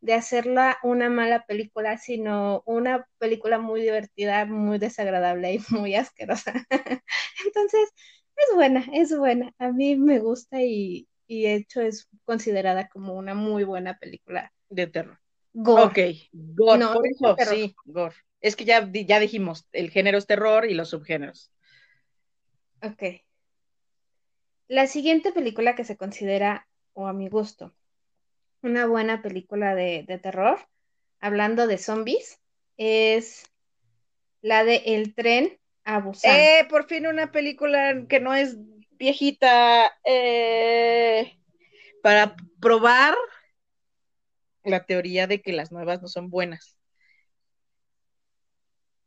de 0.06 0.14
hacerla 0.14 0.78
una 0.84 1.10
mala 1.10 1.44
película, 1.46 1.98
sino 1.98 2.62
una 2.64 3.08
película 3.18 3.58
muy 3.58 3.80
divertida, 3.80 4.46
muy 4.46 4.78
desagradable 4.78 5.54
y 5.54 5.58
muy 5.70 5.96
asquerosa. 5.96 6.52
Entonces, 7.44 7.90
es 8.36 8.54
buena, 8.54 8.86
es 8.92 9.16
buena. 9.18 9.52
A 9.58 9.72
mí 9.72 9.96
me 9.96 10.20
gusta 10.20 10.62
y, 10.62 11.08
y 11.26 11.46
hecho 11.46 11.80
es 11.80 12.08
considerada 12.24 12.88
como 12.88 13.14
una 13.14 13.34
muy 13.34 13.64
buena 13.64 13.98
película. 13.98 14.52
De 14.68 14.86
terror. 14.86 15.18
Gore. 15.52 15.82
Ok, 15.82 15.98
gore, 16.32 16.86
por 16.86 17.06
eso, 17.08 17.36
sí, 17.50 17.74
gore. 17.84 18.14
Es 18.40 18.54
que 18.54 18.64
ya, 18.64 18.88
ya 18.92 19.18
dijimos, 19.18 19.66
el 19.72 19.90
género 19.90 20.18
es 20.18 20.26
terror 20.26 20.66
y 20.66 20.74
los 20.74 20.90
subgéneros. 20.90 21.50
Ok. 22.80 23.24
La 24.68 24.86
siguiente 24.86 25.32
película 25.32 25.74
que 25.74 25.82
se 25.82 25.96
considera, 25.96 26.68
o 26.92 27.08
a 27.08 27.12
mi 27.12 27.28
gusto, 27.28 27.74
una 28.66 28.86
buena 28.86 29.22
película 29.22 29.74
de, 29.74 30.04
terror, 30.22 30.58
hablando 31.20 31.66
de 31.66 31.78
zombies, 31.78 32.40
es 32.76 33.44
la 34.42 34.64
de 34.64 34.82
El 34.86 35.14
tren 35.14 35.58
a 35.84 36.00
Busan. 36.00 36.34
Eh, 36.34 36.66
por 36.68 36.86
fin 36.86 37.06
una 37.06 37.32
película 37.32 38.06
que 38.08 38.20
no 38.20 38.34
es 38.34 38.56
viejita 38.92 39.92
eh, 40.04 41.38
para 42.02 42.36
probar 42.60 43.14
la 44.64 44.84
teoría 44.84 45.26
de 45.26 45.40
que 45.40 45.52
las 45.52 45.72
nuevas 45.72 46.02
no 46.02 46.08
son 46.08 46.28
buenas. 46.28 46.76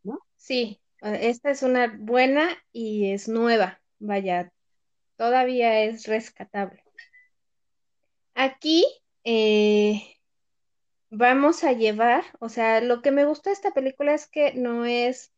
¿No? 0.03 0.19
Sí, 0.37 0.79
esta 1.01 1.51
es 1.51 1.63
una 1.63 1.93
buena 1.97 2.49
y 2.71 3.11
es 3.11 3.27
nueva, 3.27 3.81
vaya, 3.99 4.51
todavía 5.17 5.81
es 5.81 6.07
rescatable. 6.07 6.83
Aquí 8.33 8.85
eh, 9.31 10.17
vamos 11.11 11.63
a 11.63 11.73
llevar, 11.73 12.23
o 12.39 12.49
sea, 12.49 12.81
lo 12.81 13.03
que 13.03 13.11
me 13.11 13.25
gusta 13.25 13.51
de 13.51 13.53
esta 13.53 13.71
película 13.75 14.15
es 14.15 14.27
que 14.27 14.55
no 14.55 14.85
es 14.85 15.31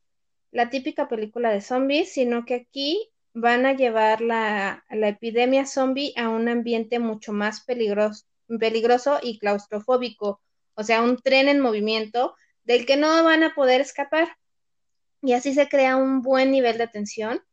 la 0.51 0.69
típica 0.69 1.09
película 1.09 1.51
de 1.51 1.59
zombies, 1.59 2.13
sino 2.13 2.45
que 2.45 2.55
aquí 2.55 3.11
van 3.33 3.65
a 3.65 3.73
llevar 3.73 4.21
la, 4.21 4.85
epidemia 4.89 5.65
zombie 5.65 6.13
a 6.15 6.29
un 6.29 6.47
ambiente 6.47 6.99
mucho 6.99 7.33
más 7.33 7.65
peligroso, 7.65 8.25
peligroso 8.61 9.19
y 9.21 9.39
claustrofóbico, 9.39 10.41
o 10.75 10.83
sea, 10.83 11.01
un 11.01 11.17
tren 11.17 11.49
en 11.49 11.59
movimiento 11.59 12.35
del 12.63 12.85
que 12.85 12.95
no 12.95 13.21
van 13.25 13.43
a 13.43 13.53
poder 13.55 13.81
escapar. 13.81 14.37
Y 15.21 15.33
así 15.33 15.53
se 15.53 15.67
crea 15.67 15.97
un 15.97 16.21
buen 16.21 16.49
nivel 16.51 16.77
de 16.77 16.87
tensión 16.87 17.43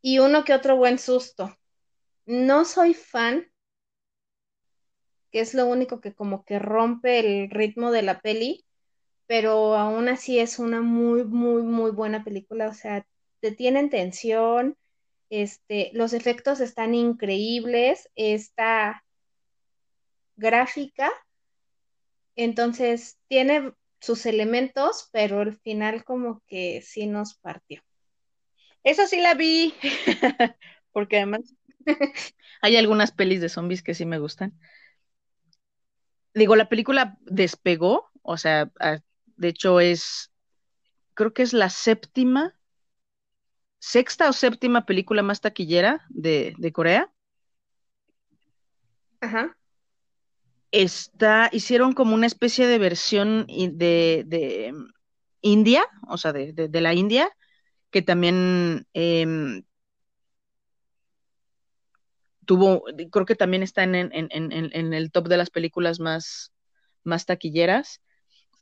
y 0.00 0.20
uno 0.20 0.44
que 0.44 0.54
otro 0.54 0.76
buen 0.76 1.00
susto. 1.00 1.58
No 2.24 2.64
soy 2.64 2.94
fan 2.94 3.50
que 5.30 5.40
es 5.40 5.54
lo 5.54 5.66
único 5.66 6.00
que 6.00 6.14
como 6.14 6.44
que 6.44 6.58
rompe 6.58 7.20
el 7.20 7.50
ritmo 7.50 7.90
de 7.90 8.02
la 8.02 8.20
peli, 8.20 8.64
pero 9.26 9.76
aún 9.76 10.08
así 10.08 10.38
es 10.38 10.58
una 10.58 10.80
muy, 10.80 11.24
muy, 11.24 11.62
muy 11.62 11.92
buena 11.92 12.24
película, 12.24 12.68
o 12.68 12.74
sea, 12.74 13.06
te 13.40 13.52
tienen 13.52 13.90
tensión, 13.90 14.76
este, 15.30 15.90
los 15.94 16.12
efectos 16.12 16.60
están 16.60 16.94
increíbles, 16.94 18.10
está 18.16 19.04
gráfica, 20.36 21.10
entonces 22.34 23.18
tiene 23.28 23.72
sus 24.00 24.26
elementos, 24.26 25.08
pero 25.12 25.40
al 25.40 25.56
final 25.58 26.04
como 26.04 26.42
que 26.46 26.82
sí 26.82 27.06
nos 27.06 27.34
partió. 27.34 27.82
Eso 28.82 29.06
sí 29.06 29.20
la 29.20 29.34
vi, 29.34 29.74
porque 30.92 31.18
además 31.18 31.54
hay 32.62 32.76
algunas 32.76 33.12
pelis 33.12 33.40
de 33.40 33.48
zombies 33.48 33.82
que 33.82 33.94
sí 33.94 34.06
me 34.06 34.18
gustan 34.18 34.58
digo, 36.34 36.56
la 36.56 36.68
película 36.68 37.18
despegó, 37.22 38.10
o 38.22 38.36
sea, 38.36 38.70
de 39.36 39.48
hecho 39.48 39.80
es, 39.80 40.30
creo 41.14 41.32
que 41.32 41.42
es 41.42 41.52
la 41.52 41.70
séptima, 41.70 42.54
sexta 43.78 44.28
o 44.28 44.32
séptima 44.32 44.86
película 44.86 45.22
más 45.22 45.40
taquillera 45.40 46.06
de, 46.08 46.54
Corea. 46.72 47.10
Ajá. 49.20 49.56
Está, 50.70 51.48
hicieron 51.52 51.92
como 51.92 52.14
una 52.14 52.26
especie 52.26 52.66
de 52.66 52.78
versión 52.78 53.46
de, 53.46 54.24
de 54.26 54.74
India, 55.40 55.84
o 56.08 56.16
sea, 56.16 56.32
de, 56.32 56.80
la 56.80 56.94
India, 56.94 57.28
que 57.90 58.02
también 58.02 58.86
em, 58.92 59.64
tuvo, 62.50 62.82
creo 63.12 63.26
que 63.26 63.36
también 63.36 63.62
está 63.62 63.84
en, 63.84 63.94
el 63.94 65.12
top 65.12 65.28
de 65.28 65.36
las 65.36 65.50
películas 65.50 66.00
más, 66.00 66.52
más 67.04 67.24
taquilleras. 67.24 68.02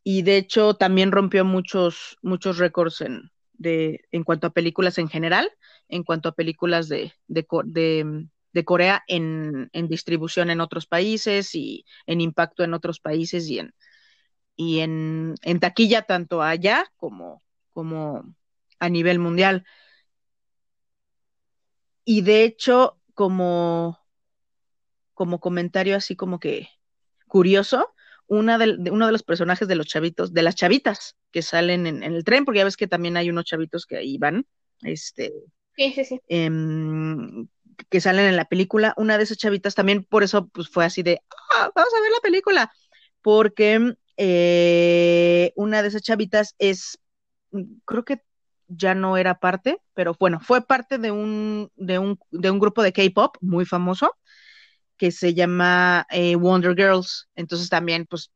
Y 0.04 0.20
de 0.20 0.36
hecho 0.36 0.74
también 0.74 1.10
rompió 1.10 1.42
muchos, 1.46 2.18
muchos 2.20 2.58
récords 2.58 3.00
en, 3.00 3.30
de, 3.54 4.02
en 4.12 4.24
cuanto 4.24 4.46
a 4.46 4.52
películas 4.52 4.98
en 4.98 5.08
general, 5.08 5.50
en 5.88 6.04
cuanto 6.04 6.28
a 6.28 6.34
películas 6.34 6.90
de, 6.90 7.14
de, 7.28 7.46
Corea 8.66 9.02
en, 9.08 9.70
distribución 9.72 10.50
en 10.50 10.60
otros 10.60 10.86
países 10.86 11.54
y 11.54 11.86
en 12.04 12.20
impacto 12.20 12.64
en 12.64 12.74
otros 12.74 13.00
países 13.00 13.48
y 13.48 13.58
en, 13.58 13.72
y 14.54 14.80
en, 14.80 15.34
taquilla 15.60 16.02
tanto 16.02 16.42
allá 16.42 16.92
como, 16.98 17.42
como 17.72 18.34
a 18.80 18.90
nivel 18.90 19.18
mundial. 19.18 19.64
Y 22.04 22.20
de 22.20 22.44
hecho, 22.44 22.98
como, 23.18 23.98
como 25.12 25.40
comentario 25.40 25.96
así 25.96 26.14
como 26.14 26.38
que 26.38 26.68
curioso, 27.26 27.92
una 28.28 28.58
de, 28.58 28.92
uno 28.92 29.06
de 29.06 29.10
los 29.12 29.24
personajes 29.24 29.66
de 29.66 29.74
los 29.74 29.88
chavitos, 29.88 30.32
de 30.32 30.42
las 30.42 30.54
chavitas 30.54 31.16
que 31.32 31.42
salen 31.42 31.88
en, 31.88 32.04
el 32.04 32.22
tren, 32.22 32.44
porque 32.44 32.58
ya 32.58 32.64
ves 32.64 32.76
que 32.76 32.86
también 32.86 33.16
hay 33.16 33.28
unos 33.28 33.44
chavitos 33.44 33.86
que 33.86 33.96
ahí 33.96 34.18
van, 34.18 34.46
este, 34.82 35.32
sí, 35.74 35.92
sí, 35.96 36.04
sí. 36.04 36.20
Em, 36.28 37.48
que 37.88 38.00
salen 38.00 38.26
en 38.26 38.36
la 38.36 38.44
película. 38.44 38.94
Una 38.96 39.18
de 39.18 39.24
esas 39.24 39.38
chavitas 39.38 39.74
también, 39.74 40.04
por 40.04 40.22
eso 40.22 40.46
pues 40.46 40.68
fue 40.68 40.84
así 40.84 41.02
de, 41.02 41.20
ah, 41.56 41.72
vamos 41.74 41.92
a 41.92 42.00
ver 42.00 42.12
la 42.12 42.20
película, 42.22 42.72
porque 43.20 43.96
eh, 44.16 45.52
una 45.56 45.82
de 45.82 45.88
esas 45.88 46.02
chavitas 46.02 46.54
es, 46.60 47.00
creo 47.84 48.04
que 48.04 48.22
ya 48.68 48.94
no 48.94 49.16
era 49.16 49.40
parte, 49.40 49.80
pero 49.94 50.16
bueno, 50.18 50.40
fue 50.40 50.66
parte 50.66 50.98
de 50.98 51.10
un, 51.10 51.70
de 51.76 51.98
un, 51.98 52.18
de 52.30 52.50
un 52.50 52.58
grupo 52.58 52.82
de 52.82 52.92
K-pop 52.92 53.36
muy 53.40 53.64
famoso 53.66 54.16
que 54.96 55.12
se 55.12 55.34
llama 55.34 56.06
eh, 56.10 56.36
Wonder 56.36 56.74
Girls. 56.76 57.28
Entonces 57.36 57.68
también, 57.70 58.06
pues, 58.06 58.32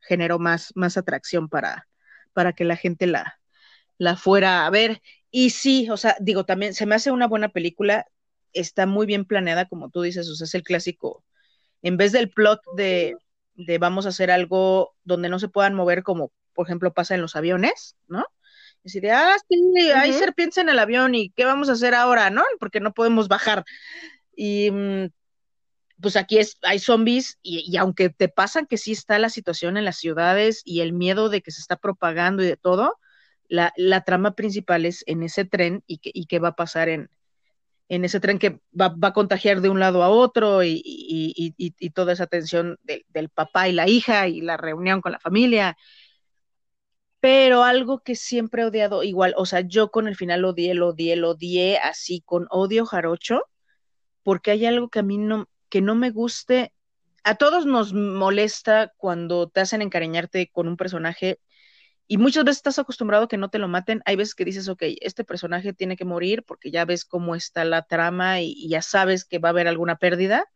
generó 0.00 0.38
más, 0.38 0.72
más 0.74 0.96
atracción 0.96 1.48
para, 1.48 1.88
para 2.32 2.52
que 2.52 2.64
la 2.64 2.76
gente 2.76 3.06
la, 3.06 3.40
la 3.98 4.16
fuera 4.16 4.66
a 4.66 4.70
ver. 4.70 5.02
Y 5.30 5.50
sí, 5.50 5.88
o 5.90 5.96
sea, 5.96 6.16
digo, 6.20 6.44
también 6.44 6.74
se 6.74 6.86
me 6.86 6.94
hace 6.94 7.10
una 7.10 7.26
buena 7.28 7.48
película, 7.50 8.06
está 8.52 8.86
muy 8.86 9.06
bien 9.06 9.24
planeada, 9.26 9.66
como 9.68 9.90
tú 9.90 10.02
dices, 10.02 10.28
o 10.28 10.34
sea, 10.34 10.46
es 10.46 10.54
el 10.54 10.62
clásico, 10.62 11.24
en 11.82 11.96
vez 11.98 12.12
del 12.12 12.30
plot 12.30 12.60
de, 12.76 13.16
de 13.56 13.78
vamos 13.78 14.06
a 14.06 14.10
hacer 14.10 14.30
algo 14.30 14.94
donde 15.04 15.28
no 15.30 15.38
se 15.40 15.48
puedan 15.48 15.74
mover, 15.74 16.02
como 16.04 16.32
por 16.54 16.66
ejemplo 16.66 16.94
pasa 16.94 17.14
en 17.16 17.22
los 17.22 17.36
aviones, 17.36 17.96
¿no? 18.08 18.24
Decir, 18.92 19.10
ah, 19.10 19.36
sí, 19.48 19.90
hay 19.90 20.12
serpientes 20.12 20.58
en 20.58 20.68
el 20.68 20.78
avión 20.78 21.14
y 21.14 21.30
¿qué 21.30 21.44
vamos 21.44 21.68
a 21.68 21.72
hacer 21.72 21.94
ahora, 21.94 22.30
no? 22.30 22.42
Porque 22.58 22.80
no 22.80 22.94
podemos 22.94 23.28
bajar. 23.28 23.64
Y 24.34 24.70
mm, 24.70 25.08
pues 26.00 26.16
aquí 26.16 26.38
es, 26.38 26.56
hay 26.62 26.78
zombies 26.78 27.38
y, 27.42 27.76
aunque 27.76 28.08
te 28.10 28.28
pasan 28.28 28.66
que 28.66 28.78
sí 28.78 28.92
está 28.92 29.18
la 29.18 29.30
situación 29.30 29.76
en 29.76 29.84
las 29.84 29.98
ciudades 29.98 30.62
y 30.64 30.80
el 30.80 30.92
miedo 30.92 31.28
de 31.28 31.42
que 31.42 31.50
se 31.50 31.60
está 31.60 31.76
propagando 31.76 32.42
y 32.42 32.46
de 32.46 32.56
todo, 32.56 32.98
la, 33.48 33.72
la 33.76 34.04
trama 34.04 34.34
principal 34.34 34.86
es 34.86 35.04
en 35.06 35.22
ese 35.22 35.44
tren 35.44 35.82
y, 35.86 35.98
que, 35.98 36.10
y 36.14 36.26
qué 36.26 36.38
va 36.38 36.48
a 36.48 36.56
pasar 36.56 36.88
en, 36.88 37.10
en 37.88 38.04
ese 38.04 38.20
tren 38.20 38.38
que 38.38 38.60
va, 38.78 38.88
va, 38.88 39.08
a 39.08 39.12
contagiar 39.12 39.60
de 39.60 39.70
un 39.70 39.80
lado 39.80 40.02
a 40.02 40.08
otro 40.10 40.62
y, 40.62 40.80
y, 40.84 41.54
y 41.56 41.90
toda 41.90 42.12
esa 42.12 42.26
tensión 42.26 42.78
del 42.84 43.28
papá 43.30 43.68
y 43.68 43.72
la 43.72 43.88
hija 43.88 44.28
y 44.28 44.40
la 44.40 44.56
reunión 44.56 45.00
con 45.00 45.12
la 45.12 45.20
familia. 45.20 45.76
Pero 47.20 47.64
algo 47.64 48.00
que 48.00 48.14
siempre 48.14 48.62
he 48.62 48.66
odiado, 48.66 49.02
igual, 49.02 49.34
o 49.36 49.46
sea, 49.46 49.60
yo 49.60 49.90
con 49.90 50.08
el 50.08 50.16
final 50.16 50.42
lo 50.42 50.50
odié, 50.50 50.74
lo 50.74 50.88
odié, 50.90 51.16
lo 51.16 51.30
odié, 51.30 51.78
así 51.78 52.22
con 52.24 52.46
odio 52.50 52.86
jarocho, 52.86 53.42
porque 54.22 54.52
hay 54.52 54.66
algo 54.66 54.88
que 54.88 55.00
a 55.00 55.02
mí 55.02 55.18
no, 55.18 55.48
que 55.68 55.80
no 55.80 55.94
me 55.94 56.10
guste. 56.10 56.72
A 57.24 57.36
todos 57.36 57.66
nos 57.66 57.92
molesta 57.92 58.92
cuando 58.96 59.48
te 59.48 59.60
hacen 59.60 59.82
encariñarte 59.82 60.50
con 60.52 60.68
un 60.68 60.76
personaje 60.76 61.40
y 62.08 62.18
muchas 62.18 62.44
veces 62.44 62.58
estás 62.58 62.78
acostumbrado 62.78 63.24
a 63.24 63.28
que 63.28 63.36
no 63.36 63.50
te 63.50 63.58
lo 63.58 63.68
maten. 63.68 64.02
Hay 64.06 64.16
veces 64.16 64.34
que 64.34 64.44
dices, 64.46 64.68
ok, 64.68 64.82
este 65.02 65.24
personaje 65.24 65.74
tiene 65.74 65.96
que 65.96 66.06
morir 66.06 66.42
porque 66.44 66.70
ya 66.70 66.86
ves 66.86 67.04
cómo 67.04 67.34
está 67.34 67.64
la 67.66 67.82
trama 67.82 68.40
y, 68.40 68.68
ya 68.68 68.82
sabes 68.82 69.24
que 69.26 69.38
va 69.38 69.50
a 69.50 69.52
haber 69.52 69.68
alguna 69.68 69.96
pérdida. 69.98 70.46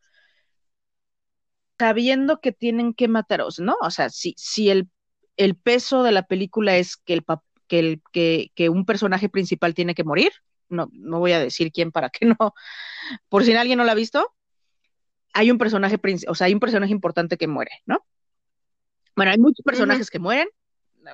Sabiendo 1.79 2.41
que 2.41 2.53
tienen 2.53 2.95
que 2.95 3.09
mataros, 3.09 3.59
¿no? 3.59 3.77
O 3.83 3.91
sea, 3.91 4.09
si, 4.09 4.35
si 4.39 4.71
el, 4.71 4.89
el 5.45 5.57
peso 5.57 6.03
de 6.03 6.13
la 6.13 6.23
película 6.23 6.77
es 6.77 6.97
que, 6.97 7.15
el, 7.15 7.25
que, 7.67 7.79
el, 7.79 8.03
que, 8.13 8.53
que 8.55 8.69
un 8.69 8.85
personaje 8.85 9.29
principal 9.29 9.75
tiene 9.75 9.95
que 9.95 10.05
morir, 10.05 10.33
no, 10.69 10.89
no 10.93 11.19
voy 11.19 11.33
a 11.33 11.41
decir 11.41 11.73
quién 11.73 11.93
para 11.93 12.11
que 12.11 12.27
no, 12.27 12.37
por 13.29 13.45
si 13.45 13.53
alguien 13.55 13.79
no 13.79 13.85
lo 13.85 13.91
ha 13.91 13.95
visto, 13.95 14.35
hay 15.33 15.51
un 15.51 15.59
personaje, 15.59 15.99
o 16.29 16.35
sea, 16.35 16.47
hay 16.47 16.55
un 16.55 16.61
personaje 16.61 16.93
importante 16.93 17.37
que 17.37 17.49
muere, 17.49 17.73
¿no? 17.87 18.05
Bueno, 19.17 19.33
hay 19.33 19.39
muchos 19.39 19.63
personajes 19.65 20.11
que 20.11 20.19
mueren, 20.19 20.49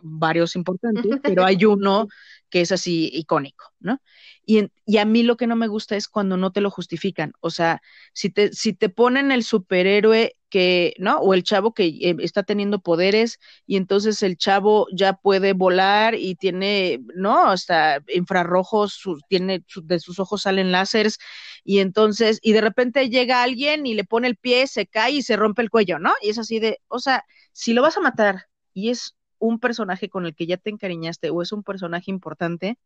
varios 0.02 0.56
importantes, 0.56 1.18
pero 1.22 1.44
hay 1.44 1.64
uno 1.64 2.08
que 2.50 2.60
es 2.62 2.72
así 2.72 3.10
icónico, 3.12 3.64
¿no? 3.80 4.00
Y, 4.44 4.70
y, 4.86 4.96
a 4.96 5.04
mí 5.04 5.22
lo 5.22 5.36
que 5.36 5.46
no 5.46 5.56
me 5.56 5.68
gusta 5.68 5.96
es 5.96 6.08
cuando 6.08 6.38
no 6.38 6.52
te 6.52 6.62
lo 6.62 6.70
justifican, 6.70 7.32
o 7.40 7.50
sea, 7.50 7.82
si 8.14 8.30
te, 8.30 8.52
si 8.54 8.72
te 8.72 8.88
ponen 8.88 9.30
el 9.30 9.44
superhéroe 9.44 10.36
que, 10.48 10.94
¿no? 10.98 11.18
O 11.18 11.34
el 11.34 11.42
chavo 11.42 11.74
que 11.74 11.86
eh, 11.86 12.16
está 12.20 12.42
teniendo 12.42 12.80
poderes 12.80 13.38
y 13.66 13.76
entonces 13.76 14.22
el 14.22 14.36
chavo 14.38 14.86
ya 14.94 15.14
puede 15.14 15.52
volar 15.52 16.14
y 16.14 16.34
tiene, 16.36 17.00
¿no? 17.14 17.48
Hasta 17.48 18.02
infrarrojos, 18.14 19.02
tiene, 19.28 19.64
de 19.82 20.00
sus 20.00 20.18
ojos 20.18 20.42
salen 20.42 20.72
láseres 20.72 21.18
y 21.64 21.80
entonces, 21.80 22.38
y 22.42 22.52
de 22.52 22.60
repente 22.62 23.10
llega 23.10 23.42
alguien 23.42 23.86
y 23.86 23.94
le 23.94 24.04
pone 24.04 24.28
el 24.28 24.36
pie, 24.36 24.66
se 24.66 24.86
cae 24.86 25.12
y 25.12 25.22
se 25.22 25.36
rompe 25.36 25.62
el 25.62 25.70
cuello, 25.70 25.98
¿no? 25.98 26.12
Y 26.22 26.30
es 26.30 26.38
así 26.38 26.60
de, 26.60 26.78
o 26.88 26.98
sea, 26.98 27.24
si 27.52 27.74
lo 27.74 27.82
vas 27.82 27.96
a 27.96 28.00
matar 28.00 28.46
y 28.72 28.90
es 28.90 29.14
un 29.38 29.60
personaje 29.60 30.08
con 30.08 30.26
el 30.26 30.34
que 30.34 30.46
ya 30.46 30.56
te 30.56 30.70
encariñaste 30.70 31.30
o 31.30 31.42
es 31.42 31.52
un 31.52 31.62
personaje 31.62 32.10
importante, 32.10 32.78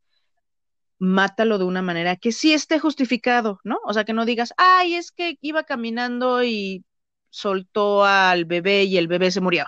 mátalo 0.99 1.59
de 1.59 1.65
una 1.65 1.83
manera 1.83 2.16
que 2.16 2.33
sí 2.33 2.53
esté 2.55 2.79
justificado, 2.79 3.61
¿no? 3.65 3.79
O 3.85 3.93
sea, 3.93 4.05
que 4.05 4.12
no 4.12 4.24
digas, 4.24 4.55
ay, 4.57 4.95
es 4.95 5.11
que 5.12 5.37
iba 5.41 5.65
caminando 5.65 6.45
y 6.45 6.85
soltó 7.31 8.05
al 8.05 8.45
bebé 8.45 8.85
y 8.85 8.99
el 8.99 9.09
bebé 9.09 9.31
se 9.33 9.41
murió. 9.41 9.66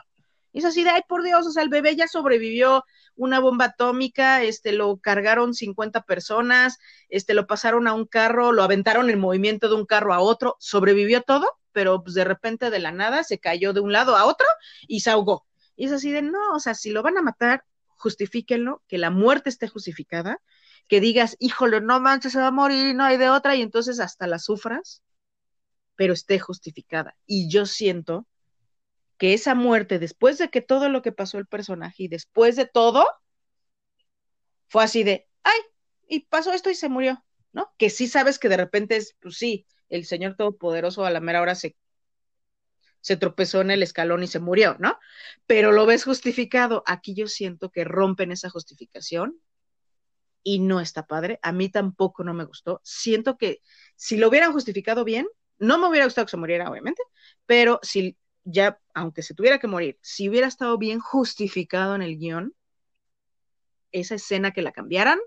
es 0.53 0.65
así 0.65 0.85
de, 0.85 0.91
ay, 0.91 1.03
por 1.09 1.25
Dios, 1.25 1.47
o 1.47 1.51
sea, 1.51 1.65
el 1.65 1.71
bebé 1.71 1.97
ya 1.97 2.07
sobrevivió 2.07 2.85
una 3.17 3.41
bomba 3.41 3.67
atómica, 3.67 4.43
este, 4.43 4.73
lo 4.73 4.99
cargaron 4.99 5.55
50 5.55 6.03
personas, 6.03 6.79
este, 7.09 7.35
lo 7.35 7.47
pasaron 7.47 7.89
a 7.89 7.95
un 7.95 8.07
carro, 8.07 8.53
lo 8.53 8.63
aventaron 8.63 9.11
en 9.11 9.19
movimiento 9.19 9.69
de 9.69 9.75
un 9.77 9.87
carro 9.87 10.15
a 10.15 10.21
otro, 10.21 10.57
sobrevivió 10.61 11.23
todo, 11.23 11.49
pero 11.73 12.03
pues, 12.03 12.15
de 12.15 12.25
repente 12.25 12.71
de 12.71 12.79
la 12.79 12.93
nada 12.93 13.25
se 13.25 13.39
cayó 13.39 13.73
de 13.73 13.81
un 13.81 13.93
lado 13.93 14.17
a 14.17 14.25
otro 14.27 14.47
y 14.87 15.01
se 15.01 15.11
ahogó. 15.11 15.47
Y 15.77 15.87
es 15.87 15.93
así 15.93 16.11
de, 16.13 16.23
no, 16.23 16.55
o 16.55 16.61
sea, 16.61 16.75
si 16.75 16.91
lo 16.91 17.03
van 17.03 17.19
a 17.19 17.23
matar, 17.23 17.65
justifíquenlo, 17.97 18.83
que 18.89 18.99
la 18.99 19.11
muerte 19.11 19.49
esté 19.51 19.69
justificada, 19.69 20.41
que 20.89 21.01
digas, 21.01 21.37
híjole, 21.41 21.81
no 21.81 22.01
manches, 22.01 22.33
se 22.33 22.39
va 22.39 22.49
a 22.49 22.51
morir, 22.51 22.95
no 22.95 23.05
hay 23.05 23.17
de 23.17 23.31
otra, 23.31 23.57
y 23.57 23.63
entonces 23.63 24.01
hasta 24.01 24.27
la 24.27 24.39
sufras, 24.39 25.03
pero 25.97 26.13
esté 26.13 26.39
justificada. 26.39 27.17
Y 27.27 27.49
yo 27.49 27.67
siento 27.67 28.27
que 29.17 29.35
esa 29.35 29.55
muerte, 29.55 29.99
después 29.99 30.39
de 30.39 30.51
que 30.51 30.61
todo 30.61 30.89
lo 30.89 31.03
que 31.03 31.13
pasó 31.13 31.39
el 31.39 31.47
personaje 31.47 32.05
y 32.05 32.09
después 32.09 32.57
de 32.57 32.67
todo, 32.67 33.07
fue 34.69 34.85
así 34.85 35.05
de, 35.05 35.29
ay, 35.43 35.59
y 36.09 36.21
pasó 36.27 36.53
esto 36.53 36.71
y 36.71 36.75
se 36.75 36.89
murió, 36.89 37.25
¿no? 37.53 37.73
Que 37.79 37.91
sí 37.91 38.09
sabes 38.09 38.39
que 38.39 38.49
de 38.49 38.57
repente 38.57 38.97
es, 38.97 39.17
pues 39.21 39.37
sí, 39.37 39.67
el 39.89 40.05
Señor 40.05 40.37
Todopoderoso 40.37 41.05
a 41.05 41.11
la 41.11 41.21
mera 41.21 41.41
hora 41.41 41.55
se, 41.55 41.77
se 43.05 43.19
tropezó 43.19 43.61
en 43.61 43.71
el 43.71 43.83
escalón 43.83 44.23
y 44.23 44.29
se 44.29 44.41
murió, 44.41 44.77
¿no? 44.79 44.99
Pero 45.47 45.73
lo 45.73 45.85
ves 45.85 46.05
justificado. 46.05 46.83
Aquí 46.87 47.15
yo 47.15 47.27
siento 47.27 47.71
que 47.71 47.85
rompen 47.85 48.33
esa 48.33 48.49
justificación 48.49 49.39
y 50.43 50.59
no 50.61 50.81
está 50.81 51.07
padre. 51.07 51.39
A 51.43 51.53
mí 51.53 51.69
tampoco 51.69 52.25
no 52.25 52.33
me 52.33 52.47
gustó. 52.47 52.81
Siento 52.83 53.37
que 53.37 53.61
si 53.95 54.17
lo 54.17 54.29
hubieran 54.31 54.55
justificado 54.55 55.05
bien, 55.05 55.27
no 55.59 55.77
me 55.77 55.87
hubiera 55.87 56.07
gustado 56.07 56.25
que 56.25 56.31
se 56.31 56.39
muriera, 56.39 56.71
obviamente, 56.71 57.03
pero 57.45 57.79
si 57.83 58.17
ya, 58.43 58.81
aunque 58.95 59.21
se 59.23 59.35
tuviera 59.35 59.59
que 59.59 59.67
morir, 59.67 59.99
si 60.01 60.31
hubiera 60.31 60.47
estado 60.47 60.79
bien 60.79 60.99
justificado 60.99 61.95
en 61.95 62.01
el 62.01 62.17
guion, 62.17 62.55
esa 63.93 64.15
escena 64.15 64.53
que 64.53 64.63
la 64.63 64.73
cambiaran, 64.73 65.19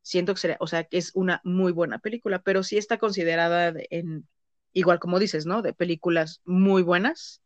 siento 0.00 0.32
que 0.32 0.40
sería, 0.40 0.58
o 0.60 0.68
sea, 0.68 0.84
que 0.84 0.98
es 0.98 1.10
una 1.14 1.40
muy 1.42 1.72
buena 1.72 1.98
película, 1.98 2.40
pero 2.40 2.62
sí 2.62 2.78
está 2.78 2.98
considerada 2.98 3.72
en, 3.90 4.28
igual 4.74 4.98
como 4.98 5.18
dices, 5.18 5.46
¿no? 5.46 5.62
De 5.62 5.72
películas 5.72 6.42
muy 6.44 6.82
buenas. 6.82 7.40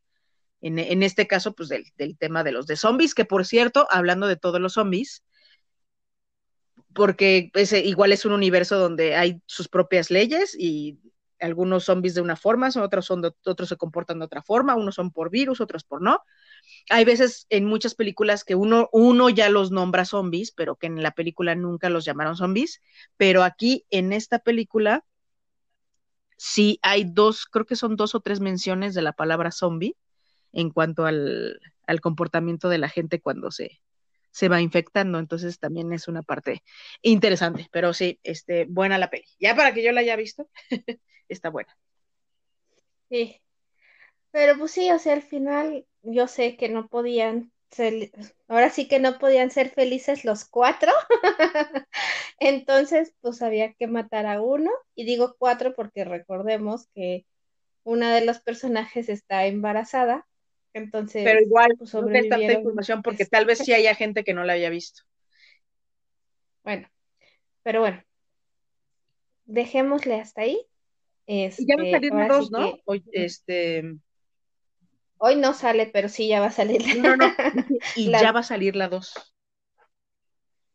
En, 0.61 0.81
en 0.81 1.05
este 1.05 1.29
caso, 1.29 1.55
pues 1.55 1.69
del, 1.69 1.85
del, 1.97 2.19
tema 2.19 2.43
de 2.43 2.51
los 2.51 2.67
de 2.67 2.77
zombies, 2.77 3.15
que 3.15 3.25
por 3.25 3.47
cierto, 3.47 3.87
hablando 3.91 4.27
de 4.27 4.37
todos 4.37 4.61
los 4.61 4.73
zombies, 4.73 5.23
porque 6.95 7.53
ese 7.55 7.81
igual 7.81 8.11
es 8.11 8.25
un 8.25 8.33
universo 8.33 8.77
donde 8.77 9.15
hay 9.15 9.41
sus 9.47 9.69
propias 9.69 10.11
leyes 10.11 10.57
y 10.59 10.99
algunos 11.41 11.85
zombies 11.85 12.15
de 12.15 12.21
una 12.21 12.37
forma, 12.37 12.71
otros, 12.83 13.07
son 13.07 13.23
otros 13.45 13.69
se 13.69 13.77
comportan 13.77 14.19
de 14.19 14.25
otra 14.25 14.43
forma, 14.43 14.75
unos 14.75 14.97
son 14.97 15.13
por 15.13 15.31
virus, 15.31 15.61
otros 15.61 15.85
por 15.85 16.03
no. 16.03 16.23
Hay 16.91 17.05
veces 17.05 17.47
en 17.51 17.65
muchas 17.65 17.95
películas 17.95 18.45
que 18.45 18.55
uno, 18.55 18.89
uno 18.93 19.29
ya 19.31 19.49
los 19.49 19.71
nombra 19.71 20.05
zombies, 20.05 20.53
pero 20.53 20.77
que 20.77 20.89
en 20.89 21.03
la 21.03 21.13
película 21.13 21.55
nunca 21.55 21.91
los 21.91 22.05
llamaron 22.05 22.37
zombies, 22.37 22.83
pero 23.17 23.43
aquí 23.43 23.87
en 23.91 24.13
esta 24.13 24.41
película 24.41 25.05
sí 26.39 26.79
hay 26.83 27.05
dos, 27.05 27.45
creo 27.45 27.67
que 27.67 27.77
son 27.77 27.97
dos 27.97 28.15
o 28.15 28.21
tres 28.21 28.41
menciones 28.41 28.95
de 28.95 29.03
la 29.03 29.13
palabra 29.13 29.51
zombie 29.51 29.97
en 30.53 30.71
cuanto 30.71 31.05
al, 31.05 31.61
al 31.87 32.01
comportamiento 32.01 32.71
de 32.71 32.79
la 32.79 32.89
gente 32.89 33.21
cuando 33.21 33.51
se, 33.51 33.83
se 34.31 34.49
va 34.49 34.61
infectando, 34.63 35.19
entonces 35.19 35.59
también 35.59 35.93
es 35.93 36.09
una 36.09 36.23
parte 36.23 36.63
interesante, 37.03 37.69
pero 37.73 37.93
sí, 37.93 38.21
este, 38.23 38.67
buena 38.67 38.97
la 38.97 39.11
peli. 39.11 39.25
Ya 39.39 39.55
para 39.57 39.75
que 39.75 39.83
yo 39.83 39.93
la 39.93 40.01
haya 40.01 40.17
visto, 40.17 40.49
está 41.29 41.51
buena. 41.51 41.77
Sí, 43.11 43.43
pero 44.31 44.57
pues 44.59 44.73
sí, 44.73 44.91
o 44.91 44.99
sea, 44.99 45.15
al 45.15 45.23
final 45.23 45.87
yo 46.03 46.29
sé 46.29 46.57
que 46.57 46.69
no 46.69 46.89
podían 46.89 47.53
ahora 48.49 48.71
sí 48.71 48.89
que 48.89 48.99
no 48.99 49.19
podían 49.19 49.51
ser 49.51 49.71
felices 49.71 50.25
los 50.25 50.45
cuatro, 50.45 50.93
entonces 52.39 53.15
pues 53.21 53.43
había 53.43 53.73
que 53.75 53.87
matar 53.87 54.27
a 54.27 54.41
uno, 54.41 54.71
y 54.95 55.05
digo 55.05 55.37
cuatro 55.39 55.75
porque 55.75 56.05
recordemos 56.05 56.89
que 56.95 57.27
una 57.85 58.15
de 58.15 58.25
los 58.25 58.41
personajes 58.41 59.09
está 59.09 59.47
embarazada, 59.47 60.27
entonces, 60.73 61.25
pero 61.25 61.41
igual 61.41 61.75
pues, 61.79 61.95
no 61.95 62.07
tanta 62.07 62.53
información 62.53 63.03
porque 63.03 63.27
tal 63.27 63.47
vez 63.47 63.59
sí 63.59 63.73
haya 63.73 63.95
gente 63.95 64.25
que 64.25 64.35
no 64.35 64.45
la 64.45 64.55
haya 64.55 64.71
visto. 64.71 65.03
Bueno, 66.65 66.89
pero 67.63 67.81
bueno, 67.81 68.03
dejémosle 69.45 70.21
hasta 70.21 70.43
ahí. 70.43 70.67
Este, 71.27 71.65
ya 71.67 71.77
va 71.77 71.83
a 71.83 71.91
salir 71.91 72.13
la 72.15 72.29
2, 72.29 72.51
¿no? 72.51 72.79
Hoy, 72.85 73.05
este... 73.13 73.99
Hoy 75.19 75.37
no 75.37 75.53
sale, 75.53 75.87
pero 75.93 76.09
sí 76.09 76.29
ya 76.29 76.41
va 76.41 76.47
a 76.47 76.53
salir 76.53 76.87
la 76.87 76.95
No, 76.95 77.17
no, 77.17 77.35
y 77.97 78.11
ya 78.11 78.33
va 78.33 78.41
a 78.41 78.45
salir 78.45 78.77
la 78.77 78.89
2. 78.89 79.15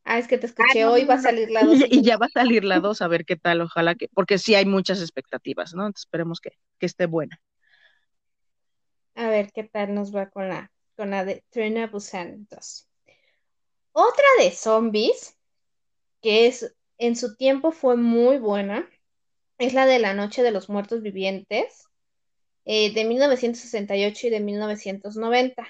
Ah, 0.03 0.19
es 0.19 0.27
que 0.27 0.37
te 0.37 0.47
escuché, 0.47 0.85
hoy 0.85 1.05
va 1.05 1.15
a 1.15 1.21
salir 1.21 1.49
la 1.49 1.63
2. 1.63 1.77
Y, 1.89 2.01
ya 2.01 2.17
va 2.17 2.25
a 2.25 2.29
salir 2.29 2.65
la 2.65 2.79
2, 2.81 3.01
a 3.01 3.07
ver 3.07 3.25
qué 3.25 3.37
tal, 3.37 3.61
ojalá 3.61 3.95
que, 3.95 4.09
porque 4.13 4.37
sí 4.37 4.53
hay 4.53 4.65
muchas 4.65 4.99
expectativas, 4.99 5.73
¿no? 5.73 5.87
esperemos 5.87 6.41
que, 6.41 6.51
que, 6.77 6.85
esté 6.85 7.05
buena. 7.05 7.39
A 9.15 9.29
ver 9.29 9.51
qué 9.53 9.63
tal 9.63 9.95
nos 9.95 10.13
va 10.13 10.29
con 10.29 10.49
la, 10.49 10.71
con 10.97 11.11
la 11.11 11.23
de 11.23 11.43
Trainer 11.49 11.89
Busan 11.89 12.47
2. 12.49 12.89
Otra 13.93 14.25
de 14.39 14.51
zombies, 14.51 15.37
que 16.21 16.47
es 16.47 16.75
en 16.97 17.15
su 17.15 17.35
tiempo 17.37 17.71
fue 17.71 17.95
muy 17.95 18.39
buena, 18.39 18.89
es 19.57 19.73
la 19.73 19.85
de 19.85 19.99
La 19.99 20.13
Noche 20.13 20.43
de 20.43 20.51
los 20.51 20.67
Muertos 20.67 21.01
Vivientes, 21.01 21.87
eh, 22.65 22.93
de 22.93 23.05
1968 23.05 24.27
y 24.27 24.29
de 24.29 24.39
1990. 24.39 25.67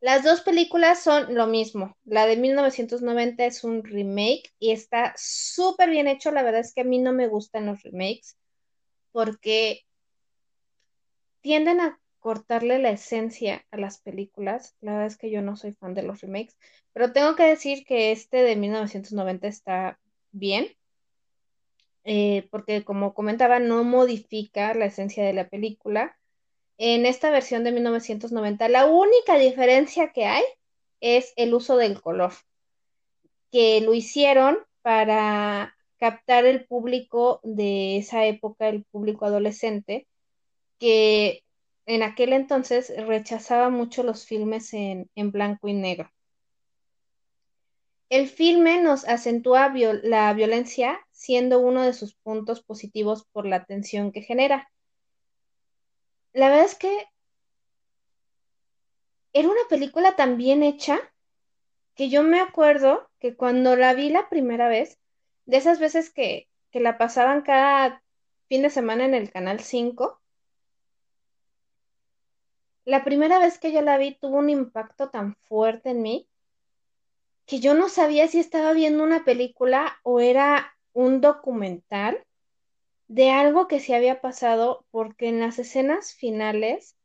Las 0.00 0.22
dos 0.22 0.42
películas 0.42 1.02
son 1.02 1.34
lo 1.34 1.46
mismo. 1.46 1.96
La 2.04 2.26
de 2.26 2.36
1990 2.36 3.44
es 3.44 3.64
un 3.64 3.82
remake 3.82 4.52
y 4.58 4.72
está 4.72 5.14
súper 5.16 5.90
bien 5.90 6.06
hecho. 6.06 6.30
La 6.30 6.42
verdad 6.42 6.60
es 6.60 6.74
que 6.74 6.82
a 6.82 6.84
mí 6.84 6.98
no 6.98 7.12
me 7.12 7.28
gustan 7.28 7.66
los 7.66 7.82
remakes 7.82 8.36
porque 9.10 9.86
tienden 11.40 11.80
a 11.80 11.98
cortarle 12.18 12.78
la 12.78 12.90
esencia 12.90 13.64
a 13.70 13.78
las 13.78 13.98
películas. 13.98 14.76
La 14.80 14.92
verdad 14.92 15.06
es 15.06 15.16
que 15.16 15.30
yo 15.30 15.42
no 15.42 15.56
soy 15.56 15.72
fan 15.72 15.94
de 15.94 16.02
los 16.02 16.20
remakes, 16.20 16.56
pero 16.92 17.12
tengo 17.12 17.34
que 17.34 17.44
decir 17.44 17.84
que 17.84 18.12
este 18.12 18.42
de 18.42 18.56
1990 18.56 19.48
está 19.48 19.98
bien. 20.32 20.68
Eh, 22.04 22.46
porque 22.50 22.84
como 22.84 23.14
comentaba, 23.14 23.58
no 23.58 23.82
modifica 23.82 24.74
la 24.74 24.86
esencia 24.86 25.24
de 25.24 25.32
la 25.32 25.48
película 25.48 26.16
en 26.78 27.06
esta 27.06 27.30
versión 27.30 27.64
de 27.64 27.72
1990, 27.72 28.68
la 28.68 28.86
única 28.86 29.38
diferencia 29.38 30.12
que 30.12 30.26
hay 30.26 30.44
es 31.00 31.32
el 31.36 31.54
uso 31.54 31.76
del 31.76 32.00
color, 32.00 32.32
que 33.50 33.80
lo 33.80 33.94
hicieron 33.94 34.58
para 34.82 35.76
captar 35.98 36.44
el 36.44 36.66
público 36.66 37.40
de 37.42 37.96
esa 37.98 38.26
época, 38.26 38.68
el 38.68 38.84
público 38.84 39.24
adolescente, 39.24 40.06
que 40.78 41.42
en 41.86 42.02
aquel 42.02 42.32
entonces 42.32 42.92
rechazaba 43.06 43.70
mucho 43.70 44.02
los 44.02 44.26
filmes 44.26 44.74
en, 44.74 45.08
blanco 45.16 45.68
y 45.68 45.72
negro. 45.72 46.10
El 48.08 48.28
filme 48.28 48.80
nos 48.80 49.06
acentúa 49.06 49.72
la 50.02 50.32
violencia 50.32 51.00
siendo 51.10 51.58
uno 51.58 51.82
de 51.82 51.92
sus 51.92 52.14
puntos 52.14 52.62
positivos 52.62 53.24
por 53.32 53.46
la 53.46 53.64
tensión 53.64 54.12
que 54.12 54.22
genera 54.22 54.68
la 56.36 56.50
verdad 56.50 56.66
es 56.66 56.74
que 56.74 57.08
era 59.32 59.48
una 59.48 59.62
película 59.70 60.16
tan 60.16 60.36
bien 60.36 60.62
hecha 60.62 60.98
que 61.94 62.10
yo 62.10 62.22
me 62.22 62.40
acuerdo 62.40 63.08
que 63.18 63.34
cuando 63.34 63.74
la 63.74 63.94
vi 63.94 64.10
la 64.10 64.28
primera 64.28 64.68
vez, 64.68 64.98
de 65.46 65.56
esas 65.56 65.78
veces 65.78 66.12
que, 66.12 66.46
que 66.70 66.80
la 66.80 66.98
pasaban 66.98 67.40
cada 67.40 68.02
fin 68.48 68.60
de 68.60 68.68
semana 68.68 69.06
en 69.06 69.14
el 69.14 69.30
Canal 69.30 69.60
5, 69.60 70.20
la 72.84 73.02
primera 73.02 73.38
vez 73.38 73.58
que 73.58 73.72
yo 73.72 73.80
la 73.80 73.96
vi 73.96 74.14
tuvo 74.14 74.36
un 74.36 74.50
impacto 74.50 75.08
tan 75.08 75.36
fuerte 75.36 75.88
en 75.88 76.02
mí 76.02 76.28
que 77.46 77.60
yo 77.60 77.72
no 77.72 77.88
sabía 77.88 78.28
si 78.28 78.40
estaba 78.40 78.74
viendo 78.74 79.02
una 79.02 79.24
película 79.24 79.98
o 80.02 80.20
era 80.20 80.76
un 80.92 81.22
documental 81.22 82.25
de 83.08 83.30
algo 83.30 83.68
que 83.68 83.80
se 83.80 83.94
había 83.94 84.20
pasado, 84.20 84.84
porque 84.90 85.28
en 85.28 85.40
las 85.40 85.58
escenas 85.58 86.14
finales 86.14 86.96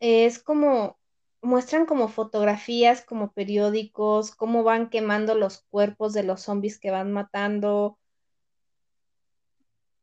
es 0.00 0.38
como 0.38 0.98
muestran 1.44 1.86
como 1.86 2.08
fotografías, 2.08 3.02
como 3.02 3.32
periódicos, 3.32 4.34
cómo 4.34 4.62
van 4.62 4.88
quemando 4.90 5.34
los 5.34 5.62
cuerpos 5.70 6.12
de 6.14 6.24
los 6.24 6.42
zombies 6.42 6.78
que 6.78 6.90
van 6.90 7.12
matando. 7.12 7.98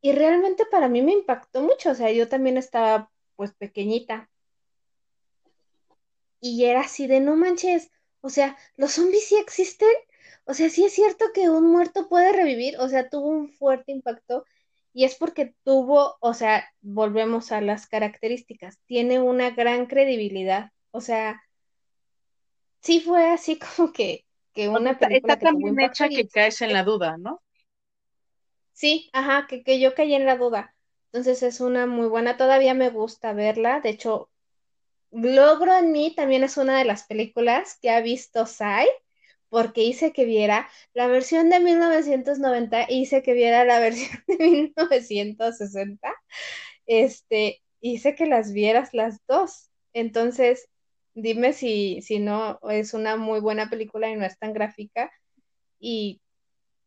Y 0.00 0.12
realmente 0.12 0.64
para 0.66 0.88
mí 0.88 1.02
me 1.02 1.12
impactó 1.12 1.62
mucho, 1.62 1.90
o 1.90 1.94
sea, 1.94 2.10
yo 2.12 2.28
también 2.28 2.56
estaba 2.56 3.10
pues 3.36 3.52
pequeñita. 3.52 4.30
Y 6.40 6.64
era 6.64 6.80
así 6.80 7.06
de 7.06 7.20
no 7.20 7.36
manches, 7.36 7.90
o 8.20 8.28
sea, 8.30 8.56
los 8.76 8.92
zombies 8.92 9.26
sí 9.26 9.36
existen. 9.36 9.94
O 10.44 10.54
sea, 10.54 10.70
sí 10.70 10.84
es 10.84 10.92
cierto 10.92 11.26
que 11.32 11.48
un 11.50 11.70
muerto 11.70 12.08
puede 12.08 12.32
revivir, 12.32 12.76
o 12.78 12.88
sea, 12.88 13.08
tuvo 13.08 13.28
un 13.28 13.48
fuerte 13.48 13.92
impacto 13.92 14.44
y 14.92 15.04
es 15.04 15.14
porque 15.16 15.54
tuvo, 15.64 16.16
o 16.20 16.34
sea, 16.34 16.68
volvemos 16.80 17.52
a 17.52 17.60
las 17.60 17.86
características, 17.86 18.78
tiene 18.86 19.20
una 19.20 19.50
gran 19.50 19.86
credibilidad. 19.86 20.70
O 20.90 21.00
sea, 21.00 21.42
sí 22.80 23.00
fue 23.00 23.30
así 23.30 23.58
como 23.76 23.92
que, 23.92 24.24
que 24.52 24.68
una 24.68 24.98
película 24.98 25.34
está 25.34 25.46
tan 25.46 25.56
bien 25.56 25.80
hecha 25.80 26.08
que 26.08 26.28
caes 26.28 26.60
en 26.62 26.72
la 26.72 26.84
duda, 26.84 27.16
¿no? 27.18 27.42
Sí, 28.72 29.10
ajá, 29.12 29.46
que, 29.48 29.62
que 29.62 29.80
yo 29.80 29.94
caí 29.94 30.14
en 30.14 30.26
la 30.26 30.36
duda. 30.36 30.74
Entonces 31.06 31.42
es 31.42 31.60
una 31.60 31.86
muy 31.86 32.08
buena, 32.08 32.36
todavía 32.36 32.74
me 32.74 32.90
gusta 32.90 33.32
verla. 33.32 33.80
De 33.80 33.90
hecho, 33.90 34.30
Logro 35.10 35.76
en 35.76 35.92
mí 35.92 36.14
también 36.14 36.42
es 36.42 36.56
una 36.56 36.78
de 36.78 36.86
las 36.86 37.04
películas 37.04 37.78
que 37.80 37.90
ha 37.90 38.00
visto 38.00 38.46
Sai 38.46 38.88
porque 39.52 39.82
hice 39.82 40.14
que 40.14 40.24
viera 40.24 40.66
la 40.94 41.08
versión 41.08 41.50
de 41.50 41.60
1990 41.60 42.84
e 42.84 42.94
hice 42.94 43.22
que 43.22 43.34
viera 43.34 43.66
la 43.66 43.80
versión 43.80 44.24
de 44.26 44.38
1960. 44.38 46.10
Este, 46.86 47.60
hice 47.82 48.14
que 48.14 48.24
las 48.24 48.54
vieras 48.54 48.94
las 48.94 49.20
dos. 49.28 49.68
Entonces, 49.92 50.70
dime 51.12 51.52
si, 51.52 52.00
si 52.00 52.18
no 52.18 52.60
es 52.70 52.94
una 52.94 53.18
muy 53.18 53.40
buena 53.40 53.68
película 53.68 54.08
y 54.08 54.16
no 54.16 54.24
es 54.24 54.38
tan 54.38 54.54
gráfica 54.54 55.12
y 55.78 56.22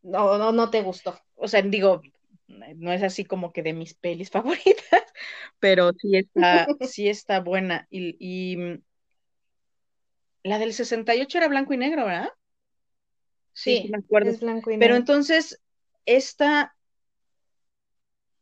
no, 0.02 0.40
no, 0.40 0.52
no 0.52 0.72
te 0.72 0.82
gustó. 0.82 1.20
O 1.36 1.48
sea, 1.48 1.62
digo, 1.62 2.02
no 2.48 2.92
es 2.92 3.04
así 3.04 3.26
como 3.26 3.54
que 3.54 3.62
de 3.62 3.74
mis 3.74 3.94
pelis 3.94 4.32
favoritas, 4.32 5.04
pero 5.60 5.92
sí 5.94 6.18
está, 6.18 6.66
sí 6.82 7.10
está 7.10 7.42
buena. 7.42 7.86
Y, 7.92 8.16
y 8.18 8.58
mm, 8.58 8.84
la 10.42 10.58
del 10.58 10.74
68 10.74 11.38
era 11.38 11.48
blanco 11.48 11.72
y 11.72 11.78
negro, 11.78 12.06
¿verdad? 12.06 12.30
Sí, 13.56 13.88
me 13.90 14.00
acuerdo. 14.00 14.30
Es 14.30 14.42
blanco 14.42 14.70
y 14.70 14.78
Pero 14.78 14.96
entonces, 14.96 15.62
¿esta 16.06 16.76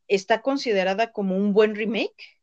está 0.08 0.42
considerada 0.42 1.12
como 1.12 1.38
un 1.38 1.54
buen 1.54 1.76
remake? 1.76 2.40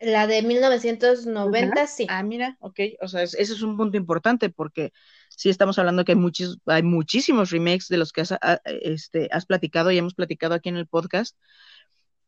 La 0.00 0.26
de 0.26 0.42
1990, 0.42 1.86
sí. 1.86 2.06
Ah, 2.08 2.22
mira, 2.22 2.56
ok. 2.60 2.80
O 3.02 3.08
sea, 3.08 3.22
ese 3.24 3.42
es 3.42 3.62
un 3.62 3.76
punto 3.76 3.98
importante 3.98 4.48
porque 4.48 4.92
sí 5.28 5.50
estamos 5.50 5.78
hablando 5.78 6.04
que 6.04 6.12
hay, 6.12 6.18
muchos, 6.18 6.58
hay 6.66 6.82
muchísimos 6.82 7.50
remakes 7.50 7.88
de 7.88 7.98
los 7.98 8.12
que 8.12 8.22
has, 8.22 8.32
ah, 8.32 8.60
este, 8.64 9.28
has 9.30 9.44
platicado 9.44 9.90
y 9.90 9.98
hemos 9.98 10.14
platicado 10.14 10.54
aquí 10.54 10.70
en 10.70 10.76
el 10.76 10.86
podcast, 10.86 11.36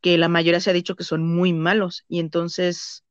que 0.01 0.17
la 0.19 0.27
mayoría 0.27 0.59
se 0.59 0.69
ha 0.69 0.73
dicho 0.73 0.95
que 0.95 1.03
son 1.03 1.25
muy 1.25 1.53
malos. 1.53 2.03
Y 2.07 2.19
entonces, 2.19 3.03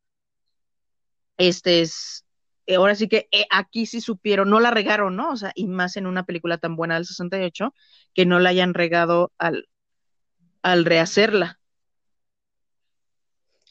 este 1.37 1.81
es, 1.81 2.27
ahora 2.75 2.95
sí 2.95 3.09
que 3.09 3.29
eh, 3.33 3.47
aquí 3.51 3.87
sí 3.87 4.01
supieron, 4.01 4.51
no 4.51 4.61
la 4.61 4.71
regaron, 4.71 5.17
¿no? 5.17 5.31
O 5.31 5.37
sea, 5.37 5.53
y 5.55 5.67
más 5.69 5.97
en 5.97 6.07
una 6.07 6.25
película 6.25 6.59
tan 6.59 6.77
buena 6.77 6.95
del 6.95 7.07
68, 7.07 7.75
que 8.15 8.27
no 8.27 8.39
la 8.39 8.51
hayan 8.51 8.75
regado 8.75 9.33
al, 9.39 9.69
al 10.63 10.85
rehacerla. 10.85 11.59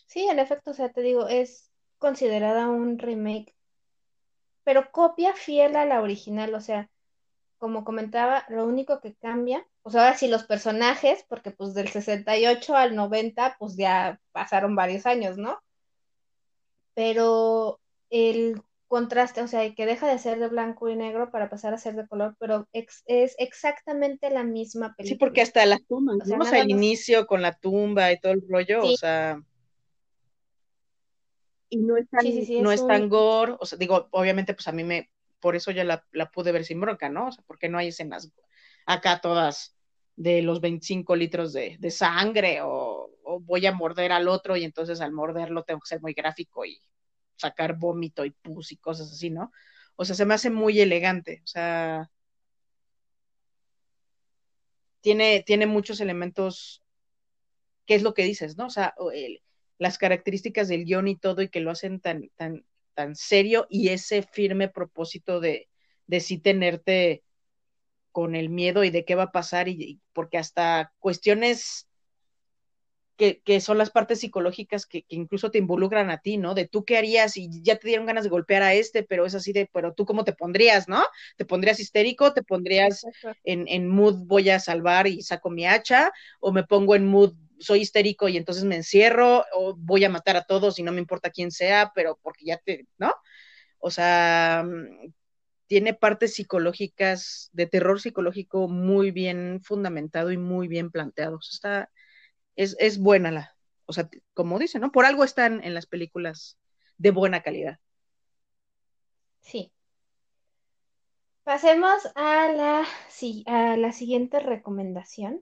Sí, 0.07 0.27
en 0.27 0.39
efecto, 0.39 0.71
o 0.71 0.73
sea, 0.73 0.89
te 0.91 1.01
digo, 1.01 1.27
es 1.27 1.71
considerada 1.99 2.67
un 2.67 2.97
remake, 2.97 3.55
pero 4.63 4.91
copia 4.91 5.33
fiel 5.33 5.75
a 5.75 5.85
la 5.85 6.01
original, 6.01 6.53
o 6.55 6.61
sea, 6.61 6.89
como 7.59 7.83
comentaba, 7.83 8.45
lo 8.49 8.65
único 8.65 9.01
que 9.01 9.15
cambia, 9.15 9.67
pues 9.83 9.95
ahora 9.95 10.17
sí 10.17 10.27
los 10.27 10.45
personajes, 10.45 11.25
porque 11.27 11.51
pues 11.51 11.73
del 11.73 11.89
68 11.89 12.75
al 12.75 12.95
90, 12.95 13.57
pues 13.59 13.75
ya 13.75 14.19
pasaron 14.31 14.75
varios 14.75 15.05
años, 15.05 15.37
¿no? 15.37 15.59
Pero 16.93 17.79
el 18.09 18.61
contraste, 18.89 19.43
o 19.43 19.47
sea, 19.47 19.73
que 19.75 19.85
deja 19.85 20.07
de 20.07 20.17
ser 20.17 20.39
de 20.39 20.47
blanco 20.47 20.89
y 20.89 20.95
negro 20.95 21.29
para 21.29 21.47
pasar 21.47 21.73
a 21.75 21.77
ser 21.77 21.95
de 21.95 22.07
color, 22.07 22.35
pero 22.39 22.67
es 22.73 23.35
exactamente 23.37 24.31
la 24.31 24.43
misma 24.43 24.95
película. 24.95 25.15
Sí, 25.15 25.19
porque 25.19 25.41
hasta 25.41 25.63
la 25.67 25.77
tumba, 25.77 26.13
vamos 26.25 26.51
al 26.51 26.69
inicio 26.69 27.27
con 27.27 27.43
la 27.43 27.53
tumba 27.53 28.11
y 28.11 28.19
todo 28.19 28.33
el 28.33 28.43
rollo, 28.49 28.83
o 28.83 28.97
sea... 28.97 29.41
Y 31.69 31.77
no 31.77 31.97
es 31.97 32.09
tan, 32.09 32.25
no 32.63 32.71
es, 32.71 32.85
tan 32.87 33.09
gore, 33.09 33.55
o 33.59 33.65
sea, 33.67 33.77
digo, 33.77 34.07
obviamente, 34.09 34.55
pues 34.55 34.67
a 34.67 34.71
mí 34.71 34.83
me, 34.83 35.11
por 35.39 35.55
eso 35.55 35.69
ya 35.69 35.83
la, 35.83 36.03
pude 36.33 36.51
ver 36.51 36.65
sin 36.65 36.81
bronca, 36.81 37.09
¿no? 37.09 37.27
O 37.27 37.31
sea, 37.31 37.43
porque 37.45 37.69
no 37.69 37.77
hay 37.77 37.89
escenas 37.89 38.31
acá 38.87 39.21
todas 39.21 39.75
de 40.15 40.41
los 40.41 40.61
25 40.61 41.15
litros 41.15 41.53
de, 41.53 41.77
sangre 41.91 42.61
o, 42.63 43.11
o 43.23 43.39
voy 43.39 43.67
a 43.67 43.71
morder 43.71 44.11
al 44.11 44.27
otro 44.27 44.57
y 44.57 44.63
entonces 44.63 44.99
al 44.99 45.11
morderlo 45.11 45.61
tengo 45.63 45.79
que 45.79 45.89
ser 45.89 46.01
muy 46.01 46.13
gráfico 46.13 46.65
y 46.65 46.81
sacar 47.39 47.77
vómito 47.77 48.25
y 48.25 48.31
pus 48.31 48.71
y 48.71 48.77
cosas 48.77 49.11
así, 49.11 49.29
¿no? 49.29 49.51
O 49.95 50.05
sea, 50.05 50.15
se 50.15 50.25
me 50.25 50.33
hace 50.33 50.49
muy 50.49 50.79
elegante, 50.79 51.41
o 51.43 51.47
sea, 51.47 52.09
tiene, 55.01 55.43
tiene 55.45 55.65
muchos 55.65 55.99
elementos 56.01 56.83
qué 57.85 57.95
es 57.95 58.03
lo 58.03 58.13
que 58.13 58.23
dices, 58.23 58.57
¿no? 58.57 58.67
O 58.67 58.69
sea, 58.69 58.93
las 59.77 59.97
características 59.97 60.67
del 60.67 60.85
guion 60.85 61.07
y 61.07 61.17
todo 61.17 61.41
y 61.41 61.49
que 61.49 61.59
lo 61.59 61.71
hacen 61.71 61.99
tan, 61.99 62.29
tan, 62.35 62.65
tan 62.93 63.15
serio 63.15 63.65
y 63.69 63.89
ese 63.89 64.21
firme 64.21 64.67
propósito 64.67 65.39
de, 65.39 65.69
de 66.05 66.19
sí 66.19 66.37
tenerte 66.37 67.23
con 68.11 68.35
el 68.35 68.49
miedo 68.49 68.83
y 68.83 68.89
de 68.89 69.05
qué 69.05 69.15
va 69.15 69.23
a 69.23 69.31
pasar 69.31 69.67
y 69.67 69.99
porque 70.13 70.37
hasta 70.37 70.93
cuestiones 70.99 71.88
que, 73.19 73.59
son 73.59 73.77
las 73.77 73.91
partes 73.91 74.21
psicológicas 74.21 74.85
que, 74.85 75.05
incluso 75.09 75.51
te 75.51 75.57
involucran 75.57 76.09
a 76.09 76.19
ti, 76.19 76.37
¿no? 76.37 76.53
De 76.53 76.67
tú 76.67 76.85
qué 76.85 76.97
harías 76.97 77.35
y 77.35 77.49
ya 77.61 77.75
te 77.75 77.87
dieron 77.87 78.05
ganas 78.05 78.23
de 78.23 78.29
golpear 78.29 78.63
a 78.63 78.73
este, 78.73 79.03
pero 79.03 79.25
es 79.25 79.35
así 79.35 79.51
de, 79.51 79.69
pero 79.73 79.93
tú 79.93 80.05
cómo 80.05 80.23
te 80.23 80.33
pondrías, 80.33 80.87
¿no? 80.87 81.03
¿Te 81.35 81.45
pondrías 81.45 81.79
histérico? 81.79 82.33
¿Te 82.33 82.43
pondrías 82.43 83.05
en, 83.43 83.67
en 83.67 83.89
mood 83.89 84.25
voy 84.25 84.49
a 84.49 84.59
salvar 84.59 85.07
y 85.07 85.21
saco 85.21 85.49
mi 85.49 85.67
hacha? 85.67 86.11
¿O 86.39 86.53
me 86.53 86.63
pongo 86.63 86.95
en 86.95 87.07
mood 87.07 87.33
soy 87.59 87.81
histérico 87.81 88.29
y 88.29 88.37
entonces 88.37 88.63
me 88.63 88.77
encierro? 88.77 89.43
¿O 89.53 89.75
voy 89.75 90.05
a 90.05 90.09
matar 90.09 90.37
a 90.37 90.45
todos 90.45 90.79
y 90.79 90.83
no 90.83 90.93
me 90.93 90.99
importa 90.99 91.29
quién 91.29 91.51
sea, 91.51 91.91
pero 91.93 92.17
porque 92.23 92.45
ya 92.45 92.57
te, 92.57 92.87
¿no? 92.97 93.13
O 93.79 93.91
sea, 93.91 94.63
mm, 94.65 95.11
tiene 95.67 95.93
partes 95.93 96.35
psicológicas, 96.35 97.49
de 97.53 97.67
terror 97.67 97.99
psicológico 98.01 98.67
muy 98.69 99.11
bien 99.11 99.61
fundamentado 99.61 100.31
y 100.31 100.37
muy 100.37 100.67
bien 100.67 100.89
planteado. 100.89 101.39
Está, 101.51 101.91
es, 102.59 102.99
buena 102.99 103.31
la, 103.31 103.55
o 103.85 103.93
sea, 103.93 104.09
como 104.33 104.59
dicen, 104.59 104.81
¿no? 104.81 104.91
Por 104.91 105.05
algo 105.05 105.23
están 105.23 105.63
en 105.63 105.73
las 105.73 105.85
películas 105.85 106.59
de 106.97 107.11
buena 107.11 107.41
calidad. 107.41 107.79
Sí. 109.39 109.71
Pasemos 111.43 112.07
a 112.15 112.49
la, 112.49 112.85
a 113.45 113.77
la 113.77 113.91
siguiente 113.93 114.39
recomendación, 114.39 115.41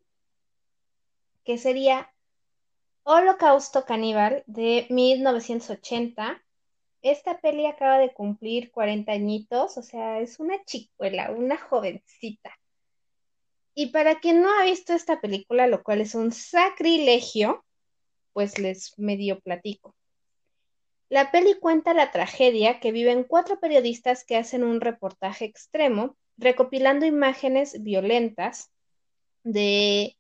que 1.44 1.58
sería 1.58 2.14
Holocausto 3.04 3.84
Caníbal 3.86 4.44
de 4.46 4.86
1980. 4.90 6.44
Esta 7.02 7.40
peli 7.40 7.66
acaba 7.66 7.98
de 7.98 8.14
cumplir 8.14 8.72
40 8.72 9.12
añitos, 9.12 9.78
o 9.78 9.82
sea, 9.82 10.20
es 10.20 10.40
una 10.40 10.64
chicuela, 10.66 11.32
una 11.32 11.58
jovencita. 11.58 12.52
Y 13.80 13.92
para 13.92 14.20
quien 14.20 14.42
no 14.42 14.50
ha 14.50 14.64
visto 14.64 14.94
esta 14.94 15.22
película, 15.22 15.68
lo 15.68 15.84
cual 15.84 16.02
es 16.02 16.16
un 16.16 16.32
sacrilegio, 16.32 17.64
pues 18.34 18.58
les 18.58 18.98
medio 18.98 19.40
platico. 19.40 19.94
La 21.10 21.30
peli 21.30 21.54
cuenta 21.60 21.94
la 21.94 22.12
tragedia 22.12 22.80
que 22.80 22.92
viven 22.92 23.24
cuatro 23.24 23.60
periodistas 23.60 24.26
que 24.26 24.36
hacen 24.36 24.64
un 24.64 24.82
reportaje 24.82 25.46
extremo, 25.46 26.18
recopilando 26.38 27.06
imágenes 27.06 27.84
violentas 27.84 28.72
de 29.44 30.18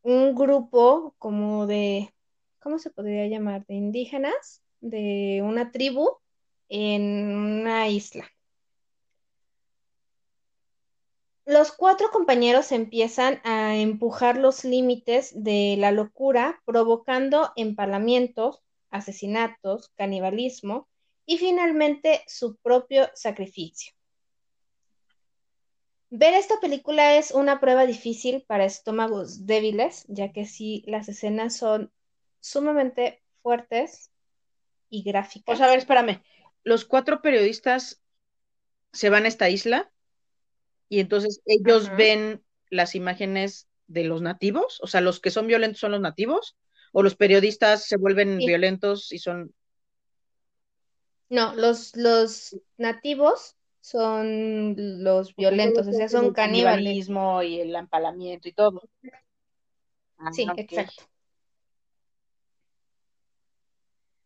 un 0.00 0.34
grupo 0.34 1.14
como 1.18 1.66
de, 1.66 2.10
¿cómo 2.58 2.78
se 2.78 2.88
podría 2.88 3.26
llamar? 3.26 3.66
De 3.66 3.74
indígenas, 3.74 4.62
de 4.80 5.42
una 5.44 5.72
tribu 5.72 6.08
en 6.70 7.36
una 7.36 7.86
isla. 7.90 8.26
Los 11.46 11.70
cuatro 11.70 12.10
compañeros 12.10 12.72
empiezan 12.72 13.40
a 13.44 13.76
empujar 13.76 14.36
los 14.36 14.64
límites 14.64 15.30
de 15.32 15.76
la 15.78 15.92
locura, 15.92 16.60
provocando 16.64 17.52
empalamientos, 17.54 18.64
asesinatos, 18.90 19.92
canibalismo 19.94 20.88
y 21.24 21.38
finalmente 21.38 22.24
su 22.26 22.56
propio 22.56 23.08
sacrificio. 23.14 23.92
Ver 26.10 26.34
esta 26.34 26.58
película 26.58 27.16
es 27.16 27.30
una 27.30 27.60
prueba 27.60 27.86
difícil 27.86 28.42
para 28.48 28.64
estómagos 28.64 29.46
débiles, 29.46 30.04
ya 30.08 30.32
que 30.32 30.46
sí, 30.46 30.82
las 30.88 31.08
escenas 31.08 31.56
son 31.56 31.92
sumamente 32.40 33.22
fuertes 33.42 34.10
y 34.90 35.04
gráficas. 35.04 35.44
Pues 35.46 35.60
a 35.60 35.68
ver, 35.68 35.78
espérame. 35.78 36.24
Los 36.64 36.84
cuatro 36.84 37.22
periodistas 37.22 38.02
se 38.92 39.10
van 39.10 39.26
a 39.26 39.28
esta 39.28 39.48
isla 39.48 39.92
y 40.88 41.00
entonces 41.00 41.40
ellos 41.46 41.90
ven 41.96 42.42
las 42.70 42.94
imágenes 42.94 43.68
de 43.86 44.04
los 44.04 44.22
nativos, 44.22 44.80
o 44.82 44.86
sea, 44.86 45.00
los 45.00 45.20
que 45.20 45.30
son 45.30 45.46
violentos 45.46 45.80
son 45.80 45.92
los 45.92 46.00
nativos, 46.00 46.56
o 46.92 47.02
los 47.02 47.16
periodistas 47.16 47.84
se 47.84 47.96
vuelven 47.96 48.38
violentos 48.38 49.12
y 49.12 49.18
son... 49.18 49.52
No, 51.28 51.54
los, 51.54 51.96
los 51.96 52.56
nativos 52.76 53.56
son 53.80 54.74
los 55.02 55.34
violentos, 55.34 55.86
o 55.86 55.92
sea, 55.92 56.08
son 56.08 56.32
caníbales. 56.32 57.08
y 57.08 57.60
el 57.60 57.74
empalamiento 57.74 58.48
y 58.48 58.52
todo. 58.52 58.82
sí, 60.32 60.46
ah, 60.48 60.54
exacto. 60.56 61.04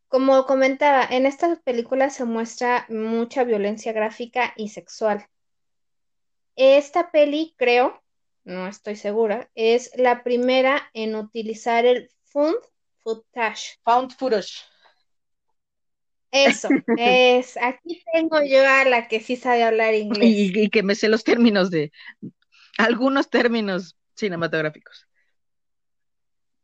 Como 0.09 0.45
comentaba, 0.45 1.05
en 1.05 1.25
esta 1.25 1.55
película 1.63 2.11
se 2.11 2.25
muestra 2.25 2.85
mucha 2.89 3.45
violencia 3.45 3.93
gráfica 3.93 4.53
y 4.57 4.71
sexual. 4.71 5.30
Esta 6.63 7.11
peli, 7.11 7.55
creo, 7.57 8.03
no 8.45 8.69
estoy 8.69 8.95
segura, 8.95 9.51
es 9.55 9.93
la 9.97 10.23
primera 10.23 10.91
en 10.93 11.17
utilizar 11.17 11.87
el 11.87 12.11
found 12.27 12.59
footage. 12.99 13.79
Found 13.83 14.13
footage. 14.13 14.61
Eso, 16.31 16.69
es, 16.99 17.57
aquí 17.57 18.05
tengo 18.13 18.43
yo 18.45 18.61
a 18.69 18.85
la 18.85 19.09
que 19.09 19.21
sí 19.21 19.37
sabe 19.37 19.63
hablar 19.63 19.95
inglés. 19.95 20.29
Y, 20.31 20.69
que 20.69 20.83
me 20.83 20.95
sé 20.95 21.09
los 21.09 21.25
términos 21.25 21.71
de, 21.71 21.93
algunos 22.77 23.31
términos 23.31 23.97
cinematográficos. 24.15 25.07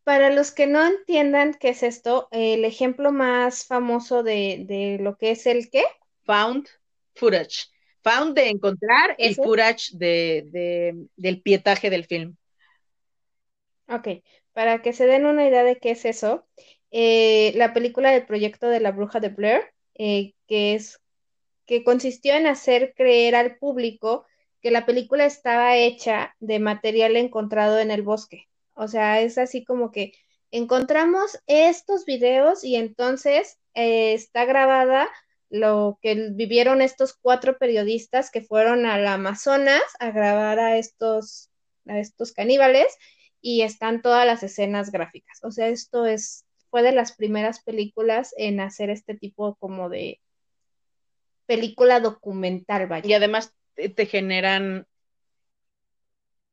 Para 0.04 0.28
los 0.28 0.50
que 0.50 0.66
no 0.66 0.86
entiendan 0.86 1.54
qué 1.54 1.70
es 1.70 1.82
esto, 1.82 2.28
el 2.32 2.66
ejemplo 2.66 3.12
más 3.12 3.64
famoso 3.64 4.22
de, 4.22 4.62
de 4.66 4.98
lo 5.00 5.16
que 5.16 5.30
es 5.30 5.46
el 5.46 5.70
qué? 5.70 5.84
Found 6.26 6.68
footage. 7.14 7.74
Found 8.06 8.36
de 8.36 8.50
encontrar 8.50 9.16
y 9.18 9.34
footage 9.34 9.90
de, 9.94 10.94
del 11.16 11.42
pietaje 11.42 11.90
del 11.90 12.04
film. 12.04 12.36
Ok, 13.88 14.22
para 14.52 14.80
que 14.80 14.92
se 14.92 15.06
den 15.06 15.26
una 15.26 15.48
idea 15.48 15.64
de 15.64 15.78
qué 15.78 15.90
es 15.90 16.04
eso, 16.04 16.46
eh, 16.92 17.52
la 17.56 17.74
película 17.74 18.12
del 18.12 18.24
proyecto 18.24 18.68
de 18.68 18.78
la 18.78 18.92
bruja 18.92 19.18
de 19.18 19.30
Blair, 19.30 19.62
eh, 19.94 20.34
que 20.46 20.74
es 20.74 21.00
que 21.66 21.82
consistió 21.82 22.34
en 22.34 22.46
hacer 22.46 22.94
creer 22.96 23.34
al 23.34 23.58
público 23.58 24.24
que 24.62 24.70
la 24.70 24.86
película 24.86 25.26
estaba 25.26 25.76
hecha 25.76 26.36
de 26.38 26.60
material 26.60 27.16
encontrado 27.16 27.80
en 27.80 27.90
el 27.90 28.02
bosque. 28.02 28.46
O 28.74 28.86
sea, 28.86 29.20
es 29.20 29.36
así 29.36 29.64
como 29.64 29.90
que 29.90 30.12
encontramos 30.52 31.40
estos 31.48 32.04
videos 32.04 32.62
y 32.62 32.76
entonces 32.76 33.58
eh, 33.74 34.14
está 34.14 34.44
grabada 34.44 35.08
lo 35.60 35.98
que 36.02 36.30
vivieron 36.32 36.82
estos 36.82 37.14
cuatro 37.14 37.58
periodistas 37.58 38.30
que 38.30 38.42
fueron 38.42 38.86
al 38.86 39.06
Amazonas 39.06 39.82
a 39.98 40.10
grabar 40.10 40.58
a 40.58 40.78
estos, 40.78 41.50
a 41.86 41.98
estos 41.98 42.32
caníbales 42.32 42.96
y 43.40 43.62
están 43.62 44.02
todas 44.02 44.26
las 44.26 44.42
escenas 44.42 44.90
gráficas. 44.90 45.40
O 45.42 45.50
sea, 45.50 45.68
esto 45.68 46.06
es, 46.06 46.46
fue 46.70 46.82
de 46.82 46.92
las 46.92 47.12
primeras 47.12 47.62
películas 47.62 48.34
en 48.36 48.60
hacer 48.60 48.90
este 48.90 49.14
tipo 49.14 49.56
como 49.56 49.88
de 49.88 50.20
película 51.46 52.00
documental, 52.00 52.88
Y 53.04 53.12
además 53.12 53.54
te, 53.74 54.06
generan 54.06 54.86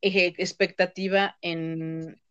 expectativa 0.01 1.38
en, 1.41 2.21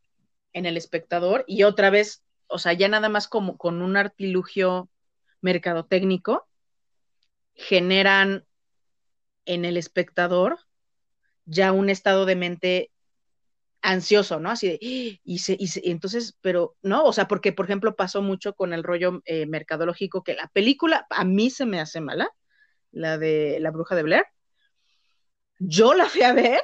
en 0.53 0.66
el 0.66 0.77
espectador 0.77 1.44
y 1.47 1.65
otra 1.65 1.90
vez, 1.90 2.23
o 2.47 2.59
sea, 2.59 2.73
ya 2.73 2.89
nada 2.89 3.09
más 3.09 3.27
como 3.28 3.57
con 3.57 3.82
un 3.82 3.97
artilugio 3.97 4.89
mercadotécnico, 5.40 6.47
generan 7.55 8.45
en 9.45 9.65
el 9.65 9.77
espectador 9.77 10.59
ya 11.45 11.73
un 11.73 11.91
estado 11.91 12.27
de 12.27 12.37
mente 12.37 12.91
ansioso, 13.83 14.39
¿no? 14.39 14.51
Así 14.51 14.69
de, 14.69 14.79
y, 14.81 15.39
se, 15.39 15.59
entonces, 15.85 16.39
pero 16.41 16.77
no, 16.83 17.05
o 17.05 17.12
sea, 17.12 17.27
porque 17.27 17.53
por 17.53 17.66
ejemplo 17.66 17.97
pasó 17.97 18.23
mucho 18.23 18.55
con 18.55 18.73
el 18.73 18.85
rollo 18.85 19.23
eh, 19.24 19.47
mercadológico 19.47 20.23
que 20.23 20.35
la 20.35 20.49
película 20.49 21.07
a 21.11 21.24
mí 21.24 21.51
se 21.51 21.66
me 21.66 21.81
hace 21.81 22.01
mala, 22.01 22.31
la 22.93 23.19
de 23.19 23.59
La 23.61 23.70
Bruja 23.73 23.97
de 23.97 24.05
Blair. 24.05 24.24
Yo 25.59 25.95
la 25.95 26.07
fui 26.07 26.23
a 26.23 26.33
ver 26.33 26.61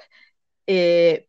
eh, 0.66 1.28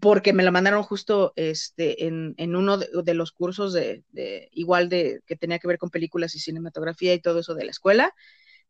porque 0.00 0.32
me 0.32 0.42
la 0.42 0.50
mandaron 0.50 0.82
justo 0.82 1.32
este, 1.34 2.06
en, 2.06 2.34
uno 2.56 2.78
de, 2.78 3.14
los 3.14 3.32
cursos 3.32 3.72
de, 3.72 4.04
igual 4.52 4.88
de 4.88 5.20
que 5.26 5.36
tenía 5.36 5.58
que 5.58 5.68
ver 5.68 5.78
con 5.78 5.90
películas 5.90 6.34
y 6.34 6.40
cinematografía 6.40 7.14
y 7.14 7.20
todo 7.20 7.40
eso 7.40 7.54
de 7.54 7.64
la 7.64 7.70
escuela 7.70 8.14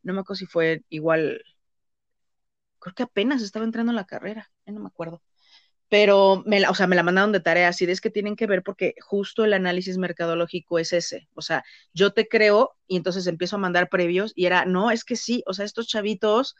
no 0.02 0.14
me 0.14 0.20
acuerdo 0.20 0.38
si 0.38 0.46
fue 0.46 0.82
igual, 0.88 1.42
creo 2.78 2.94
que 2.94 3.02
apenas 3.04 3.42
estaba 3.42 3.64
entrando 3.64 3.92
en 3.92 3.96
la 3.96 4.06
carrera, 4.06 4.50
no 4.66 4.80
me 4.80 4.86
acuerdo. 4.88 5.22
Pero, 5.88 6.42
me 6.46 6.60
la, 6.60 6.70
o 6.70 6.74
sea, 6.74 6.86
me 6.86 6.96
la 6.96 7.02
mandaron 7.04 7.32
de 7.32 7.40
tarea, 7.40 7.68
así 7.68 7.86
de 7.86 7.92
es 7.92 8.00
que 8.02 8.10
tienen 8.10 8.36
que 8.36 8.46
ver 8.46 8.62
porque 8.62 8.94
justo 9.00 9.44
el 9.44 9.54
análisis 9.54 9.98
mercadológico 9.98 10.78
es 10.78 10.92
ese. 10.92 11.28
O 11.34 11.42
sea, 11.42 11.64
yo 11.94 12.12
te 12.12 12.28
creo 12.28 12.76
y 12.88 12.96
entonces 12.96 13.26
empiezo 13.26 13.56
a 13.56 13.60
mandar 13.60 13.88
previos 13.88 14.32
y 14.36 14.46
era, 14.46 14.66
no, 14.66 14.90
es 14.90 15.04
que 15.04 15.16
sí, 15.16 15.42
o 15.46 15.54
sea, 15.54 15.64
estos 15.64 15.88
chavitos 15.88 16.56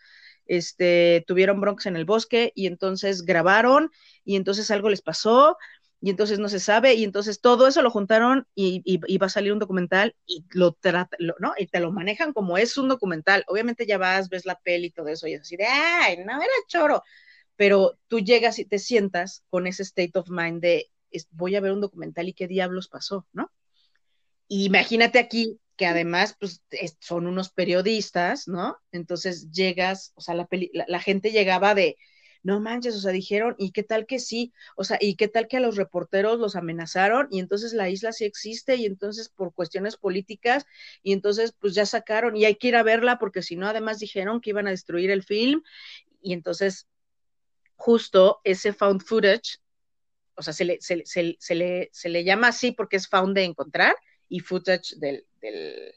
este, 0.46 1.24
tuvieron 1.26 1.60
broncas 1.60 1.86
en 1.86 1.96
el 1.96 2.06
bosque 2.06 2.52
y 2.54 2.66
entonces 2.66 3.22
grabaron 3.22 3.90
y 4.24 4.36
entonces 4.36 4.70
algo 4.70 4.90
les 4.90 5.02
pasó 5.02 5.58
y 6.00 6.10
entonces 6.10 6.38
no 6.38 6.48
se 6.48 6.60
sabe, 6.60 6.94
y 6.94 7.04
entonces 7.04 7.40
todo 7.40 7.66
eso 7.66 7.82
lo 7.82 7.90
juntaron 7.90 8.46
y, 8.54 8.82
y, 8.84 9.18
va 9.18 9.26
a 9.26 9.30
salir 9.30 9.52
un 9.52 9.58
documental 9.58 10.14
y 10.26 10.44
lo 10.50 10.72
trata, 10.72 11.16
¿no? 11.40 11.54
Y 11.58 11.66
te 11.66 11.80
lo 11.80 11.90
manejan 11.90 12.32
como 12.32 12.56
es 12.56 12.78
un 12.78 12.88
documental. 12.88 13.44
Obviamente 13.48 13.86
ya 13.86 13.98
vas, 13.98 14.28
ves 14.28 14.46
la 14.46 14.58
peli 14.60 14.86
y 14.86 14.90
todo 14.90 15.08
eso, 15.08 15.26
y 15.26 15.34
es 15.34 15.40
así 15.40 15.56
de, 15.56 15.66
ay, 15.66 16.18
no 16.18 16.40
era 16.40 16.52
choro, 16.68 17.02
pero 17.56 17.98
tú 18.06 18.20
llegas 18.20 18.58
y 18.60 18.64
te 18.64 18.78
sientas 18.78 19.42
con 19.50 19.66
ese 19.66 19.82
state 19.82 20.12
of 20.14 20.30
mind 20.30 20.62
de, 20.62 20.86
voy 21.30 21.56
a 21.56 21.60
ver 21.60 21.72
un 21.72 21.80
documental 21.80 22.28
y 22.28 22.32
qué 22.32 22.46
diablos 22.46 22.88
pasó, 22.88 23.26
¿no? 23.32 23.50
Y 24.46 24.64
imagínate 24.64 25.18
aquí 25.18 25.58
que 25.76 25.86
además 25.86 26.36
pues, 26.38 26.62
son 27.00 27.26
unos 27.26 27.50
periodistas, 27.50 28.48
¿no? 28.48 28.76
Entonces 28.92 29.50
llegas, 29.50 30.12
o 30.14 30.20
sea, 30.20 30.34
la, 30.34 30.48
la, 30.86 31.00
gente 31.00 31.30
llegaba 31.30 31.74
de, 31.74 31.96
no 32.42 32.60
manches, 32.60 32.94
o 32.96 33.00
sea, 33.00 33.12
dijeron, 33.12 33.54
¿y 33.58 33.72
qué 33.72 33.82
tal 33.82 34.06
que 34.06 34.18
sí? 34.18 34.52
O 34.76 34.84
sea, 34.84 34.98
¿y 35.00 35.16
qué 35.16 35.28
tal 35.28 35.48
que 35.48 35.56
a 35.56 35.60
los 35.60 35.76
reporteros 35.76 36.38
los 36.38 36.56
amenazaron? 36.56 37.28
Y 37.30 37.40
entonces 37.40 37.72
la 37.72 37.88
isla 37.88 38.12
sí 38.12 38.24
existe 38.24 38.76
y 38.76 38.86
entonces 38.86 39.28
por 39.28 39.52
cuestiones 39.52 39.96
políticas, 39.96 40.64
y 41.02 41.12
entonces 41.12 41.54
pues 41.58 41.74
ya 41.74 41.86
sacaron 41.86 42.36
y 42.36 42.44
hay 42.44 42.56
que 42.56 42.68
ir 42.68 42.76
a 42.76 42.82
verla 42.82 43.18
porque 43.18 43.42
si 43.42 43.56
no, 43.56 43.66
además 43.66 43.98
dijeron 43.98 44.40
que 44.40 44.50
iban 44.50 44.66
a 44.66 44.70
destruir 44.70 45.10
el 45.10 45.22
film 45.22 45.62
y 46.22 46.32
entonces 46.32 46.88
justo 47.76 48.40
ese 48.44 48.72
found 48.72 49.02
footage, 49.02 49.60
o 50.34 50.42
sea, 50.42 50.52
se 50.52 50.64
le, 50.64 50.80
se, 50.80 51.04
se, 51.04 51.36
se 51.38 51.54
le, 51.54 51.90
se 51.92 52.08
le 52.08 52.24
llama 52.24 52.48
así 52.48 52.72
porque 52.72 52.96
es 52.96 53.08
found 53.08 53.34
de 53.34 53.44
encontrar 53.44 53.94
y 54.28 54.40
footage 54.40 54.96
del, 54.96 55.26
del, 55.40 55.94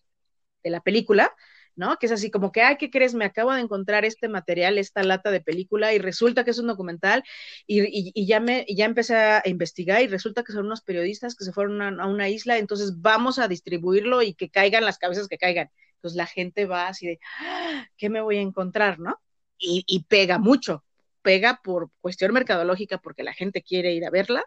de 0.64 0.70
la 0.70 0.82
película, 0.82 1.34
¿no? 1.76 1.98
Que 1.98 2.06
es 2.08 2.12
así 2.12 2.32
como 2.32 2.52
que, 2.52 2.62
ay, 2.62 2.78
¿qué 2.78 2.90
crees? 2.90 3.14
Me 3.14 3.26
acabo 3.26 3.54
de 3.54 3.62
encontrar 3.62 4.06
este 4.06 4.28
material, 4.28 4.78
esta 4.78 5.04
lata 5.04 5.32
de 5.32 5.42
película 5.42 5.94
y 5.94 6.00
resulta 6.00 6.44
que 6.44 6.52
es 6.52 6.60
un 6.60 6.68
documental 6.68 7.24
y, 7.68 7.82
y, 7.82 8.12
y 8.14 8.26
ya, 8.28 8.40
me, 8.40 8.66
ya 8.70 8.86
empecé 8.86 9.16
a 9.16 9.42
investigar 9.46 10.02
y 10.02 10.08
resulta 10.08 10.44
que 10.44 10.54
son 10.54 10.66
unos 10.66 10.82
periodistas 10.82 11.36
que 11.36 11.46
se 11.46 11.54
fueron 11.54 11.82
a, 11.82 12.08
una 12.08 12.30
isla, 12.30 12.58
entonces 12.58 13.02
vamos 13.02 13.40
a 13.40 13.48
distribuirlo 13.48 14.22
y 14.22 14.34
que 14.34 14.50
caigan 14.50 14.86
las 14.86 14.98
cabezas 14.98 15.28
que 15.28 15.38
caigan. 15.38 15.70
Entonces 15.96 16.18
la 16.18 16.28
gente 16.28 16.66
va 16.66 16.88
así 16.88 17.08
de, 17.08 17.20
¡Ah! 17.40 17.88
¿qué 17.98 18.10
me 18.10 18.22
voy 18.22 18.38
a 18.38 18.42
encontrar, 18.42 19.00
no? 19.00 19.20
Y, 19.58 19.84
y 19.88 20.04
pega 20.06 20.40
mucho, 20.40 20.84
pega 21.22 21.62
por 21.64 21.92
cuestión 22.02 22.34
mercadológica 22.34 22.98
porque 22.98 23.24
la 23.24 23.34
gente 23.34 23.62
quiere 23.62 23.94
ir 23.94 24.06
a 24.06 24.10
verla 24.10 24.44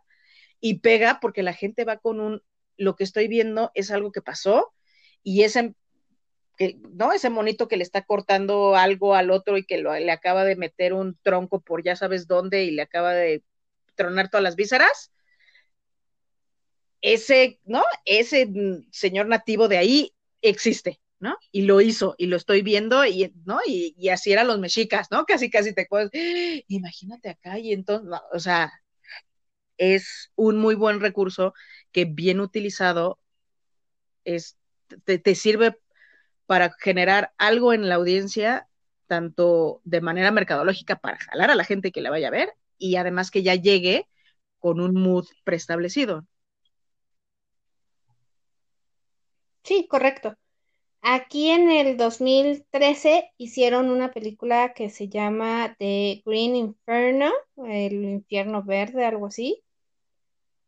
y 0.61 0.81
pega 0.81 1.21
porque 1.21 1.43
la 1.43 1.53
gente 1.53 1.85
va 1.85 1.99
con 1.99 2.21
un, 2.21 2.43
lo 2.77 2.97
que 2.97 3.05
estoy 3.05 3.29
viendo 3.29 3.71
es 3.75 3.91
algo 3.91 4.13
que 4.13 4.23
pasó 4.23 4.73
y 5.23 5.43
ese, 5.43 5.75
que, 6.57 6.77
¿no? 6.93 7.13
ese 7.13 7.31
monito 7.31 7.69
que 7.69 7.77
le 7.77 7.83
está 7.83 8.03
cortando 8.03 8.77
algo 8.77 9.15
al 9.15 9.31
otro 9.31 9.57
y 9.59 9.65
que 9.65 9.79
le 9.79 10.13
acaba 10.13 10.45
de 10.45 10.57
meter 10.57 10.93
un 10.93 11.19
tronco 11.23 11.61
por 11.61 11.83
ya 11.83 11.97
sabes 11.97 12.27
dónde 12.27 12.65
y 12.65 12.71
le 12.71 12.83
acaba 12.83 13.13
de 13.13 13.43
tronar 13.95 14.31
todas 14.31 14.43
las 14.43 14.57
vísceras, 14.57 15.13
ese, 17.01 17.61
¿no? 17.65 17.83
Ese 18.05 18.51
señor 18.91 19.27
nativo 19.29 19.69
de 19.69 19.79
ahí 19.79 20.15
existe, 20.43 21.01
¿no? 21.21 21.37
Y 21.53 21.63
lo 21.63 21.81
hizo, 21.81 22.15
y 22.19 22.27
lo 22.27 22.37
estoy 22.37 22.63
viendo, 22.63 23.05
y, 23.05 23.33
¿no? 23.45 23.61
Y, 23.67 24.09
así 24.09 24.33
eran 24.33 24.47
los 24.47 24.59
mexicas, 24.59 25.09
¿no? 25.11 25.25
Casi, 25.27 25.51
casi 25.51 25.75
te 25.75 25.87
puedes, 25.87 26.11
imagínate 26.69 27.31
acá, 27.31 27.59
y 27.59 27.73
entonces, 27.73 28.09
no, 28.09 28.23
o 28.33 28.39
sea, 28.39 28.73
es 29.77 30.33
un 30.37 30.57
muy 30.57 30.75
buen 30.75 31.01
recurso 31.01 31.55
que 31.93 32.05
bien 32.07 32.41
utilizado 32.41 33.19
es, 34.25 34.57
te, 35.05 35.19
te 35.19 35.35
sirve 35.35 35.77
para 36.47 36.73
generar 36.81 37.33
algo 37.39 37.73
en 37.73 37.89
la 37.89 37.97
audiencia, 37.97 38.69
tanto 39.07 39.81
de 39.85 40.01
manera 40.01 40.31
mercadológica 40.31 40.97
para 40.97 41.19
jalar 41.19 41.51
a 41.51 41.55
la 41.55 41.65
gente 41.65 41.93
que 41.93 42.01
la 42.01 42.11
vaya 42.11 42.29
a 42.29 42.33
ver 42.33 42.55
y 42.79 42.97
además 42.97 43.31
que 43.31 43.43
ya 43.43 43.55
llegue 43.55 44.09
con 44.59 44.81
un 44.81 44.95
mood 44.95 45.27
preestablecido. 45.45 46.27
Sí, 49.63 49.87
correcto. 49.89 50.37
Aquí 51.03 51.51
en 51.51 51.71
el 51.71 51.97
2013 51.99 53.31
hicieron 53.37 53.91
una 53.91 54.11
película 54.13 54.73
que 54.75 54.91
se 54.91 55.09
llama 55.09 55.77
The 55.79 56.23
Green 56.25 56.57
Inferno, 56.57 57.31
el 57.67 58.05
infierno 58.05 58.63
verde, 58.63 59.05
algo 59.05 59.27
así. 59.27 59.63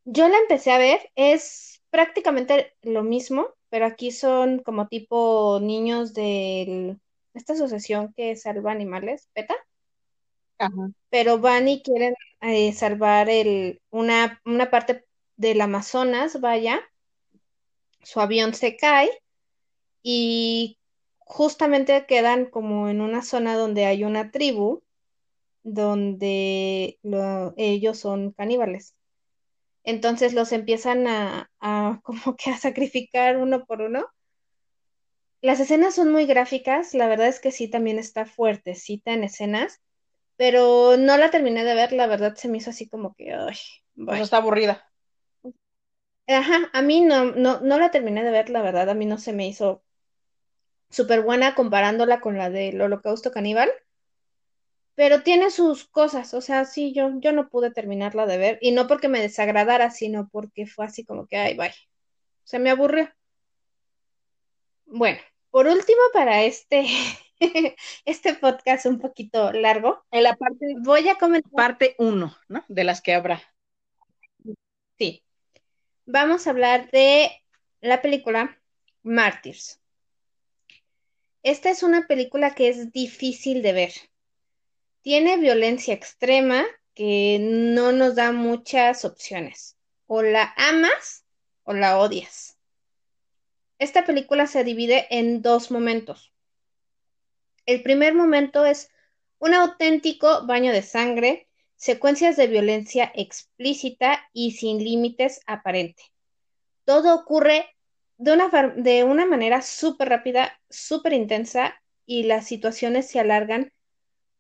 Yo 0.05 0.28
la 0.28 0.39
empecé 0.39 0.73
a 0.73 0.78
ver, 0.78 1.11
es 1.15 1.82
prácticamente 1.90 2.74
lo 2.82 3.03
mismo, 3.03 3.48
pero 3.68 3.86
aquí 3.86 4.10
son 4.10 4.60
como 4.60 4.88
tipo 4.88 5.59
niños 5.60 6.14
de 6.14 6.97
esta 7.34 7.52
asociación 7.52 8.12
que 8.14 8.36
salva 8.36 8.72
animales, 8.72 9.28
PETA. 9.32 9.55
Ajá. 10.59 10.90
Pero 11.10 11.38
van 11.38 11.68
y 11.68 11.82
quieren 11.82 12.14
eh, 12.40 12.72
salvar 12.72 13.28
el, 13.28 13.80
una, 13.90 14.40
una 14.44 14.70
parte 14.70 15.05
del 15.36 15.60
Amazonas, 15.60 16.40
vaya. 16.40 16.80
Su 18.02 18.20
avión 18.20 18.55
se 18.55 18.76
cae 18.76 19.10
y 20.02 20.78
justamente 21.18 22.06
quedan 22.06 22.47
como 22.47 22.88
en 22.88 23.01
una 23.01 23.22
zona 23.22 23.56
donde 23.56 23.84
hay 23.84 24.05
una 24.05 24.30
tribu 24.30 24.82
donde 25.64 26.98
lo, 27.02 27.52
ellos 27.56 27.98
son 27.98 28.30
caníbales. 28.30 28.95
Entonces 29.86 30.34
los 30.34 30.52
empiezan 30.52 31.06
a, 31.06 31.50
a, 31.60 32.00
como 32.04 32.36
que 32.36 32.50
a 32.50 32.58
sacrificar 32.58 33.38
uno 33.38 33.64
por 33.64 33.80
uno. 33.80 34.06
Las 35.40 35.60
escenas 35.60 35.94
son 35.94 36.10
muy 36.10 36.26
gráficas, 36.26 36.92
la 36.92 37.06
verdad 37.06 37.28
es 37.28 37.40
que 37.40 37.52
sí, 37.52 37.68
también 37.68 37.98
está 37.98 38.26
fuertecita 38.26 39.12
en 39.12 39.22
escenas, 39.22 39.80
pero 40.36 40.96
no 40.96 41.16
la 41.16 41.30
terminé 41.30 41.62
de 41.62 41.74
ver, 41.74 41.92
la 41.92 42.06
verdad 42.08 42.34
se 42.34 42.48
me 42.48 42.58
hizo 42.58 42.70
así 42.70 42.88
como 42.88 43.14
que, 43.14 43.32
ay, 43.32 43.56
está 44.20 44.38
aburrida. 44.38 44.84
Ajá, 46.26 46.68
a 46.72 46.82
mí 46.82 47.02
no, 47.02 47.26
no, 47.26 47.60
no 47.60 47.78
la 47.78 47.92
terminé 47.92 48.24
de 48.24 48.30
ver, 48.32 48.50
la 48.50 48.62
verdad, 48.62 48.90
a 48.90 48.94
mí 48.94 49.06
no 49.06 49.18
se 49.18 49.32
me 49.32 49.46
hizo 49.46 49.84
súper 50.90 51.22
buena 51.22 51.54
comparándola 51.54 52.20
con 52.20 52.38
la 52.38 52.50
del 52.50 52.80
Holocausto 52.80 53.30
Caníbal, 53.30 53.70
pero 54.97 55.23
tiene 55.23 55.51
sus 55.51 55.85
cosas, 55.85 56.35
o 56.35 56.40
sea, 56.40 56.64
sí, 56.64 56.93
yo, 56.93 57.10
yo 57.20 57.32
no 57.32 57.51
pude 57.51 57.70
terminarla 57.70 58.27
de 58.27 58.39
ver, 58.39 58.59
y 58.62 58.73
no 58.73 58.89
porque 58.89 59.09
me 59.09 59.20
desagradara, 59.20 59.90
sino 59.90 60.28
porque 60.31 60.66
fue 60.66 60.86
así 60.86 61.05
como 61.05 61.27
que, 61.27 61.36
ay, 61.36 61.55
vaya, 61.55 61.77
se 62.44 62.59
me 62.59 62.70
aburrió. 62.70 63.10
Bueno, 64.86 65.18
por 65.51 65.66
último, 65.66 66.01
para 66.14 66.44
este, 66.44 66.86
este 68.06 68.35
podcast 68.35 68.86
un 68.86 68.98
poquito 68.98 69.52
largo, 69.52 70.02
en 70.10 70.23
la 70.23 70.35
parte, 70.35 70.64
voy 70.81 71.09
a 71.10 71.16
comentar. 71.16 71.52
Parte 71.52 71.94
uno, 71.98 72.35
¿no? 72.48 72.64
De 72.68 72.85
las 72.85 73.02
que 73.02 73.14
habrá. 73.14 73.43
Sí. 74.98 75.23
Vamos 76.06 76.47
a 76.47 76.51
hablar 76.51 76.90
de 76.90 77.31
la 77.82 78.01
película 78.01 78.59
Mártires. 79.02 79.78
Esta 81.43 81.68
es 81.68 81.82
una 81.82 82.06
película 82.06 82.55
que 82.55 82.68
es 82.68 82.93
difícil 82.93 83.60
de 83.60 83.73
ver. 83.74 83.93
Tiene 85.06 85.36
violencia 85.36 85.94
extrema 85.94 86.66
que 86.92 87.38
no 87.40 87.92
nos 87.92 88.16
da 88.16 88.32
muchas 88.32 89.04
opciones. 89.04 89.78
O 90.08 90.20
la 90.20 90.52
amas 90.56 91.24
o 91.62 91.74
la 91.74 92.00
odias. 92.00 92.58
Esta 93.78 94.04
película 94.04 94.48
se 94.48 94.64
divide 94.64 95.06
en 95.10 95.42
dos 95.42 95.70
momentos. 95.70 96.32
El 97.66 97.84
primer 97.84 98.14
momento 98.14 98.66
es 98.66 98.90
un 99.38 99.54
auténtico 99.54 100.44
baño 100.44 100.72
de 100.72 100.82
sangre, 100.82 101.46
secuencias 101.76 102.34
de 102.34 102.48
violencia 102.48 103.12
explícita 103.14 104.28
y 104.32 104.56
sin 104.56 104.82
límites 104.82 105.40
aparente. 105.46 106.02
Todo 106.84 107.14
ocurre 107.14 107.76
de 108.16 108.32
una, 108.32 108.50
de 108.74 109.04
una 109.04 109.24
manera 109.24 109.62
súper 109.62 110.08
rápida, 110.08 110.60
súper 110.68 111.12
intensa 111.12 111.80
y 112.06 112.24
las 112.24 112.48
situaciones 112.48 113.08
se 113.08 113.20
alargan 113.20 113.72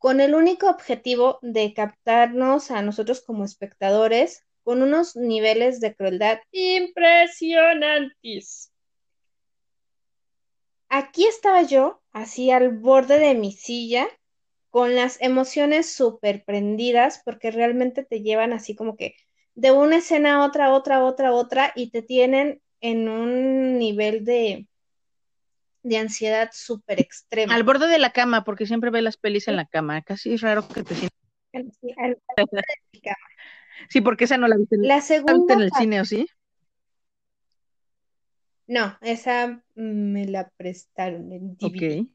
con 0.06 0.20
el 0.20 0.36
único 0.36 0.70
objetivo 0.70 1.40
de 1.42 1.74
captarnos 1.74 2.70
a 2.70 2.80
nosotros 2.80 3.22
como 3.22 3.44
espectadores 3.44 4.46
con 4.62 4.82
unos 4.82 5.16
niveles 5.16 5.80
de 5.80 5.96
crueldad 5.96 6.38
impresionantes. 6.52 8.70
Aquí 10.88 11.26
estaba 11.26 11.62
yo, 11.62 12.00
así 12.12 12.52
al 12.52 12.68
borde 12.68 13.18
de 13.18 13.34
mi 13.34 13.50
silla, 13.50 14.06
con 14.70 14.94
las 14.94 15.20
emociones 15.20 15.90
súper 15.90 16.44
prendidas, 16.44 17.20
porque 17.24 17.50
realmente 17.50 18.04
te 18.04 18.22
llevan 18.22 18.52
así 18.52 18.76
como 18.76 18.96
que 18.96 19.16
de 19.56 19.72
una 19.72 19.96
escena 19.96 20.36
a 20.36 20.46
otra, 20.46 20.72
otra, 20.72 21.04
otra, 21.04 21.32
otra, 21.32 21.72
y 21.74 21.90
te 21.90 22.02
tienen 22.02 22.62
en 22.80 23.08
un 23.08 23.80
nivel 23.80 24.24
de, 24.24 24.68
de 25.88 25.98
ansiedad 25.98 26.50
súper 26.52 27.00
extrema. 27.00 27.54
Al 27.54 27.62
borde 27.62 27.86
de 27.86 27.98
la 27.98 28.10
cama, 28.12 28.44
porque 28.44 28.66
siempre 28.66 28.90
ve 28.90 29.02
las 29.02 29.16
pelis 29.16 29.46
en 29.48 29.56
la 29.56 29.66
cama. 29.66 30.02
Casi 30.02 30.34
es 30.34 30.40
raro 30.40 30.66
que 30.66 30.82
te 30.82 30.94
sientas. 30.94 31.18
Sí, 31.80 31.94
al 31.96 32.18
borde 32.36 32.62
de 32.92 33.00
cama. 33.00 33.16
Sí, 33.88 34.00
porque 34.00 34.24
esa 34.24 34.36
no 34.36 34.48
la 34.48 34.56
viste, 34.56 34.76
la 34.78 35.00
segunda 35.00 35.54
en 35.54 35.60
el 35.60 35.72
cine, 35.72 36.00
¿o 36.00 36.04
sí? 36.04 36.26
No, 38.66 38.98
esa 39.00 39.62
me 39.74 40.26
la 40.26 40.50
prestaron 40.56 41.30
en 41.32 41.56
DVD. 41.56 42.00
Ok. 42.00 42.08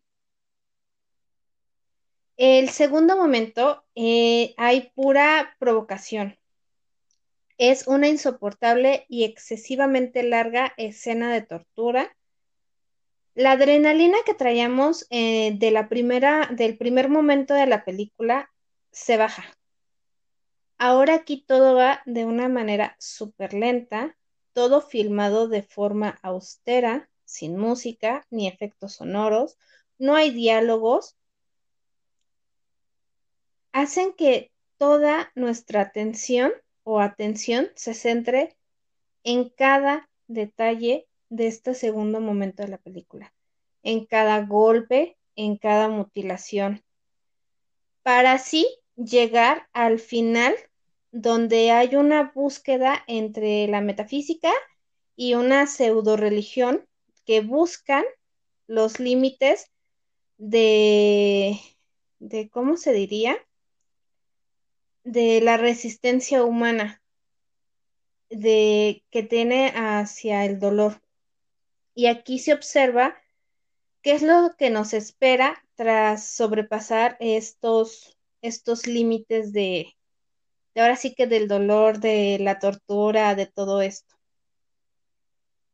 El 2.35 2.69
segundo 2.69 3.15
momento, 3.15 3.85
eh, 3.95 4.53
hay 4.57 4.91
pura 4.95 5.55
provocación. 5.59 6.37
es 7.57 7.87
una 7.87 8.07
insoportable 8.07 9.05
y 9.07 9.23
excesivamente 9.23 10.23
larga 10.23 10.73
escena 10.77 11.31
de 11.31 11.43
tortura. 11.43 12.17
La 13.33 13.53
adrenalina 13.53 14.17
que 14.25 14.33
traíamos 14.33 15.07
eh, 15.09 15.55
de 15.57 15.71
la 15.71 15.87
primera, 15.87 16.49
del 16.51 16.77
primer 16.77 17.07
momento 17.07 17.53
de 17.53 17.65
la 17.65 17.85
película 17.85 18.51
se 18.91 19.15
baja. 19.15 19.45
Ahora 20.77 21.15
aquí 21.15 21.41
todo 21.41 21.75
va 21.75 22.01
de 22.05 22.25
una 22.25 22.49
manera 22.49 22.95
súper 22.99 23.53
lenta, 23.53 24.17
todo 24.51 24.81
filmado 24.81 25.47
de 25.47 25.63
forma 25.63 26.19
austera, 26.23 27.09
sin 27.23 27.57
música 27.57 28.25
ni 28.29 28.47
efectos 28.47 28.95
sonoros, 28.95 29.57
no 29.97 30.15
hay 30.15 30.31
diálogos, 30.31 31.15
hacen 33.71 34.13
que 34.13 34.51
toda 34.77 35.31
nuestra 35.35 35.81
atención 35.81 36.51
o 36.83 36.99
atención 36.99 37.69
se 37.75 37.93
centre 37.93 38.57
en 39.23 39.49
cada 39.49 40.09
detalle 40.27 41.07
de 41.31 41.47
este 41.47 41.73
segundo 41.73 42.19
momento 42.19 42.61
de 42.61 42.69
la 42.69 42.77
película, 42.77 43.33
en 43.83 44.05
cada 44.05 44.45
golpe, 44.45 45.17
en 45.37 45.57
cada 45.57 45.87
mutilación, 45.87 46.83
para 48.03 48.33
así 48.33 48.67
llegar 48.97 49.69
al 49.71 49.97
final 49.99 50.53
donde 51.11 51.71
hay 51.71 51.95
una 51.95 52.33
búsqueda 52.35 53.01
entre 53.07 53.65
la 53.67 53.79
metafísica 53.79 54.51
y 55.15 55.35
una 55.35 55.67
pseudo 55.67 56.17
religión 56.17 56.85
que 57.25 57.39
buscan 57.39 58.03
los 58.67 58.99
límites 58.99 59.71
de, 60.37 61.57
de, 62.19 62.49
¿cómo 62.49 62.75
se 62.75 62.91
diría? 62.91 63.37
De 65.05 65.39
la 65.39 65.55
resistencia 65.55 66.43
humana 66.43 67.01
de, 68.29 69.05
que 69.11 69.23
tiene 69.23 69.71
hacia 69.75 70.43
el 70.43 70.59
dolor. 70.59 71.01
Y 71.93 72.07
aquí 72.07 72.39
se 72.39 72.53
observa 72.53 73.15
qué 74.01 74.13
es 74.13 74.21
lo 74.21 74.51
que 74.57 74.69
nos 74.69 74.93
espera 74.93 75.63
tras 75.75 76.27
sobrepasar 76.27 77.17
estos, 77.19 78.17
estos 78.41 78.87
límites 78.87 79.53
de, 79.53 79.95
de 80.73 80.81
ahora 80.81 80.95
sí 80.95 81.13
que 81.13 81.27
del 81.27 81.47
dolor, 81.47 81.99
de 81.99 82.37
la 82.39 82.59
tortura, 82.59 83.35
de 83.35 83.45
todo 83.45 83.81
esto. 83.81 84.15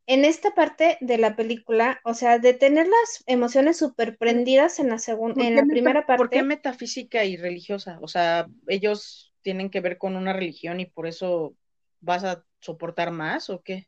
En 0.09 0.23
esta 0.23 0.55
parte 0.55 0.97
de 1.01 1.17
la 1.17 1.35
película, 1.35 1.99
o 2.05 2.13
sea, 2.13 2.39
de 2.39 2.53
tener 2.53 2.87
las 2.87 3.23
emociones 3.25 3.77
súper 3.77 4.17
prendidas 4.17 4.79
en 4.79 4.89
la 4.89 4.99
segunda, 4.99 5.45
en 5.45 5.57
la 5.57 5.65
primera 5.65 6.05
parte. 6.05 6.17
¿Por 6.17 6.29
qué 6.29 6.43
metafísica 6.43 7.25
y 7.25 7.35
religiosa? 7.35 7.99
O 8.01 8.07
sea, 8.07 8.47
ellos 8.67 9.33
tienen 9.41 9.69
que 9.69 9.81
ver 9.81 9.97
con 9.97 10.15
una 10.15 10.31
religión 10.31 10.79
y 10.79 10.85
por 10.85 11.07
eso 11.07 11.55
vas 11.99 12.23
a 12.23 12.45
soportar 12.61 13.11
más 13.11 13.49
o 13.49 13.61
qué? 13.61 13.87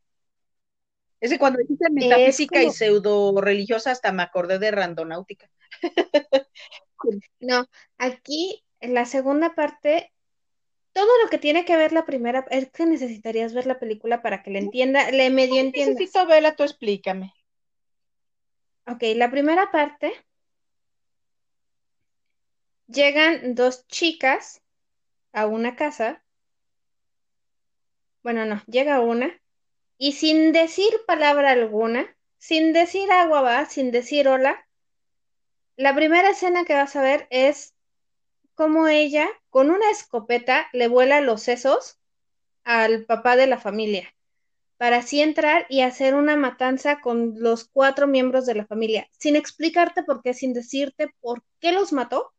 Es 1.19 1.31
que 1.31 1.39
cuando 1.39 1.59
dijiste 1.59 1.89
metafísica 1.91 2.63
y 2.63 2.71
pseudo 2.71 3.39
religiosa, 3.41 3.91
hasta 3.91 4.11
me 4.11 4.23
acordé 4.23 4.59
de 4.59 4.71
randonáutica. 4.71 5.49
no, 7.39 7.67
aquí 7.97 8.63
en 8.79 8.93
la 8.93 9.05
segunda 9.05 9.55
parte 9.55 10.11
todo 10.93 11.09
lo 11.23 11.29
que 11.29 11.37
tiene 11.37 11.65
que 11.65 11.77
ver 11.77 11.93
la 11.93 12.05
primera, 12.05 12.45
es 12.49 12.69
que 12.71 12.85
necesitarías 12.85 13.53
ver 13.53 13.65
la 13.65 13.79
película 13.79 14.21
para 14.21 14.43
que 14.43 14.51
le 14.51 14.59
entienda, 14.59 15.11
le 15.11 15.29
medio 15.29 15.61
entiendas. 15.61 15.95
Necesito 15.95 16.25
verla, 16.25 16.55
tú 16.55 16.63
explícame. 16.63 17.33
Ok, 18.87 19.03
la 19.15 19.29
primera 19.29 19.71
parte, 19.71 20.11
llegan 22.87 23.53
dos 23.55 23.87
chicas 23.87 24.61
a 25.31 25.45
una 25.45 25.75
casa, 25.75 26.23
bueno, 28.23 28.45
no, 28.45 28.61
llega 28.67 28.99
una, 28.99 29.38
y 30.01 30.13
sin 30.13 30.53
decir 30.53 30.89
palabra 31.05 31.51
alguna, 31.51 32.15
sin 32.37 32.71
decir 32.71 33.11
agua 33.11 33.41
va, 33.41 33.65
sin 33.65 33.91
decir 33.91 34.29
hola, 34.29 34.65
la 35.75 35.93
primera 35.93 36.29
escena 36.29 36.63
que 36.63 36.73
vas 36.73 36.95
a 36.95 37.01
ver 37.01 37.27
es 37.29 37.75
cómo 38.55 38.87
ella, 38.87 39.27
con 39.49 39.69
una 39.69 39.91
escopeta, 39.91 40.67
le 40.71 40.87
vuela 40.87 41.19
los 41.19 41.43
sesos 41.43 41.99
al 42.63 43.05
papá 43.05 43.35
de 43.35 43.47
la 43.47 43.59
familia, 43.59 44.15
para 44.77 44.97
así 44.97 45.21
entrar 45.21 45.65
y 45.67 45.81
hacer 45.81 46.15
una 46.15 46.37
matanza 46.37 47.01
con 47.01 47.33
los 47.37 47.65
cuatro 47.65 48.07
miembros 48.07 48.45
de 48.45 48.55
la 48.55 48.65
familia, 48.65 49.09
sin 49.17 49.35
explicarte 49.35 50.03
por 50.03 50.21
qué, 50.21 50.33
sin 50.33 50.53
decirte 50.53 51.13
por 51.19 51.43
qué 51.59 51.73
los 51.73 51.91
mató. 51.91 52.33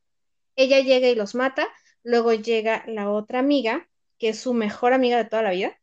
Ella 0.56 0.80
llega 0.80 1.08
y 1.08 1.14
los 1.14 1.34
mata, 1.34 1.68
luego 2.04 2.32
llega 2.32 2.84
la 2.86 3.10
otra 3.10 3.38
amiga, 3.38 3.86
que 4.18 4.30
es 4.30 4.40
su 4.40 4.54
mejor 4.54 4.94
amiga 4.94 5.18
de 5.18 5.26
toda 5.26 5.42
la 5.42 5.50
vida, 5.50 5.78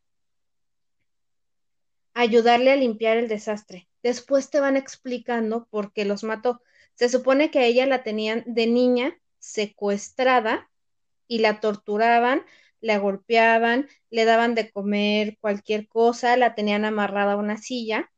ayudarle 2.17 2.71
a 2.71 2.75
limpiar 2.75 3.17
el 3.17 3.27
desastre. 3.27 3.87
Después 4.01 4.49
te 4.49 4.59
van 4.59 4.75
explicando 4.75 5.67
por 5.69 5.93
qué 5.93 6.03
los 6.03 6.23
mató. 6.23 6.61
Se 6.95 7.09
supone 7.09 7.51
que 7.51 7.59
a 7.59 7.65
ella 7.65 7.85
la 7.85 8.01
tenían 8.01 8.43
de 8.47 8.65
niña 8.65 9.15
secuestrada 9.37 10.67
y 11.27 11.39
la 11.39 11.59
torturaban, 11.59 12.43
la 12.81 12.97
golpeaban, 12.97 13.87
le 14.09 14.25
daban 14.25 14.55
de 14.55 14.71
comer 14.71 15.37
cualquier 15.39 15.87
cosa, 15.87 16.35
la 16.37 16.55
tenían 16.55 16.85
amarrada 16.85 17.33
a 17.33 17.37
una 17.37 17.57
silla. 17.57 18.11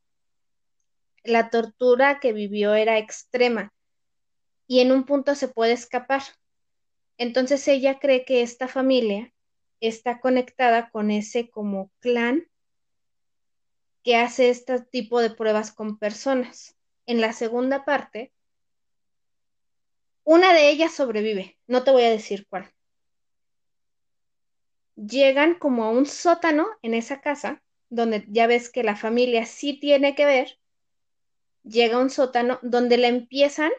La 1.22 1.50
tortura 1.50 2.20
que 2.20 2.32
vivió 2.32 2.72
era 2.72 2.96
extrema 2.96 3.74
y 4.66 4.80
en 4.80 4.92
un 4.92 5.04
punto 5.04 5.34
se 5.34 5.48
puede 5.48 5.72
escapar. 5.72 6.22
Entonces 7.18 7.68
ella 7.68 7.98
cree 7.98 8.24
que 8.24 8.40
esta 8.40 8.66
familia 8.66 9.34
está 9.80 10.20
conectada 10.20 10.88
con 10.88 11.10
ese 11.10 11.50
como 11.50 11.90
clan 12.00 12.49
que 14.02 14.16
hace 14.16 14.50
este 14.50 14.80
tipo 14.80 15.20
de 15.20 15.30
pruebas 15.30 15.72
con 15.72 15.98
personas. 15.98 16.76
En 17.06 17.20
la 17.20 17.32
segunda 17.32 17.84
parte, 17.84 18.32
una 20.24 20.52
de 20.52 20.70
ellas 20.70 20.94
sobrevive, 20.94 21.58
no 21.66 21.82
te 21.82 21.90
voy 21.90 22.02
a 22.02 22.10
decir 22.10 22.46
cuál. 22.48 22.70
Llegan 24.94 25.54
como 25.54 25.84
a 25.84 25.90
un 25.90 26.06
sótano 26.06 26.68
en 26.82 26.94
esa 26.94 27.20
casa, 27.20 27.62
donde 27.88 28.24
ya 28.28 28.46
ves 28.46 28.70
que 28.70 28.84
la 28.84 28.96
familia 28.96 29.46
sí 29.46 29.78
tiene 29.80 30.14
que 30.14 30.24
ver. 30.24 30.58
Llega 31.64 31.96
a 31.96 32.00
un 32.00 32.10
sótano 32.10 32.58
donde 32.62 32.96
la 32.96 33.08
empiezan 33.08 33.72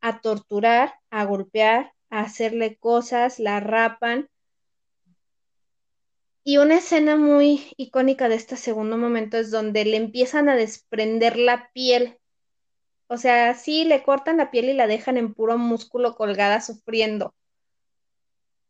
a 0.00 0.20
torturar, 0.20 0.94
a 1.10 1.24
golpear, 1.24 1.92
a 2.10 2.20
hacerle 2.20 2.76
cosas, 2.76 3.38
la 3.38 3.60
rapan. 3.60 4.28
Y 6.48 6.56
una 6.56 6.78
escena 6.78 7.16
muy 7.16 7.74
icónica 7.76 8.28
de 8.28 8.36
este 8.36 8.56
segundo 8.56 8.96
momento 8.96 9.36
es 9.36 9.50
donde 9.50 9.84
le 9.84 9.98
empiezan 9.98 10.48
a 10.48 10.56
desprender 10.56 11.36
la 11.36 11.70
piel 11.74 12.18
o 13.08 13.16
sea, 13.16 13.54
sí 13.54 13.84
le 13.84 14.02
cortan 14.02 14.36
la 14.36 14.50
piel 14.50 14.66
y 14.66 14.74
la 14.74 14.86
dejan 14.86 15.16
en 15.16 15.32
puro 15.32 15.56
músculo 15.56 16.14
colgada 16.14 16.60
sufriendo. 16.60 17.34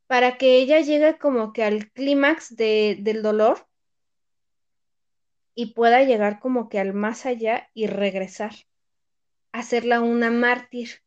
Para 0.07 0.39
que 0.39 0.57
ella 0.59 0.81
llegue 0.81 1.19
como 1.19 1.53
que 1.53 1.65
al 1.65 1.91
clímax 1.91 2.55
del 2.57 3.23
dolor 3.23 3.67
y 5.57 5.75
pueda 5.75 6.05
llegar 6.05 6.39
como 6.39 6.69
que 6.69 6.79
al 6.79 6.95
más 6.95 7.27
allá 7.27 7.69
y 7.75 7.89
regresar. 7.89 8.53
Hacerla 9.51 10.01
una 10.01 10.31
mártir. 10.31 11.03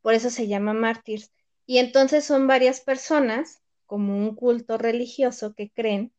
Por 0.00 0.14
eso 0.14 0.30
se 0.30 0.48
llama 0.48 0.72
mártir. 0.72 1.26
Y 1.66 1.78
entonces 1.78 2.24
son 2.24 2.46
varias 2.46 2.80
personas, 2.80 3.60
como 3.86 4.16
un 4.16 4.34
culto 4.34 4.78
religioso, 4.78 5.54
que 5.54 5.70
creen 5.70 6.12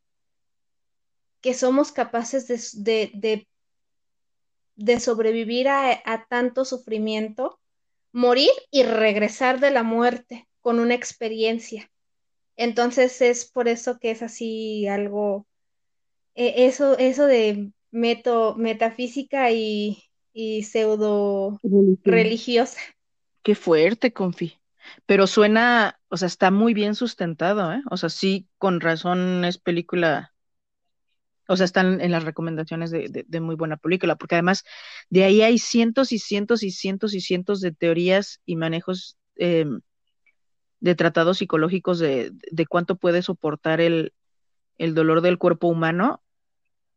que 1.42 1.54
somos 1.54 1.92
capaces 1.92 2.48
de, 2.84 3.12
de 3.14 3.48
de 4.78 5.00
sobrevivir 5.00 5.68
a, 5.68 6.28
tanto 6.30 6.64
sufrimiento, 6.64 7.60
morir 8.14 8.52
y 8.72 8.84
regresar 8.84 9.60
de 9.60 9.72
la 9.72 9.84
muerte 9.84 10.48
con 10.62 10.80
una 10.80 10.94
experiencia. 10.94 11.92
Entonces 12.56 13.22
es 13.22 13.46
por 13.46 13.68
eso 13.68 14.00
que 14.00 14.12
es 14.12 14.22
así 14.22 14.88
algo, 14.88 15.46
e, 16.36 16.68
eso, 16.68 16.98
eso 16.98 17.26
de 17.26 17.72
meto, 17.92 18.56
metafísica 18.56 19.52
y, 19.52 20.04
y 20.32 20.64
pseudo 20.64 21.60
religiosa. 22.04 22.80
Qué 23.42 23.56
fuerte, 23.56 24.14
Confi. 24.14 24.57
Pero 25.06 25.28
suena, 25.28 26.00
o 26.10 26.18
sea, 26.18 26.28
está 26.28 26.52
muy 26.52 26.74
bien 26.74 26.96
sustentado, 26.96 27.74
¿eh? 27.74 27.82
O 27.90 27.98
sea, 27.98 28.10
sí, 28.10 28.48
con 28.58 28.82
razón 28.82 29.46
es 29.46 29.58
película 29.58 30.34
o 31.48 31.56
sea, 31.56 31.66
están 31.66 32.02
en 32.02 32.12
las 32.12 32.24
recomendaciones 32.24 32.92
de, 32.92 33.26
muy 33.42 33.56
buena 33.56 33.78
película, 33.78 34.16
porque 34.16 34.36
además 34.36 34.64
de 35.10 35.24
ahí 35.24 35.42
hay 35.42 35.60
cientos 35.60 36.12
y 36.12 36.20
cientos 36.20 36.62
y 36.64 36.72
cientos 36.72 37.14
y 37.14 37.22
cientos 37.22 37.62
de 37.62 37.72
teorías 37.72 38.42
y 38.46 38.58
manejos 38.58 39.18
em, 39.36 39.82
de 40.80 40.96
tratados 40.96 41.38
psicológicos 41.40 42.00
de, 42.00 42.34
cuánto 42.70 42.98
puede 42.98 43.22
soportar 43.22 43.82
el, 43.82 44.14
dolor 44.78 45.22
del 45.22 45.38
cuerpo 45.38 45.68
humano 45.68 46.22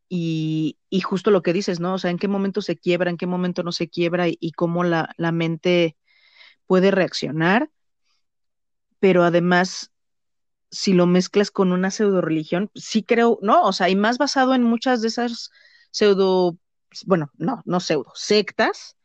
y, 0.09 0.79
justo 1.05 1.31
lo 1.31 1.43
que 1.43 1.53
dices, 1.53 1.79
¿no? 1.79 1.95
O 1.95 1.99
sea, 1.99 2.11
en 2.11 2.19
qué 2.19 2.29
momento 2.29 2.61
se 2.63 2.77
quiebra, 2.77 3.11
en 3.11 3.17
qué 3.17 3.27
momento 3.27 3.63
no 3.63 3.73
se 3.73 3.89
quiebra 3.89 4.27
y, 4.29 4.53
cómo 4.53 4.83
la, 4.85 5.15
la, 5.17 5.31
mente 5.33 5.97
puede 6.67 6.91
reaccionar, 6.91 7.71
pero 9.01 9.25
además 9.25 9.93
si 10.71 10.93
lo 10.93 11.07
mezclas 11.07 11.51
con 11.51 11.73
una 11.73 11.91
pseudo 11.91 12.21
religión, 12.21 12.71
sí 12.75 13.03
creo, 13.03 13.39
¿no? 13.43 13.63
O 13.65 13.73
sea, 13.73 13.89
y 13.89 13.97
más 13.97 14.19
basado 14.19 14.55
en 14.55 14.63
muchas 14.63 15.03
de 15.03 15.09
esas 15.09 15.51
pseudo, 15.91 16.59
bueno, 17.07 17.31
no, 17.39 17.63
no 17.67 17.81
pseudo, 17.81 18.13
sectas 18.15 18.97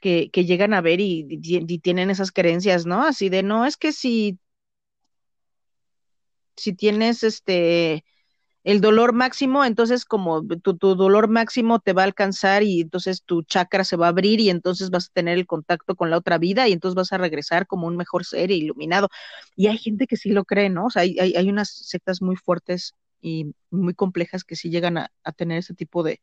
que, 0.00 0.30
que 0.32 0.44
llegan 0.46 0.74
a 0.74 0.80
ver 0.80 1.00
y, 1.00 1.26
y, 1.30 1.78
tienen 1.80 2.10
esas 2.10 2.32
creencias, 2.32 2.86
¿no? 2.86 3.04
Así 3.04 3.28
de, 3.28 3.42
no, 3.42 3.66
es 3.66 3.76
que 3.76 3.92
si, 3.92 4.38
si 6.56 6.72
tienes 6.74 7.22
este 7.22 8.04
el 8.64 8.80
dolor 8.80 9.14
máximo, 9.14 9.64
entonces 9.64 10.04
como 10.04 10.46
tu, 10.46 10.76
tu, 10.76 10.94
dolor 10.94 11.28
máximo 11.28 11.80
te 11.80 11.92
va 11.92 12.02
a 12.02 12.04
alcanzar 12.04 12.62
y 12.62 12.82
entonces 12.82 13.22
tu 13.24 13.42
chakra 13.42 13.84
se 13.84 13.96
va 13.96 14.06
a 14.06 14.10
abrir 14.10 14.40
y 14.40 14.50
entonces 14.50 14.90
vas 14.90 15.06
a 15.06 15.12
tener 15.14 15.38
el 15.38 15.46
contacto 15.46 15.96
con 15.96 16.10
la 16.10 16.18
otra 16.18 16.38
vida 16.38 16.68
y 16.68 16.72
entonces 16.72 16.94
vas 16.94 17.12
a 17.12 17.18
regresar 17.18 17.66
como 17.66 17.86
un 17.86 17.96
mejor 17.96 18.24
ser 18.24 18.50
iluminado. 18.50 19.08
Y 19.56 19.68
hay 19.68 19.78
gente 19.78 20.06
que 20.06 20.16
sí 20.16 20.30
lo 20.30 20.44
cree, 20.44 20.68
¿no? 20.68 20.86
O 20.86 20.90
sea, 20.90 21.02
hay, 21.02 21.18
hay, 21.18 21.48
unas 21.48 21.70
sectas 21.70 22.20
muy 22.22 22.36
fuertes 22.36 22.94
y 23.22 23.54
muy 23.70 23.94
complejas 23.94 24.44
que 24.44 24.56
sí 24.56 24.70
llegan 24.70 24.98
a, 24.98 25.10
a 25.24 25.32
tener 25.32 25.58
ese 25.58 25.74
tipo 25.74 26.02
de, 26.02 26.20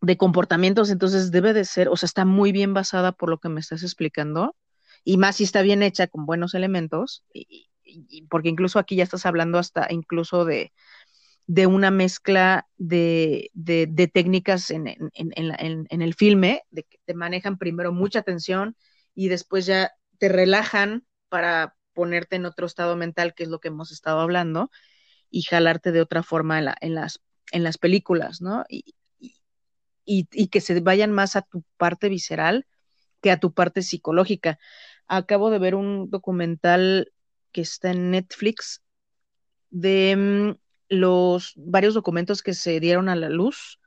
de 0.00 0.16
comportamientos, 0.16 0.90
entonces 0.90 1.30
debe 1.30 1.52
de 1.52 1.64
ser, 1.64 1.88
o 1.88 1.96
sea, 1.96 2.06
está 2.06 2.24
muy 2.24 2.52
bien 2.52 2.74
basada 2.74 3.12
por 3.12 3.30
lo 3.30 3.38
que 3.38 3.48
me 3.48 3.60
estás 3.60 3.82
explicando, 3.82 4.54
y 5.04 5.18
más 5.18 5.36
si 5.36 5.44
está 5.44 5.62
bien 5.62 5.82
hecha 5.82 6.06
con 6.06 6.26
buenos 6.26 6.54
elementos, 6.54 7.24
y, 7.32 7.68
porque 8.28 8.48
incluso 8.48 8.78
aquí 8.78 8.96
ya 8.96 9.04
estás 9.04 9.26
hablando 9.26 9.58
hasta 9.58 9.86
incluso 9.90 10.44
de, 10.44 10.72
de 11.46 11.66
una 11.66 11.90
mezcla 11.90 12.68
de, 12.76 13.50
de, 13.54 14.10
técnicas 14.12 14.70
en, 14.70 14.88
en, 14.88 15.10
en, 15.14 15.86
en, 15.88 16.02
el 16.02 16.14
filme, 16.14 16.62
de 16.70 16.82
que 16.84 16.98
te 17.04 17.14
manejan 17.14 17.58
primero 17.58 17.92
mucha 17.92 18.22
tensión 18.22 18.76
y 19.14 19.28
después 19.28 19.66
ya 19.66 19.92
te 20.18 20.28
relajan 20.28 21.06
para 21.28 21.76
ponerte 21.92 22.36
en 22.36 22.46
otro 22.46 22.66
estado 22.66 22.96
mental, 22.96 23.34
que 23.34 23.44
es 23.44 23.48
lo 23.48 23.60
que 23.60 23.68
hemos 23.68 23.92
estado 23.92 24.20
hablando, 24.20 24.70
y 25.30 25.42
jalarte 25.42 25.92
de 25.92 26.00
otra 26.00 26.22
forma 26.22 26.58
en, 26.58 26.64
la, 26.66 26.76
las, 26.82 27.20
en 27.52 27.62
las 27.62 27.78
películas, 27.78 28.40
¿no? 28.40 28.64
Y, 28.68 28.94
y, 30.04 30.48
que 30.48 30.60
se 30.60 30.78
vayan 30.80 31.10
más 31.10 31.36
a 31.36 31.42
tu 31.42 31.64
parte 31.76 32.08
visceral 32.08 32.66
que 33.20 33.30
a 33.30 33.40
tu 33.40 33.52
parte 33.52 33.82
psicológica. 33.82 34.58
Acabo 35.08 35.50
de 35.50 35.58
ver 35.58 35.74
un 35.74 36.10
documental 36.10 37.12
que 37.56 37.62
está 37.62 37.90
en 37.90 38.10
Netflix 38.10 38.82
de 39.70 40.14
um, 40.14 40.58
los 40.90 41.54
varios 41.56 41.94
documentos 41.94 42.42
que 42.42 42.52
se 42.52 42.80
dieron 42.80 43.08
a 43.08 43.16
la 43.16 43.30
luz 43.30 43.80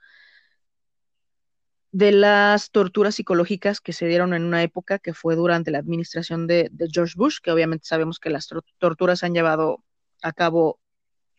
de 1.91 2.11
las 2.11 2.71
torturas 2.71 3.13
psicológicas 3.13 3.79
que 3.79 3.93
se 3.93 4.07
dieron 4.07 4.33
en 4.33 4.43
una 4.43 4.63
época 4.63 4.97
que 4.97 5.13
fue 5.13 5.35
durante 5.35 5.69
la 5.69 5.77
administración 5.77 6.47
de, 6.47 6.69
de 6.71 6.87
George 6.91 7.13
Bush, 7.15 7.37
que 7.43 7.51
obviamente 7.51 7.85
sabemos 7.85 8.17
que 8.17 8.31
las 8.31 8.49
torturas 8.79 9.19
se 9.19 9.27
han 9.27 9.35
llevado 9.35 9.83
a 10.23 10.33
cabo 10.33 10.79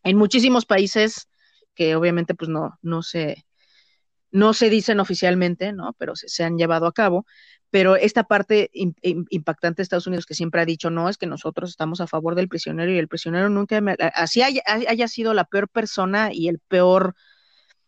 en 0.04 0.16
muchísimos 0.16 0.66
países 0.66 1.28
que 1.74 1.96
obviamente 1.96 2.36
pues 2.36 2.48
no, 2.48 2.78
no 2.80 3.02
se, 3.02 3.44
no 4.30 4.54
se 4.54 4.70
dicen 4.70 5.00
oficialmente, 5.00 5.72
¿no? 5.72 5.94
Pero 5.98 6.14
se, 6.16 6.44
han 6.44 6.56
llevado 6.56 6.86
a 6.86 6.92
cabo. 6.92 7.26
Pero 7.70 7.96
esta 7.96 8.24
parte 8.24 8.70
impactante 8.72 9.78
de 9.78 9.84
Estados 9.84 10.06
Unidos 10.06 10.26
que 10.26 10.34
siempre 10.34 10.60
ha 10.60 10.64
dicho, 10.64 10.90
no, 10.90 11.08
es 11.08 11.18
que 11.18 11.26
nosotros 11.26 11.70
estamos 11.70 12.00
a 12.00 12.08
favor 12.08 12.34
del 12.34 12.48
prisionero 12.48 12.90
y 12.90 12.98
el 12.98 13.06
prisionero 13.06 13.48
nunca, 13.48 13.80
así 14.14 14.42
haya, 14.42 14.62
haya, 14.66 15.06
sido 15.06 15.34
la 15.34 15.44
peor 15.44 15.68
persona 15.68 16.30
y 16.32 16.48
el 16.48 16.58
peor 16.58 17.14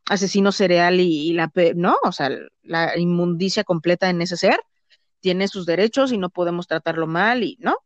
asesino 0.06 0.52
cereal 0.52 1.01
y, 1.01 1.32
la, 1.32 1.51
¿no? 1.74 1.97
O 2.05 2.12
sea, 2.12 2.31
la 2.62 2.97
inmundicia 2.97 3.64
completa 3.64 4.09
en 4.09 4.23
ese 4.23 4.36
ser, 4.36 4.60
tiene 5.20 5.48
sus 5.48 5.66
derechos 5.66 6.12
y 6.12 6.19
no 6.19 6.31
podemos 6.31 6.69
tratarlo 6.69 7.09
mal 7.09 7.43
y, 7.43 7.56
¿no? 7.60 7.77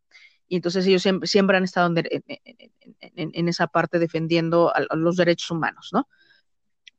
Y 0.48 0.56
entonces 0.56 0.86
ellos 0.86 1.02
siempre, 1.02 1.26
siempre 1.26 1.56
han 1.56 1.64
estado 1.64 1.92
en, 1.96 3.48
esa 3.48 3.66
parte 3.66 3.98
defendiendo 3.98 4.72
los 4.90 5.16
derechos 5.16 5.50
humanos, 5.50 5.90
¿no? 5.92 6.08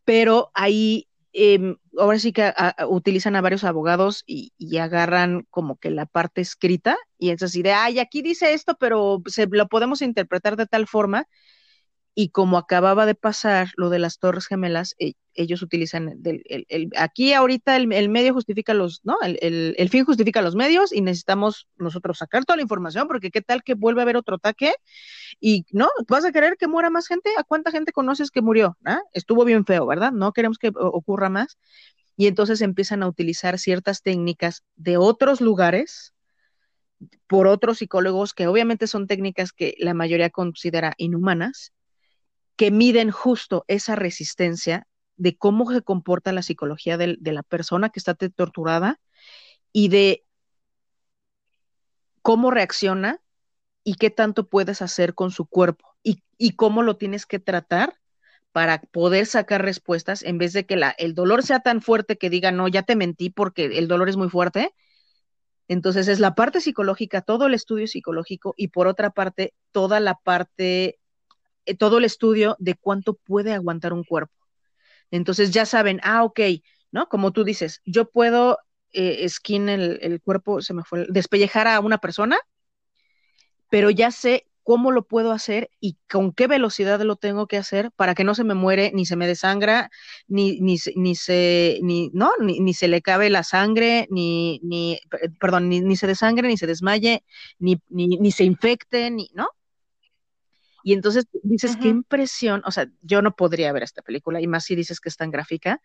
Pero 0.04 0.52
ahí 0.54 1.08
eh, 1.34 1.76
ahora 1.98 2.20
sí 2.20 2.32
que 2.34 2.54
utilizan 2.88 3.36
a 3.36 3.42
varios 3.42 3.64
abogados 3.64 4.24
y, 4.26 4.54
y, 4.58 4.78
agarran 4.78 5.46
como 5.50 5.78
que 5.78 5.90
la 5.92 6.06
parte 6.06 6.42
escrita 6.42 6.98
y 7.18 7.32
es 7.32 7.44
así 7.44 7.62
de, 7.62 7.74
ay, 7.74 8.00
aquí 8.00 8.22
dice 8.22 8.54
esto, 8.54 8.76
pero 8.80 9.22
se 9.28 9.48
lo 9.48 9.68
podemos 9.68 10.02
interpretar 10.02 10.56
de 10.56 10.68
tal 10.68 10.88
forma. 10.88 11.28
Y 12.20 12.30
como 12.30 12.58
acababa 12.58 13.06
de 13.06 13.14
pasar 13.14 13.70
lo 13.76 13.92
de 13.92 14.00
las 14.00 14.18
Torres 14.18 14.48
Gemelas, 14.48 14.96
eh, 14.98 15.14
ellos 15.36 15.62
utilizan 15.62 16.20
el, 16.26 16.66
el, 16.68 16.90
aquí 16.98 17.34
ahorita 17.34 17.76
el, 17.76 17.94
el, 17.94 18.10
medio 18.10 18.34
justifica 18.34 18.74
los, 18.74 19.02
¿no? 19.04 19.18
El, 19.22 19.90
fin 19.92 20.04
justifica 20.04 20.42
los 20.42 20.56
medios 20.56 20.92
y 20.92 21.02
necesitamos 21.02 21.68
nosotros 21.76 22.18
sacar 22.18 22.44
toda 22.44 22.58
la 22.58 22.64
información 22.64 23.08
porque 23.08 23.30
qué 23.30 23.44
tal 23.44 23.62
que 23.62 23.76
vuelve 23.76 24.02
a 24.02 24.04
haber 24.04 24.18
otro 24.18 24.38
ataque 24.38 24.74
y, 25.40 25.68
¿no? 25.72 25.90
¿Vas 26.08 26.26
a 26.26 26.32
querer 26.32 26.58
que 26.58 26.68
muera 26.68 26.90
más 26.90 27.06
gente? 27.06 27.30
¿A 27.38 27.44
cuánta 27.44 27.70
gente 27.70 27.92
conoces 27.92 28.32
que 28.32 28.42
murió? 28.42 28.80
¿Ah? 28.84 29.00
Estuvo 29.14 29.46
bien 29.46 29.64
feo, 29.64 29.86
¿verdad? 29.86 30.12
No 30.12 30.34
queremos 30.34 30.58
que 30.58 30.72
ocurra 30.74 31.30
más. 31.30 31.60
Y 32.16 32.26
entonces 32.26 32.62
empiezan 32.62 33.04
a 33.04 33.08
utilizar 33.08 33.60
ciertas 33.60 34.02
técnicas 34.02 34.64
de 34.76 34.98
otros 34.98 35.40
lugares 35.40 36.16
por 37.28 37.46
otros 37.46 37.78
psicólogos 37.78 38.34
que 38.34 38.48
obviamente 38.48 38.88
son 38.88 39.06
técnicas 39.06 39.52
que 39.52 39.76
la 39.78 39.94
mayoría 39.94 40.32
considera 40.32 40.96
inhumanas, 40.98 41.74
que 42.58 42.72
miden 42.72 43.12
justo 43.12 43.64
esa 43.68 43.96
resistencia 43.96 44.88
de 45.16 45.38
cómo 45.38 45.72
se 45.72 45.82
comporta 45.82 46.32
la 46.32 46.42
psicología 46.42 46.98
de, 46.98 47.18
la 47.22 47.44
persona 47.44 47.90
que 47.90 48.00
está 48.00 48.16
torturada 48.16 49.00
y 49.72 49.90
de 49.90 50.26
cómo 52.22 52.52
reacciona 52.52 53.22
y 53.84 53.96
qué 53.96 54.10
tanto 54.10 54.50
puedes 54.50 54.82
hacer 54.82 55.14
con 55.14 55.32
su 55.32 55.46
cuerpo 55.46 55.96
y, 56.04 56.56
cómo 56.56 56.84
lo 56.84 56.98
tienes 56.98 57.26
que 57.26 57.40
tratar 57.40 57.96
para 58.52 58.82
poder 58.82 59.26
sacar 59.26 59.64
respuestas 59.64 60.24
en 60.24 60.38
vez 60.38 60.54
de 60.54 60.66
que 60.66 60.80
el 60.98 61.16
dolor 61.16 61.44
sea 61.44 61.62
tan 61.62 61.82
fuerte 61.82 62.18
que 62.18 62.30
diga, 62.30 62.52
no, 62.52 62.68
ya 62.68 62.84
te 62.84 62.96
mentí 62.96 63.30
porque 63.30 63.66
el 63.66 63.88
dolor 63.88 64.10
es 64.10 64.18
muy 64.18 64.30
fuerte. 64.30 64.74
Entonces 65.68 66.08
es 66.08 66.20
la 66.20 66.36
parte 66.36 66.62
psicológica, 66.62 67.22
todo 67.22 67.48
el 67.48 67.54
estudio 67.54 67.88
psicológico 67.88 68.54
y 68.58 68.70
por 68.70 68.88
otra 68.88 69.10
parte, 69.10 69.54
toda 69.72 70.00
la 70.00 70.16
parte, 70.16 71.00
todo 71.76 71.98
el 71.98 72.06
estudio 72.06 72.56
de 72.60 72.76
cuánto 72.76 73.14
puede 73.14 73.54
aguantar 73.54 73.94
un 73.94 74.04
cuerpo. 74.04 74.34
Entonces 75.12 75.52
ya 75.52 75.66
saben, 75.66 76.00
ah, 76.04 76.24
ok, 76.24 76.40
¿no? 76.92 77.08
Como 77.10 77.32
tú 77.32 77.44
dices, 77.44 77.82
yo 77.86 78.10
puedo 78.10 78.60
eh, 78.94 79.28
skin 79.30 79.70
el, 79.70 80.00
el, 80.02 80.22
cuerpo, 80.22 80.62
se 80.62 80.74
me 80.74 80.84
fue, 80.84 81.06
despellejar 81.10 81.68
a 81.68 81.80
una 81.80 81.98
persona, 81.98 82.38
pero 83.70 83.90
ya 83.90 84.12
sé 84.12 84.46
cómo 84.64 84.92
lo 84.92 85.08
puedo 85.08 85.32
hacer 85.32 85.70
y 85.80 85.98
con 86.10 86.34
qué 86.34 86.48
velocidad 86.48 87.00
lo 87.02 87.16
tengo 87.16 87.48
que 87.48 87.56
hacer 87.56 87.92
para 87.96 88.16
que 88.16 88.26
no 88.26 88.36
se 88.36 88.44
me 88.44 88.54
muere, 88.54 88.92
ni 88.94 89.06
se 89.06 89.16
me 89.16 89.26
desangra, 89.26 89.90
ni, 90.28 90.60
ni, 90.60 90.78
ni 90.96 91.16
se, 91.16 91.80
ni, 91.84 92.10
no, 92.14 92.32
ni, 92.42 92.60
ni, 92.60 92.74
se 92.74 92.90
le 92.90 93.02
cabe 93.02 93.30
la 93.30 93.44
sangre, 93.44 94.08
ni, 94.12 94.60
ni 94.64 95.00
perdón, 95.40 95.70
ni, 95.70 95.96
se 95.96 96.08
desangre, 96.08 96.50
ni 96.50 96.58
se 96.58 96.68
desmaye, 96.68 97.24
ni, 97.60 97.80
ni 97.90 98.32
se 98.32 98.44
infecte, 98.44 99.10
ni, 99.10 99.30
¿no? 99.34 99.48
Y 100.88 100.94
entonces 100.94 101.26
dices, 101.44 101.76
qué 101.76 101.90
impresión, 101.90 102.62
o 102.66 102.72
sea, 102.72 102.88
yo 103.02 103.22
no 103.22 103.36
podría 103.36 103.74
ver 103.74 103.84
esta 103.84 104.02
película, 104.02 104.40
y 104.40 104.48
más 104.48 104.64
si 104.64 104.74
dices 104.74 105.02
que 105.02 105.10
es 105.10 105.18
tan 105.18 105.32
gráfica, 105.32 105.82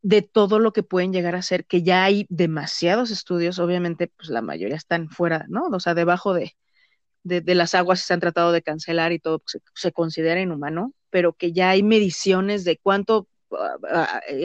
de 0.00 0.22
todo 0.22 0.58
lo 0.58 0.72
que 0.72 0.82
pueden 0.82 1.12
llegar 1.12 1.36
a 1.36 1.42
ser, 1.42 1.66
que 1.66 1.82
ya 1.82 2.02
hay 2.04 2.24
demasiados 2.30 3.10
estudios, 3.10 3.58
obviamente, 3.58 4.10
pues 4.16 4.30
la 4.30 4.40
mayoría 4.40 4.76
están 4.76 5.10
fuera, 5.10 5.44
¿no? 5.50 5.66
O 5.66 5.80
sea, 5.80 5.92
debajo 5.92 6.32
de, 6.32 6.56
de, 7.24 7.42
de 7.42 7.54
las 7.54 7.74
aguas 7.74 8.00
se 8.00 8.14
han 8.14 8.20
tratado 8.20 8.52
de 8.52 8.62
cancelar 8.62 9.12
y 9.12 9.18
todo 9.18 9.42
se, 9.44 9.60
se, 9.74 9.92
considera 9.92 10.40
inhumano, 10.40 10.94
pero 11.10 11.34
que 11.34 11.52
ya 11.52 11.68
hay 11.68 11.82
mediciones 11.82 12.64
de 12.64 12.78
cuánto 12.78 13.28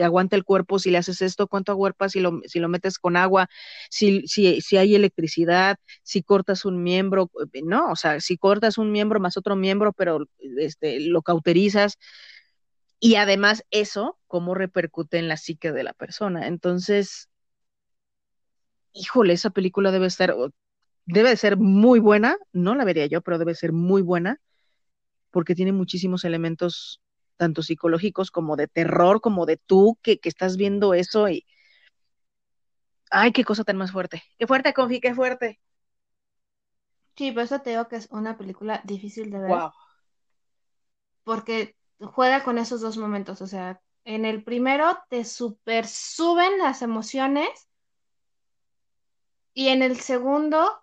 aguanta 0.02 0.36
el 0.36 0.44
cuerpo 0.44 0.78
si 0.78 0.90
le 0.90 0.98
haces 0.98 1.22
esto, 1.22 1.48
cuánto 1.48 1.72
aguerpa 1.72 2.08
si 2.08 2.20
lo, 2.20 2.40
si 2.46 2.60
lo 2.60 2.68
metes 2.68 2.98
con 2.98 3.16
agua, 3.16 3.48
si, 3.90 4.26
si, 4.26 4.60
si 4.60 4.76
hay 4.76 4.94
electricidad, 4.94 5.76
si 6.02 6.22
cortas 6.22 6.64
un 6.64 6.82
miembro, 6.82 7.30
no, 7.64 7.90
o 7.90 7.96
sea, 7.96 8.20
si 8.20 8.36
cortas 8.36 8.78
un 8.78 8.92
miembro 8.92 9.20
más 9.20 9.36
otro 9.36 9.56
miembro, 9.56 9.92
pero 9.92 10.26
este, 10.58 11.00
lo 11.00 11.22
cauterizas, 11.22 11.98
y 13.04 13.16
además 13.16 13.64
eso, 13.72 14.16
cómo 14.28 14.54
repercute 14.54 15.18
en 15.18 15.26
la 15.26 15.36
psique 15.36 15.72
de 15.72 15.82
la 15.82 15.92
persona. 15.92 16.46
Entonces, 16.46 17.28
híjole, 18.92 19.32
esa 19.32 19.50
película 19.50 19.90
debe 19.90 20.06
estar, 20.06 20.36
debe 21.06 21.30
de 21.30 21.36
ser 21.36 21.56
muy 21.56 21.98
buena, 21.98 22.36
no 22.52 22.76
la 22.76 22.84
vería 22.84 23.06
yo, 23.06 23.20
pero 23.20 23.38
debe 23.38 23.56
ser 23.56 23.72
muy 23.72 24.02
buena, 24.02 24.40
porque 25.32 25.56
tiene 25.56 25.72
muchísimos 25.72 26.24
elementos 26.24 27.00
tanto 27.36 27.62
psicológicos 27.62 28.30
como 28.30 28.56
de 28.56 28.68
terror, 28.68 29.20
como 29.20 29.46
de 29.46 29.56
tú 29.56 29.98
que, 30.02 30.18
que 30.18 30.28
estás 30.28 30.56
viendo 30.56 30.94
eso 30.94 31.28
y... 31.28 31.46
Ay, 33.10 33.32
qué 33.32 33.44
cosa 33.44 33.64
tan 33.64 33.76
más 33.76 33.92
fuerte. 33.92 34.22
Qué 34.38 34.46
fuerte, 34.46 34.72
Confi, 34.72 35.00
qué 35.00 35.14
fuerte. 35.14 35.60
Sí, 37.16 37.30
por 37.32 37.42
eso 37.42 37.60
te 37.60 37.70
digo 37.70 37.88
que 37.88 37.96
es 37.96 38.08
una 38.10 38.38
película 38.38 38.80
difícil 38.84 39.30
de 39.30 39.38
ver. 39.38 39.50
Wow. 39.50 39.72
Porque 41.24 41.76
juega 42.00 42.42
con 42.42 42.58
esos 42.58 42.80
dos 42.80 42.96
momentos. 42.96 43.42
O 43.42 43.46
sea, 43.46 43.80
en 44.04 44.24
el 44.24 44.42
primero 44.42 44.98
te 45.08 45.24
super 45.24 45.86
suben 45.86 46.58
las 46.58 46.82
emociones 46.82 47.68
y 49.54 49.68
en 49.68 49.82
el 49.82 50.00
segundo 50.00 50.81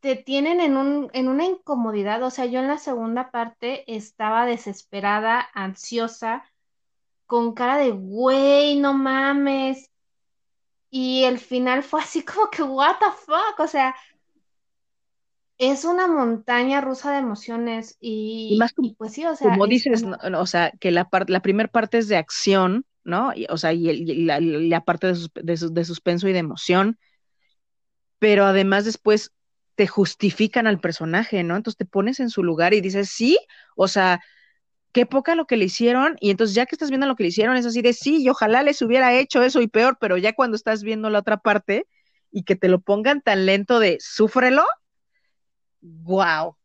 te 0.00 0.16
tienen 0.16 0.60
en, 0.60 0.76
un, 0.76 1.10
en 1.12 1.28
una 1.28 1.44
incomodidad. 1.44 2.22
O 2.22 2.30
sea, 2.30 2.46
yo 2.46 2.60
en 2.60 2.68
la 2.68 2.78
segunda 2.78 3.30
parte 3.30 3.84
estaba 3.94 4.46
desesperada, 4.46 5.46
ansiosa, 5.54 6.44
con 7.26 7.54
cara 7.54 7.76
de, 7.76 7.90
güey, 7.90 8.78
no 8.78 8.94
mames. 8.94 9.90
Y 10.90 11.24
el 11.24 11.38
final 11.38 11.82
fue 11.82 12.00
así 12.00 12.24
como 12.24 12.50
que, 12.50 12.62
what 12.62 12.96
the 12.98 13.06
fuck, 13.24 13.60
o 13.60 13.68
sea, 13.68 13.94
es 15.58 15.84
una 15.84 16.08
montaña 16.08 16.80
rusa 16.80 17.12
de 17.12 17.18
emociones 17.18 17.96
y, 18.00 18.56
más 18.58 18.74
pues 18.96 19.12
sí, 19.12 19.26
o 19.26 19.36
sea. 19.36 19.50
Como 19.50 19.66
dices, 19.66 20.02
o 20.02 20.46
sea, 20.46 20.72
que 20.80 20.90
la, 20.90 21.08
la 21.28 21.42
primera 21.42 21.68
parte 21.68 21.98
es 21.98 22.08
de 22.08 22.16
acción, 22.16 22.86
¿no? 23.04 23.32
o 23.50 23.56
sea, 23.58 23.74
y, 23.74 24.24
la, 24.24 24.80
parte 24.80 25.12
de, 25.12 25.68
de, 25.70 25.84
suspenso 25.84 26.28
y 26.28 26.32
de 26.32 26.38
emoción, 26.38 26.98
pero 28.18 28.46
además 28.46 28.86
después 28.86 29.32
te 29.74 29.86
justifican 29.86 30.66
al 30.66 30.80
personaje, 30.80 31.42
¿no? 31.42 31.56
Entonces 31.56 31.78
te 31.78 31.84
pones 31.86 32.20
en 32.20 32.30
su 32.30 32.42
lugar 32.42 32.74
y 32.74 32.80
dices, 32.80 33.10
sí, 33.10 33.38
o 33.76 33.88
sea, 33.88 34.20
qué 34.92 35.06
poca 35.06 35.34
lo 35.34 35.46
que 35.46 35.56
le 35.56 35.66
hicieron, 35.66 36.16
y 36.20 36.30
entonces 36.30 36.54
ya 36.54 36.66
que 36.66 36.74
estás 36.74 36.90
viendo 36.90 37.06
lo 37.06 37.16
que 37.16 37.24
le 37.24 37.28
hicieron, 37.30 37.56
es 37.56 37.66
así 37.66 37.82
de 37.82 37.92
sí, 37.92 38.22
y 38.22 38.28
ojalá 38.28 38.62
les 38.62 38.82
hubiera 38.82 39.14
hecho 39.14 39.42
eso 39.42 39.60
y 39.60 39.68
peor, 39.68 39.98
pero 40.00 40.16
ya 40.16 40.34
cuando 40.34 40.56
estás 40.56 40.82
viendo 40.82 41.10
la 41.10 41.20
otra 41.20 41.38
parte 41.38 41.86
y 42.30 42.44
que 42.44 42.56
te 42.56 42.68
lo 42.68 42.80
pongan 42.80 43.20
tan 43.22 43.46
lento 43.46 43.78
de 43.80 43.98
súfrelo, 44.00 44.64
wow. 45.80 46.56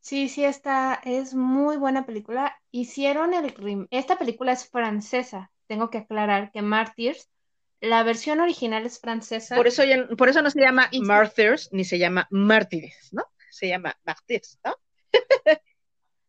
Sí, 0.00 0.28
sí, 0.28 0.44
esta 0.44 1.00
es 1.04 1.34
muy 1.34 1.78
buena 1.78 2.04
película. 2.04 2.60
Hicieron 2.70 3.32
el 3.32 3.88
esta 3.90 4.18
película 4.18 4.52
es 4.52 4.68
francesa. 4.68 5.50
Tengo 5.66 5.88
que 5.88 5.98
aclarar 5.98 6.52
que 6.52 6.60
Martyrs 6.60 7.30
la 7.80 8.02
versión 8.02 8.40
original 8.40 8.86
es 8.86 8.98
francesa. 8.98 9.56
Por 9.56 9.66
eso, 9.66 9.82
por 10.16 10.28
eso 10.28 10.42
no 10.42 10.50
se 10.50 10.60
llama 10.60 10.88
Martyrs 11.00 11.68
ni 11.72 11.84
se 11.84 11.98
llama 11.98 12.26
Mártires, 12.30 13.12
¿no? 13.12 13.24
Se 13.50 13.68
llama 13.68 13.96
Martyrs, 14.04 14.58
¿no? 14.64 14.76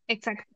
Exacto. 0.08 0.56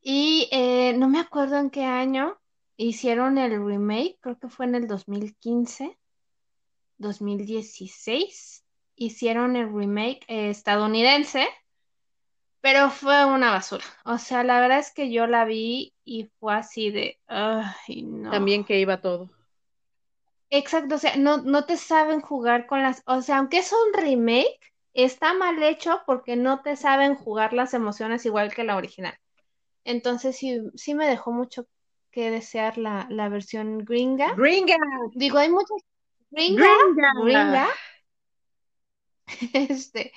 Y 0.00 0.48
eh, 0.50 0.94
no 0.94 1.08
me 1.08 1.20
acuerdo 1.20 1.58
en 1.58 1.70
qué 1.70 1.84
año 1.84 2.40
hicieron 2.76 3.36
el 3.38 3.64
remake, 3.64 4.18
creo 4.20 4.38
que 4.38 4.48
fue 4.48 4.66
en 4.66 4.74
el 4.74 4.86
2015, 4.86 5.98
2016. 6.98 8.64
Hicieron 8.96 9.56
el 9.56 9.72
remake 9.72 10.24
estadounidense, 10.28 11.46
pero 12.60 12.90
fue 12.90 13.24
una 13.24 13.50
basura. 13.50 13.84
O 14.04 14.18
sea, 14.18 14.44
la 14.44 14.60
verdad 14.60 14.78
es 14.78 14.92
que 14.92 15.10
yo 15.10 15.26
la 15.26 15.44
vi 15.44 15.94
y 16.04 16.30
fue 16.38 16.54
así 16.54 16.90
de, 16.90 17.18
ay, 17.26 18.02
no. 18.02 18.30
También 18.30 18.64
que 18.64 18.78
iba 18.78 19.00
todo. 19.00 19.30
Exacto, 20.50 20.96
o 20.96 20.98
sea, 20.98 21.16
no, 21.16 21.38
no 21.38 21.64
te 21.64 21.76
saben 21.76 22.20
jugar 22.20 22.66
con 22.66 22.82
las, 22.82 23.02
o 23.06 23.22
sea, 23.22 23.38
aunque 23.38 23.58
es 23.58 23.72
un 23.72 24.02
remake, 24.02 24.58
está 24.94 25.32
mal 25.32 25.62
hecho 25.62 26.02
porque 26.06 26.36
no 26.36 26.62
te 26.62 26.76
saben 26.76 27.14
jugar 27.14 27.52
las 27.52 27.72
emociones 27.72 28.26
igual 28.26 28.52
que 28.52 28.64
la 28.64 28.76
original. 28.76 29.16
Entonces 29.84 30.36
sí, 30.36 30.60
sí 30.74 30.94
me 30.94 31.06
dejó 31.06 31.32
mucho 31.32 31.66
que 32.10 32.30
desear 32.30 32.78
la, 32.78 33.06
la 33.10 33.28
versión 33.28 33.78
gringa. 33.78 34.34
Gringa. 34.34 34.76
Digo, 35.14 35.38
hay 35.38 35.50
muchas. 35.50 35.78
Gringa. 36.30 36.68
Gringa. 37.22 37.68
Este, 39.52 40.12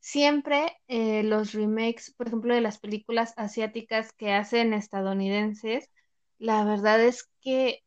siempre 0.00 0.76
eh, 0.88 1.22
los 1.22 1.52
remakes, 1.52 2.12
por 2.16 2.26
ejemplo, 2.26 2.52
de 2.52 2.60
las 2.60 2.78
películas 2.78 3.32
asiáticas 3.36 4.12
que 4.12 4.32
hacen 4.32 4.74
estadounidenses, 4.74 5.88
la 6.38 6.64
verdad 6.64 7.00
es 7.02 7.28
que 7.40 7.82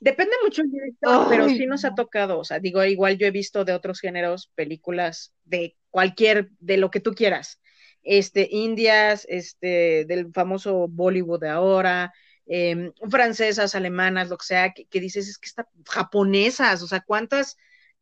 Depende 0.00 0.32
mucho 0.42 0.62
del 0.62 0.72
director, 0.72 1.26
pero 1.28 1.48
sí 1.48 1.64
nos 1.66 1.84
ha 1.84 1.94
tocado, 1.94 2.40
o 2.40 2.44
sea, 2.44 2.58
digo, 2.58 2.82
igual 2.84 3.18
yo 3.18 3.26
he 3.26 3.30
visto 3.30 3.64
de 3.64 3.72
otros 3.72 4.00
géneros 4.00 4.50
películas 4.54 5.32
de 5.44 5.76
cualquier, 5.90 6.50
de 6.58 6.76
lo 6.76 6.90
que 6.90 7.00
tú 7.00 7.12
quieras, 7.14 7.60
este, 8.02 8.48
indias, 8.50 9.26
este, 9.28 10.04
del 10.06 10.32
famoso 10.32 10.88
Bollywood 10.88 11.40
de 11.40 11.48
ahora, 11.50 12.12
em, 12.46 12.92
francesas, 13.08 13.76
alemanas, 13.76 14.28
lo 14.28 14.38
que 14.38 14.46
sea, 14.46 14.72
que, 14.72 15.00
dices, 15.00 15.28
es 15.28 15.38
que 15.38 15.46
está 15.46 15.68
japonesas, 15.86 16.82
o 16.82 16.88
sea, 16.88 17.00
¿cuántas 17.00 17.56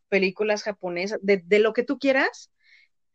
películas 0.08 0.62
japonesas, 0.62 1.18
de, 1.20 1.42
de 1.44 1.58
lo 1.58 1.74
que 1.74 1.82
tú 1.82 1.98
quieras, 1.98 2.50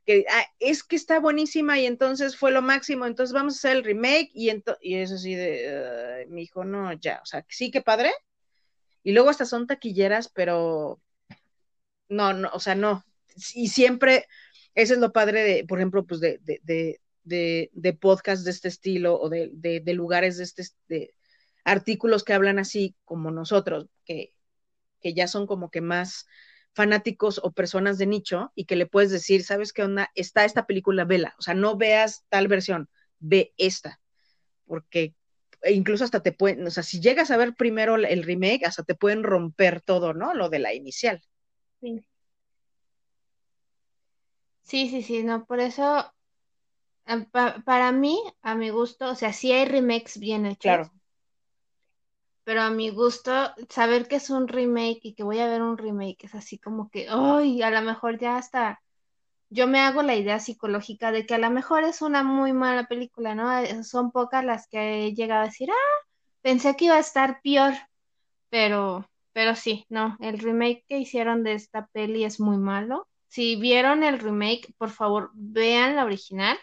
que 0.05 0.25
ah, 0.29 0.45
es 0.59 0.83
que 0.83 0.95
está 0.95 1.19
buenísima 1.19 1.79
y 1.79 1.85
entonces 1.85 2.35
fue 2.35 2.51
lo 2.51 2.61
máximo, 2.61 3.05
entonces 3.05 3.33
vamos 3.33 3.53
a 3.53 3.57
hacer 3.57 3.77
el 3.77 3.83
remake 3.83 4.31
y, 4.33 4.49
y 4.81 4.95
es 4.95 5.11
así 5.11 5.35
de, 5.35 6.25
mi 6.29 6.43
hijo, 6.43 6.63
no, 6.63 6.93
ya, 6.93 7.19
o 7.23 7.25
sea, 7.25 7.45
sí, 7.49 7.71
que 7.71 7.81
padre. 7.81 8.11
Y 9.03 9.13
luego 9.13 9.29
hasta 9.29 9.45
son 9.45 9.67
taquilleras, 9.67 10.29
pero 10.29 11.01
no, 12.09 12.33
no, 12.33 12.49
o 12.53 12.59
sea, 12.59 12.75
no. 12.75 13.03
Y 13.55 13.69
siempre, 13.69 14.27
eso 14.75 14.93
es 14.93 14.99
lo 14.99 15.11
padre 15.11 15.43
de, 15.43 15.65
por 15.65 15.79
ejemplo, 15.79 16.05
pues 16.05 16.19
de, 16.19 16.39
de, 16.43 16.99
de, 17.23 17.69
de, 17.73 17.93
podcasts 17.93 18.43
de 18.45 18.51
este 18.51 18.67
estilo 18.67 19.19
o 19.19 19.29
de, 19.29 19.49
de, 19.53 19.93
lugares 19.93 20.37
de 20.37 20.43
este, 20.43 20.63
de 20.87 21.13
artículos 21.63 22.23
que 22.23 22.33
hablan 22.33 22.59
así 22.59 22.95
como 23.05 23.31
nosotros, 23.31 23.87
que, 24.05 24.33
que 25.01 25.13
ya 25.13 25.27
son 25.27 25.47
como 25.47 25.71
que 25.71 25.81
más 25.81 26.27
fanáticos 26.73 27.39
o 27.43 27.51
personas 27.51 27.97
de 27.97 28.05
nicho 28.05 28.51
y 28.55 28.65
que 28.65 28.75
le 28.75 28.85
puedes 28.85 29.11
decir, 29.11 29.43
¿sabes 29.43 29.73
qué 29.73 29.83
onda? 29.83 30.09
Está 30.15 30.45
esta 30.45 30.65
película, 30.65 31.05
vela. 31.05 31.35
O 31.37 31.41
sea, 31.41 31.53
no 31.53 31.77
veas 31.77 32.25
tal 32.29 32.47
versión, 32.47 32.89
ve 33.19 33.53
esta. 33.57 33.99
Porque 34.65 35.15
incluso 35.65 36.03
hasta 36.03 36.23
te 36.23 36.31
pueden, 36.31 36.65
o 36.65 36.71
sea, 36.71 36.83
si 36.83 37.01
llegas 37.01 37.31
a 37.31 37.37
ver 37.37 37.55
primero 37.55 37.95
el 37.95 38.23
remake, 38.23 38.65
hasta 38.65 38.83
te 38.83 38.95
pueden 38.95 39.23
romper 39.23 39.81
todo, 39.81 40.13
¿no? 40.13 40.33
Lo 40.33 40.49
de 40.49 40.59
la 40.59 40.73
inicial. 40.73 41.21
Sí. 41.81 42.03
Sí, 44.63 44.89
sí, 44.89 45.01
sí, 45.01 45.23
no, 45.23 45.45
por 45.45 45.59
eso, 45.59 46.13
eh, 47.05 47.25
para 47.65 47.91
mí, 47.91 48.21
a 48.41 48.55
mi 48.55 48.69
gusto, 48.69 49.09
o 49.09 49.15
sea, 49.15 49.33
sí 49.33 49.51
hay 49.51 49.65
remakes 49.65 50.17
bien 50.17 50.45
hechos. 50.45 50.61
Claro 50.61 51.00
pero 52.43 52.61
a 52.61 52.69
mi 52.69 52.89
gusto, 52.89 53.31
saber 53.69 54.07
que 54.07 54.17
es 54.17 54.29
un 54.29 54.47
remake 54.47 54.99
y 55.03 55.13
que 55.13 55.23
voy 55.23 55.39
a 55.39 55.47
ver 55.47 55.61
un 55.61 55.77
remake 55.77 56.25
es 56.25 56.35
así 56.35 56.57
como 56.59 56.89
que, 56.89 57.07
¡ay! 57.09 57.61
a 57.61 57.71
lo 57.71 57.81
mejor 57.81 58.19
ya 58.19 58.37
hasta 58.37 58.81
yo 59.49 59.67
me 59.67 59.81
hago 59.81 60.01
la 60.01 60.15
idea 60.15 60.39
psicológica 60.39 61.11
de 61.11 61.25
que 61.25 61.35
a 61.35 61.37
lo 61.37 61.49
mejor 61.51 61.83
es 61.83 62.01
una 62.01 62.23
muy 62.23 62.53
mala 62.53 62.87
película, 62.87 63.35
¿no? 63.35 63.51
Eh, 63.59 63.83
son 63.83 64.11
pocas 64.11 64.45
las 64.45 64.67
que 64.67 65.07
he 65.07 65.13
llegado 65.13 65.41
a 65.43 65.45
decir, 65.45 65.69
ah, 65.71 66.05
pensé 66.41 66.75
que 66.75 66.85
iba 66.85 66.95
a 66.95 66.99
estar 66.99 67.41
peor, 67.43 67.73
pero, 68.49 69.09
pero 69.33 69.55
sí, 69.55 69.85
no, 69.89 70.17
el 70.21 70.39
remake 70.39 70.85
que 70.87 70.99
hicieron 70.99 71.43
de 71.43 71.53
esta 71.53 71.87
peli 71.87 72.23
es 72.25 72.39
muy 72.39 72.57
malo. 72.57 73.07
Si 73.27 73.55
vieron 73.57 74.03
el 74.03 74.19
remake, 74.19 74.73
por 74.77 74.89
favor, 74.91 75.31
vean 75.33 75.95
la 75.97 76.05
original 76.05 76.57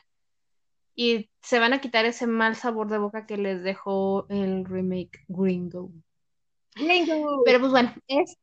y 1.00 1.30
se 1.40 1.60
van 1.60 1.72
a 1.72 1.80
quitar 1.80 2.06
ese 2.06 2.26
mal 2.26 2.56
sabor 2.56 2.88
de 2.88 2.98
boca 2.98 3.24
que 3.24 3.36
les 3.36 3.62
dejó 3.62 4.26
el 4.30 4.64
remake 4.64 5.24
Gringo. 5.28 5.92
Gringo. 6.74 7.44
Pero 7.44 7.60
pues 7.60 7.70
bueno, 7.70 7.94
es 8.08 8.36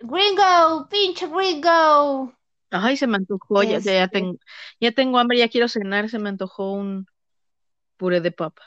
Gringo, 0.00 0.88
pinche 0.90 1.28
Gringo. 1.28 2.34
Ay, 2.70 2.96
se 2.96 3.06
me 3.06 3.18
antojó, 3.18 3.62
ya, 3.62 3.78
ya, 3.78 4.02
este 4.02 4.08
tengo, 4.08 4.36
ya 4.80 4.90
tengo 4.90 5.16
hambre, 5.20 5.38
ya 5.38 5.48
quiero 5.48 5.68
cenar, 5.68 6.08
se 6.08 6.18
me 6.18 6.30
antojó 6.30 6.72
un 6.72 7.06
puré 7.96 8.20
de 8.20 8.32
papa. 8.32 8.62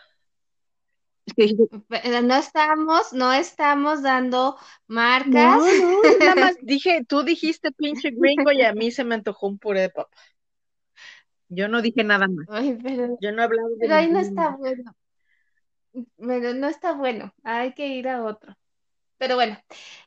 No 2.24 2.36
estamos, 2.36 3.12
no 3.12 3.34
estamos 3.34 4.02
dando 4.02 4.58
marcas. 4.88 5.58
No, 5.58 6.04
no, 6.04 6.18
nada 6.20 6.36
más 6.36 6.56
dije, 6.62 7.04
tú 7.06 7.24
dijiste 7.24 7.74
pinche 7.74 8.12
gringo 8.12 8.54
y 8.54 8.62
a 8.62 8.72
mí 8.72 8.92
se 8.92 9.04
me 9.04 9.16
antojó 9.16 9.48
un 9.48 9.60
puré 9.60 9.82
de 9.82 9.90
papa. 9.90 10.16
Yo 11.50 11.68
no 11.68 11.82
dije 11.82 12.04
nada 12.04 12.28
más. 12.28 12.46
pero, 12.84 13.18
Yo 13.22 13.32
no 13.32 13.42
he 13.42 13.46
hablado 13.46 13.70
de 13.70 13.76
pero 13.80 13.96
ahí 13.96 14.10
no 14.10 14.20
está 14.20 14.56
bueno. 14.56 14.96
Pero 16.18 16.54
no 16.54 16.68
está 16.68 16.94
bueno. 16.94 17.34
Hay 17.44 17.74
que 17.74 17.88
ir 17.88 18.08
a 18.08 18.24
otro. 18.24 18.56
Pero 19.18 19.36
bueno, 19.36 19.58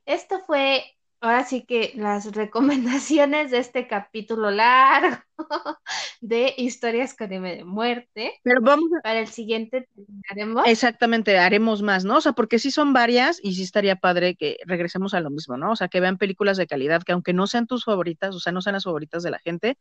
esto 0.04 0.40
fue 0.46 0.84
ahora 1.20 1.44
sí 1.44 1.64
que 1.64 1.92
las 1.96 2.32
recomendaciones 2.32 3.50
de 3.50 3.58
este 3.58 3.88
capítulo 3.88 4.50
largo 4.50 5.18
de 6.20 6.54
historias 6.56 7.14
con 7.14 7.32
M 7.32 7.56
de 7.56 7.64
muerte. 7.64 8.34
Pero 8.42 8.60
vamos 8.60 8.88
a... 8.98 9.02
Para 9.02 9.20
el 9.20 9.28
siguiente 9.28 9.88
haremos. 10.30 10.66
Exactamente, 10.66 11.38
haremos 11.38 11.82
más, 11.82 12.04
¿no? 12.04 12.18
O 12.18 12.20
sea, 12.20 12.32
porque 12.32 12.58
sí 12.58 12.70
son 12.70 12.92
varias 12.92 13.40
y 13.42 13.54
sí 13.54 13.62
estaría 13.62 13.96
padre 13.96 14.36
que 14.36 14.58
regresemos 14.66 15.14
a 15.14 15.20
lo 15.20 15.30
mismo, 15.30 15.56
¿no? 15.56 15.72
O 15.72 15.76
sea, 15.76 15.88
que 15.88 16.00
vean 16.00 16.18
películas 16.18 16.56
de 16.56 16.66
calidad 16.66 17.02
que 17.02 17.12
aunque 17.12 17.32
no 17.32 17.46
sean 17.46 17.66
tus 17.66 17.84
favoritas, 17.84 18.34
o 18.34 18.40
sea, 18.40 18.52
no 18.52 18.60
sean 18.60 18.74
las 18.74 18.84
favoritas 18.84 19.22
de 19.22 19.30
la 19.30 19.38
gente, 19.38 19.78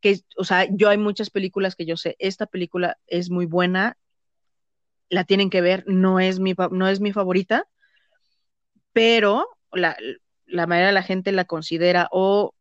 que, 0.00 0.20
o 0.36 0.44
sea, 0.44 0.66
yo 0.70 0.88
hay 0.88 0.98
muchas 0.98 1.30
películas 1.30 1.76
que 1.76 1.86
yo 1.86 1.96
sé, 1.96 2.16
esta 2.18 2.46
película 2.46 2.98
es 3.06 3.30
muy 3.30 3.46
buena, 3.46 3.96
la 5.08 5.24
tienen 5.24 5.50
que 5.50 5.60
ver, 5.60 5.84
no 5.86 6.20
es 6.20 6.40
mi, 6.40 6.54
no 6.70 6.88
es 6.88 7.00
mi 7.00 7.12
favorita, 7.12 7.66
pero 8.92 9.46
la, 9.72 9.96
la 10.52 10.66
mayoría 10.66 10.88
de 10.88 10.92
la 10.92 11.02
gente 11.02 11.32
la 11.32 11.44
considera 11.44 12.08
o 12.12 12.54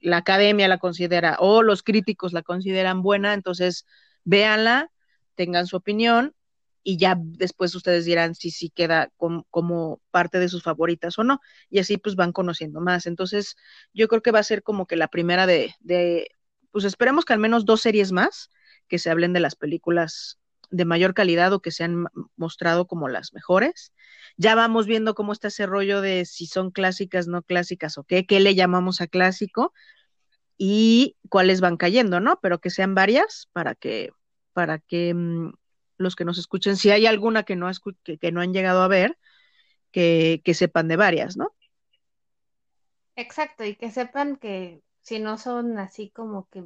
la 0.00 0.16
academia 0.16 0.66
la 0.68 0.78
considera 0.78 1.36
o 1.38 1.62
los 1.62 1.82
críticos 1.82 2.32
la 2.32 2.42
consideran 2.42 3.02
buena, 3.02 3.34
entonces 3.34 3.86
véanla, 4.24 4.90
tengan 5.34 5.66
su 5.66 5.76
opinión 5.76 6.34
y 6.82 6.96
ya 6.98 7.16
después 7.18 7.74
ustedes 7.74 8.04
dirán 8.04 8.34
si 8.34 8.50
sí 8.50 8.70
queda 8.70 9.10
como 9.50 10.00
parte 10.10 10.38
de 10.38 10.48
sus 10.48 10.62
favoritas 10.62 11.18
o 11.18 11.24
no, 11.24 11.40
y 11.68 11.80
así 11.80 11.98
pues 11.98 12.14
van 12.14 12.32
conociendo 12.32 12.80
más. 12.80 13.06
Entonces, 13.06 13.56
yo 13.92 14.06
creo 14.06 14.22
que 14.22 14.30
va 14.30 14.38
a 14.38 14.44
ser 14.44 14.62
como 14.62 14.86
que 14.86 14.94
la 14.94 15.08
primera 15.08 15.46
de, 15.46 15.74
de 15.80 16.28
pues 16.70 16.84
esperemos 16.84 17.24
que 17.24 17.32
al 17.32 17.40
menos 17.40 17.64
dos 17.64 17.80
series 17.80 18.12
más 18.12 18.50
que 18.86 18.98
se 18.98 19.10
hablen 19.10 19.32
de 19.32 19.40
las 19.40 19.56
películas 19.56 20.38
de 20.70 20.84
mayor 20.84 21.14
calidad 21.14 21.52
o 21.52 21.60
que 21.60 21.70
se 21.70 21.84
han 21.84 22.06
mostrado 22.36 22.86
como 22.86 23.08
las 23.08 23.32
mejores. 23.32 23.92
Ya 24.36 24.54
vamos 24.54 24.86
viendo 24.86 25.14
cómo 25.14 25.32
está 25.32 25.48
ese 25.48 25.66
rollo 25.66 26.00
de 26.00 26.24
si 26.24 26.46
son 26.46 26.70
clásicas, 26.70 27.26
no 27.28 27.42
clásicas 27.42 27.98
o 27.98 28.04
qué, 28.04 28.26
qué 28.26 28.40
le 28.40 28.54
llamamos 28.54 29.00
a 29.00 29.06
clásico 29.06 29.72
y 30.58 31.16
cuáles 31.28 31.60
van 31.60 31.76
cayendo, 31.76 32.20
¿no? 32.20 32.38
Pero 32.40 32.60
que 32.60 32.70
sean 32.70 32.94
varias 32.94 33.48
para 33.52 33.74
que, 33.74 34.12
para 34.52 34.78
que 34.78 35.14
mm, 35.14 35.52
los 35.98 36.16
que 36.16 36.24
nos 36.24 36.38
escuchen, 36.38 36.76
si 36.76 36.90
hay 36.90 37.06
alguna 37.06 37.42
que 37.44 37.56
no, 37.56 37.70
que, 38.04 38.18
que 38.18 38.32
no 38.32 38.40
han 38.40 38.52
llegado 38.52 38.82
a 38.82 38.88
ver, 38.88 39.18
que, 39.92 40.42
que 40.44 40.54
sepan 40.54 40.88
de 40.88 40.96
varias, 40.96 41.36
¿no? 41.36 41.54
Exacto, 43.16 43.64
y 43.64 43.76
que 43.76 43.90
sepan 43.90 44.36
que 44.36 44.82
si 45.02 45.18
no 45.18 45.38
son 45.38 45.78
así 45.78 46.10
como 46.10 46.48
que, 46.50 46.64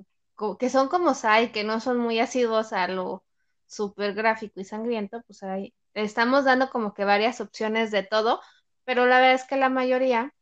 que 0.58 0.70
son 0.70 0.88
como 0.88 1.14
Sai, 1.14 1.52
que 1.52 1.64
no 1.64 1.80
son 1.80 1.98
muy 1.98 2.18
asiduos 2.18 2.72
a 2.72 2.88
lo 2.88 3.24
súper 3.70 4.14
gráfico 4.14 4.60
y 4.60 4.64
sangriento, 4.64 5.22
pues 5.26 5.42
ahí 5.42 5.74
estamos 5.94 6.44
dando 6.44 6.70
como 6.70 6.94
que 6.94 7.04
varias 7.04 7.40
opciones 7.40 7.90
de 7.90 8.02
todo, 8.02 8.40
pero 8.84 9.06
la 9.06 9.20
verdad 9.20 9.34
es 9.34 9.44
que 9.46 9.56
la 9.56 9.68
mayoría, 9.68 10.34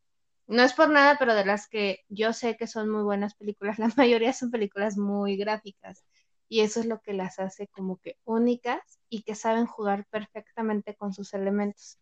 no 0.46 0.62
es 0.62 0.72
por 0.74 0.90
nada, 0.90 1.16
pero 1.18 1.34
de 1.34 1.44
las 1.44 1.68
que 1.68 2.00
yo 2.09 2.32
sé 2.32 2.56
que 2.56 2.66
son 2.66 2.90
muy 2.90 3.02
buenas 3.02 3.34
películas, 3.34 3.78
la 3.80 3.92
mayoría 3.96 4.32
son 4.32 4.50
películas 4.50 4.96
muy 4.98 5.36
gráficas 5.36 6.05
y 6.48 6.60
eso 6.60 6.80
es 6.80 6.86
lo 6.86 7.00
que 7.00 7.12
las 7.12 7.38
hace 7.38 7.68
como 7.68 7.98
que 7.98 8.16
únicas 8.24 8.80
y 9.10 9.22
que 9.22 9.34
saben 9.34 9.66
jugar 9.66 10.06
perfectamente 10.10 10.96
con 10.96 11.12
sus 11.12 11.34
elementos. 11.34 11.98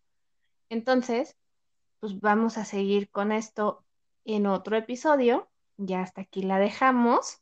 Entonces, 0.69 1.35
pues 1.99 2.19
vamos 2.19 2.57
a 2.57 2.65
seguir 2.65 3.09
con 3.09 3.31
esto 3.31 3.85
en 4.25 4.47
otro 4.47 4.77
episodio. 4.77 5.49
Ya 5.77 6.01
hasta 6.01 6.21
aquí 6.21 6.43
la 6.43 6.59
dejamos. 6.59 7.41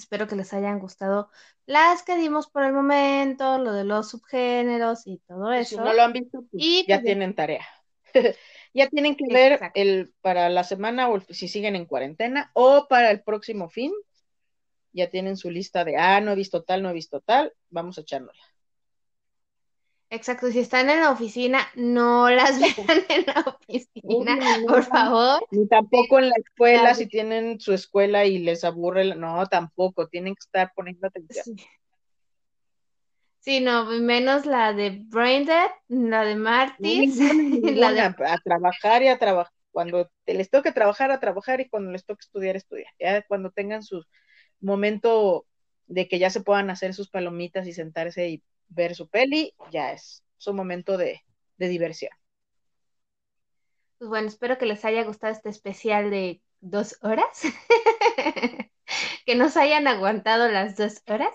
Espero 0.00 0.26
que 0.26 0.34
les 0.34 0.52
hayan 0.54 0.78
gustado 0.78 1.28
las 1.66 2.02
que 2.02 2.16
dimos 2.16 2.48
por 2.48 2.64
el 2.64 2.72
momento, 2.72 3.58
lo 3.58 3.72
de 3.72 3.84
los 3.84 4.10
subgéneros 4.10 5.06
y 5.06 5.18
todo 5.28 5.52
eso. 5.52 5.76
Si 5.76 5.76
no 5.76 5.92
lo 5.92 6.02
han 6.02 6.14
visto, 6.14 6.40
pues 6.50 6.64
y 6.64 6.86
ya 6.88 6.96
pues, 6.96 7.04
tienen 7.04 7.34
tarea. 7.34 7.66
ya 8.74 8.88
tienen 8.88 9.14
que 9.14 9.26
ver 9.30 9.60
el 9.74 10.14
para 10.22 10.48
la 10.48 10.64
semana 10.64 11.10
o 11.10 11.20
si 11.20 11.48
siguen 11.48 11.76
en 11.76 11.84
cuarentena 11.84 12.50
o 12.54 12.86
para 12.88 13.10
el 13.10 13.22
próximo 13.22 13.68
fin. 13.68 13.92
Ya 14.92 15.10
tienen 15.10 15.36
su 15.36 15.50
lista 15.50 15.84
de, 15.84 15.96
ah, 15.96 16.20
no 16.20 16.32
he 16.32 16.34
visto 16.34 16.62
tal, 16.62 16.82
no 16.82 16.90
he 16.90 16.94
visto 16.94 17.20
tal, 17.20 17.52
vamos 17.68 17.98
a 17.98 18.00
echárnosla. 18.00 18.42
Exacto, 20.12 20.50
si 20.50 20.58
están 20.58 20.90
en 20.90 20.98
la 20.98 21.12
oficina, 21.12 21.68
no 21.76 22.28
las 22.30 22.58
vean 22.60 23.04
en 23.08 23.24
la 23.26 23.44
oficina, 23.46 24.38
por 24.66 24.82
favor. 24.82 25.46
Ni 25.52 25.68
tampoco 25.68 26.18
en 26.18 26.30
la 26.30 26.34
escuela, 26.36 26.94
si 26.94 27.06
tienen 27.06 27.60
su 27.60 27.72
escuela 27.72 28.24
y 28.24 28.38
les 28.38 28.64
aburre, 28.64 29.14
no, 29.14 29.46
tampoco, 29.46 30.08
tienen 30.08 30.34
que 30.34 30.40
estar 30.40 30.72
poniendo 30.74 31.06
atención. 31.06 31.56
Sí. 33.38 33.60
no, 33.60 33.84
menos 33.84 34.46
la 34.46 34.72
de 34.72 35.00
Braindead, 35.06 35.70
la 35.86 36.24
de 36.24 36.34
Martis, 36.34 37.16
la 37.76 37.92
de... 37.92 38.00
a 38.00 38.38
trabajar 38.44 39.04
y 39.04 39.08
a 39.08 39.18
trabajar. 39.18 39.52
Cuando 39.70 40.10
les 40.26 40.50
toque 40.50 40.72
trabajar, 40.72 41.12
a 41.12 41.20
trabajar 41.20 41.60
y 41.60 41.68
cuando 41.68 41.92
les 41.92 42.04
toque 42.04 42.22
estudiar, 42.22 42.56
estudiar. 42.56 42.92
Ya 42.98 43.22
cuando 43.22 43.52
tengan 43.52 43.84
su 43.84 44.02
momento 44.60 45.46
de 45.86 46.08
que 46.08 46.18
ya 46.18 46.30
se 46.30 46.40
puedan 46.40 46.68
hacer 46.70 46.94
sus 46.94 47.08
palomitas 47.08 47.68
y 47.68 47.72
sentarse 47.72 48.28
y 48.28 48.42
ver 48.70 48.94
su 48.94 49.08
peli, 49.08 49.52
ya 49.70 49.92
es 49.92 50.24
su 50.38 50.54
momento 50.54 50.96
de, 50.96 51.22
diversión. 51.58 52.12
Pues 53.98 54.08
bueno, 54.08 54.28
espero 54.28 54.56
que 54.56 54.64
les 54.64 54.82
haya 54.86 55.04
gustado 55.04 55.32
este 55.32 55.50
especial 55.50 56.10
de 56.10 56.40
dos 56.60 56.96
horas, 57.02 57.42
que 59.26 59.34
nos 59.34 59.58
hayan 59.58 59.86
aguantado 59.86 60.48
las 60.48 60.76
dos 60.76 61.02
horas. 61.06 61.34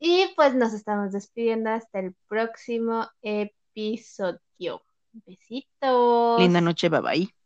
Y 0.00 0.32
pues 0.34 0.54
nos 0.54 0.72
estamos 0.72 1.12
despidiendo 1.12 1.70
hasta 1.70 2.00
el 2.00 2.16
próximo 2.26 3.06
episodio. 3.22 4.82
Besitos. 5.12 6.40
Linda 6.40 6.60
noche, 6.60 6.88
bye 6.88 7.00
bye. 7.00 7.43